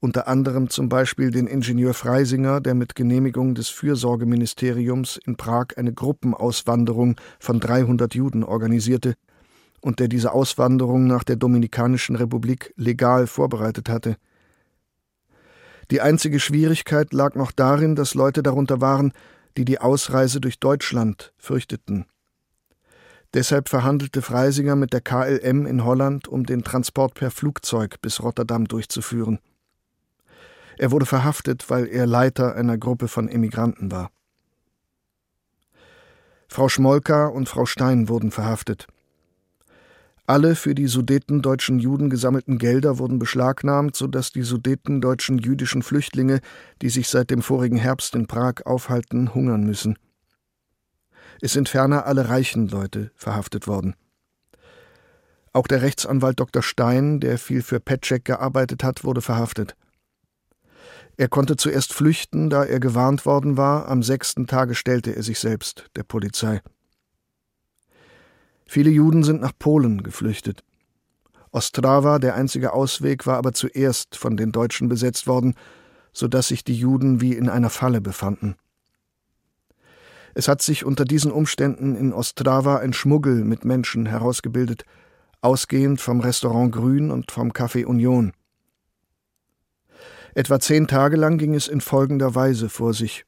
unter 0.00 0.28
anderem 0.28 0.70
zum 0.70 0.88
Beispiel 0.88 1.30
den 1.30 1.46
Ingenieur 1.46 1.94
Freisinger, 1.94 2.60
der 2.60 2.74
mit 2.74 2.94
Genehmigung 2.94 3.54
des 3.54 3.68
Fürsorgeministeriums 3.68 5.18
in 5.26 5.36
Prag 5.36 5.76
eine 5.76 5.92
Gruppenauswanderung 5.92 7.16
von 7.40 7.60
300 7.60 8.14
Juden 8.14 8.44
organisierte 8.44 9.14
und 9.80 10.00
der 10.00 10.08
diese 10.08 10.32
Auswanderung 10.32 11.06
nach 11.06 11.24
der 11.24 11.36
Dominikanischen 11.36 12.16
Republik 12.16 12.72
legal 12.76 13.26
vorbereitet 13.26 13.88
hatte. 13.88 14.16
Die 15.90 16.00
einzige 16.00 16.38
Schwierigkeit 16.38 17.12
lag 17.12 17.34
noch 17.34 17.50
darin, 17.50 17.96
dass 17.96 18.14
Leute 18.14 18.42
darunter 18.42 18.80
waren, 18.80 19.12
die 19.56 19.64
die 19.64 19.80
Ausreise 19.80 20.40
durch 20.40 20.60
Deutschland 20.60 21.32
fürchteten. 21.38 22.06
Deshalb 23.34 23.68
verhandelte 23.68 24.22
Freisinger 24.22 24.76
mit 24.76 24.92
der 24.92 25.00
KLM 25.00 25.66
in 25.66 25.84
Holland, 25.84 26.28
um 26.28 26.46
den 26.46 26.62
Transport 26.62 27.14
per 27.14 27.30
Flugzeug 27.30 28.00
bis 28.00 28.22
Rotterdam 28.22 28.66
durchzuführen. 28.66 29.38
Er 30.78 30.92
wurde 30.92 31.06
verhaftet, 31.06 31.68
weil 31.70 31.86
er 31.88 32.06
Leiter 32.06 32.54
einer 32.54 32.78
Gruppe 32.78 33.08
von 33.08 33.28
Emigranten 33.28 33.90
war. 33.90 34.10
Frau 36.48 36.68
Schmolka 36.68 37.26
und 37.26 37.48
Frau 37.48 37.66
Stein 37.66 38.08
wurden 38.08 38.30
verhaftet. 38.30 38.86
Alle 40.26 40.54
für 40.54 40.74
die 40.74 40.86
sudetendeutschen 40.86 41.78
Juden 41.78 42.10
gesammelten 42.10 42.58
Gelder 42.58 42.98
wurden 42.98 43.18
beschlagnahmt, 43.18 43.96
sodass 43.96 44.30
die 44.30 44.42
sudetendeutschen 44.42 45.38
jüdischen 45.38 45.82
Flüchtlinge, 45.82 46.40
die 46.80 46.90
sich 46.90 47.08
seit 47.08 47.30
dem 47.30 47.42
vorigen 47.42 47.76
Herbst 47.76 48.14
in 48.14 48.26
Prag 48.26 48.66
aufhalten, 48.66 49.34
hungern 49.34 49.64
müssen. 49.64 49.98
Es 51.40 51.52
sind 51.54 51.68
ferner 51.68 52.06
alle 52.06 52.28
reichen 52.28 52.68
Leute 52.68 53.10
verhaftet 53.14 53.66
worden. 53.66 53.94
Auch 55.52 55.66
der 55.66 55.82
Rechtsanwalt 55.82 56.38
Dr. 56.38 56.62
Stein, 56.62 57.20
der 57.20 57.38
viel 57.38 57.62
für 57.62 57.80
Petschek 57.80 58.24
gearbeitet 58.24 58.84
hat, 58.84 59.04
wurde 59.04 59.22
verhaftet. 59.22 59.76
Er 61.18 61.28
konnte 61.28 61.56
zuerst 61.56 61.92
flüchten, 61.92 62.48
da 62.48 62.64
er 62.64 62.78
gewarnt 62.78 63.26
worden 63.26 63.56
war, 63.56 63.88
am 63.88 64.04
sechsten 64.04 64.46
Tage 64.46 64.76
stellte 64.76 65.16
er 65.16 65.24
sich 65.24 65.40
selbst 65.40 65.86
der 65.96 66.04
Polizei. 66.04 66.62
Viele 68.66 68.90
Juden 68.90 69.24
sind 69.24 69.40
nach 69.40 69.52
Polen 69.58 70.04
geflüchtet. 70.04 70.62
Ostrawa, 71.50 72.20
der 72.20 72.36
einzige 72.36 72.72
Ausweg, 72.72 73.26
war 73.26 73.36
aber 73.36 73.52
zuerst 73.52 74.14
von 74.14 74.36
den 74.36 74.52
Deutschen 74.52 74.88
besetzt 74.88 75.26
worden, 75.26 75.54
so 76.12 76.28
dass 76.28 76.48
sich 76.48 76.62
die 76.62 76.78
Juden 76.78 77.20
wie 77.20 77.32
in 77.32 77.48
einer 77.48 77.70
Falle 77.70 78.00
befanden. 78.00 78.54
Es 80.34 80.46
hat 80.46 80.62
sich 80.62 80.84
unter 80.84 81.04
diesen 81.04 81.32
Umständen 81.32 81.96
in 81.96 82.12
Ostrawa 82.12 82.76
ein 82.76 82.92
Schmuggel 82.92 83.42
mit 83.42 83.64
Menschen 83.64 84.06
herausgebildet, 84.06 84.84
ausgehend 85.40 86.00
vom 86.00 86.20
Restaurant 86.20 86.70
Grün 86.70 87.10
und 87.10 87.32
vom 87.32 87.50
Café 87.50 87.86
Union. 87.86 88.32
Etwa 90.38 90.60
zehn 90.60 90.86
Tage 90.86 91.16
lang 91.16 91.36
ging 91.36 91.56
es 91.56 91.66
in 91.66 91.80
folgender 91.80 92.36
Weise 92.36 92.68
vor 92.68 92.94
sich. 92.94 93.24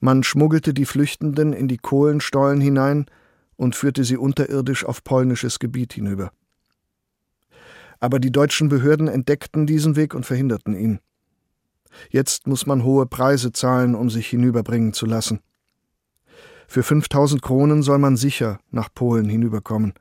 Man 0.00 0.24
schmuggelte 0.24 0.74
die 0.74 0.84
Flüchtenden 0.84 1.52
in 1.52 1.68
die 1.68 1.76
Kohlenstollen 1.76 2.60
hinein, 2.60 3.06
und 3.54 3.76
führte 3.76 4.02
sie 4.02 4.16
unterirdisch 4.16 4.84
auf 4.84 5.04
polnisches 5.04 5.60
Gebiet 5.60 5.92
hinüber. 5.92 6.32
Aber 8.00 8.18
die 8.18 8.32
deutschen 8.32 8.68
Behörden 8.68 9.06
entdeckten 9.06 9.64
diesen 9.64 9.94
Weg 9.94 10.12
und 10.12 10.26
verhinderten 10.26 10.74
ihn. 10.74 10.98
Jetzt 12.10 12.48
muss 12.48 12.66
man 12.66 12.82
hohe 12.82 13.06
Preise 13.06 13.52
zahlen, 13.52 13.94
um 13.94 14.10
sich 14.10 14.26
hinüberbringen 14.26 14.92
zu 14.92 15.06
lassen. 15.06 15.38
Für 16.66 16.82
5000 16.82 17.40
Kronen 17.40 17.84
soll 17.84 17.98
man 17.98 18.16
sicher 18.16 18.58
nach 18.72 18.88
Polen 18.92 19.28
hinüberkommen. 19.28 19.94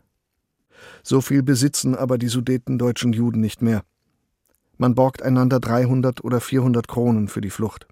So 1.03 1.22
viel 1.22 1.44
besitzen 1.44 1.94
aber 1.94 2.18
die 2.18 2.28
sudetendeutschen 2.28 3.14
Juden 3.14 3.40
nicht 3.40 3.62
mehr. 3.62 3.84
Man 4.77 4.95
borgt 4.95 5.22
einander 5.22 5.60
300 5.60 6.23
oder 6.23 6.41
400 6.41 6.88
Kronen 6.88 7.27
für 7.27 7.41
die 7.41 7.49
Flucht. 7.49 7.88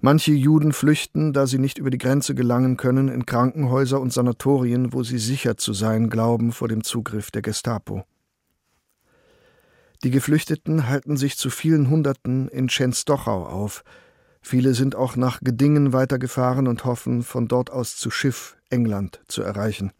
Manche 0.00 0.32
Juden 0.32 0.72
flüchten, 0.72 1.32
da 1.32 1.46
sie 1.46 1.58
nicht 1.58 1.78
über 1.78 1.90
die 1.90 1.98
Grenze 1.98 2.34
gelangen 2.34 2.76
können, 2.76 3.08
in 3.08 3.24
Krankenhäuser 3.24 4.00
und 4.00 4.12
Sanatorien, 4.12 4.92
wo 4.92 5.02
sie 5.02 5.18
sicher 5.18 5.56
zu 5.56 5.72
sein 5.72 6.10
glauben 6.10 6.52
vor 6.52 6.68
dem 6.68 6.84
Zugriff 6.84 7.30
der 7.30 7.42
Gestapo. 7.42 8.04
Die 10.04 10.10
Geflüchteten 10.10 10.88
halten 10.88 11.16
sich 11.16 11.38
zu 11.38 11.48
vielen 11.48 11.88
Hunderten 11.88 12.48
in 12.48 12.68
Schenstochau 12.68 13.46
auf. 13.46 13.82
Viele 14.42 14.74
sind 14.74 14.94
auch 14.94 15.16
nach 15.16 15.40
Gedingen 15.40 15.92
weitergefahren 15.94 16.68
und 16.68 16.84
hoffen, 16.84 17.22
von 17.22 17.48
dort 17.48 17.70
aus 17.70 17.96
zu 17.96 18.10
Schiff 18.10 18.56
England 18.68 19.20
zu 19.26 19.42
erreichen. 19.42 19.92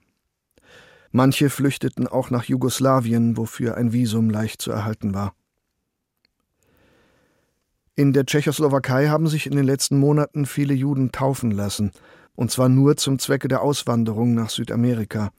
Manche 1.16 1.48
flüchteten 1.48 2.06
auch 2.06 2.28
nach 2.28 2.44
Jugoslawien, 2.44 3.38
wofür 3.38 3.78
ein 3.78 3.94
Visum 3.94 4.28
leicht 4.28 4.60
zu 4.60 4.70
erhalten 4.70 5.14
war. 5.14 5.34
In 7.94 8.12
der 8.12 8.26
Tschechoslowakei 8.26 9.08
haben 9.08 9.26
sich 9.26 9.46
in 9.46 9.56
den 9.56 9.64
letzten 9.64 9.98
Monaten 9.98 10.44
viele 10.44 10.74
Juden 10.74 11.12
taufen 11.12 11.52
lassen, 11.52 11.92
und 12.34 12.50
zwar 12.50 12.68
nur 12.68 12.98
zum 12.98 13.18
Zwecke 13.18 13.48
der 13.48 13.62
Auswanderung 13.62 14.34
nach 14.34 14.50
Südamerika. 14.50 15.30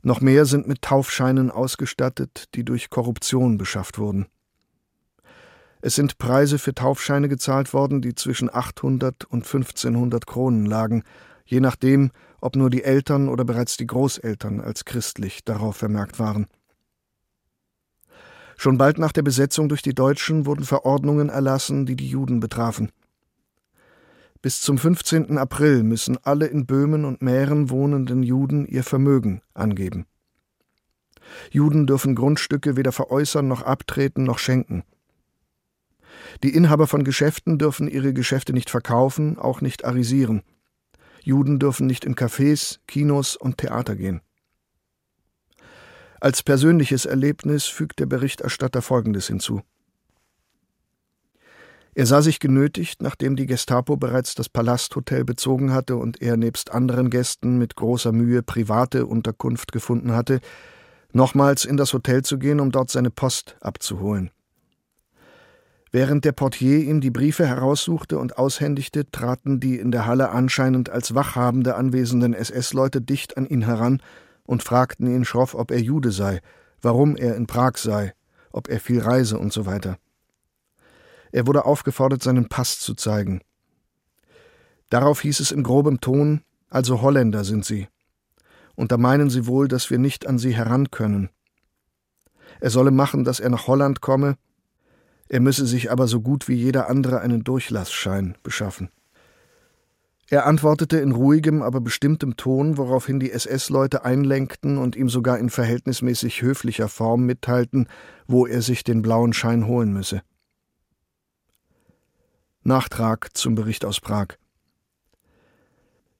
Noch 0.00 0.22
mehr 0.22 0.46
sind 0.46 0.66
mit 0.66 0.80
Taufscheinen 0.80 1.50
ausgestattet, 1.50 2.46
die 2.54 2.64
durch 2.64 2.88
Korruption 2.88 3.58
beschafft 3.58 3.98
wurden. 3.98 4.24
Es 5.82 5.96
sind 5.96 6.16
Preise 6.16 6.58
für 6.58 6.72
Taufscheine 6.72 7.28
gezahlt 7.28 7.74
worden, 7.74 8.00
die 8.00 8.14
zwischen 8.14 8.48
800 8.50 9.26
und 9.26 9.44
1500 9.44 10.26
Kronen 10.26 10.64
lagen, 10.64 11.02
je 11.44 11.60
nachdem, 11.60 12.10
ob 12.40 12.56
nur 12.56 12.70
die 12.70 12.84
Eltern 12.84 13.28
oder 13.28 13.44
bereits 13.44 13.76
die 13.76 13.86
Großeltern 13.86 14.60
als 14.60 14.84
christlich 14.84 15.44
darauf 15.44 15.76
vermerkt 15.76 16.18
waren. 16.18 16.46
Schon 18.56 18.76
bald 18.76 18.98
nach 18.98 19.12
der 19.12 19.22
Besetzung 19.22 19.68
durch 19.68 19.82
die 19.82 19.94
Deutschen 19.94 20.44
wurden 20.44 20.64
Verordnungen 20.64 21.28
erlassen, 21.28 21.86
die 21.86 21.94
die 21.94 22.08
Juden 22.08 22.40
betrafen. 22.40 22.90
Bis 24.42 24.60
zum 24.60 24.78
15. 24.78 25.38
April 25.38 25.82
müssen 25.82 26.16
alle 26.22 26.46
in 26.46 26.66
Böhmen 26.66 27.04
und 27.04 27.22
Mähren 27.22 27.70
wohnenden 27.70 28.22
Juden 28.22 28.66
ihr 28.66 28.84
Vermögen 28.84 29.42
angeben. 29.54 30.06
Juden 31.50 31.86
dürfen 31.86 32.14
Grundstücke 32.14 32.76
weder 32.76 32.92
veräußern 32.92 33.46
noch 33.46 33.62
abtreten 33.62 34.24
noch 34.24 34.38
schenken. 34.38 34.84
Die 36.42 36.54
Inhaber 36.54 36.86
von 36.86 37.04
Geschäften 37.04 37.58
dürfen 37.58 37.88
ihre 37.88 38.12
Geschäfte 38.12 38.52
nicht 38.52 38.70
verkaufen, 38.70 39.38
auch 39.38 39.60
nicht 39.60 39.84
arisieren. 39.84 40.42
Juden 41.28 41.58
dürfen 41.58 41.86
nicht 41.86 42.06
in 42.06 42.14
Cafés, 42.14 42.78
Kinos 42.86 43.36
und 43.36 43.58
Theater 43.58 43.96
gehen. 43.96 44.22
Als 46.20 46.42
persönliches 46.42 47.04
Erlebnis 47.04 47.66
fügt 47.66 48.00
der 48.00 48.06
Berichterstatter 48.06 48.80
Folgendes 48.80 49.26
hinzu. 49.26 49.60
Er 51.94 52.06
sah 52.06 52.22
sich 52.22 52.40
genötigt, 52.40 53.02
nachdem 53.02 53.36
die 53.36 53.44
Gestapo 53.44 53.98
bereits 53.98 54.36
das 54.36 54.48
Palasthotel 54.48 55.24
bezogen 55.26 55.70
hatte 55.74 55.96
und 55.96 56.22
er 56.22 56.38
nebst 56.38 56.72
anderen 56.72 57.10
Gästen 57.10 57.58
mit 57.58 57.76
großer 57.76 58.12
Mühe 58.12 58.42
private 58.42 59.04
Unterkunft 59.04 59.70
gefunden 59.70 60.12
hatte, 60.12 60.40
nochmals 61.12 61.66
in 61.66 61.76
das 61.76 61.92
Hotel 61.92 62.22
zu 62.22 62.38
gehen, 62.38 62.58
um 62.58 62.70
dort 62.70 62.90
seine 62.90 63.10
Post 63.10 63.56
abzuholen. 63.60 64.30
Während 65.90 66.24
der 66.24 66.32
Portier 66.32 66.80
ihm 66.80 67.00
die 67.00 67.10
Briefe 67.10 67.46
heraussuchte 67.46 68.18
und 68.18 68.36
aushändigte, 68.36 69.10
traten 69.10 69.58
die 69.58 69.78
in 69.78 69.90
der 69.90 70.04
Halle 70.04 70.30
anscheinend 70.30 70.90
als 70.90 71.14
Wachhabende 71.14 71.76
anwesenden 71.76 72.34
SS-Leute 72.34 73.00
dicht 73.00 73.38
an 73.38 73.46
ihn 73.46 73.62
heran 73.62 74.02
und 74.44 74.62
fragten 74.62 75.06
ihn 75.06 75.24
schroff, 75.24 75.54
ob 75.54 75.70
er 75.70 75.80
Jude 75.80 76.10
sei, 76.10 76.40
warum 76.82 77.16
er 77.16 77.36
in 77.36 77.46
Prag 77.46 77.78
sei, 77.78 78.12
ob 78.52 78.68
er 78.68 78.80
viel 78.80 79.00
reise 79.00 79.38
und 79.38 79.52
so 79.52 79.64
weiter. 79.64 79.98
Er 81.32 81.46
wurde 81.46 81.64
aufgefordert, 81.64 82.22
seinen 82.22 82.48
Pass 82.48 82.80
zu 82.80 82.94
zeigen. 82.94 83.40
Darauf 84.90 85.22
hieß 85.22 85.40
es 85.40 85.52
in 85.52 85.62
grobem 85.62 86.00
Ton, 86.00 86.42
also 86.70 87.00
Holländer 87.00 87.44
sind 87.44 87.64
Sie. 87.64 87.88
Und 88.74 88.92
da 88.92 88.96
meinen 88.96 89.30
Sie 89.30 89.46
wohl, 89.46 89.68
dass 89.68 89.90
wir 89.90 89.98
nicht 89.98 90.26
an 90.26 90.38
Sie 90.38 90.54
heran 90.54 90.90
können. 90.90 91.30
Er 92.60 92.70
solle 92.70 92.90
machen, 92.90 93.24
dass 93.24 93.40
er 93.40 93.50
nach 93.50 93.66
Holland 93.66 94.00
komme, 94.00 94.36
er 95.28 95.40
müsse 95.40 95.66
sich 95.66 95.90
aber 95.90 96.06
so 96.06 96.20
gut 96.20 96.48
wie 96.48 96.54
jeder 96.54 96.88
andere 96.88 97.20
einen 97.20 97.44
Durchlassschein 97.44 98.36
beschaffen. 98.42 98.90
Er 100.30 100.44
antwortete 100.44 100.98
in 100.98 101.12
ruhigem, 101.12 101.62
aber 101.62 101.80
bestimmtem 101.80 102.36
Ton, 102.36 102.76
woraufhin 102.76 103.18
die 103.18 103.32
SS-Leute 103.32 104.04
einlenkten 104.04 104.76
und 104.76 104.94
ihm 104.94 105.08
sogar 105.08 105.38
in 105.38 105.48
verhältnismäßig 105.48 106.42
höflicher 106.42 106.88
Form 106.88 107.24
mitteilten, 107.24 107.88
wo 108.26 108.46
er 108.46 108.60
sich 108.60 108.84
den 108.84 109.00
blauen 109.00 109.32
Schein 109.32 109.66
holen 109.66 109.92
müsse. 109.92 110.22
Nachtrag 112.62 113.34
zum 113.34 113.54
Bericht 113.54 113.86
aus 113.86 114.00
Prag. 114.00 114.36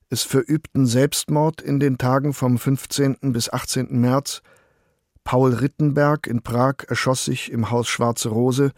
Es 0.09 0.23
verübten 0.23 0.87
Selbstmord 0.87 1.61
in 1.61 1.79
den 1.79 1.99
Tagen 1.99 2.33
vom 2.33 2.57
15. 2.57 3.19
bis 3.21 3.53
18. 3.53 4.01
März. 4.01 4.41
Paul 5.23 5.53
Rittenberg 5.53 6.27
in 6.27 6.41
Prag 6.41 6.77
erschoss 6.89 7.27
sich 7.27 7.53
im 7.53 7.71
Haus 7.71 7.89
Schwarze 7.89 8.31
Rose. 8.31 8.73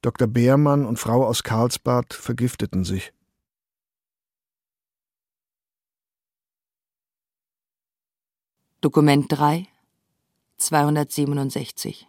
Dr. 0.00 0.28
Beermann 0.28 0.86
und 0.86 0.96
Frau 0.96 1.26
aus 1.26 1.42
Karlsbad 1.42 2.14
vergifteten 2.14 2.84
sich. 2.84 3.12
Dokument 8.80 9.26
3 9.28 9.66
267 10.58 12.06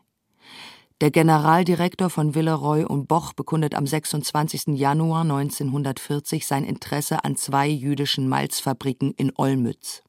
Der 1.02 1.10
Generaldirektor 1.10 2.12
von 2.12 2.36
Villeroy 2.36 2.84
und 2.84 3.08
Boch 3.08 3.34
bekundet 3.34 3.74
am 3.74 3.88
26. 3.88 4.78
Januar 4.78 5.22
1940 5.22 6.46
sein 6.46 6.66
Interesse 6.66 7.24
an 7.24 7.38
zwei 7.38 7.68
jüdischen 7.68 8.30
Malzfabriken 8.30 9.14
in 9.14 9.32
Olmütz. 9.36 10.04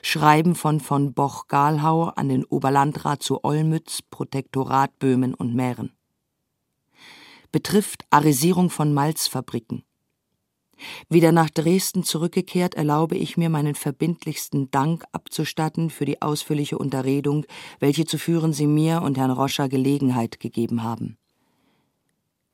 Schreiben 0.00 0.54
von 0.54 0.80
von 0.80 1.12
Boch-Galhau 1.12 2.04
an 2.04 2.30
den 2.30 2.46
Oberlandrat 2.46 3.22
zu 3.22 3.44
Olmütz, 3.44 4.00
Protektorat 4.00 4.98
Böhmen 4.98 5.34
und 5.34 5.54
Mähren. 5.54 5.92
Betrifft 7.54 8.04
Arisierung 8.10 8.68
von 8.68 8.92
Malzfabriken. 8.92 9.84
Wieder 11.08 11.30
nach 11.30 11.50
Dresden 11.50 12.02
zurückgekehrt, 12.02 12.74
erlaube 12.74 13.16
ich 13.16 13.36
mir, 13.36 13.48
meinen 13.48 13.76
verbindlichsten 13.76 14.72
Dank 14.72 15.04
abzustatten 15.12 15.88
für 15.88 16.04
die 16.04 16.20
ausführliche 16.20 16.78
Unterredung, 16.78 17.46
welche 17.78 18.06
zu 18.06 18.18
führen 18.18 18.52
Sie 18.52 18.66
mir 18.66 19.02
und 19.02 19.18
Herrn 19.18 19.30
Roscher 19.30 19.68
Gelegenheit 19.68 20.40
gegeben 20.40 20.82
haben. 20.82 21.16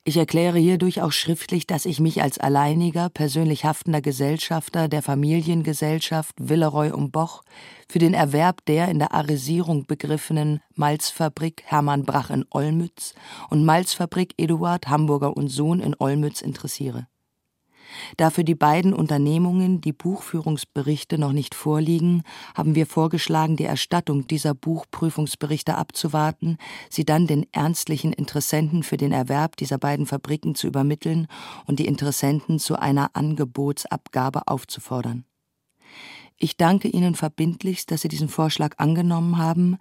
Ich 0.03 0.17
erkläre 0.17 0.57
hierdurch 0.57 1.03
auch 1.03 1.11
schriftlich, 1.11 1.67
dass 1.67 1.85
ich 1.85 1.99
mich 1.99 2.23
als 2.23 2.39
alleiniger, 2.39 3.09
persönlich 3.09 3.65
haftender 3.65 4.01
Gesellschafter 4.01 4.87
der 4.87 5.03
Familiengesellschaft 5.03 6.33
Villeroy 6.39 6.89
und 6.89 7.11
Boch 7.11 7.43
für 7.87 7.99
den 7.99 8.15
Erwerb 8.15 8.65
der 8.65 8.87
in 8.87 8.97
der 8.97 9.13
Arisierung 9.13 9.85
begriffenen 9.85 10.59
Malzfabrik 10.73 11.61
Hermann 11.65 12.03
Brach 12.03 12.31
in 12.31 12.45
Olmütz 12.49 13.13
und 13.51 13.63
Malzfabrik 13.63 14.33
Eduard 14.37 14.87
Hamburger 14.87 15.37
und 15.37 15.49
Sohn 15.49 15.79
in 15.79 15.95
Olmütz 15.99 16.41
interessiere. 16.41 17.05
Da 18.17 18.29
für 18.29 18.43
die 18.43 18.55
beiden 18.55 18.93
Unternehmungen 18.93 19.81
die 19.81 19.93
Buchführungsberichte 19.93 21.17
noch 21.17 21.33
nicht 21.33 21.55
vorliegen, 21.55 22.23
haben 22.55 22.75
wir 22.75 22.85
vorgeschlagen, 22.85 23.55
die 23.55 23.65
Erstattung 23.65 24.27
dieser 24.27 24.53
Buchprüfungsberichte 24.53 25.75
abzuwarten, 25.75 26.57
sie 26.89 27.05
dann 27.05 27.27
den 27.27 27.45
ernstlichen 27.51 28.13
Interessenten 28.13 28.83
für 28.83 28.97
den 28.97 29.11
Erwerb 29.11 29.57
dieser 29.57 29.77
beiden 29.77 30.05
Fabriken 30.05 30.55
zu 30.55 30.67
übermitteln 30.67 31.27
und 31.65 31.79
die 31.79 31.87
Interessenten 31.87 32.59
zu 32.59 32.77
einer 32.77 33.11
Angebotsabgabe 33.13 34.47
aufzufordern. 34.47 35.25
Ich 36.37 36.57
danke 36.57 36.87
Ihnen 36.87 37.13
verbindlichst, 37.13 37.91
dass 37.91 38.01
Sie 38.01 38.07
diesen 38.07 38.29
Vorschlag 38.29 38.73
angenommen 38.77 39.37
haben, 39.37 39.77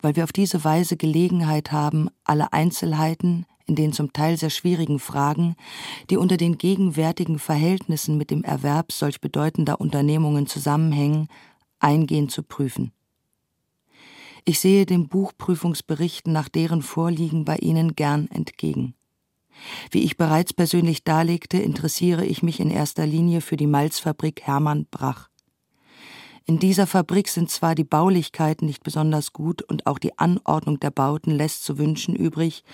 weil 0.00 0.14
wir 0.14 0.22
auf 0.22 0.32
diese 0.32 0.62
Weise 0.62 0.96
Gelegenheit 0.96 1.72
haben, 1.72 2.08
alle 2.22 2.52
Einzelheiten, 2.52 3.46
in 3.66 3.76
den 3.76 3.92
zum 3.92 4.12
Teil 4.12 4.36
sehr 4.36 4.50
schwierigen 4.50 4.98
Fragen, 4.98 5.56
die 6.10 6.16
unter 6.16 6.36
den 6.36 6.58
gegenwärtigen 6.58 7.38
Verhältnissen 7.38 8.16
mit 8.16 8.30
dem 8.30 8.44
Erwerb 8.44 8.92
solch 8.92 9.20
bedeutender 9.20 9.80
Unternehmungen 9.80 10.46
zusammenhängen, 10.46 11.28
eingehend 11.78 12.30
zu 12.30 12.42
prüfen. 12.42 12.92
Ich 14.44 14.60
sehe 14.60 14.84
den 14.84 15.08
Buchprüfungsberichten 15.08 16.32
nach 16.32 16.50
deren 16.50 16.82
Vorliegen 16.82 17.44
bei 17.46 17.56
Ihnen 17.56 17.94
gern 17.94 18.28
entgegen. 18.28 18.94
Wie 19.90 20.02
ich 20.02 20.16
bereits 20.16 20.52
persönlich 20.52 21.04
darlegte, 21.04 21.58
interessiere 21.58 22.26
ich 22.26 22.42
mich 22.42 22.60
in 22.60 22.70
erster 22.70 23.06
Linie 23.06 23.40
für 23.40 23.56
die 23.56 23.66
Malzfabrik 23.66 24.42
Hermann 24.42 24.86
Brach. 24.90 25.28
In 26.46 26.58
dieser 26.58 26.86
Fabrik 26.86 27.28
sind 27.28 27.50
zwar 27.50 27.74
die 27.74 27.84
Baulichkeiten 27.84 28.66
nicht 28.66 28.82
besonders 28.82 29.32
gut 29.32 29.62
und 29.62 29.86
auch 29.86 29.98
die 29.98 30.18
Anordnung 30.18 30.78
der 30.78 30.90
Bauten 30.90 31.30
lässt 31.30 31.64
zu 31.64 31.78
wünschen 31.78 32.14
übrig, 32.14 32.64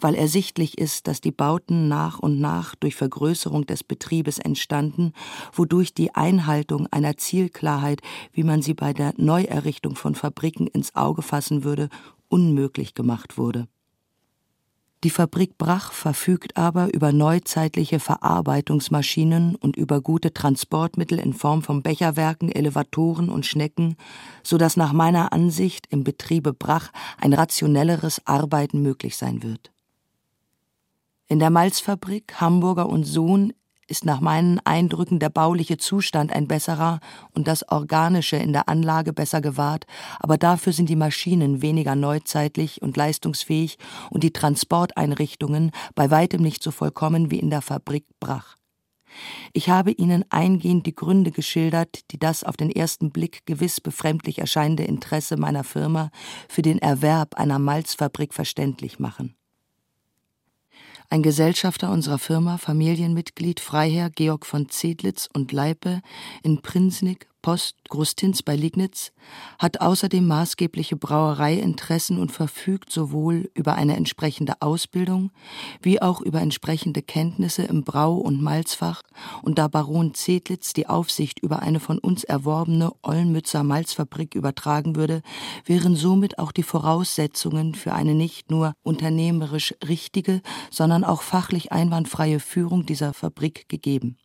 weil 0.00 0.16
ersichtlich 0.16 0.78
ist, 0.78 1.06
dass 1.06 1.20
die 1.20 1.30
Bauten 1.30 1.86
nach 1.86 2.18
und 2.18 2.40
nach 2.40 2.74
durch 2.74 2.96
Vergrößerung 2.96 3.66
des 3.66 3.84
Betriebes 3.84 4.38
entstanden, 4.38 5.12
wodurch 5.52 5.94
die 5.94 6.12
Einhaltung 6.12 6.88
einer 6.90 7.16
Zielklarheit, 7.18 8.00
wie 8.32 8.42
man 8.42 8.62
sie 8.62 8.74
bei 8.74 8.92
der 8.92 9.14
Neuerrichtung 9.16 9.94
von 9.94 10.16
Fabriken 10.16 10.66
ins 10.66 10.96
Auge 10.96 11.22
fassen 11.22 11.62
würde, 11.62 11.88
unmöglich 12.28 12.94
gemacht 12.94 13.38
wurde. 13.38 13.68
Die 15.02 15.08
Fabrik 15.08 15.56
Brach 15.56 15.92
verfügt 15.92 16.58
aber 16.58 16.92
über 16.92 17.10
neuzeitliche 17.10 18.00
Verarbeitungsmaschinen 18.00 19.54
und 19.54 19.76
über 19.76 20.02
gute 20.02 20.34
Transportmittel 20.34 21.18
in 21.18 21.32
Form 21.32 21.62
von 21.62 21.82
Becherwerken, 21.82 22.52
Elevatoren 22.52 23.30
und 23.30 23.46
Schnecken, 23.46 23.96
so 24.42 24.58
dass 24.58 24.76
nach 24.76 24.92
meiner 24.92 25.32
Ansicht 25.32 25.86
im 25.88 26.04
Betriebe 26.04 26.52
Brach 26.52 26.90
ein 27.16 27.32
rationelleres 27.32 28.26
Arbeiten 28.26 28.82
möglich 28.82 29.16
sein 29.16 29.42
wird. 29.42 29.72
In 31.28 31.38
der 31.38 31.50
Malzfabrik 31.50 32.38
Hamburger 32.38 32.88
und 32.90 33.04
Sohn 33.04 33.54
ist 33.90 34.04
nach 34.04 34.20
meinen 34.20 34.60
Eindrücken 34.64 35.18
der 35.18 35.28
bauliche 35.28 35.76
Zustand 35.76 36.32
ein 36.32 36.46
besserer 36.46 37.00
und 37.34 37.48
das 37.48 37.68
Organische 37.68 38.36
in 38.36 38.52
der 38.52 38.68
Anlage 38.68 39.12
besser 39.12 39.40
gewahrt, 39.40 39.86
aber 40.20 40.38
dafür 40.38 40.72
sind 40.72 40.88
die 40.88 40.96
Maschinen 40.96 41.60
weniger 41.60 41.96
neuzeitlich 41.96 42.80
und 42.82 42.96
leistungsfähig 42.96 43.78
und 44.10 44.22
die 44.22 44.32
Transporteinrichtungen 44.32 45.72
bei 45.94 46.10
weitem 46.10 46.40
nicht 46.40 46.62
so 46.62 46.70
vollkommen 46.70 47.30
wie 47.30 47.40
in 47.40 47.50
der 47.50 47.62
Fabrik 47.62 48.06
Brach. 48.20 48.56
Ich 49.52 49.68
habe 49.68 49.90
Ihnen 49.90 50.24
eingehend 50.30 50.86
die 50.86 50.94
Gründe 50.94 51.32
geschildert, 51.32 52.12
die 52.12 52.18
das 52.18 52.44
auf 52.44 52.56
den 52.56 52.70
ersten 52.70 53.10
Blick 53.10 53.44
gewiss 53.44 53.80
befremdlich 53.80 54.38
erscheinende 54.38 54.84
Interesse 54.84 55.36
meiner 55.36 55.64
Firma 55.64 56.10
für 56.48 56.62
den 56.62 56.78
Erwerb 56.78 57.34
einer 57.34 57.58
Malzfabrik 57.58 58.32
verständlich 58.32 59.00
machen. 59.00 59.34
Ein 61.12 61.24
Gesellschafter 61.24 61.90
unserer 61.90 62.20
Firma, 62.20 62.56
Familienmitglied 62.56 63.58
Freiherr 63.58 64.10
Georg 64.10 64.46
von 64.46 64.68
Zedlitz 64.68 65.28
und 65.32 65.50
Leipe 65.50 66.02
in 66.44 66.62
Prinsnick 66.62 67.26
Post 67.42 67.76
Grostins 67.88 68.42
bei 68.42 68.54
Lignitz, 68.54 69.12
hat 69.58 69.80
außerdem 69.80 70.26
maßgebliche 70.26 70.96
Brauereiinteressen 70.96 72.18
und 72.18 72.32
verfügt 72.32 72.92
sowohl 72.92 73.50
über 73.54 73.74
eine 73.74 73.96
entsprechende 73.96 74.54
Ausbildung 74.60 75.30
wie 75.80 76.02
auch 76.02 76.20
über 76.20 76.40
entsprechende 76.40 77.02
Kenntnisse 77.02 77.62
im 77.62 77.84
Brau- 77.84 78.16
und 78.16 78.42
Malzfach, 78.42 79.02
und 79.42 79.58
da 79.58 79.68
Baron 79.68 80.14
Zedlitz 80.14 80.72
die 80.72 80.86
Aufsicht 80.86 81.40
über 81.40 81.60
eine 81.60 81.80
von 81.80 81.98
uns 81.98 82.24
erworbene 82.24 82.92
Ollenmützer 83.02 83.62
Malzfabrik 83.64 84.34
übertragen 84.34 84.96
würde, 84.96 85.22
wären 85.64 85.96
somit 85.96 86.38
auch 86.38 86.52
die 86.52 86.62
Voraussetzungen 86.62 87.74
für 87.74 87.92
eine 87.92 88.14
nicht 88.14 88.50
nur 88.50 88.74
unternehmerisch 88.82 89.74
richtige, 89.86 90.42
sondern 90.70 91.04
auch 91.04 91.22
fachlich 91.22 91.72
einwandfreie 91.72 92.40
Führung 92.40 92.86
dieser 92.86 93.12
Fabrik 93.12 93.68
gegeben. 93.68 94.16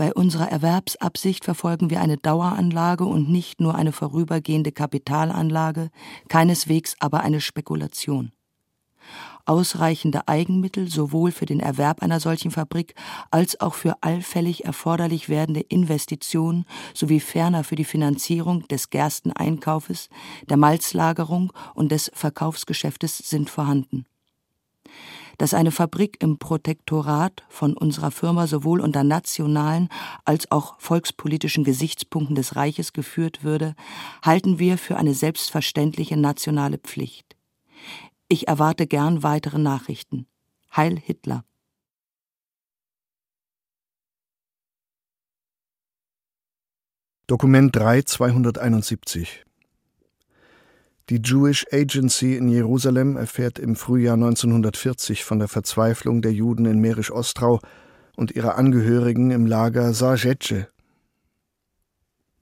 Bei 0.00 0.14
unserer 0.14 0.50
Erwerbsabsicht 0.50 1.44
verfolgen 1.44 1.90
wir 1.90 2.00
eine 2.00 2.16
Daueranlage 2.16 3.04
und 3.04 3.28
nicht 3.28 3.60
nur 3.60 3.74
eine 3.74 3.92
vorübergehende 3.92 4.72
Kapitalanlage, 4.72 5.90
keineswegs 6.26 6.96
aber 7.00 7.20
eine 7.20 7.42
Spekulation. 7.42 8.32
Ausreichende 9.44 10.26
Eigenmittel 10.26 10.88
sowohl 10.88 11.32
für 11.32 11.44
den 11.44 11.60
Erwerb 11.60 12.00
einer 12.00 12.18
solchen 12.18 12.50
Fabrik 12.50 12.94
als 13.30 13.60
auch 13.60 13.74
für 13.74 14.02
allfällig 14.02 14.64
erforderlich 14.64 15.28
werdende 15.28 15.60
Investitionen 15.60 16.64
sowie 16.94 17.20
ferner 17.20 17.62
für 17.62 17.76
die 17.76 17.84
Finanzierung 17.84 18.66
des 18.68 18.88
Gersteneinkaufes, 18.88 20.08
der 20.48 20.56
Malzlagerung 20.56 21.52
und 21.74 21.92
des 21.92 22.10
Verkaufsgeschäftes 22.14 23.18
sind 23.18 23.50
vorhanden 23.50 24.06
dass 25.40 25.54
eine 25.54 25.70
Fabrik 25.70 26.18
im 26.22 26.38
Protektorat 26.38 27.44
von 27.48 27.74
unserer 27.74 28.10
Firma 28.10 28.46
sowohl 28.46 28.82
unter 28.82 29.04
nationalen 29.04 29.88
als 30.26 30.50
auch 30.50 30.78
volkspolitischen 30.78 31.64
Gesichtspunkten 31.64 32.36
des 32.36 32.56
Reiches 32.56 32.92
geführt 32.92 33.42
würde, 33.42 33.74
halten 34.22 34.58
wir 34.58 34.76
für 34.76 34.98
eine 34.98 35.14
selbstverständliche 35.14 36.18
nationale 36.18 36.76
Pflicht. 36.76 37.36
Ich 38.28 38.48
erwarte 38.48 38.86
gern 38.86 39.22
weitere 39.22 39.58
Nachrichten. 39.58 40.26
Heil 40.76 40.98
Hitler. 40.98 41.42
Dokument 47.26 47.74
3 47.74 48.02
271 48.02 49.46
die 51.10 51.20
Jewish 51.20 51.66
Agency 51.72 52.36
in 52.36 52.48
Jerusalem 52.48 53.16
erfährt 53.16 53.58
im 53.58 53.74
Frühjahr 53.74 54.14
1940 54.14 55.24
von 55.24 55.40
der 55.40 55.48
Verzweiflung 55.48 56.22
der 56.22 56.32
Juden 56.32 56.66
in 56.66 56.78
Mährisch-Ostrau 56.78 57.58
und 58.16 58.30
ihrer 58.30 58.54
Angehörigen 58.54 59.32
im 59.32 59.44
Lager 59.44 59.92
Sarjetsche. 59.92 60.68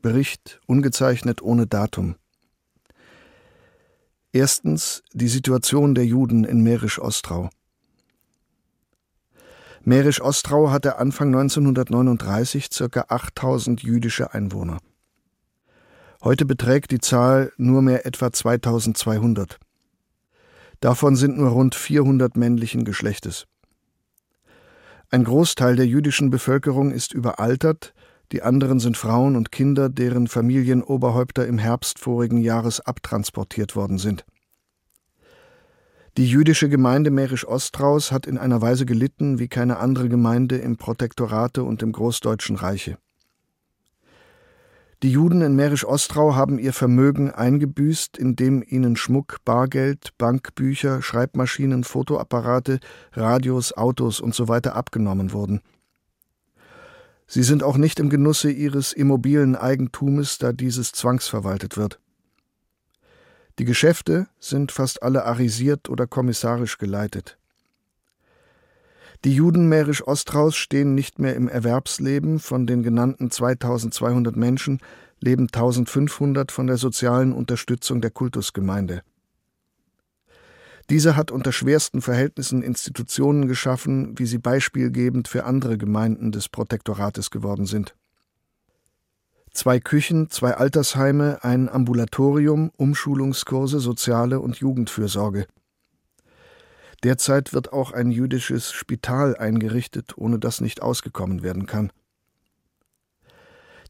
Bericht 0.03 0.61
ungezeichnet 0.67 1.41
ohne 1.41 1.67
Datum. 1.67 2.17
Erstens 4.33 5.03
die 5.15 5.29
Situation 5.29 5.95
der 5.95 6.05
Juden 6.05 6.45
in 6.45 6.63
Mährisch-Ostrau. 6.63 7.49
Mährisch-Ostrau 9.83 10.71
hatte 10.71 10.99
Anfang 10.99 11.29
1939 11.29 12.69
ca. 12.69 13.07
8000 13.09 13.83
jüdische 13.83 14.35
Einwohner. 14.35 14.79
Heute 16.23 16.45
beträgt 16.47 16.91
die 16.91 16.99
Zahl 16.99 17.53
nur 17.59 17.81
mehr 17.81 18.05
etwa 18.05 18.33
2200. 18.33 19.61
Davon 20.81 21.15
sind 21.15 21.39
nur 21.39 21.51
rund 21.51 21.77
400 21.77 22.37
männlichen 22.37 22.85
Geschlechtes. 22.85 23.47
Ein 25.11 25.25
Großteil 25.25 25.77
der 25.77 25.87
jüdischen 25.87 26.31
Bevölkerung 26.31 26.91
ist 26.91 27.15
überaltert, 27.15 27.95
die 28.33 28.43
anderen 28.43 28.79
sind 28.81 28.97
Frauen 28.97 29.37
und 29.37 29.53
Kinder, 29.53 29.89
deren 29.89 30.27
Familienoberhäupter 30.27 31.47
im 31.47 31.57
Herbst 31.57 31.99
vorigen 31.99 32.39
Jahres 32.39 32.81
abtransportiert 32.81 33.75
worden 33.75 33.99
sind. 33.99 34.27
Die 36.19 36.29
jüdische 36.29 36.69
Gemeinde 36.69 37.11
Mährisch-Ostraus 37.11 38.11
hat 38.11 38.27
in 38.27 38.39
einer 38.39 38.61
Weise 38.61 38.87
gelitten 38.87 39.39
wie 39.39 39.47
keine 39.47 39.79
andere 39.79 40.09
Gemeinde 40.09 40.59
im 40.59 40.77
Protektorate 40.77 41.63
und 41.63 41.83
im 41.83 41.93
Großdeutschen 41.93 42.57
Reiche. 42.57 42.99
Die 45.05 45.13
Juden 45.13 45.43
in 45.43 45.55
Mährisch-Ostrau 45.55 46.35
haben 46.35 46.59
ihr 46.59 46.73
Vermögen 46.73 47.31
eingebüßt, 47.31 48.19
indem 48.19 48.65
ihnen 48.67 48.97
Schmuck, 48.97 49.37
Bargeld, 49.45 50.11
Bankbücher, 50.19 51.03
Schreibmaschinen, 51.03 51.85
Fotoapparate, 51.85 52.81
Radios, 53.13 53.73
Autos 53.73 54.21
usw. 54.21 54.61
So 54.65 54.71
abgenommen 54.71 55.33
wurden. 55.33 55.61
Sie 57.29 57.45
sind 57.45 57.63
auch 57.63 57.77
nicht 57.77 58.01
im 58.01 58.11
Genusse 58.11 58.51
ihres 58.51 58.93
immobilen 58.93 59.55
Eigentumes, 59.55 60.39
da 60.39 60.53
dieses 60.53 60.91
zwangsverwaltet 60.91 61.77
wird. 61.77 62.01
Die 63.61 63.65
Geschäfte 63.65 64.27
sind 64.41 64.73
fast 64.73 65.05
alle 65.05 65.25
arisiert 65.27 65.89
oder 65.89 66.09
kommissarisch 66.09 66.77
geleitet. 66.77 67.39
Die 69.25 69.35
Juden 69.35 69.69
Mährisch-Ostraus 69.69 70.55
stehen 70.55 70.95
nicht 70.95 71.19
mehr 71.19 71.35
im 71.35 71.49
Erwerbsleben. 71.49 72.39
Von 72.39 72.67
den 72.67 72.85
genannten 72.85 73.31
2200 73.31 74.37
Menschen 74.37 74.81
leben 75.21 75.49
1500 75.53 76.53
von 76.53 76.69
der 76.69 76.77
sozialen 76.77 77.33
Unterstützung 77.33 78.01
der 78.01 78.11
Kultusgemeinde. 78.11 79.03
Diese 80.89 81.17
hat 81.17 81.31
unter 81.31 81.53
schwersten 81.53 82.01
Verhältnissen 82.01 82.63
Institutionen 82.63 83.47
geschaffen, 83.47 84.19
wie 84.19 84.25
sie 84.25 84.39
beispielgebend 84.39 85.29
für 85.29 85.45
andere 85.45 85.77
Gemeinden 85.77 86.33
des 86.33 86.49
Protektorates 86.49 87.31
geworden 87.31 87.67
sind. 87.67 87.95
Zwei 89.53 89.81
Küchen, 89.81 90.31
zwei 90.31 90.55
Altersheime, 90.55 91.43
ein 91.43 91.69
Ambulatorium, 91.69 92.71
Umschulungskurse, 92.77 93.81
soziale 93.81 94.41
und 94.41 94.57
Jugendfürsorge. 94.59 95.47
Derzeit 97.05 97.53
wird 97.53 97.73
auch 97.73 97.93
ein 97.93 98.11
jüdisches 98.11 98.73
Spital 98.73 99.37
eingerichtet, 99.37 100.19
ohne 100.19 100.39
das 100.39 100.61
nicht 100.61 100.83
ausgekommen 100.83 101.43
werden 101.43 101.67
kann. 101.67 101.93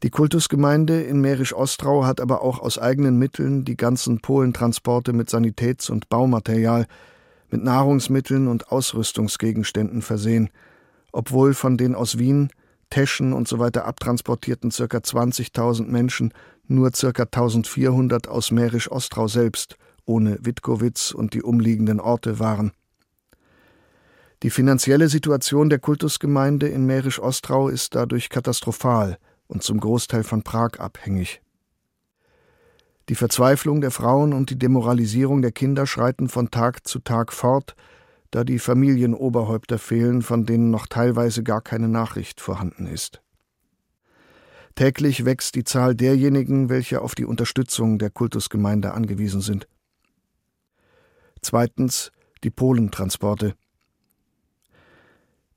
Die 0.03 0.11
Kultusgemeinde 0.11 1.03
in 1.03 1.21
Mährisch-Ostrau 1.21 2.05
hat 2.05 2.21
aber 2.21 2.43
auch 2.43 2.61
aus 2.61 2.79
eigenen 2.79 3.19
Mitteln 3.19 3.65
die 3.65 3.77
ganzen 3.77 4.21
Polentransporte 4.21 5.13
mit 5.13 5.29
Sanitäts- 5.29 5.91
und 5.91 6.09
Baumaterial, 6.09 6.87
mit 7.51 7.65
Nahrungsmitteln 7.65 8.47
und 8.47 8.71
Ausrüstungsgegenständen 8.71 10.03
versehen, 10.03 10.51
obwohl 11.11 11.55
von 11.55 11.79
den 11.79 11.95
aus 11.95 12.19
Wien, 12.19 12.51
Teschen 12.91 13.33
und 13.33 13.49
so 13.49 13.59
abtransportierten 13.59 14.71
ca. 14.71 14.85
20.000 14.85 15.87
Menschen 15.87 16.33
nur 16.67 16.91
ca. 16.91 17.09
1400 17.09 18.29
aus 18.29 18.51
Mährisch-Ostrau 18.51 19.27
selbst, 19.27 19.77
ohne 20.05 20.39
Witkowitz 20.43 21.11
und 21.11 21.35
die 21.35 21.43
umliegenden 21.43 22.01
Orte 22.01 22.39
waren. 22.39 22.73
Die 24.43 24.51
finanzielle 24.51 25.09
Situation 25.09 25.69
der 25.69 25.81
Kultusgemeinde 25.81 26.69
in 26.69 26.87
Mährisch-Ostrau 26.87 27.69
ist 27.69 27.95
dadurch 27.95 28.29
katastrophal, 28.29 29.19
und 29.49 29.63
zum 29.63 29.81
Großteil 29.81 30.23
von 30.23 30.43
Prag 30.43 30.79
abhängig. 30.79 31.41
Die 33.09 33.15
Verzweiflung 33.15 33.81
der 33.81 33.91
Frauen 33.91 34.33
und 34.33 34.51
die 34.51 34.59
Demoralisierung 34.59 35.43
der 35.43 35.51
Kinder 35.51 35.87
schreiten 35.87 36.29
von 36.29 36.51
Tag 36.51 36.87
zu 36.87 36.99
Tag 37.01 37.33
fort, 37.33 37.75
da 38.31 38.45
die 38.45 38.59
Familienoberhäupter 38.59 39.79
fehlen, 39.79 40.23
von 40.23 40.45
denen 40.45 40.71
noch 40.71 40.87
teilweise 40.87 41.43
gar 41.43 41.63
keine 41.63 41.89
Nachricht 41.89 42.41
vorhanden 42.41 42.87
ist. 42.87 43.23
Täglich 44.75 45.25
wächst 45.25 45.55
die 45.55 45.65
Zahl 45.65 45.97
derjenigen, 45.97 46.69
welche 46.69 47.01
auf 47.01 47.15
die 47.15 47.25
Unterstützung 47.25 47.99
der 47.99 48.11
Kultusgemeinde 48.11 48.93
angewiesen 48.93 49.41
sind. 49.41 49.67
Zweitens 51.41 52.13
die 52.45 52.51
Polentransporte. 52.51 53.55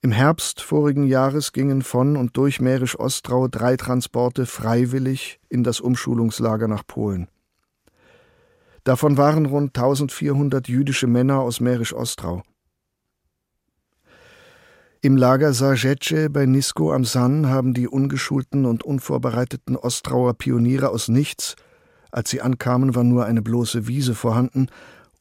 Im 0.04 0.12
Herbst 0.12 0.62
vorigen 0.62 1.06
Jahres 1.06 1.52
gingen 1.52 1.84
von 1.84 2.18
und 2.18 2.36
durch 2.36 2.60
Mährisch-Ostrau 2.60 3.48
drei 3.48 3.78
Transporte 3.78 4.48
freiwillig 4.48 5.40
in 5.48 5.64
das 5.64 5.80
Umschulungslager 5.80 6.68
nach 6.68 6.88
Polen. 6.88 7.28
Davon 8.84 9.18
waren 9.18 9.46
rund 9.46 9.78
1400 9.78 10.68
jüdische 10.68 11.06
Männer 11.06 11.42
aus 11.42 11.60
Mährisch-Ostrau. 11.60 12.42
Im 15.02 15.18
Lager 15.18 15.54
Sargece 15.54 16.30
bei 16.32 16.48
Nisko 16.48 16.92
am 16.94 17.06
San 17.06 17.50
haben 17.50 17.76
die 17.76 17.88
ungeschulten 17.88 18.66
und 18.66 18.82
unvorbereiteten 18.82 19.78
Ostrauer 19.78 20.34
Pioniere 20.34 20.90
aus 20.90 21.10
nichts, 21.10 21.56
als 22.10 22.32
sie 22.32 22.42
ankamen, 22.42 22.96
war 22.96 23.04
nur 23.04 23.26
eine 23.26 23.44
bloße 23.44 23.88
Wiese 23.88 24.16
vorhanden, 24.16 24.66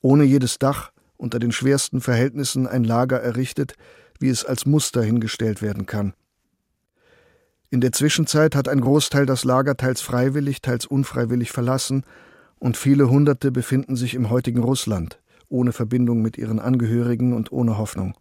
ohne 0.00 0.24
jedes 0.24 0.58
Dach, 0.58 0.90
unter 1.18 1.38
den 1.38 1.52
schwersten 1.52 2.00
Verhältnissen 2.00 2.66
ein 2.66 2.82
Lager 2.82 3.20
errichtet, 3.20 3.74
wie 4.20 4.28
es 4.28 4.44
als 4.44 4.66
Muster 4.66 5.02
hingestellt 5.02 5.62
werden 5.62 5.86
kann. 5.86 6.14
In 7.70 7.80
der 7.80 7.92
Zwischenzeit 7.92 8.54
hat 8.54 8.68
ein 8.68 8.80
Großteil 8.80 9.26
das 9.26 9.44
Lager 9.44 9.76
teils 9.76 10.00
freiwillig, 10.00 10.60
teils 10.60 10.86
unfreiwillig 10.86 11.50
verlassen, 11.50 12.04
und 12.58 12.76
viele 12.76 13.08
Hunderte 13.08 13.50
befinden 13.50 13.96
sich 13.96 14.14
im 14.14 14.28
heutigen 14.28 14.62
Russland, 14.62 15.18
ohne 15.48 15.72
Verbindung 15.72 16.20
mit 16.20 16.36
ihren 16.36 16.60
Angehörigen 16.60 17.32
und 17.32 17.50
ohne 17.50 17.78
Hoffnung. 17.78 18.14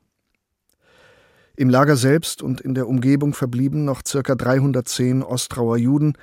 Im 1.57 1.69
Lager 1.69 1.97
selbst 1.97 2.41
und 2.41 2.61
in 2.61 2.73
der 2.73 2.87
Umgebung 2.87 3.33
verblieben 3.33 3.83
noch 3.83 4.01
ca. 4.03 4.35
310 4.35 5.23
Ostrauer 5.23 5.77
Juden, 5.77 6.13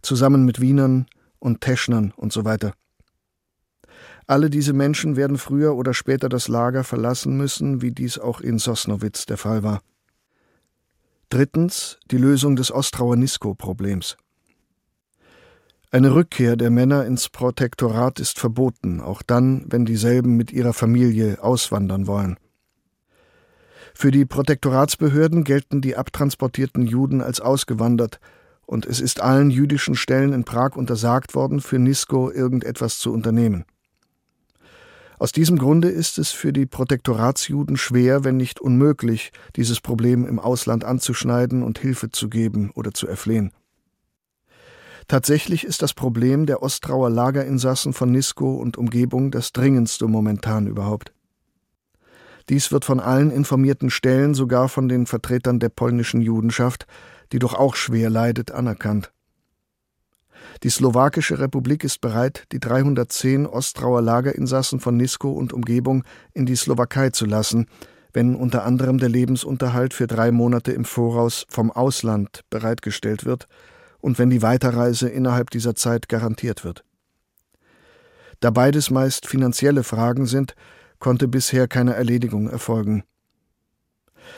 zusammen 0.00 0.46
mit 0.46 0.60
Wienern 0.60 1.06
und 1.38 1.60
Teschnern 1.60 2.14
und 2.16 2.32
so 2.32 2.46
weiter. 2.46 2.72
Alle 4.28 4.50
diese 4.50 4.74
Menschen 4.74 5.16
werden 5.16 5.38
früher 5.38 5.74
oder 5.74 5.94
später 5.94 6.28
das 6.28 6.48
Lager 6.48 6.84
verlassen 6.84 7.38
müssen, 7.38 7.80
wie 7.80 7.92
dies 7.92 8.18
auch 8.18 8.42
in 8.42 8.58
Sosnowitz 8.58 9.24
der 9.24 9.38
Fall 9.38 9.62
war. 9.62 9.80
Drittens 11.30 11.98
die 12.10 12.18
Lösung 12.18 12.54
des 12.54 12.70
Ostrauer 12.70 13.16
Nisko-Problems. 13.16 14.18
Eine 15.90 16.14
Rückkehr 16.14 16.56
der 16.56 16.68
Männer 16.68 17.06
ins 17.06 17.30
Protektorat 17.30 18.20
ist 18.20 18.38
verboten, 18.38 19.00
auch 19.00 19.22
dann, 19.22 19.64
wenn 19.70 19.86
dieselben 19.86 20.36
mit 20.36 20.52
ihrer 20.52 20.74
Familie 20.74 21.42
auswandern 21.42 22.06
wollen. 22.06 22.36
Für 23.94 24.10
die 24.10 24.26
Protektoratsbehörden 24.26 25.42
gelten 25.44 25.80
die 25.80 25.96
abtransportierten 25.96 26.86
Juden 26.86 27.22
als 27.22 27.40
ausgewandert, 27.40 28.20
und 28.66 28.84
es 28.84 29.00
ist 29.00 29.22
allen 29.22 29.50
jüdischen 29.50 29.94
Stellen 29.94 30.34
in 30.34 30.44
Prag 30.44 30.76
untersagt 30.76 31.34
worden, 31.34 31.62
für 31.62 31.78
Nisko 31.78 32.30
irgendetwas 32.30 32.98
zu 32.98 33.10
unternehmen. 33.10 33.64
Aus 35.18 35.32
diesem 35.32 35.58
Grunde 35.58 35.88
ist 35.88 36.18
es 36.18 36.30
für 36.30 36.52
die 36.52 36.66
Protektoratsjuden 36.66 37.76
schwer, 37.76 38.22
wenn 38.22 38.36
nicht 38.36 38.60
unmöglich, 38.60 39.32
dieses 39.56 39.80
Problem 39.80 40.24
im 40.26 40.38
Ausland 40.38 40.84
anzuschneiden 40.84 41.62
und 41.62 41.78
Hilfe 41.78 42.10
zu 42.10 42.28
geben 42.28 42.70
oder 42.74 42.92
zu 42.92 43.08
erflehen. 43.08 43.52
Tatsächlich 45.08 45.64
ist 45.64 45.82
das 45.82 45.94
Problem 45.94 46.46
der 46.46 46.62
Ostrauer 46.62 47.10
Lagerinsassen 47.10 47.94
von 47.94 48.12
Nisko 48.12 48.54
und 48.54 48.76
Umgebung 48.76 49.30
das 49.30 49.52
dringendste 49.52 50.06
momentan 50.06 50.66
überhaupt. 50.66 51.12
Dies 52.48 52.70
wird 52.70 52.84
von 52.84 53.00
allen 53.00 53.30
informierten 53.30 53.90
Stellen, 53.90 54.34
sogar 54.34 54.68
von 54.68 54.88
den 54.88 55.06
Vertretern 55.06 55.58
der 55.58 55.68
polnischen 55.70 56.20
Judenschaft, 56.20 56.86
die 57.32 57.38
doch 57.38 57.54
auch 57.54 57.74
schwer 57.74 58.08
leidet, 58.08 58.52
anerkannt. 58.52 59.10
Die 60.64 60.70
Slowakische 60.70 61.38
Republik 61.38 61.84
ist 61.84 62.00
bereit, 62.00 62.44
die 62.50 62.58
310 62.58 63.46
Ostrauer 63.46 64.02
Lagerinsassen 64.02 64.80
von 64.80 64.96
Nisko 64.96 65.30
und 65.30 65.52
Umgebung 65.52 66.02
in 66.34 66.46
die 66.46 66.56
Slowakei 66.56 67.10
zu 67.10 67.26
lassen, 67.26 67.66
wenn 68.12 68.34
unter 68.34 68.64
anderem 68.64 68.98
der 68.98 69.08
Lebensunterhalt 69.08 69.94
für 69.94 70.08
drei 70.08 70.32
Monate 70.32 70.72
im 70.72 70.84
Voraus 70.84 71.46
vom 71.48 71.70
Ausland 71.70 72.42
bereitgestellt 72.50 73.24
wird 73.24 73.46
und 74.00 74.18
wenn 74.18 74.30
die 74.30 74.42
Weiterreise 74.42 75.08
innerhalb 75.08 75.50
dieser 75.50 75.76
Zeit 75.76 76.08
garantiert 76.08 76.64
wird. 76.64 76.84
Da 78.40 78.50
beides 78.50 78.90
meist 78.90 79.26
finanzielle 79.26 79.84
Fragen 79.84 80.26
sind, 80.26 80.54
konnte 80.98 81.28
bisher 81.28 81.68
keine 81.68 81.94
Erledigung 81.94 82.48
erfolgen. 82.48 83.04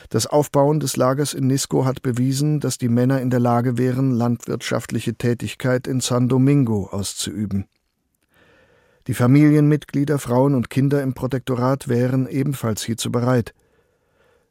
Das 0.09 0.27
Aufbauen 0.27 0.79
des 0.79 0.97
Lagers 0.97 1.33
in 1.33 1.47
Nisco 1.47 1.85
hat 1.85 2.01
bewiesen, 2.01 2.59
dass 2.59 2.77
die 2.77 2.89
Männer 2.89 3.21
in 3.21 3.29
der 3.29 3.39
Lage 3.39 3.77
wären, 3.77 4.11
landwirtschaftliche 4.11 5.15
Tätigkeit 5.15 5.87
in 5.87 5.99
San 5.99 6.29
Domingo 6.29 6.87
auszuüben. 6.91 7.65
Die 9.07 9.13
Familienmitglieder, 9.13 10.19
Frauen 10.19 10.53
und 10.53 10.69
Kinder 10.69 11.01
im 11.01 11.13
Protektorat 11.13 11.87
wären 11.87 12.27
ebenfalls 12.27 12.83
hierzu 12.83 13.11
bereit. 13.11 13.53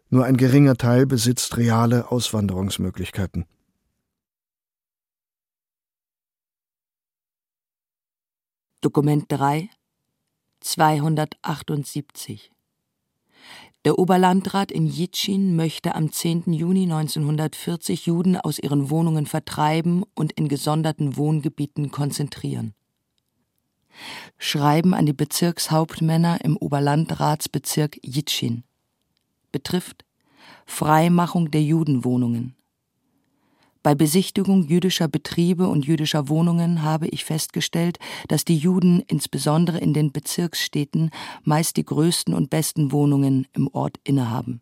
Nur 0.08 0.24
ein 0.24 0.36
geringer 0.36 0.76
Teil 0.76 1.06
besitzt 1.06 1.56
reale 1.56 2.10
Auswanderungsmöglichkeiten. 2.10 3.46
Dokument 8.80 9.26
3 9.28 9.68
278. 10.60 12.50
Der 13.86 13.98
Oberlandrat 13.98 14.70
in 14.70 14.86
Jitschin 14.86 15.56
möchte 15.56 15.94
am 15.94 16.12
10. 16.12 16.52
Juni 16.52 16.82
1940 16.82 18.04
Juden 18.04 18.36
aus 18.36 18.58
ihren 18.58 18.90
Wohnungen 18.90 19.24
vertreiben 19.24 20.04
und 20.14 20.32
in 20.32 20.48
gesonderten 20.48 21.16
Wohngebieten 21.16 21.90
konzentrieren. 21.90 22.74
Schreiben 24.36 24.92
an 24.92 25.06
die 25.06 25.14
Bezirkshauptmänner 25.14 26.44
im 26.44 26.58
Oberlandratsbezirk 26.58 27.98
Jitschin. 28.02 28.64
Betrifft 29.50 30.04
Freimachung 30.66 31.50
der 31.50 31.62
Judenwohnungen. 31.62 32.54
Bei 33.82 33.94
Besichtigung 33.94 34.64
jüdischer 34.64 35.08
Betriebe 35.08 35.66
und 35.66 35.86
jüdischer 35.86 36.28
Wohnungen 36.28 36.82
habe 36.82 37.08
ich 37.08 37.24
festgestellt, 37.24 37.98
dass 38.28 38.44
die 38.44 38.58
Juden 38.58 39.00
insbesondere 39.06 39.78
in 39.78 39.94
den 39.94 40.12
Bezirksstädten 40.12 41.10
meist 41.44 41.78
die 41.78 41.84
größten 41.86 42.34
und 42.34 42.50
besten 42.50 42.92
Wohnungen 42.92 43.46
im 43.54 43.68
Ort 43.72 43.96
innehaben. 44.04 44.60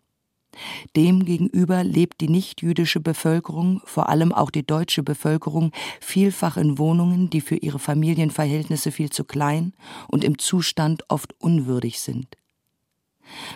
Demgegenüber 0.94 1.82
lebt 1.82 2.20
die 2.20 2.28
nichtjüdische 2.28 3.00
Bevölkerung, 3.00 3.80
vor 3.84 4.08
allem 4.08 4.32
auch 4.32 4.50
die 4.50 4.66
deutsche 4.66 5.02
Bevölkerung, 5.02 5.72
vielfach 6.00 6.56
in 6.56 6.78
Wohnungen, 6.78 7.28
die 7.28 7.40
für 7.40 7.56
ihre 7.56 7.80
Familienverhältnisse 7.80 8.92
viel 8.92 9.10
zu 9.10 9.24
klein 9.24 9.72
und 10.06 10.22
im 10.22 10.38
Zustand 10.38 11.02
oft 11.08 11.34
unwürdig 11.40 12.00
sind. 12.00 12.36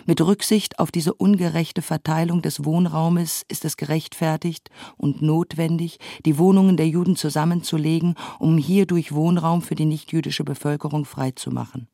Mit 0.05 0.21
Rücksicht 0.21 0.79
auf 0.79 0.91
diese 0.91 1.13
ungerechte 1.13 1.81
Verteilung 1.81 2.41
des 2.41 2.65
Wohnraumes 2.65 3.43
ist 3.47 3.65
es 3.65 3.77
gerechtfertigt 3.77 4.69
und 4.97 5.21
notwendig, 5.21 5.99
die 6.25 6.37
Wohnungen 6.37 6.77
der 6.77 6.87
Juden 6.87 7.15
zusammenzulegen, 7.15 8.15
um 8.39 8.57
hierdurch 8.57 9.13
Wohnraum 9.13 9.61
für 9.61 9.75
die 9.75 9.85
nichtjüdische 9.85 10.43
Bevölkerung 10.43 11.05
freizumachen. 11.05 11.87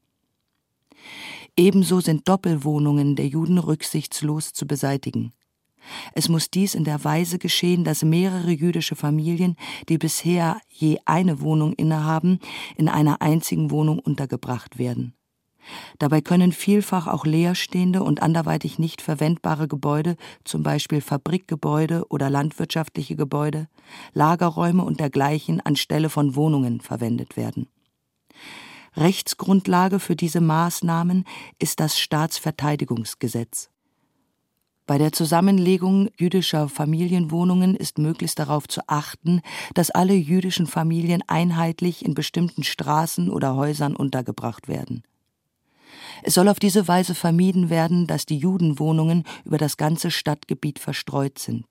Ebenso 1.58 2.00
sind 2.00 2.28
Doppelwohnungen 2.28 3.16
der 3.16 3.28
Juden 3.28 3.58
rücksichtslos 3.58 4.54
zu 4.54 4.66
beseitigen. 4.66 5.34
Es 6.14 6.30
muss 6.30 6.50
dies 6.50 6.76
in 6.76 6.84
der 6.84 7.04
Weise 7.04 7.40
geschehen, 7.40 7.84
dass 7.84 8.04
mehrere 8.04 8.52
jüdische 8.52 8.96
Familien, 8.96 9.56
die 9.88 9.98
bisher 9.98 10.62
je 10.70 11.00
eine 11.06 11.42
Wohnung 11.42 11.74
innehaben, 11.74 12.40
in 12.78 12.90
einer 12.90 13.22
einzigen 13.22 13.72
Wohnung 13.72 14.00
untergebracht 14.00 14.78
werden. 14.78 15.16
Dabei 15.98 16.22
können 16.22 16.52
vielfach 16.52 17.08
auch 17.08 17.26
leerstehende 17.26 18.04
und 18.04 18.22
anderweitig 18.22 18.80
nicht 18.80 19.02
verwendbare 19.02 19.68
Gebäude, 19.68 20.16
zum 20.44 20.64
Beispiel 20.64 21.02
Fabrikgebäude 21.02 22.06
oder 22.10 22.30
landwirtschaftliche 22.30 23.16
Gebäude, 23.16 23.68
Lagerräume 24.14 24.84
und 24.84 25.00
dergleichen 25.00 25.62
anstelle 25.62 26.10
von 26.10 26.36
Wohnungen 26.36 26.82
verwendet 26.82 27.38
werden. 27.38 27.68
Rechtsgrundlage 28.96 30.00
für 30.00 30.16
diese 30.16 30.42
Maßnahmen 30.42 31.26
ist 31.60 31.80
das 31.80 32.00
Staatsverteidigungsgesetz. 32.00 33.70
Bei 34.90 34.98
der 34.98 35.12
Zusammenlegung 35.12 36.10
jüdischer 36.18 36.68
Familienwohnungen 36.68 37.76
ist 37.76 38.00
möglichst 38.00 38.40
darauf 38.40 38.68
zu 38.68 38.82
achten, 38.88 39.42
dass 39.76 39.92
alle 39.92 40.16
jüdischen 40.16 40.66
Familien 40.66 41.24
einheitlich 41.28 42.04
in 42.04 42.16
bestimmten 42.16 42.64
Straßen 42.64 43.30
oder 43.30 43.56
Häusern 43.56 43.96
untergebracht 43.96 44.68
werden. 44.68 45.04
Es 46.24 46.34
soll 46.34 46.48
auf 46.48 46.60
diese 46.60 46.88
Weise 46.88 47.16
vermieden 47.16 47.70
werden, 47.70 48.08
dass 48.08 48.26
die 48.26 48.38
Judenwohnungen 48.38 49.24
über 49.46 49.58
das 49.58 49.78
ganze 49.78 50.12
Stadtgebiet 50.12 50.80
verstreut 50.80 51.40
sind. 51.40 51.66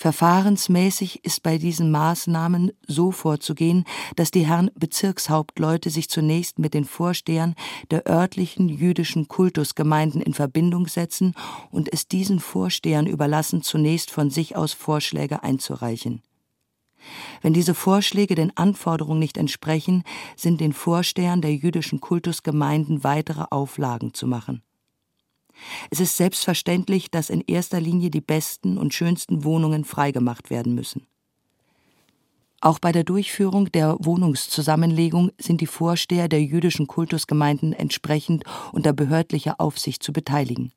Verfahrensmäßig 0.00 1.26
ist 1.26 1.42
bei 1.42 1.58
diesen 1.58 1.90
Maßnahmen 1.90 2.72
so 2.86 3.10
vorzugehen, 3.10 3.84
dass 4.16 4.30
die 4.30 4.46
Herren 4.46 4.70
Bezirkshauptleute 4.74 5.90
sich 5.90 6.08
zunächst 6.08 6.58
mit 6.58 6.72
den 6.72 6.86
Vorstehern 6.86 7.54
der 7.90 8.08
örtlichen 8.08 8.70
jüdischen 8.70 9.28
Kultusgemeinden 9.28 10.22
in 10.22 10.32
Verbindung 10.32 10.86
setzen 10.86 11.34
und 11.70 11.92
es 11.92 12.08
diesen 12.08 12.40
Vorstehern 12.40 13.06
überlassen, 13.06 13.60
zunächst 13.60 14.10
von 14.10 14.30
sich 14.30 14.56
aus 14.56 14.72
Vorschläge 14.72 15.42
einzureichen. 15.42 16.22
Wenn 17.42 17.52
diese 17.52 17.74
Vorschläge 17.74 18.34
den 18.34 18.56
Anforderungen 18.56 19.18
nicht 19.18 19.36
entsprechen, 19.36 20.04
sind 20.36 20.60
den 20.60 20.72
Vorstehern 20.72 21.40
der 21.40 21.54
jüdischen 21.54 22.00
Kultusgemeinden 22.00 23.04
weitere 23.04 23.44
Auflagen 23.50 24.14
zu 24.14 24.26
machen. 24.26 24.62
Es 25.90 26.00
ist 26.00 26.16
selbstverständlich, 26.16 27.10
dass 27.10 27.30
in 27.30 27.42
erster 27.46 27.80
Linie 27.80 28.10
die 28.10 28.20
besten 28.20 28.78
und 28.78 28.94
schönsten 28.94 29.44
Wohnungen 29.44 29.84
freigemacht 29.84 30.50
werden 30.50 30.74
müssen. 30.74 31.06
Auch 32.62 32.78
bei 32.78 32.92
der 32.92 33.04
Durchführung 33.04 33.72
der 33.72 33.96
Wohnungszusammenlegung 34.00 35.30
sind 35.38 35.62
die 35.62 35.66
Vorsteher 35.66 36.28
der 36.28 36.42
jüdischen 36.42 36.86
Kultusgemeinden 36.86 37.72
entsprechend 37.72 38.44
unter 38.72 38.92
behördlicher 38.92 39.60
Aufsicht 39.60 40.02
zu 40.02 40.12
beteiligen. 40.12 40.72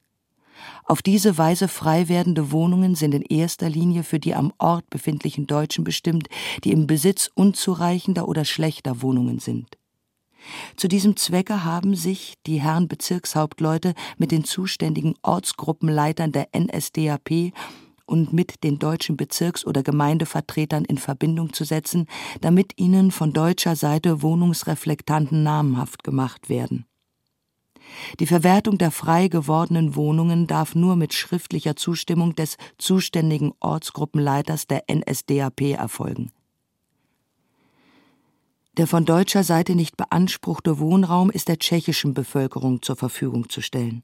Auf 0.86 1.02
diese 1.02 1.38
Weise 1.38 1.68
frei 1.68 2.10
werdende 2.10 2.52
Wohnungen 2.52 2.96
sind 2.96 3.14
in 3.14 3.22
erster 3.22 3.70
Linie 3.70 4.04
für 4.04 4.20
die 4.20 4.36
am 4.36 4.54
Ort 4.58 4.90
befindlichen 4.90 5.48
Deutschen 5.48 5.84
bestimmt, 5.84 6.28
die 6.64 6.72
im 6.72 6.88
Besitz 6.88 7.30
unzureichender 7.34 8.28
oder 8.28 8.46
schlechter 8.46 9.02
Wohnungen 9.02 9.40
sind. 9.40 9.78
Zu 10.76 10.88
diesem 10.88 11.16
Zwecke 11.16 11.64
haben 11.64 11.96
sich 11.96 12.36
die 12.46 12.62
Herren 12.62 12.88
Bezirkshauptleute 12.88 13.94
mit 14.18 14.32
den 14.32 14.44
zuständigen 14.44 15.16
Ortsgruppenleitern 15.22 16.32
der 16.32 16.50
NSDAP 16.54 17.54
und 18.06 18.34
mit 18.34 18.64
den 18.64 18.80
deutschen 18.80 19.16
Bezirks- 19.16 19.66
oder 19.66 19.84
Gemeindevertretern 19.84 20.86
in 20.86 20.98
Verbindung 20.98 21.54
zu 21.54 21.64
setzen, 21.64 22.08
damit 22.42 22.74
ihnen 22.78 23.12
von 23.12 23.32
deutscher 23.32 23.76
Seite 23.76 24.22
Wohnungsreflektanten 24.22 25.44
namenhaft 25.44 26.04
gemacht 26.04 26.50
werden. 26.50 26.86
Die 28.20 28.26
Verwertung 28.26 28.78
der 28.78 28.92
frei 28.92 29.28
gewordenen 29.28 29.96
Wohnungen 29.96 30.48
darf 30.48 30.76
nur 30.76 30.96
mit 30.96 31.14
schriftlicher 31.14 31.76
Zustimmung 31.76 32.36
des 32.36 32.58
zuständigen 32.78 33.54
Ortsgruppenleiters 33.60 34.68
der 34.68 34.84
NSDAP 34.92 35.62
erfolgen. 35.62 36.32
Der 38.78 38.88
von 38.88 39.06
deutscher 39.06 39.44
Seite 39.44 39.76
nicht 39.76 39.98
beanspruchte 39.98 40.80
Wohnraum 40.80 41.30
ist 41.30 41.48
der 41.48 41.60
tschechischen 41.60 42.16
Bevölkerung 42.16 42.82
zur 42.82 42.96
Verfügung 42.96 43.50
zu 43.50 43.62
stellen. 43.62 44.04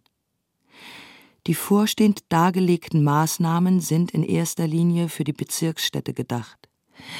Die 1.48 1.56
vorstehend 1.56 2.22
dargelegten 2.30 3.04
Maßnahmen 3.04 3.80
sind 3.80 4.12
in 4.12 4.24
erster 4.24 4.68
Linie 4.68 5.10
für 5.10 5.24
die 5.24 5.34
Bezirksstädte 5.34 6.14
gedacht. 6.14 6.70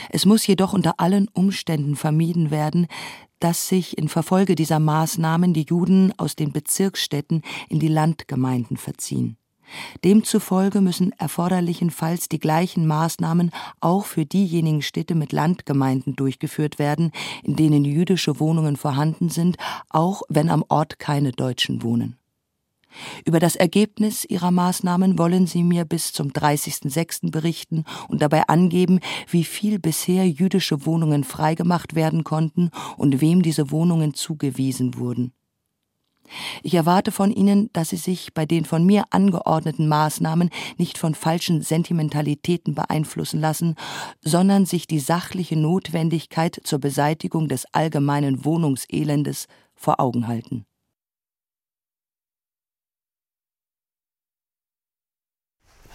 Es 0.10 0.26
muss 0.26 0.46
jedoch 0.46 0.74
unter 0.74 1.00
allen 1.00 1.28
Umständen 1.30 1.96
vermieden 1.96 2.52
werden, 2.52 2.88
dass 3.40 3.68
sich 3.68 3.98
in 3.98 4.10
Verfolge 4.10 4.56
dieser 4.56 4.80
Maßnahmen 4.80 5.54
die 5.54 5.66
Juden 5.68 6.14
aus 6.18 6.36
den 6.36 6.52
Bezirksstädten 6.52 7.42
in 7.70 7.80
die 7.80 7.88
Landgemeinden 7.88 8.78
verziehen. 8.78 9.38
Demzufolge 10.04 10.82
müssen 10.82 11.12
erforderlichenfalls 11.14 12.30
die 12.30 12.40
gleichen 12.40 12.88
Maßnahmen 12.88 13.52
auch 13.80 14.06
für 14.06 14.26
diejenigen 14.26 14.82
Städte 14.82 15.16
mit 15.16 15.32
Landgemeinden 15.32 16.16
durchgeführt 16.16 16.80
werden, 16.80 17.12
in 17.44 17.56
denen 17.56 17.86
jüdische 17.86 18.40
Wohnungen 18.40 18.78
vorhanden 18.78 19.30
sind, 19.30 19.58
auch 19.90 20.24
wenn 20.30 20.50
am 20.50 20.64
Ort 20.70 21.00
keine 21.00 21.32
Deutschen 21.32 21.84
wohnen. 21.84 22.18
Über 23.26 23.40
das 23.40 23.56
Ergebnis 23.56 24.26
ihrer 24.26 24.52
Maßnahmen 24.52 25.18
wollen 25.18 25.48
sie 25.48 25.64
mir 25.64 25.86
bis 25.86 26.12
zum 26.12 26.30
30.06. 26.30 27.32
berichten 27.32 27.84
und 28.08 28.22
dabei 28.22 28.48
angeben, 28.48 29.00
wie 29.30 29.44
viel 29.44 29.80
bisher 29.80 30.28
jüdische 30.28 30.86
Wohnungen 30.86 31.24
freigemacht 31.24 31.96
werden 31.96 32.24
konnten 32.24 32.72
und 32.98 33.22
wem 33.22 33.42
diese 33.42 33.72
Wohnungen 33.72 34.14
zugewiesen 34.14 34.98
wurden. 34.98 35.34
Ich 36.62 36.76
erwarte 36.76 37.12
von 37.12 37.32
Ihnen, 37.32 37.70
dass 37.74 37.90
Sie 37.90 37.98
sich 37.98 38.34
bei 38.34 38.46
den 38.46 38.66
von 38.66 38.86
mir 38.86 39.06
angeordneten 39.10 39.88
Maßnahmen 39.88 40.50
nicht 40.78 40.98
von 40.98 41.16
falschen 41.16 41.62
Sentimentalitäten 41.62 42.76
beeinflussen 42.76 43.40
lassen, 43.40 43.76
sondern 44.22 44.66
sich 44.66 44.88
die 44.88 45.00
sachliche 45.00 45.56
Notwendigkeit 45.56 46.60
zur 46.64 46.80
Beseitigung 46.80 47.48
des 47.48 47.66
allgemeinen 47.74 48.46
Wohnungselendes 48.46 49.48
vor 49.76 50.00
Augen 50.00 50.28
halten. 50.28 50.66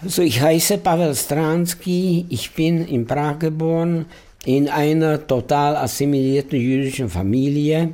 Also 0.01 0.21
ich 0.21 0.41
heiße 0.41 0.79
Pavel 0.79 1.15
Stransky, 1.15 2.25
ich 2.29 2.53
bin 2.53 2.85
in 2.85 3.07
Prag 3.07 3.39
geboren, 3.39 4.05
in 4.45 4.67
einer 4.67 5.25
total 5.25 5.77
assimilierten 5.77 6.59
jüdischen 6.59 7.09
Familie. 7.09 7.93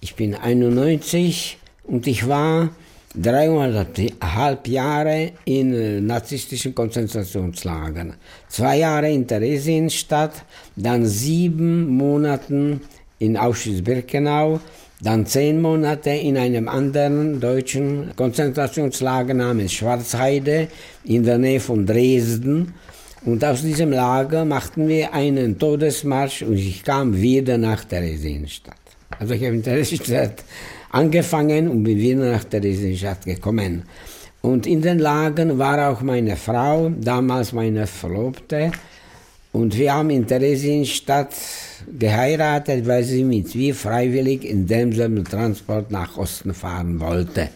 Ich 0.00 0.14
bin 0.14 0.34
91 0.34 1.58
und 1.84 2.06
ich 2.06 2.26
war 2.26 2.70
dreieinhalb 3.14 4.66
Jahre 4.66 5.32
in 5.44 5.74
äh, 5.74 6.00
narzisstischen 6.00 6.74
Konzentrationslagern. 6.74 8.14
Zwei 8.48 8.78
Jahre 8.78 9.10
in 9.10 9.26
Theresienstadt, 9.26 10.44
dann 10.74 11.06
sieben 11.06 11.86
Monate 11.86 12.80
in 13.18 13.36
Auschwitz-Birkenau, 13.36 14.58
dann 15.04 15.26
zehn 15.26 15.60
Monate 15.60 16.10
in 16.10 16.38
einem 16.38 16.66
anderen 16.66 17.38
deutschen 17.38 18.16
Konzentrationslager 18.16 19.34
namens 19.34 19.74
Schwarzheide 19.74 20.68
in 21.04 21.24
der 21.24 21.36
Nähe 21.36 21.60
von 21.60 21.84
Dresden. 21.84 22.72
Und 23.26 23.44
aus 23.44 23.60
diesem 23.60 23.92
Lager 23.92 24.46
machten 24.46 24.88
wir 24.88 25.12
einen 25.12 25.58
Todesmarsch 25.58 26.42
und 26.42 26.54
ich 26.54 26.82
kam 26.82 27.20
wieder 27.20 27.58
nach 27.58 27.84
Theresienstadt. 27.84 28.76
Also 29.18 29.34
ich 29.34 29.44
habe 29.44 29.56
in 29.56 29.62
Theresienstadt 29.62 30.42
angefangen 30.90 31.68
und 31.68 31.82
bin 31.84 31.98
wieder 31.98 32.32
nach 32.32 32.44
Theresienstadt 32.44 33.26
gekommen. 33.26 33.82
Und 34.40 34.66
in 34.66 34.80
den 34.80 34.98
Lagern 34.98 35.58
war 35.58 35.90
auch 35.90 36.00
meine 36.00 36.36
Frau, 36.36 36.90
damals 36.98 37.52
meine 37.52 37.86
Verlobte. 37.86 38.72
Und 39.54 39.78
wir 39.78 39.94
haben 39.94 40.10
in 40.10 40.26
Theresienstadt 40.26 41.32
geheiratet, 41.96 42.88
weil 42.88 43.04
sie 43.04 43.22
mit 43.22 43.54
mir 43.54 43.72
freiwillig 43.72 44.44
in 44.44 44.66
demselben 44.66 45.22
Transport 45.24 45.92
nach 45.92 46.16
Osten 46.16 46.52
fahren 46.52 46.98
wollte. 46.98 47.50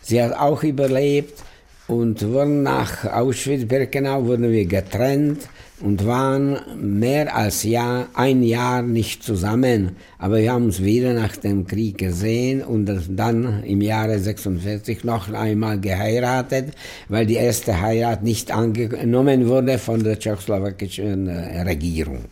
Sie 0.00 0.22
hat 0.22 0.32
auch 0.32 0.62
überlebt 0.62 1.42
und 1.88 2.26
wurden 2.26 2.62
nach 2.62 3.04
Auschwitz-Birkenau 3.04 4.24
wurden 4.24 4.50
wir 4.50 4.64
getrennt 4.64 5.46
und 5.80 6.06
waren 6.06 6.58
mehr 6.80 7.36
als 7.36 7.62
Jahr, 7.62 8.08
ein 8.14 8.42
Jahr 8.42 8.82
nicht 8.82 9.22
zusammen. 9.22 9.96
Aber 10.18 10.38
wir 10.38 10.52
haben 10.52 10.66
uns 10.66 10.82
wieder 10.82 11.12
nach 11.12 11.36
dem 11.36 11.66
Krieg 11.66 11.98
gesehen 11.98 12.62
und 12.62 12.90
dann 13.10 13.62
im 13.64 13.82
Jahre 13.82 14.18
46 14.18 15.04
noch 15.04 15.32
einmal 15.32 15.78
geheiratet, 15.78 16.74
weil 17.08 17.26
die 17.26 17.34
erste 17.34 17.80
Heirat 17.80 18.22
nicht 18.22 18.50
angenommen 18.50 19.48
wurde 19.48 19.78
von 19.78 20.02
der 20.02 20.18
tschechoslowakischen 20.18 21.28
äh, 21.28 21.62
Regierung. 21.62 22.24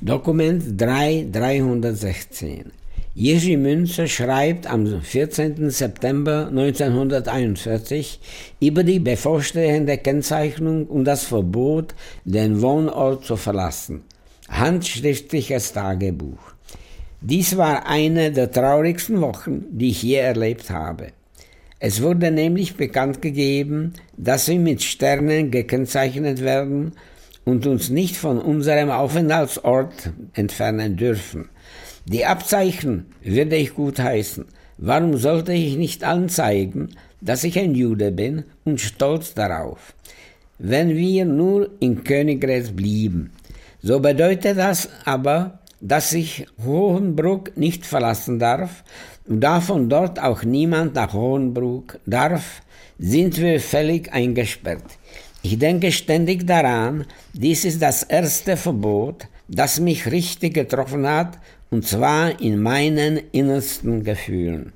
Dokument 0.00 0.80
3, 0.80 1.28
316. 1.30 2.81
Jerzy 3.14 3.58
Münzer 3.58 4.06
schreibt 4.06 4.66
am 4.66 5.02
14. 5.02 5.68
September 5.68 6.46
1941 6.48 8.18
über 8.58 8.84
die 8.84 9.00
bevorstehende 9.00 9.98
Kennzeichnung 9.98 10.86
und 10.86 11.04
das 11.04 11.24
Verbot, 11.24 11.94
den 12.24 12.62
Wohnort 12.62 13.26
zu 13.26 13.36
verlassen. 13.36 14.04
Handschriftliches 14.48 15.74
Tagebuch. 15.74 16.38
Dies 17.20 17.58
war 17.58 17.86
eine 17.86 18.32
der 18.32 18.50
traurigsten 18.50 19.20
Wochen, 19.20 19.66
die 19.70 19.90
ich 19.90 20.02
je 20.02 20.14
erlebt 20.14 20.70
habe. 20.70 21.08
Es 21.80 22.00
wurde 22.00 22.30
nämlich 22.30 22.78
bekannt 22.78 23.20
gegeben, 23.20 23.92
dass 24.16 24.48
wir 24.48 24.58
mit 24.58 24.82
Sternen 24.82 25.50
gekennzeichnet 25.50 26.40
werden 26.40 26.92
und 27.44 27.66
uns 27.66 27.90
nicht 27.90 28.16
von 28.16 28.38
unserem 28.38 28.90
Aufenthaltsort 28.90 30.12
entfernen 30.32 30.96
dürfen. 30.96 31.50
Die 32.04 32.26
Abzeichen 32.26 33.06
würde 33.22 33.56
ich 33.56 33.74
gut 33.74 34.00
heißen. 34.00 34.46
Warum 34.78 35.16
sollte 35.16 35.52
ich 35.52 35.76
nicht 35.76 36.02
anzeigen, 36.02 36.96
dass 37.20 37.44
ich 37.44 37.58
ein 37.58 37.74
Jude 37.76 38.10
bin 38.10 38.44
und 38.64 38.80
stolz 38.80 39.34
darauf? 39.34 39.94
Wenn 40.58 40.96
wir 40.96 41.24
nur 41.24 41.70
in 41.78 42.02
Königgrätz 42.02 42.70
blieben, 42.70 43.32
so 43.80 44.00
bedeutet 44.00 44.58
das 44.58 44.88
aber, 45.04 45.60
dass 45.80 46.12
ich 46.12 46.46
Hohenbruck 46.64 47.56
nicht 47.56 47.86
verlassen 47.86 48.38
darf 48.38 48.82
und 49.28 49.40
davon 49.40 49.88
dort 49.88 50.20
auch 50.20 50.42
niemand 50.42 50.94
nach 50.94 51.12
Hohenbruck 51.12 51.98
darf, 52.06 52.62
sind 52.98 53.38
wir 53.40 53.60
völlig 53.60 54.12
eingesperrt. 54.12 54.98
Ich 55.42 55.58
denke 55.58 55.90
ständig 55.90 56.46
daran, 56.46 57.06
dies 57.32 57.64
ist 57.64 57.82
das 57.82 58.04
erste 58.04 58.56
Verbot, 58.56 59.26
das 59.48 59.80
mich 59.80 60.10
richtig 60.10 60.54
getroffen 60.54 61.06
hat 61.06 61.38
und 61.72 61.86
zwar 61.86 62.38
in 62.38 62.60
meinen 62.60 63.18
innersten 63.32 64.04
Gefühlen. 64.04 64.74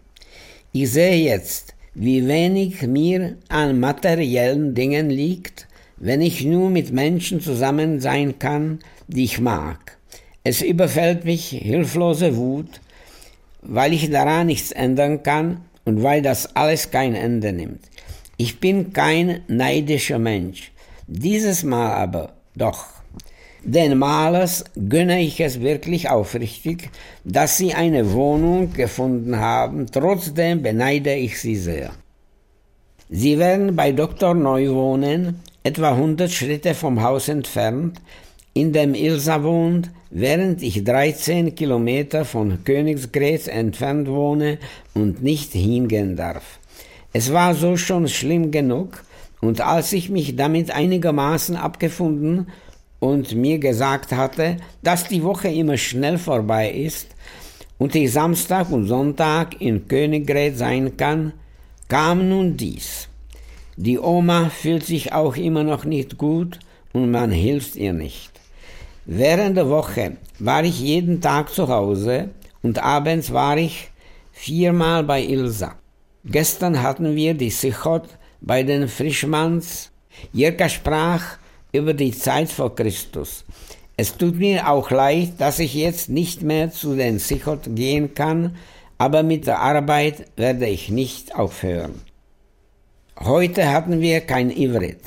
Ich 0.73 0.93
sehe 0.93 1.17
jetzt, 1.17 1.75
wie 1.95 2.27
wenig 2.27 2.81
mir 2.87 3.37
an 3.49 3.79
materiellen 3.79 4.75
Dingen 4.75 5.11
liegt, 5.11 5.69
wenn 5.99 6.23
ich 6.23 6.43
nur 6.43 6.71
mit 6.71 6.93
Menschen 6.93 7.43
zusammen 7.43 8.01
sein 8.01 8.39
kann, 8.39 8.79
die 9.09 9.25
ich 9.25 9.39
mag. 9.41 9.99
Es 10.43 10.63
überfällt 10.63 11.27
mich 11.27 11.51
hilflose 11.51 12.35
Wut, 12.35 12.81
weil 13.61 13.93
ich 13.93 14.09
daran 14.09 14.47
nichts 14.47 14.73
ändern 14.73 15.23
kann 15.23 15.61
und 15.85 16.03
weil 16.03 16.23
das 16.23 16.57
alles 16.57 16.91
kein 16.91 17.15
Ende 17.15 17.53
nimmt. 17.53 17.83
Ich 18.39 18.59
bin 18.59 18.95
kein 18.95 19.43
neidischer 19.49 20.19
Mensch. 20.19 20.73
Dieses 21.07 21.63
Mal 21.63 21.93
aber 21.93 22.33
doch. 22.55 22.96
Den 23.69 23.99
Malers 23.99 24.65
gönne 24.89 25.21
ich 25.21 25.41
es 25.41 25.61
wirklich 25.61 26.09
aufrichtig, 26.09 26.89
dass 27.25 27.59
sie 27.59 27.75
eine 27.75 28.13
Wohnung 28.13 28.73
gefunden 28.73 29.41
haben, 29.41 29.87
trotzdem 29.91 30.63
beneide 30.63 31.17
ich 31.17 31.41
sie 31.41 31.57
sehr. 31.57 31.91
Sie 33.11 33.41
werden 33.41 33.75
bei 33.75 33.91
Dr. 33.91 34.35
Neu 34.35 34.71
wohnen, 34.71 35.41
etwa 35.65 35.91
100 35.91 36.31
Schritte 36.31 36.75
vom 36.75 37.03
Haus 37.03 37.27
entfernt, 37.29 38.01
in 38.55 38.73
dem 38.73 38.95
Ilsa 38.95 39.43
wohnt, 39.43 39.91
während 40.11 40.63
ich 40.63 40.85
13 40.85 41.57
Kilometer 41.57 42.25
von 42.25 42.63
Königsgrätz 42.63 43.49
entfernt 43.49 44.07
wohne 44.07 44.59
und 44.95 45.25
nicht 45.25 45.53
hingehen 45.55 46.15
darf. 46.15 46.61
Es 47.13 47.33
war 47.33 47.57
so 47.57 47.77
schon 47.77 48.07
schlimm 48.07 48.53
genug, 48.53 49.03
und 49.41 49.61
als 49.61 49.93
ich 49.93 50.09
mich 50.09 50.37
damit 50.37 50.71
einigermaßen 50.71 51.57
abgefunden 51.57 52.47
und 52.99 53.35
mir 53.35 53.59
gesagt 53.59 54.13
hatte, 54.13 54.57
dass 54.83 55.09
die 55.09 55.23
Woche 55.23 55.49
immer 55.49 55.77
schnell 55.77 56.19
vorbei 56.19 56.71
ist 56.71 57.09
und 57.79 57.95
ich 57.95 58.13
Samstag 58.13 58.71
und 58.71 58.87
Sonntag 58.87 59.61
in 59.61 59.87
Königgrätz 59.87 60.59
sein 60.59 60.97
kann, 60.97 61.33
kam 61.89 62.29
nun 62.29 62.57
dies. 62.57 63.09
Die 63.77 63.99
Oma 63.99 64.49
fühlt 64.49 64.85
sich 64.85 65.13
auch 65.13 65.37
immer 65.37 65.63
noch 65.63 65.85
nicht 65.85 66.17
gut 66.17 66.59
und 66.93 67.11
man 67.11 67.31
hilft 67.31 67.77
ihr 67.77 67.93
nicht. 67.93 68.33
Während 69.05 69.57
der 69.57 69.69
Woche 69.69 70.17
war 70.39 70.65
ich 70.65 70.81
jeden 70.81 71.21
Tag 71.21 71.53
zu 71.53 71.69
Hause 71.69 72.31
und 72.63 72.83
abends 72.83 73.33
war 73.33 73.59
ich 73.59 73.91
viermal 74.33 75.05
bei 75.05 75.23
Ilsa. 75.23 75.77
Gestern 76.25 76.83
hatten 76.83 77.15
wir 77.15 77.35
die 77.35 77.51
Sichot 77.51 78.09
bei 78.41 78.63
den 78.63 78.89
Frischmanns. 78.89 79.93
Jirka 80.33 80.69
sprach 80.69 81.39
über 81.73 81.95
die 81.95 82.13
Zeit 82.13 82.51
vor 82.51 82.75
Christus. 82.75 83.45
Es 83.97 84.17
tut 84.17 84.39
mir 84.39 84.69
auch 84.69 84.91
leid, 84.91 85.35
dass 85.39 85.59
ich 85.59 85.75
jetzt 85.75 86.11
nicht 86.11 86.43
mehr 86.43 86.71
zu 86.71 86.97
den 86.97 87.19
Sichot 87.19 87.75
gehen 87.75 88.15
kann, 88.15 88.57
aber 88.99 89.23
mit 89.23 89.47
der 89.47 89.61
Arbeit 89.61 90.27
werde 90.37 90.67
ich 90.67 90.91
nicht 90.91 91.35
aufhören. 91.35 92.03
Heute 93.19 93.71
hatten 93.71 94.01
wir 94.01 94.21
kein 94.21 94.51
Ivrit, 94.51 95.01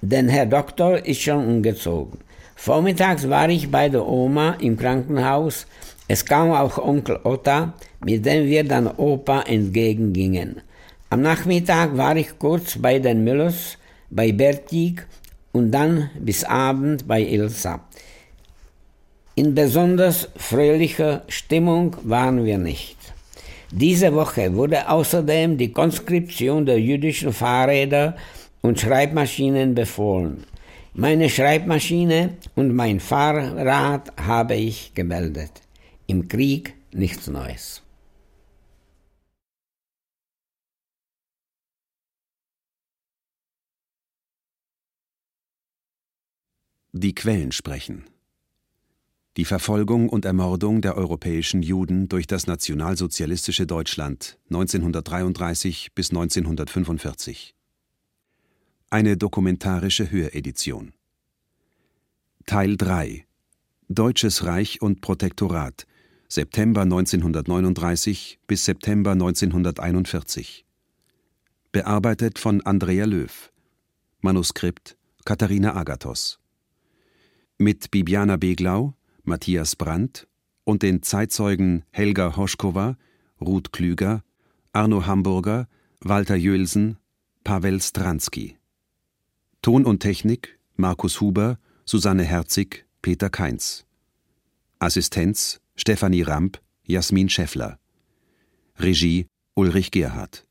denn 0.00 0.28
Herr 0.28 0.46
Doktor 0.46 1.04
ist 1.06 1.22
schon 1.22 1.46
umgezogen. 1.46 2.18
Vormittags 2.56 3.28
war 3.28 3.48
ich 3.48 3.70
bei 3.70 3.88
der 3.88 4.06
Oma 4.06 4.56
im 4.60 4.76
Krankenhaus. 4.76 5.66
Es 6.08 6.24
kam 6.24 6.52
auch 6.52 6.78
Onkel 6.78 7.18
Otta, 7.24 7.74
mit 8.04 8.26
dem 8.26 8.46
wir 8.46 8.64
dann 8.64 8.86
Opa 8.88 9.42
entgegengingen. 9.42 10.60
Am 11.10 11.22
Nachmittag 11.22 11.96
war 11.96 12.16
ich 12.16 12.38
kurz 12.38 12.78
bei 12.78 12.98
den 12.98 13.24
Müllers, 13.24 13.78
bei 14.10 14.32
Bertig 14.32 15.06
und 15.52 15.70
dann 15.70 16.10
bis 16.18 16.44
Abend 16.44 17.06
bei 17.06 17.22
Ilsa. 17.22 17.80
In 19.34 19.54
besonders 19.54 20.28
fröhlicher 20.36 21.22
Stimmung 21.28 21.96
waren 22.02 22.44
wir 22.44 22.58
nicht. 22.58 22.96
Diese 23.70 24.14
Woche 24.14 24.54
wurde 24.54 24.90
außerdem 24.90 25.56
die 25.56 25.72
Konskription 25.72 26.66
der 26.66 26.78
jüdischen 26.78 27.32
Fahrräder 27.32 28.16
und 28.60 28.78
Schreibmaschinen 28.78 29.74
befohlen. 29.74 30.44
Meine 30.92 31.30
Schreibmaschine 31.30 32.34
und 32.54 32.74
mein 32.74 33.00
Fahrrad 33.00 34.12
habe 34.18 34.56
ich 34.56 34.92
gemeldet. 34.94 35.62
Im 36.06 36.28
Krieg 36.28 36.74
nichts 36.92 37.28
Neues. 37.28 37.81
Die 46.94 47.14
Quellen 47.14 47.52
sprechen. 47.52 48.04
Die 49.38 49.46
Verfolgung 49.46 50.10
und 50.10 50.26
Ermordung 50.26 50.82
der 50.82 50.94
europäischen 50.94 51.62
Juden 51.62 52.06
durch 52.10 52.26
das 52.26 52.46
nationalsozialistische 52.46 53.66
Deutschland 53.66 54.38
1933 54.50 55.94
bis 55.94 56.10
1945. 56.10 57.54
Eine 58.90 59.16
dokumentarische 59.16 60.10
Höredition. 60.10 60.92
Teil 62.44 62.76
3 62.76 63.24
Deutsches 63.88 64.44
Reich 64.44 64.82
und 64.82 65.00
Protektorat 65.00 65.86
September 66.28 66.82
1939 66.82 68.38
bis 68.46 68.66
September 68.66 69.12
1941. 69.12 70.66
Bearbeitet 71.72 72.38
von 72.38 72.60
Andrea 72.60 73.06
Löw. 73.06 73.50
Manuskript 74.20 74.98
Katharina 75.24 75.74
Agathos. 75.74 76.41
Mit 77.62 77.92
Bibiana 77.92 78.38
Beglau, 78.38 78.94
Matthias 79.22 79.76
Brandt 79.76 80.26
und 80.64 80.82
den 80.82 81.04
Zeitzeugen 81.04 81.84
Helga 81.92 82.36
Hoschkova, 82.36 82.96
Ruth 83.40 83.72
Klüger, 83.72 84.24
Arno 84.72 85.06
Hamburger, 85.06 85.68
Walter 86.00 86.34
Jölsen, 86.34 86.98
Pavel 87.44 87.80
Stransky. 87.80 88.58
Ton 89.62 89.84
und 89.84 90.00
Technik 90.00 90.58
Markus 90.74 91.20
Huber, 91.20 91.60
Susanne 91.84 92.24
Herzig, 92.24 92.84
Peter 93.00 93.30
Kainz. 93.30 93.86
Assistenz 94.80 95.60
Stefanie 95.76 96.22
Ramp, 96.22 96.60
Jasmin 96.82 97.28
Scheffler. 97.28 97.78
Regie 98.76 99.28
Ulrich 99.54 99.92
Gerhardt. 99.92 100.48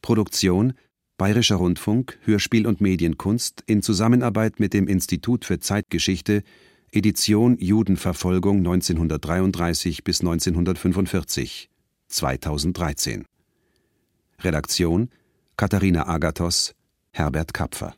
Produktion 0.00 0.74
Bayerischer 1.18 1.56
Rundfunk, 1.56 2.16
Hörspiel 2.22 2.64
und 2.64 2.80
Medienkunst 2.80 3.64
in 3.66 3.82
Zusammenarbeit 3.82 4.60
mit 4.60 4.72
dem 4.72 4.86
Institut 4.86 5.44
für 5.44 5.58
Zeitgeschichte, 5.58 6.44
Edition 6.92 7.58
Judenverfolgung 7.58 8.58
1933 8.58 10.04
bis 10.04 10.20
1945, 10.20 11.70
2013. 12.06 13.24
Redaktion 14.40 15.10
Katharina 15.56 16.06
Agathos, 16.06 16.76
Herbert 17.10 17.52
Kapfer 17.52 17.96